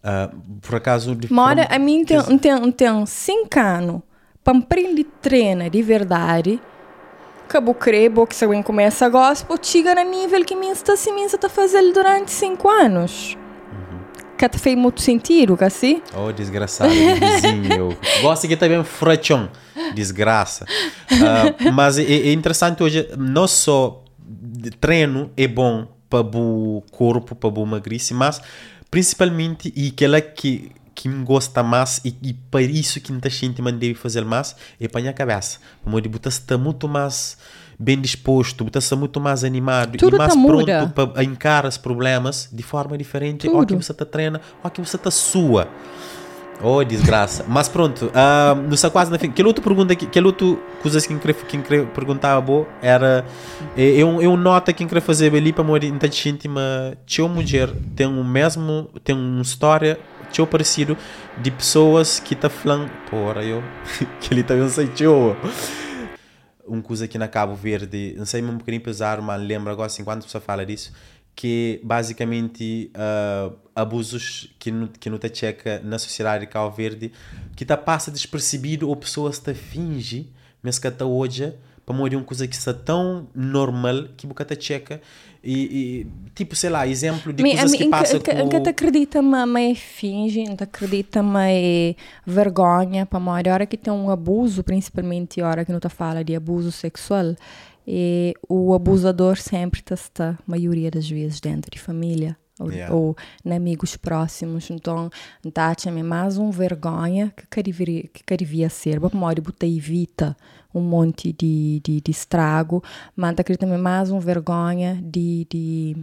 Uh, 0.02 0.60
por 0.60 0.76
acaso... 0.76 1.14
De 1.14 1.32
Mora, 1.32 1.66
a 1.70 1.78
mim 1.78 2.04
tem, 2.04 2.20
tem, 2.38 2.72
tem 2.72 3.06
cinco 3.06 3.58
anos 3.58 4.02
para 4.42 4.56
aprender 4.56 5.04
treino 5.20 5.68
de 5.68 5.82
verdade 5.82 6.60
Cabo 7.48 7.72
crebo 7.72 8.26
que 8.26 8.36
se 8.36 8.44
alguém 8.44 8.62
começa 8.62 9.06
a 9.06 9.08
gospel, 9.08 9.56
chega 9.60 9.94
no 9.94 10.10
nível 10.10 10.44
que 10.44 10.54
minha 10.54 10.72
está 10.72 10.94
se 10.94 11.10
está 11.10 11.48
fazendo 11.48 11.94
durante 11.94 12.30
cinco 12.30 12.68
anos. 12.68 13.38
Uhum. 13.72 14.36
Que 14.36 14.46
te 14.46 14.58
fez 14.58 14.76
muito 14.76 15.00
sentido, 15.00 15.56
assim? 15.58 16.02
Oh, 16.14 16.30
desgraçado, 16.30 16.90
vizinho. 16.92 17.96
Gosto 18.20 18.46
que 18.46 18.54
também 18.54 18.84
frachão. 18.84 19.48
Desgraça. 19.94 20.66
Uh, 21.10 21.72
mas 21.72 21.98
é, 21.98 22.02
é, 22.02 22.32
interessante 22.32 22.82
hoje, 22.82 23.08
não 23.16 23.48
só 23.48 24.04
treino 24.78 25.30
é 25.34 25.48
bom 25.48 25.88
para 26.10 26.20
o 26.20 26.82
corpo, 26.90 27.34
para 27.34 27.48
o 27.48 27.66
magrice, 27.66 28.12
mas 28.12 28.42
principalmente 28.90 29.72
e 29.76 29.88
aquela 29.88 30.20
que 30.20 30.72
que 30.98 31.08
me 31.08 31.24
gosta 31.24 31.62
mais 31.62 32.00
e, 32.04 32.12
e 32.20 32.34
para 32.34 32.60
isso 32.60 33.00
que 33.00 33.12
muita 33.12 33.30
gente 33.30 33.62
me 33.62 33.70
deve 33.70 33.94
fazer 33.94 34.24
mais 34.24 34.56
é 34.80 34.88
para 34.88 34.98
a 34.98 35.02
minha 35.02 35.12
cabeça. 35.12 35.60
Como 35.84 36.00
de 36.00 36.08
botar 36.08 36.28
está 36.28 36.58
muito 36.58 36.88
mais 36.88 37.38
bem 37.78 38.00
disposto, 38.00 38.64
botar 38.64 38.80
está 38.80 38.96
muito 38.96 39.20
mais 39.20 39.44
animado 39.44 39.96
Tudo 39.96 40.16
e 40.16 40.18
mais 40.18 40.34
tá 40.34 40.42
pronto 40.44 40.88
para 40.88 41.22
encarar 41.22 41.68
os 41.68 41.78
problemas 41.78 42.48
de 42.52 42.64
forma 42.64 42.98
diferente. 42.98 43.46
Tudo. 43.46 43.58
Ou 43.58 43.64
que 43.64 43.76
você 43.76 43.92
está 43.92 44.04
treina, 44.04 44.40
ou 44.62 44.70
que 44.70 44.80
você 44.80 44.96
está 44.96 45.10
sua. 45.12 45.68
Oh, 46.60 46.82
desgraça. 46.82 47.44
Mas 47.46 47.68
pronto, 47.68 48.06
uh, 48.06 48.54
não 48.68 48.76
sei 48.76 48.90
quase 48.90 49.10
na 49.10 49.18
fim. 49.18 49.30
Que 49.30 49.42
outra 49.44 49.62
pergunta, 49.62 49.94
que, 49.94 50.06
que 50.06 50.20
outra 50.20 50.56
coisa 50.82 51.00
que 51.00 51.14
que 51.46 51.58
queria 51.62 51.86
perguntar 51.86 52.40
boa 52.40 52.66
era. 52.82 53.24
É, 53.76 54.00
é 54.00 54.04
um 54.28 54.36
nota 54.36 54.72
que 54.72 54.84
queria 54.84 55.00
fazer 55.00 55.34
ali 55.34 55.52
para 55.52 55.62
morrer 55.62 55.86
em 55.86 55.98
mas 56.48 56.96
tinha 57.06 57.28
mulher, 57.28 57.70
tem 57.94 58.06
o 58.06 58.24
mesmo, 58.24 58.90
tem 59.04 59.14
uma 59.14 59.42
história 59.42 59.98
tio 60.32 60.46
parecido 60.46 60.96
de 61.40 61.50
pessoas 61.50 62.20
que 62.20 62.34
tá 62.34 62.50
falando, 62.50 62.90
porra, 63.10 63.42
eu, 63.42 63.62
que 64.20 64.34
ele 64.34 64.42
também 64.42 64.64
não 64.64 64.70
sei 64.70 64.88
tio. 64.88 65.36
Um 66.66 66.82
coisa 66.82 67.06
aqui 67.06 67.16
na 67.16 67.28
Cabo 67.28 67.54
Verde, 67.54 68.14
não 68.18 68.26
sei 68.26 68.42
um 68.42 68.58
bocadinho 68.58 68.82
pesar, 68.82 69.22
mas 69.22 69.40
lembro 69.40 69.72
agora 69.72 69.86
assim, 69.86 70.04
quando 70.04 70.20
a 70.20 70.22
pessoa 70.24 70.40
fala 70.40 70.66
disso, 70.66 70.92
que 71.38 71.80
basicamente 71.84 72.90
uh, 72.96 73.56
abusos 73.72 74.52
que 74.58 74.72
no, 74.72 74.88
que 74.88 75.08
no 75.08 75.20
checa 75.32 75.80
na 75.84 75.96
sociedade 75.96 76.44
de 76.44 76.50
Cabo 76.50 76.68
Verde, 76.74 77.12
que 77.54 77.64
tá 77.64 77.76
passa 77.76 78.10
despercebido 78.10 78.88
ou 78.88 78.96
pessoas 78.96 79.38
te 79.38 79.54
finge, 79.54 80.32
mas 80.60 80.80
que 80.80 80.88
até 80.88 81.04
hoje, 81.04 81.54
para 81.86 81.94
morrer 81.94 82.16
uma 82.16 82.24
coisa 82.24 82.44
que 82.48 82.56
está 82.56 82.74
tão 82.74 83.28
normal 83.32 84.08
que 84.16 84.26
boca 84.26 84.44
te 84.44 84.60
checa 84.60 85.00
e, 85.44 85.52
e, 85.54 86.06
tipo, 86.34 86.56
sei 86.56 86.70
lá, 86.70 86.88
exemplo 86.88 87.32
de 87.32 87.40
coisas 87.40 87.72
que 87.72 87.88
passa 87.88 88.18
que, 88.18 88.34
com... 88.34 88.48
Que 88.48 88.60
te 88.60 88.70
acredita 88.70 89.22
mas 89.22 89.70
é 89.70 89.74
finge, 89.76 90.42
não 90.42 90.56
te 90.56 90.64
acredita 90.64 91.22
mas 91.22 91.52
é 91.54 91.94
vergonha 92.26 93.06
para 93.06 93.20
a 93.20 93.54
hora 93.54 93.64
que 93.64 93.76
tem 93.76 93.92
um 93.92 94.10
abuso, 94.10 94.64
principalmente 94.64 95.40
a 95.40 95.48
hora 95.48 95.64
que 95.64 95.70
não 95.70 95.78
te 95.78 95.88
fala 95.88 96.24
de 96.24 96.34
abuso 96.34 96.72
sexual, 96.72 97.36
e 97.90 98.34
o 98.46 98.74
abusador 98.74 99.38
sempre 99.38 99.80
está, 99.80 100.32
a 100.32 100.38
maioria 100.46 100.90
das 100.90 101.08
vezes, 101.08 101.40
dentro 101.40 101.70
de 101.70 101.78
família. 101.78 102.36
Ou, 102.60 102.72
yeah. 102.72 102.92
ou 102.92 103.16
em 103.44 103.52
amigos 103.52 103.96
próximos, 103.96 104.68
então 104.68 105.08
tá 105.54 105.72
mais 106.02 106.38
um 106.38 106.50
vergonha 106.50 107.32
que 107.48 107.62
devia, 107.62 108.02
que 108.02 108.36
devia 108.36 108.68
ser, 108.68 108.98
para 108.98 109.16
a 109.16 109.24
hora 109.24 109.40
evita 109.64 110.36
um 110.74 110.80
monte 110.80 111.32
de, 111.32 111.80
de, 111.84 112.00
de 112.00 112.10
estrago, 112.10 112.82
mas 113.14 113.38
acredito 113.38 113.60
também 113.60 113.78
mais 113.78 114.10
uma 114.10 114.20
vergonha 114.20 115.00
de, 115.00 115.46
de, 115.48 115.96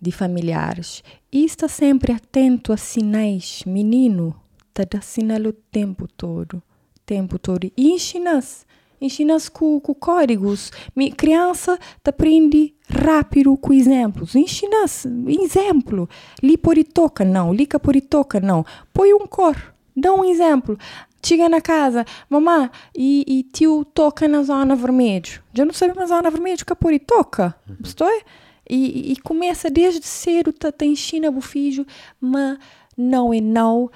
de 0.00 0.10
familiares. 0.10 1.04
E 1.30 1.44
está 1.44 1.68
sempre 1.68 2.10
atento 2.10 2.72
a 2.72 2.78
sinais, 2.78 3.62
menino, 3.66 4.34
está 4.70 4.82
dando 4.90 5.02
sinal 5.02 5.42
o 5.42 5.52
tempo 5.52 6.08
todo, 6.08 6.62
tempo 7.04 7.38
todo. 7.38 7.70
E 7.76 7.90
ensina-se, 7.90 8.64
ensina-se 9.00 9.50
com, 9.50 9.80
com 9.80 9.94
códigos. 9.94 10.70
Minha 10.94 11.12
criança 11.12 11.78
te 12.02 12.08
aprende 12.08 12.74
rápido 12.88 13.56
com 13.56 13.72
exemplos. 13.72 14.34
Ensina-se, 14.34 15.08
exemplo. 15.28 16.08
Li 16.42 16.56
por 16.56 16.76
toca, 16.84 17.24
não. 17.24 17.52
Lica 17.52 17.78
por 17.78 18.00
toca, 18.00 18.40
não. 18.40 18.64
Põe 18.92 19.12
um 19.12 19.26
cor. 19.26 19.74
Dá 19.96 20.12
um 20.12 20.24
exemplo. 20.24 20.78
Chega 21.24 21.48
na 21.48 21.60
casa, 21.60 22.04
mamã, 22.30 22.70
e, 22.94 23.24
e 23.26 23.42
tio 23.42 23.84
toca 23.84 24.28
na 24.28 24.44
zona 24.44 24.76
vermelha. 24.76 25.42
Já 25.52 25.64
não 25.64 25.72
sabe 25.72 25.96
na 25.96 26.06
zona 26.06 26.30
vermelha 26.30 26.64
que 26.64 26.74
por 26.74 26.96
toca. 27.00 27.54
Uhum. 27.68 27.76
Estou? 27.82 28.22
E, 28.68 29.12
e, 29.12 29.16
começa 29.16 29.70
desde 29.70 30.06
cedo, 30.06 30.52
tá, 30.52 30.70
tá 30.70 30.84
ensina 30.84 31.30
o 31.30 31.40
filho, 31.40 31.86
mas 32.20 32.58
não 32.96 33.32
é 33.32 33.40
não. 33.40 33.90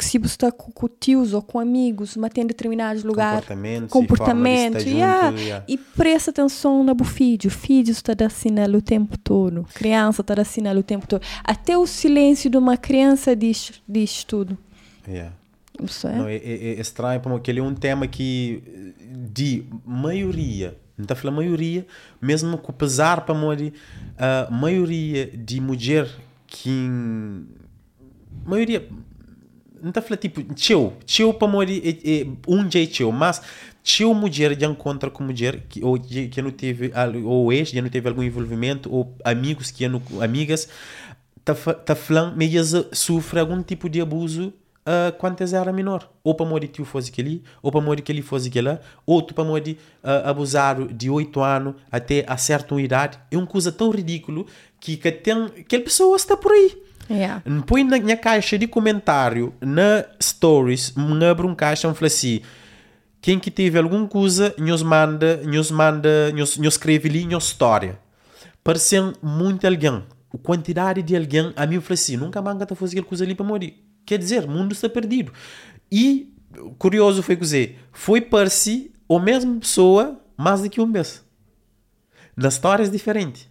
Se 0.00 0.18
você 0.18 0.26
está 0.26 0.50
com, 0.50 0.72
com 0.72 0.88
tios 0.88 1.32
ou 1.34 1.42
com 1.42 1.58
amigos, 1.58 2.16
mas 2.16 2.30
tem 2.30 2.46
determinados 2.46 3.04
lugares, 3.04 3.44
e 3.48 3.88
comportamento, 3.88 4.78
de 4.78 4.90
estar 4.90 4.90
yeah, 4.90 5.30
junto, 5.30 5.42
yeah. 5.42 5.64
e 5.68 5.78
presta 5.78 6.30
atenção 6.30 6.82
no 6.82 7.04
filho. 7.04 7.48
O 7.48 7.50
filho 7.50 7.90
está 7.90 8.12
a 8.24 8.30
sinal 8.30 8.70
o 8.70 8.82
tempo 8.82 9.16
todo. 9.18 9.66
Criança 9.74 10.22
está 10.22 10.40
a 10.40 10.44
sinal 10.44 10.76
o 10.76 10.82
tempo 10.82 11.06
todo. 11.06 11.22
Até 11.44 11.76
o 11.76 11.86
silêncio 11.86 12.50
de 12.50 12.56
uma 12.56 12.76
criança 12.76 13.36
diz, 13.36 13.80
diz 13.88 14.24
tudo. 14.24 14.56
Yeah. 15.06 15.32
Isso 15.82 16.08
é? 16.08 16.16
Não, 16.16 16.26
é, 16.26 16.36
é, 16.36 16.74
é 16.74 16.80
estranho 16.80 17.20
porque 17.20 17.50
ele 17.50 17.60
é 17.60 17.62
um 17.62 17.74
tema 17.74 18.06
que 18.06 18.94
de 19.28 19.64
maioria, 19.84 20.76
não 20.96 21.02
está 21.04 21.14
falando 21.14 21.36
maioria, 21.36 21.86
mesmo 22.20 22.56
com 22.56 22.72
pesar 22.72 23.24
para 23.26 23.34
morrer, 23.34 23.74
a 24.18 24.50
maioria 24.50 25.26
de 25.26 25.60
mulher 25.60 26.08
que 26.46 26.88
maioria 28.44 28.88
não 29.82 29.90
está 29.90 30.00
falando 30.00 30.20
tipo 30.20 30.42
tio, 30.54 30.92
tio 31.04 31.34
para 31.34 31.48
morrer 31.48 31.82
é, 31.84 32.20
é 32.20 32.26
um 32.48 32.70
jeito 32.70 32.92
tio, 32.92 33.12
mas 33.12 33.42
tio 33.82 34.12
mulher 34.14 34.58
já 34.58 34.66
encontra 34.66 35.10
com 35.10 35.24
mulher 35.24 35.62
que 35.68 35.82
ou 35.84 35.98
que 35.98 36.42
não 36.42 36.50
teve 36.50 36.92
ou 37.24 37.52
ex 37.52 37.70
já 37.70 37.82
não 37.82 37.88
teve 37.88 38.08
algum 38.08 38.22
envolvimento 38.22 38.92
ou 38.92 39.14
amigos 39.24 39.70
que 39.70 39.86
não 39.88 40.02
amigas 40.20 40.68
tá 41.44 41.54
tá 41.54 41.94
falando 41.94 42.40
eles 42.42 42.72
sofre 42.92 43.38
algum 43.38 43.62
tipo 43.62 43.88
de 43.88 44.00
abuso 44.00 44.48
uh, 44.86 45.16
quando 45.18 45.40
era 45.42 45.72
menor 45.72 46.10
ou 46.24 46.34
para 46.34 46.46
morrer 46.46 46.68
tio 46.68 46.84
fosse 46.84 47.10
aquele 47.10 47.42
ou 47.62 47.70
para 47.70 47.80
morrer 47.80 48.02
que 48.02 48.10
ele 48.10 48.22
fosse 48.22 48.48
aquela 48.48 48.80
ou 49.04 49.22
tu 49.22 49.34
para 49.34 49.44
morrer 49.44 49.78
uh, 50.02 50.28
abusado 50.28 50.92
de 50.92 51.10
8 51.10 51.40
anos 51.40 51.74
até 51.90 52.24
a 52.26 52.36
certa 52.36 52.80
idade 52.80 53.18
é 53.30 53.36
uma 53.36 53.46
coisa 53.46 53.70
tão 53.70 53.90
ridículo 53.90 54.46
que 54.80 54.96
que 54.96 55.12
tem 55.12 55.44
aquela 55.44 55.84
pessoa 55.84 56.16
está 56.16 56.36
por 56.36 56.52
aí 56.52 56.85
Yeah. 57.08 57.42
Põe 57.66 57.84
na 57.84 57.98
minha 57.98 58.16
caixa 58.16 58.58
de 58.58 58.66
comentário, 58.66 59.54
na 59.60 60.04
stories, 60.20 60.92
me 60.96 61.24
abre 61.24 61.46
um 61.46 61.54
caixa 61.54 61.88
e 61.88 61.94
fala 61.94 62.06
assim: 62.06 62.40
quem 63.20 63.38
que 63.38 63.50
teve 63.50 63.78
alguma 63.78 64.06
coisa, 64.06 64.54
nos 64.58 64.82
manda, 64.82 65.38
nos 65.38 65.70
manda, 65.70 66.30
nos, 66.32 66.56
nos 66.56 66.74
escreve 66.74 67.08
ali, 67.08 67.26
nos 67.26 67.46
história. 67.46 67.98
Parece 68.62 68.96
muito 69.22 69.66
alguém. 69.66 70.02
A 70.32 70.38
quantidade 70.38 71.02
de 71.02 71.16
alguém, 71.16 71.52
a 71.56 71.66
mim 71.66 71.80
fala 71.80 71.94
assim: 71.94 72.16
nunca 72.16 72.42
mais 72.42 72.60
está 72.60 72.74
fazendo 72.74 73.04
coisa 73.04 73.24
ali 73.24 73.34
para 73.34 73.46
morrer. 73.46 73.82
Quer 74.04 74.18
dizer, 74.18 74.44
o 74.44 74.50
mundo 74.50 74.72
está 74.72 74.88
perdido. 74.88 75.32
E, 75.90 76.32
curioso 76.78 77.22
foi 77.22 77.36
dizer, 77.36 77.78
foi 77.92 78.20
para 78.20 78.48
si 78.48 78.92
a 79.08 79.18
mesma 79.18 79.58
pessoa 79.58 80.20
mais 80.36 80.62
do 80.62 80.70
que 80.70 80.80
um 80.80 80.86
mês. 80.86 81.24
Nas 82.36 82.54
histórias 82.54 82.90
diferentes. 82.90 83.48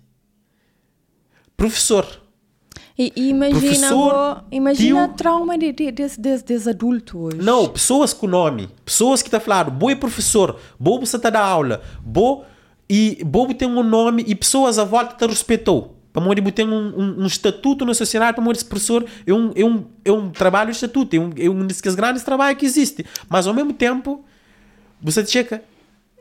Professor. 1.58 2.25
E, 2.98 3.12
e 3.16 3.30
imagina, 3.30 3.60
Professor, 3.60 4.14
o- 4.14 4.56
imagina 4.56 5.08
tio- 5.08 5.16
trauma 5.16 5.58
de, 5.58 5.72
de, 5.74 5.92
desse, 5.92 6.20
desse, 6.20 6.46
desse 6.46 6.70
adulto 6.70 7.18
hoje. 7.20 7.38
Não, 7.38 7.68
pessoas 7.68 8.14
com 8.14 8.26
nome. 8.26 8.70
Pessoas 8.86 9.22
que 9.22 9.28
estão 9.28 9.40
falando, 9.42 9.70
boa 9.72 9.92
é 9.92 9.96
professor, 9.96 10.58
boa 10.80 11.00
você 11.00 11.18
está 11.18 11.30
dar 11.30 11.42
aula, 11.44 11.82
boa 12.06 12.46
e 12.90 13.22
boa 13.26 13.54
tem 13.54 13.68
um 13.68 13.84
nome 13.84 14.24
e 14.26 14.34
pessoas 14.34 14.80
à 14.80 14.86
volta 14.86 15.16
te 15.16 15.30
respeitou. 15.30 15.94
Para 16.14 16.24
morrer 16.24 16.42
tem 16.54 16.66
um, 16.66 16.98
um, 16.98 17.24
um 17.24 17.26
estatuto 17.26 17.84
na 17.84 17.94
sociedade, 17.94 18.34
para 18.36 18.44
esse 18.56 18.64
professor 18.64 19.06
é 19.28 19.34
um, 19.34 19.52
é 19.54 19.66
um, 19.66 19.84
é 20.06 20.12
um 20.14 20.30
trabalho 20.30 20.72
estatuto, 20.72 21.14
é 21.14 21.20
um, 21.20 21.30
é 21.38 21.50
um 21.50 21.68
dos 21.68 21.82
grandes 21.96 22.24
trabalhos 22.24 22.58
que 22.58 22.66
existe. 22.66 23.06
Mas 23.28 23.46
ao 23.46 23.54
mesmo 23.54 23.74
tempo, 23.74 24.24
você 25.02 25.26
checa. 25.26 25.62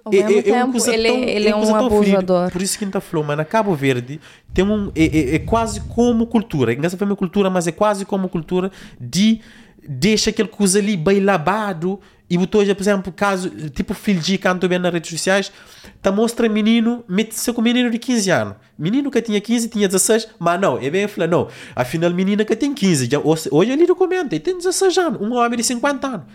Ao 0.05 0.13
mesmo 0.13 0.29
uma 0.35 0.43
tempo, 0.43 0.73
coisa 0.73 0.95
ele- 0.95 1.09
ele 1.09 1.49
é 1.49 1.53
coisa 1.53 1.73
um 1.73 1.75
tão 1.79 1.87
abusador. 1.87 2.51
Por 2.51 2.61
isso 2.63 2.79
que 2.79 2.85
a 2.85 2.87
gente 2.89 3.01
falou, 3.01 3.25
mas 3.27 3.37
na 3.37 3.45
Cabo 3.45 3.75
Verde 3.75 4.21
tem 4.53 4.65
um, 4.65 4.93
é, 4.95 5.05
é, 5.05 5.35
é 5.37 5.39
quase 5.39 5.81
como 5.81 6.27
cultura. 6.27 6.75
Não 6.77 6.91
foi 6.91 7.07
uma 7.07 7.17
cultura, 7.17 7.49
mas 7.49 7.67
é 7.67 7.73
quase 7.73 8.05
como 8.05 8.29
cultura 8.29 8.71
de 9.01 9.41
deixa 9.87 10.31
aquele 10.31 10.49
coisa 10.49 10.79
ali 10.79 10.97
bem 10.97 11.21
labado 11.21 12.01
e 12.29 12.39
botou, 12.39 12.65
já, 12.65 12.75
por 12.75 12.83
exemplo, 12.83 13.13
caso, 13.13 13.51
tipo 13.71 13.95
de 14.15 14.39
canto 14.39 14.67
bem 14.67 14.79
nas 14.79 14.93
redes 14.93 15.11
sociais, 15.11 15.53
tá 16.01 16.11
mostra 16.11 16.49
menino, 16.49 17.05
mete-se 17.07 17.53
com 17.53 17.61
menino 17.61 17.91
de 17.91 17.99
15 17.99 18.31
anos. 18.31 18.55
Menino 18.79 19.11
que 19.11 19.21
tinha 19.21 19.41
15, 19.41 19.69
tinha 19.69 19.87
16, 19.87 20.29
mas 20.39 20.59
não, 20.59 20.79
é 20.79 20.89
bem 20.89 21.07
falar, 21.07 21.27
não, 21.29 21.49
afinal 21.77 22.11
menina 22.11 22.45
que 22.45 22.57
tem 22.57 22.73
15, 22.73 23.09
já, 23.11 23.19
hoje 23.21 23.71
ele 23.73 23.87
documenta, 23.87 24.35
e 24.35 24.41
tem 24.41 24.57
16 24.57 24.97
anos, 24.97 25.21
um 25.21 25.35
homem 25.35 25.59
de 25.59 25.65
50 25.65 26.07
anos. 26.07 26.27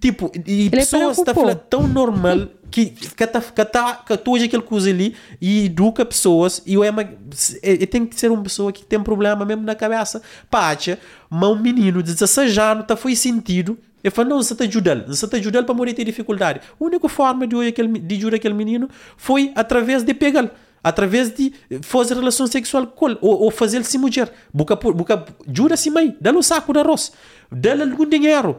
Tipo, 0.00 0.30
e 0.46 0.62
Ele 0.66 0.70
pessoas 0.70 1.18
estão 1.18 1.24
preocupou. 1.24 1.44
falando 1.44 1.60
tão 1.68 1.86
normal 1.88 2.48
que 2.70 2.86
que 2.86 3.26
tá 3.26 3.40
que 3.40 3.64
tá 3.64 3.94
que 4.06 4.16
tu 4.18 4.32
hoje 4.32 4.44
aquele 4.44 4.62
coisa 4.62 4.88
ali 4.90 5.14
e 5.40 5.64
educa 5.66 6.04
pessoas 6.04 6.62
e 6.66 6.74
eu 6.74 6.84
é, 6.84 6.90
uma- 6.90 7.02
é, 7.02 7.82
é 7.82 7.86
tem 7.86 8.06
que 8.06 8.14
ser 8.18 8.30
uma 8.30 8.42
pessoa 8.42 8.70
que 8.70 8.84
tem 8.84 9.02
problema 9.02 9.44
mesmo 9.44 9.62
na 9.64 9.74
cabeça 9.74 10.20
pátia 10.50 10.98
mas 11.30 11.48
um 11.50 11.56
menino 11.58 12.02
de 12.02 12.12
16 12.12 12.56
anos 12.58 12.86
tá 12.86 12.94
foi 12.94 13.16
sentido 13.16 13.76
eu 14.04 14.12
falo, 14.12 14.28
não, 14.28 14.36
você 14.40 14.52
está 14.52 14.64
ajudando, 14.64 15.06
você 15.08 15.24
está 15.24 15.36
ajudando 15.38 15.64
para 15.66 15.74
morrer 15.74 15.92
ter 15.92 16.04
dificuldade. 16.04 16.60
A 16.80 16.84
única 16.84 17.08
forma 17.08 17.48
de, 17.48 17.56
aquele, 17.66 17.98
de 17.98 18.14
ajudar 18.14 18.36
aquele 18.36 18.54
menino 18.54 18.88
foi 19.16 19.50
através 19.56 20.04
de 20.04 20.14
pegá-lo, 20.14 20.50
através 20.84 21.30
de 21.34 21.52
fazer 21.82 22.14
relação 22.14 22.46
sexual 22.46 22.86
com 22.86 23.08
ele, 23.08 23.18
ou, 23.20 23.42
ou 23.42 23.50
fazer-lhe 23.50 23.82
se 23.84 23.98
mulher. 23.98 24.32
Buca, 24.54 24.76
buca, 24.76 25.24
jura-se 25.52 25.90
mãe, 25.90 26.16
dá-lhe 26.20 26.38
um 26.38 26.42
saco 26.42 26.72
de 26.72 26.78
arroz, 26.78 27.10
dá-lhe 27.50 27.82
algum 27.82 28.06
dinheiro, 28.06 28.58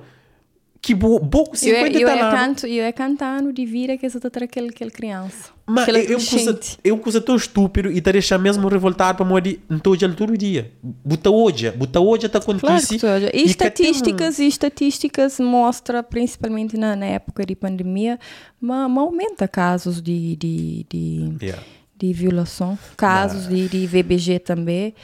que 0.81 0.95
pouco 0.95 1.49
Eu, 1.63 1.75
é- 1.75 1.85
50 1.89 1.99
eu, 1.99 2.07
é 2.07 2.17
talentos. 2.17 2.39
canto, 2.39 2.67
eu 2.67 2.83
é 2.85 2.91
cantando 2.91 3.51
de 3.51 3.65
vida 3.65 3.97
que 3.97 4.09
você 4.09 4.17
está 4.17 4.43
aquele, 4.45 4.69
aquele 4.69 4.89
criança. 4.91 5.49
Mas 5.67 5.83
aquele 5.83 5.99
é, 5.99 6.13
é, 6.13 6.17
uma 6.17 6.25
coisa, 6.25 6.59
é 6.83 6.93
uma 6.93 7.01
coisa 7.01 7.21
tão 7.21 7.35
estúpido 7.35 7.91
e 7.91 8.01
te 8.01 8.11
deixa 8.11 8.37
mesmo 8.37 8.67
revoltado 8.67 9.17
para 9.17 9.25
morrer 9.25 9.59
em 9.69 9.77
todo 9.77 9.97
dia, 9.97 10.09
todo 10.15 10.37
dia. 10.37 10.71
Buta 10.81 11.29
hoje, 11.29 11.69
buta 11.71 11.99
hoje 11.99 12.25
está 12.27 12.39
Claro 12.39 12.59
acontece. 12.59 12.93
que 12.95 12.99
seja. 12.99 13.27
E 13.27 13.29
que 13.29 13.35
tem 13.35 13.45
estatísticas, 13.45 14.39
e 14.39 14.47
estatísticas 14.47 15.39
mostra, 15.39 16.01
principalmente 16.01 16.77
na, 16.77 16.95
na 16.95 17.05
época 17.07 17.45
de 17.45 17.55
pandemia, 17.55 18.17
uma 18.61 19.01
aumenta 19.01 19.47
casos 19.47 20.01
de, 20.01 20.35
de, 20.37 20.85
de, 20.89 21.33
Yeah. 21.41 21.63
de 21.97 22.13
violação, 22.13 22.79
casos 22.95 23.47
de, 23.47 23.67
de 23.67 23.85
VBG 23.85 24.39
também. 24.39 24.95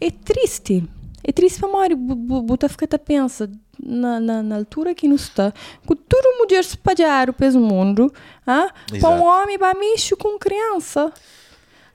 É 0.00 0.10
triste. 0.10 0.84
É 1.24 1.32
triste 1.32 1.58
para 1.58 1.68
Mário. 1.68 1.96
Buta 1.96 2.68
fica 2.68 2.86
pensa 2.98 3.48
na, 3.82 4.20
na, 4.20 4.42
na 4.42 4.56
altura 4.56 4.94
que 4.94 5.08
nos 5.08 5.22
está, 5.22 5.52
com 5.86 5.94
tudo 5.94 6.38
mulher 6.38 6.60
espalhado 6.60 7.32
pelo 7.32 7.60
mundo, 7.60 8.12
ah? 8.46 8.68
para 9.00 9.10
um 9.10 9.22
homem 9.22 9.58
para 9.58 9.78
mexer 9.78 10.16
com 10.16 10.38
criança. 10.38 11.12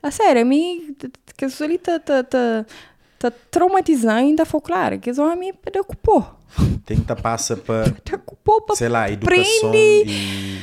A 0.04 0.12
sério, 0.12 0.42
a 0.42 0.46
mim, 0.46 0.96
que 1.36 1.46
isso 1.46 1.64
ali 1.64 1.78
tá, 1.78 2.00
tá, 2.00 2.24
tá, 2.24 2.66
tá 3.18 3.32
traumatizando, 3.50 4.20
ainda 4.20 4.46
foi 4.46 4.62
claro, 4.62 5.00
que 5.00 5.10
isso 5.10 5.24
homem 5.24 5.54
preocupou. 5.54 6.36
Tem 6.86 6.98
que 6.98 7.16
passa 7.16 7.58
para, 7.58 7.86
sei 8.76 8.88
lá, 8.88 9.10
educação 9.12 9.74
e, 9.76 10.62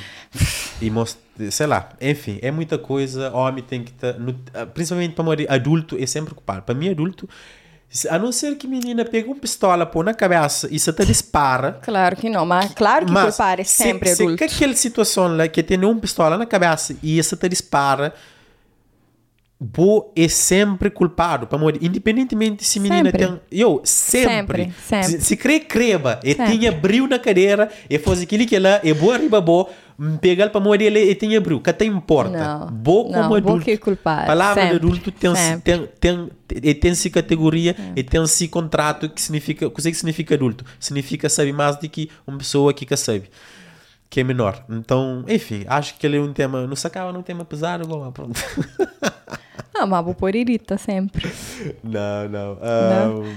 e 0.81 0.91
most- 0.91 1.19
sei 1.51 1.67
lá, 1.67 1.91
enfim, 2.01 2.39
é 2.41 2.51
muita 2.51 2.79
coisa. 2.79 3.31
Homem 3.33 3.63
tem 3.63 3.85
que 3.85 3.91
estar, 3.91 4.15
principalmente 4.73 5.15
para 5.15 5.55
adulto, 5.55 5.97
é 6.01 6.07
sempre 6.07 6.35
culpado. 6.35 6.63
Para 6.63 6.75
mim, 6.75 6.89
adulto, 6.89 7.29
a 8.11 8.19
não 8.19 8.33
ser 8.33 8.57
que 8.57 8.67
menina 8.67 9.05
pega 9.05 9.29
uma 9.29 9.37
pistola, 9.37 9.87
põe 9.87 10.05
na 10.05 10.15
cabeça 10.15 10.69
e 10.71 10.79
você 10.79 10.93
te 10.93 11.05
dispara. 11.07 11.79
Claro 11.83 12.17
que 12.17 12.29
não, 12.29 12.45
mas 12.45 12.73
claro 12.75 13.07
que 13.07 13.13
Mas 13.13 13.37
se- 13.37 13.65
sempre 13.65 14.09
se, 14.15 14.23
adulto. 14.23 14.39
que 14.39 14.45
aquela 14.45 14.75
situação 14.75 15.37
lá 15.37 15.47
que 15.47 15.63
tem 15.63 15.79
uma 15.85 15.95
pistola 16.01 16.37
na 16.37 16.45
cabeça 16.47 16.97
e 17.03 17.19
essa 17.21 17.37
te 17.37 17.49
dispara, 17.49 18.13
Bo 19.59 20.13
é 20.17 20.29
sempre 20.29 20.91
culpado, 20.91 21.47
para 21.47 21.57
morrer, 21.57 21.79
independentemente 21.81 22.65
se 22.65 22.81
menina 22.81 23.11
Sempre. 23.11 23.27
tem. 23.27 23.41
Eu, 23.51 23.81
sempre. 23.85 24.65
Sempre, 24.65 24.75
sempre. 24.87 25.09
Se, 25.09 25.21
se 25.21 25.37
crê, 25.37 25.61
creba. 25.61 26.21
E 26.25 26.35
tinha 26.35 26.73
brilho 26.73 27.07
na 27.07 27.19
cadeira, 27.19 27.71
e 27.89 27.99
fosse 27.99 28.25
aquilo 28.25 28.45
que 28.47 28.57
ela, 28.57 28.81
é 28.85 28.93
boa 28.93 29.15
arriba, 29.15 29.41
boa, 29.41 29.69
pegar 30.21 30.51
para 30.51 30.61
morrer, 30.61 30.87
ele 30.87 31.01
e 31.01 31.15
tinha 31.15 31.41
brilho. 31.41 31.61
Que 31.61 31.71
até 31.71 31.85
importa. 31.85 32.37
Não, 32.37 32.67
Bo 32.73 33.05
como 33.05 33.17
não, 33.17 33.29
bo 33.29 33.37
adulto. 33.37 33.65
que 33.65 33.71
é 33.71 33.77
culpado, 33.77 34.27
Palavra 34.27 34.65
de 34.65 34.71
sempre, 34.73 34.87
adulto 34.87 35.13
tem, 35.13 35.33
tem, 35.61 35.89
tem, 36.01 36.31
e 36.63 36.75
tem-se 36.75 37.09
categoria 37.09 37.77
e 37.95 38.03
tem-se 38.03 38.49
contrato 38.49 39.09
que 39.09 39.23
significa. 39.23 39.67
O 39.67 39.71
que 39.71 39.81
significa 39.81 40.35
adulto? 40.35 40.65
Significa 40.81 41.29
saber 41.29 41.53
mais 41.53 41.77
do 41.77 41.89
que 41.89 42.11
uma 42.27 42.37
pessoa 42.39 42.75
que 42.75 42.85
que 42.85 42.97
sabe. 42.97 43.31
Que 44.11 44.21
é 44.21 44.25
menor. 44.25 44.65
Então, 44.69 45.25
enfim, 45.27 45.65
acho 45.67 45.97
que 45.97 46.07
ele 46.07 46.17
é 46.19 46.21
um 46.21 46.33
tema. 46.33 46.67
Não 46.67 46.77
sacava 46.77 47.13
num 47.13 47.23
tema 47.23 47.45
pesado, 47.45 47.87
bom, 47.87 48.11
pronto. 48.13 48.39
Ah, 49.77 49.87
mas 49.87 50.05
vou 50.05 50.15
pôr 50.15 50.35
irita 50.37 50.79
sempre. 50.79 51.31
não, 51.83 52.29
não. 52.29 52.55
Não? 52.61 53.21
Um, 53.23 53.37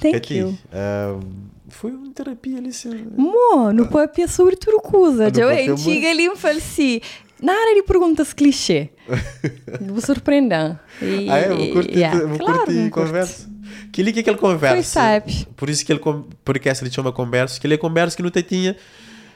Thank 0.00 0.14
Cati, 0.20 0.34
you. 0.38 0.48
um, 0.72 1.20
foi 1.68 1.90
uma 1.90 2.10
terapia 2.12 2.58
ali. 2.58 2.72
se- 2.72 2.88
Mo, 3.16 3.72
no 3.72 3.88
papel 3.88 4.28
sobre 4.28 4.56
tudo 4.56 4.78
coisa. 4.80 5.24
Ah, 5.24 5.28
Eu 5.28 5.48
papel, 5.48 5.76
chega 5.78 6.10
ali 6.10 6.26
e 6.26 6.36
falo 6.36 6.58
assim, 6.58 7.00
na 7.42 7.52
área 7.52 7.74
de 7.74 7.82
perguntas 7.82 8.32
clichê. 8.32 8.90
vou 9.80 10.00
surpreender. 10.00 10.78
E, 11.02 11.28
Ah, 11.30 11.38
é? 11.38 11.48
Vou 11.48 11.70
curtir, 11.72 11.98
yeah, 11.98 12.26
vou 12.26 12.38
claro, 12.38 12.58
curtir 12.64 12.90
conversa. 12.90 13.48
Que 13.92 14.02
ele 14.02 14.12
que 14.12 14.28
ele 14.28 14.38
conversa. 14.38 14.74
Pois 14.76 14.86
sabe. 14.86 15.46
Por 15.56 15.70
isso 15.70 15.84
que 15.84 15.92
ele 15.92 16.00
porque 16.44 16.68
essa 16.68 16.84
ele 16.84 16.92
chama 16.92 17.10
conversa, 17.10 17.58
que 17.58 17.66
ele 17.66 17.74
é 17.74 17.78
conversa 17.78 18.14
que 18.16 18.22
não 18.22 18.30
te 18.30 18.42
tinha 18.42 18.76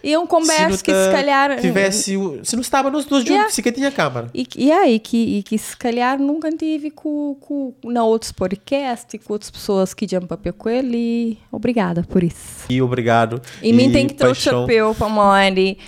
E 0.03 0.17
um 0.17 0.27
conversa 0.27 0.83
que 0.83 0.93
se 0.93 1.11
calhar. 1.13 1.61
Tivesse. 1.61 2.17
Se 2.43 2.57
não 2.57 2.63
estava 2.63 2.91
nos 2.91 3.05
dois 3.05 3.23
juntos, 3.23 3.31
Yeah. 3.31 3.51
se 3.51 3.63
que 3.63 3.73
tinha 3.73 3.91
câmara. 3.91 4.29
E, 4.35 4.47
e 4.57 4.73
aí, 4.73 4.99
que, 4.99 5.39
e 5.39 5.43
que 5.43 5.57
se 5.59 5.77
calhar 5.77 6.19
nunca 6.19 6.51
tive 6.51 6.91
com, 6.91 7.37
com, 7.41 7.75
na 7.85 8.05
outros 8.05 8.33
podcasts, 8.33 9.21
com 9.25 9.33
outras 9.33 9.51
pessoas 9.51 9.93
que 9.95 10.07
dizem 10.07 10.27
papel 10.27 10.53
com 10.53 10.69
ele. 10.69 11.39
Obrigada 11.53 12.03
por 12.03 12.23
isso. 12.23 12.67
E 12.69 12.81
obrigado. 12.81 13.41
E, 13.63 13.73
mim 13.73 13.93
tem 13.93 14.07
que 14.07 14.15
ter 14.15 14.27
o 14.27 14.35
chapéu 14.35 14.95
para 14.95 15.09
Mori. 15.09 15.79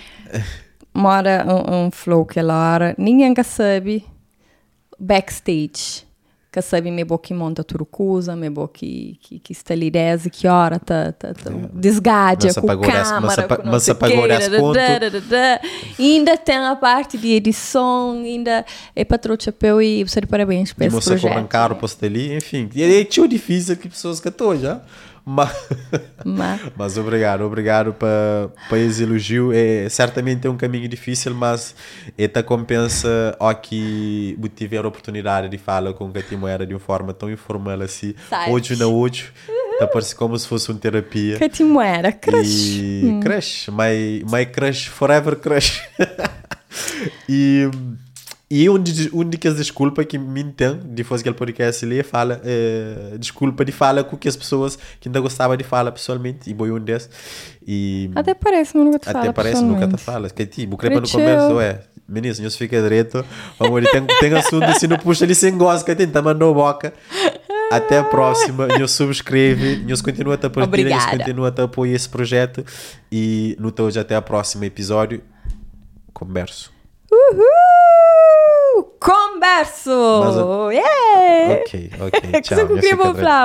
Mora 0.93 1.45
um, 1.47 1.85
um 1.87 1.91
flow 1.91 2.25
que 2.25 2.39
ela 2.39 2.73
hora. 2.73 2.95
Ninguém 2.97 3.33
sabe 3.43 4.05
backstage. 4.99 6.02
Que 6.53 6.61
sabe 6.61 6.91
me 6.91 7.03
que 7.17 7.33
monta 7.33 7.63
turucusa, 7.63 8.35
me 8.35 8.47
que, 8.67 9.17
que, 9.21 9.39
que 9.39 9.51
está 9.53 9.73
lideze, 9.73 10.29
que 10.29 10.47
hora 10.47 10.77
tá, 10.77 11.11
tá, 11.11 11.33
tá 11.33 11.49
desgadia 11.73 12.49
Mas 12.49 12.55
com 12.57 12.59
apagou 12.61 12.85
essa- 12.85 13.15
câmara, 13.15 13.21
mas 13.21 13.35
com 14.59 14.71
mas. 14.71 15.59
E 15.97 16.15
ainda 16.17 16.37
tem 16.37 16.55
a 16.57 16.75
parte 16.75 17.17
de 17.17 17.31
edição, 17.31 18.11
ainda 18.23 18.63
é 18.95 19.03
para 19.03 19.17
o 19.33 19.37
chapéu 19.41 19.81
e 19.81 20.03
você 20.03 20.21
de 20.21 20.27
parabéns 20.27 20.71
por 20.73 20.83
E 20.83 20.87
esse 20.87 20.95
projeto. 21.09 21.21
cobrando 21.31 21.47
caro 21.47 21.75
posto 21.75 22.05
ali, 22.05 22.35
enfim. 22.35 22.69
E 22.75 22.83
aí 22.83 23.03
tinha 23.05 23.27
difícil 23.27 23.75
que 23.75 23.89
pessoas 23.89 24.19
que 24.19 24.27
estou 24.29 24.55
já. 24.55 24.79
Mas, 25.25 25.69
Mas, 26.25 26.61
mas 26.75 26.97
obrigado, 26.97 27.41
obrigado 27.41 27.93
para 27.93 28.49
pa 28.69 28.77
esse 28.77 29.03
elogio. 29.03 29.51
É, 29.53 29.87
certamente 29.89 30.45
é 30.45 30.49
um 30.49 30.57
caminho 30.57 30.87
difícil, 30.87 31.33
mas 31.33 31.73
esta 32.17 32.43
compensa 32.43 33.35
ao 33.39 33.55
que 33.55 34.37
tiver 34.55 34.83
a 34.83 34.87
oportunidade 34.87 35.47
de 35.47 35.57
falar 35.57 35.93
com 35.93 36.11
a 36.13 36.21
Timoera 36.21 36.65
de 36.65 36.73
uma 36.73 36.79
forma 36.79 37.13
tão 37.13 37.31
informal 37.31 37.81
assim, 37.81 38.13
Sabe. 38.29 38.51
hoje 38.51 38.75
na 38.75 38.87
hoje. 38.87 39.31
Tá 39.79 39.87
parece 39.87 40.15
como 40.15 40.37
se 40.37 40.47
fosse 40.47 40.69
uma 40.71 40.79
terapia. 40.79 41.37
era, 41.81 42.11
crush. 42.11 42.77
E 42.77 43.19
crush, 43.23 43.69
my, 43.69 44.23
my 44.31 44.45
crush, 44.45 44.87
forever 44.87 45.35
crush. 45.35 45.81
e 47.27 47.69
e 48.55 48.69
uma 48.69 48.77
das 48.77 49.07
únicas 49.11 49.55
desculpas 49.55 50.05
que 50.05 50.15
me 50.15 50.43
tem, 50.43 50.79
depois 50.85 51.23
que 51.23 51.27
ele 51.27 51.35
podcast 51.35 51.83
ali, 51.83 52.03
fala, 52.03 52.39
eh, 52.45 53.17
desculpa 53.17 53.65
de 53.65 53.71
fala 53.71 54.03
com 54.03 54.15
que 54.15 54.29
as 54.29 54.35
pessoas 54.35 54.77
que 54.99 55.09
ainda 55.09 55.19
gostavam 55.19 55.57
de 55.57 55.63
falar 55.63 55.91
pessoalmente, 55.91 56.51
e 56.51 56.53
boi 56.53 56.69
um. 56.69 56.77
E 57.65 58.11
Até 58.13 58.35
parece, 58.35 58.77
mas 58.77 58.85
nunca 58.85 58.99
te 58.99 59.09
até 59.09 59.19
fala 59.21 59.33
parece 59.33 59.63
nunca 59.63 59.87
te 59.87 59.97
fala. 59.97 60.29
Que 60.29 60.45
tipo, 60.45 60.77
crepa 60.77 61.01
no 61.01 61.09
começo, 61.09 61.59
é. 61.59 61.81
Menino, 62.07 62.35
senhor 62.35 62.51
fica 62.51 62.79
direito. 62.79 63.25
Vamos, 63.57 63.75
ele 63.75 63.89
tem, 63.89 64.05
tem 64.19 64.33
assunto, 64.35 64.71
se 64.79 64.85
não 64.85 64.99
puxa, 64.99 65.25
ele 65.25 65.33
sem 65.33 65.57
gosta, 65.57 65.83
que 65.83 65.95
tenta 65.95 66.21
mandar 66.21 66.53
boca. 66.53 66.93
Até 67.71 67.97
a 67.97 68.03
próxima. 68.03 68.67
Eu 68.79 68.87
subscreve, 68.87 69.83
eu 69.87 70.03
continua 70.03 70.35
a 70.35 70.37
te 70.37 70.47
partilhar, 70.47 70.67
Obrigada. 70.67 71.17
continua 71.17 71.47
a 71.47 71.51
te 71.51 71.61
apoiar 71.63 71.95
esse 71.95 72.07
projeto. 72.07 72.63
E 73.11 73.57
no 73.59 73.73
hoje 73.79 73.99
até 73.99 74.15
a 74.15 74.21
próximo 74.21 74.63
episódio. 74.63 75.23
Converso. 76.13 76.71
Uhul! 77.11 77.92
Converso! 78.99 79.89
Mas 80.23 80.37
a- 80.37 80.73
Yeah! 80.73 81.61
Ok, 81.61 81.91
ok. 81.99 82.21
Tchau. 82.41 82.57
você 82.57 82.65
com 82.67 82.73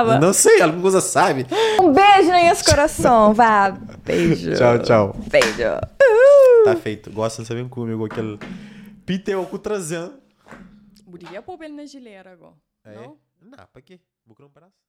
minha? 0.09 0.19
Não 0.19 0.33
sei, 0.33 0.61
alguma 0.61 0.81
coisa 0.81 1.01
sabe. 1.01 1.45
Um 1.81 1.91
beijo 1.93 2.31
nesse 2.31 2.63
coração, 2.63 3.33
vá. 3.33 3.71
Beijo. 4.05 4.55
Tchau, 4.55 4.79
tchau. 4.79 5.15
Beijo. 5.29 5.63
Uhul. 6.01 6.63
Tá 6.65 6.75
feito. 6.75 7.11
Gostam 7.11 7.43
de 7.43 7.47
saber 7.47 7.67
comigo 7.69 8.05
aquele 8.05 8.39
piteu 9.05 9.45
com 9.45 9.57
trazendo. 9.57 10.13
Podia 11.09 11.41
pôr 11.41 11.61
ele 11.63 11.73
na 11.75 11.85
gileira 11.85 12.31
agora. 12.31 12.53
É? 12.85 12.93
Não, 12.95 13.17
pra 13.73 13.81
quê? 13.81 13.99
Vou 14.25 14.35
comprar 14.35 14.47
um 14.47 14.49
pedaço. 14.49 14.73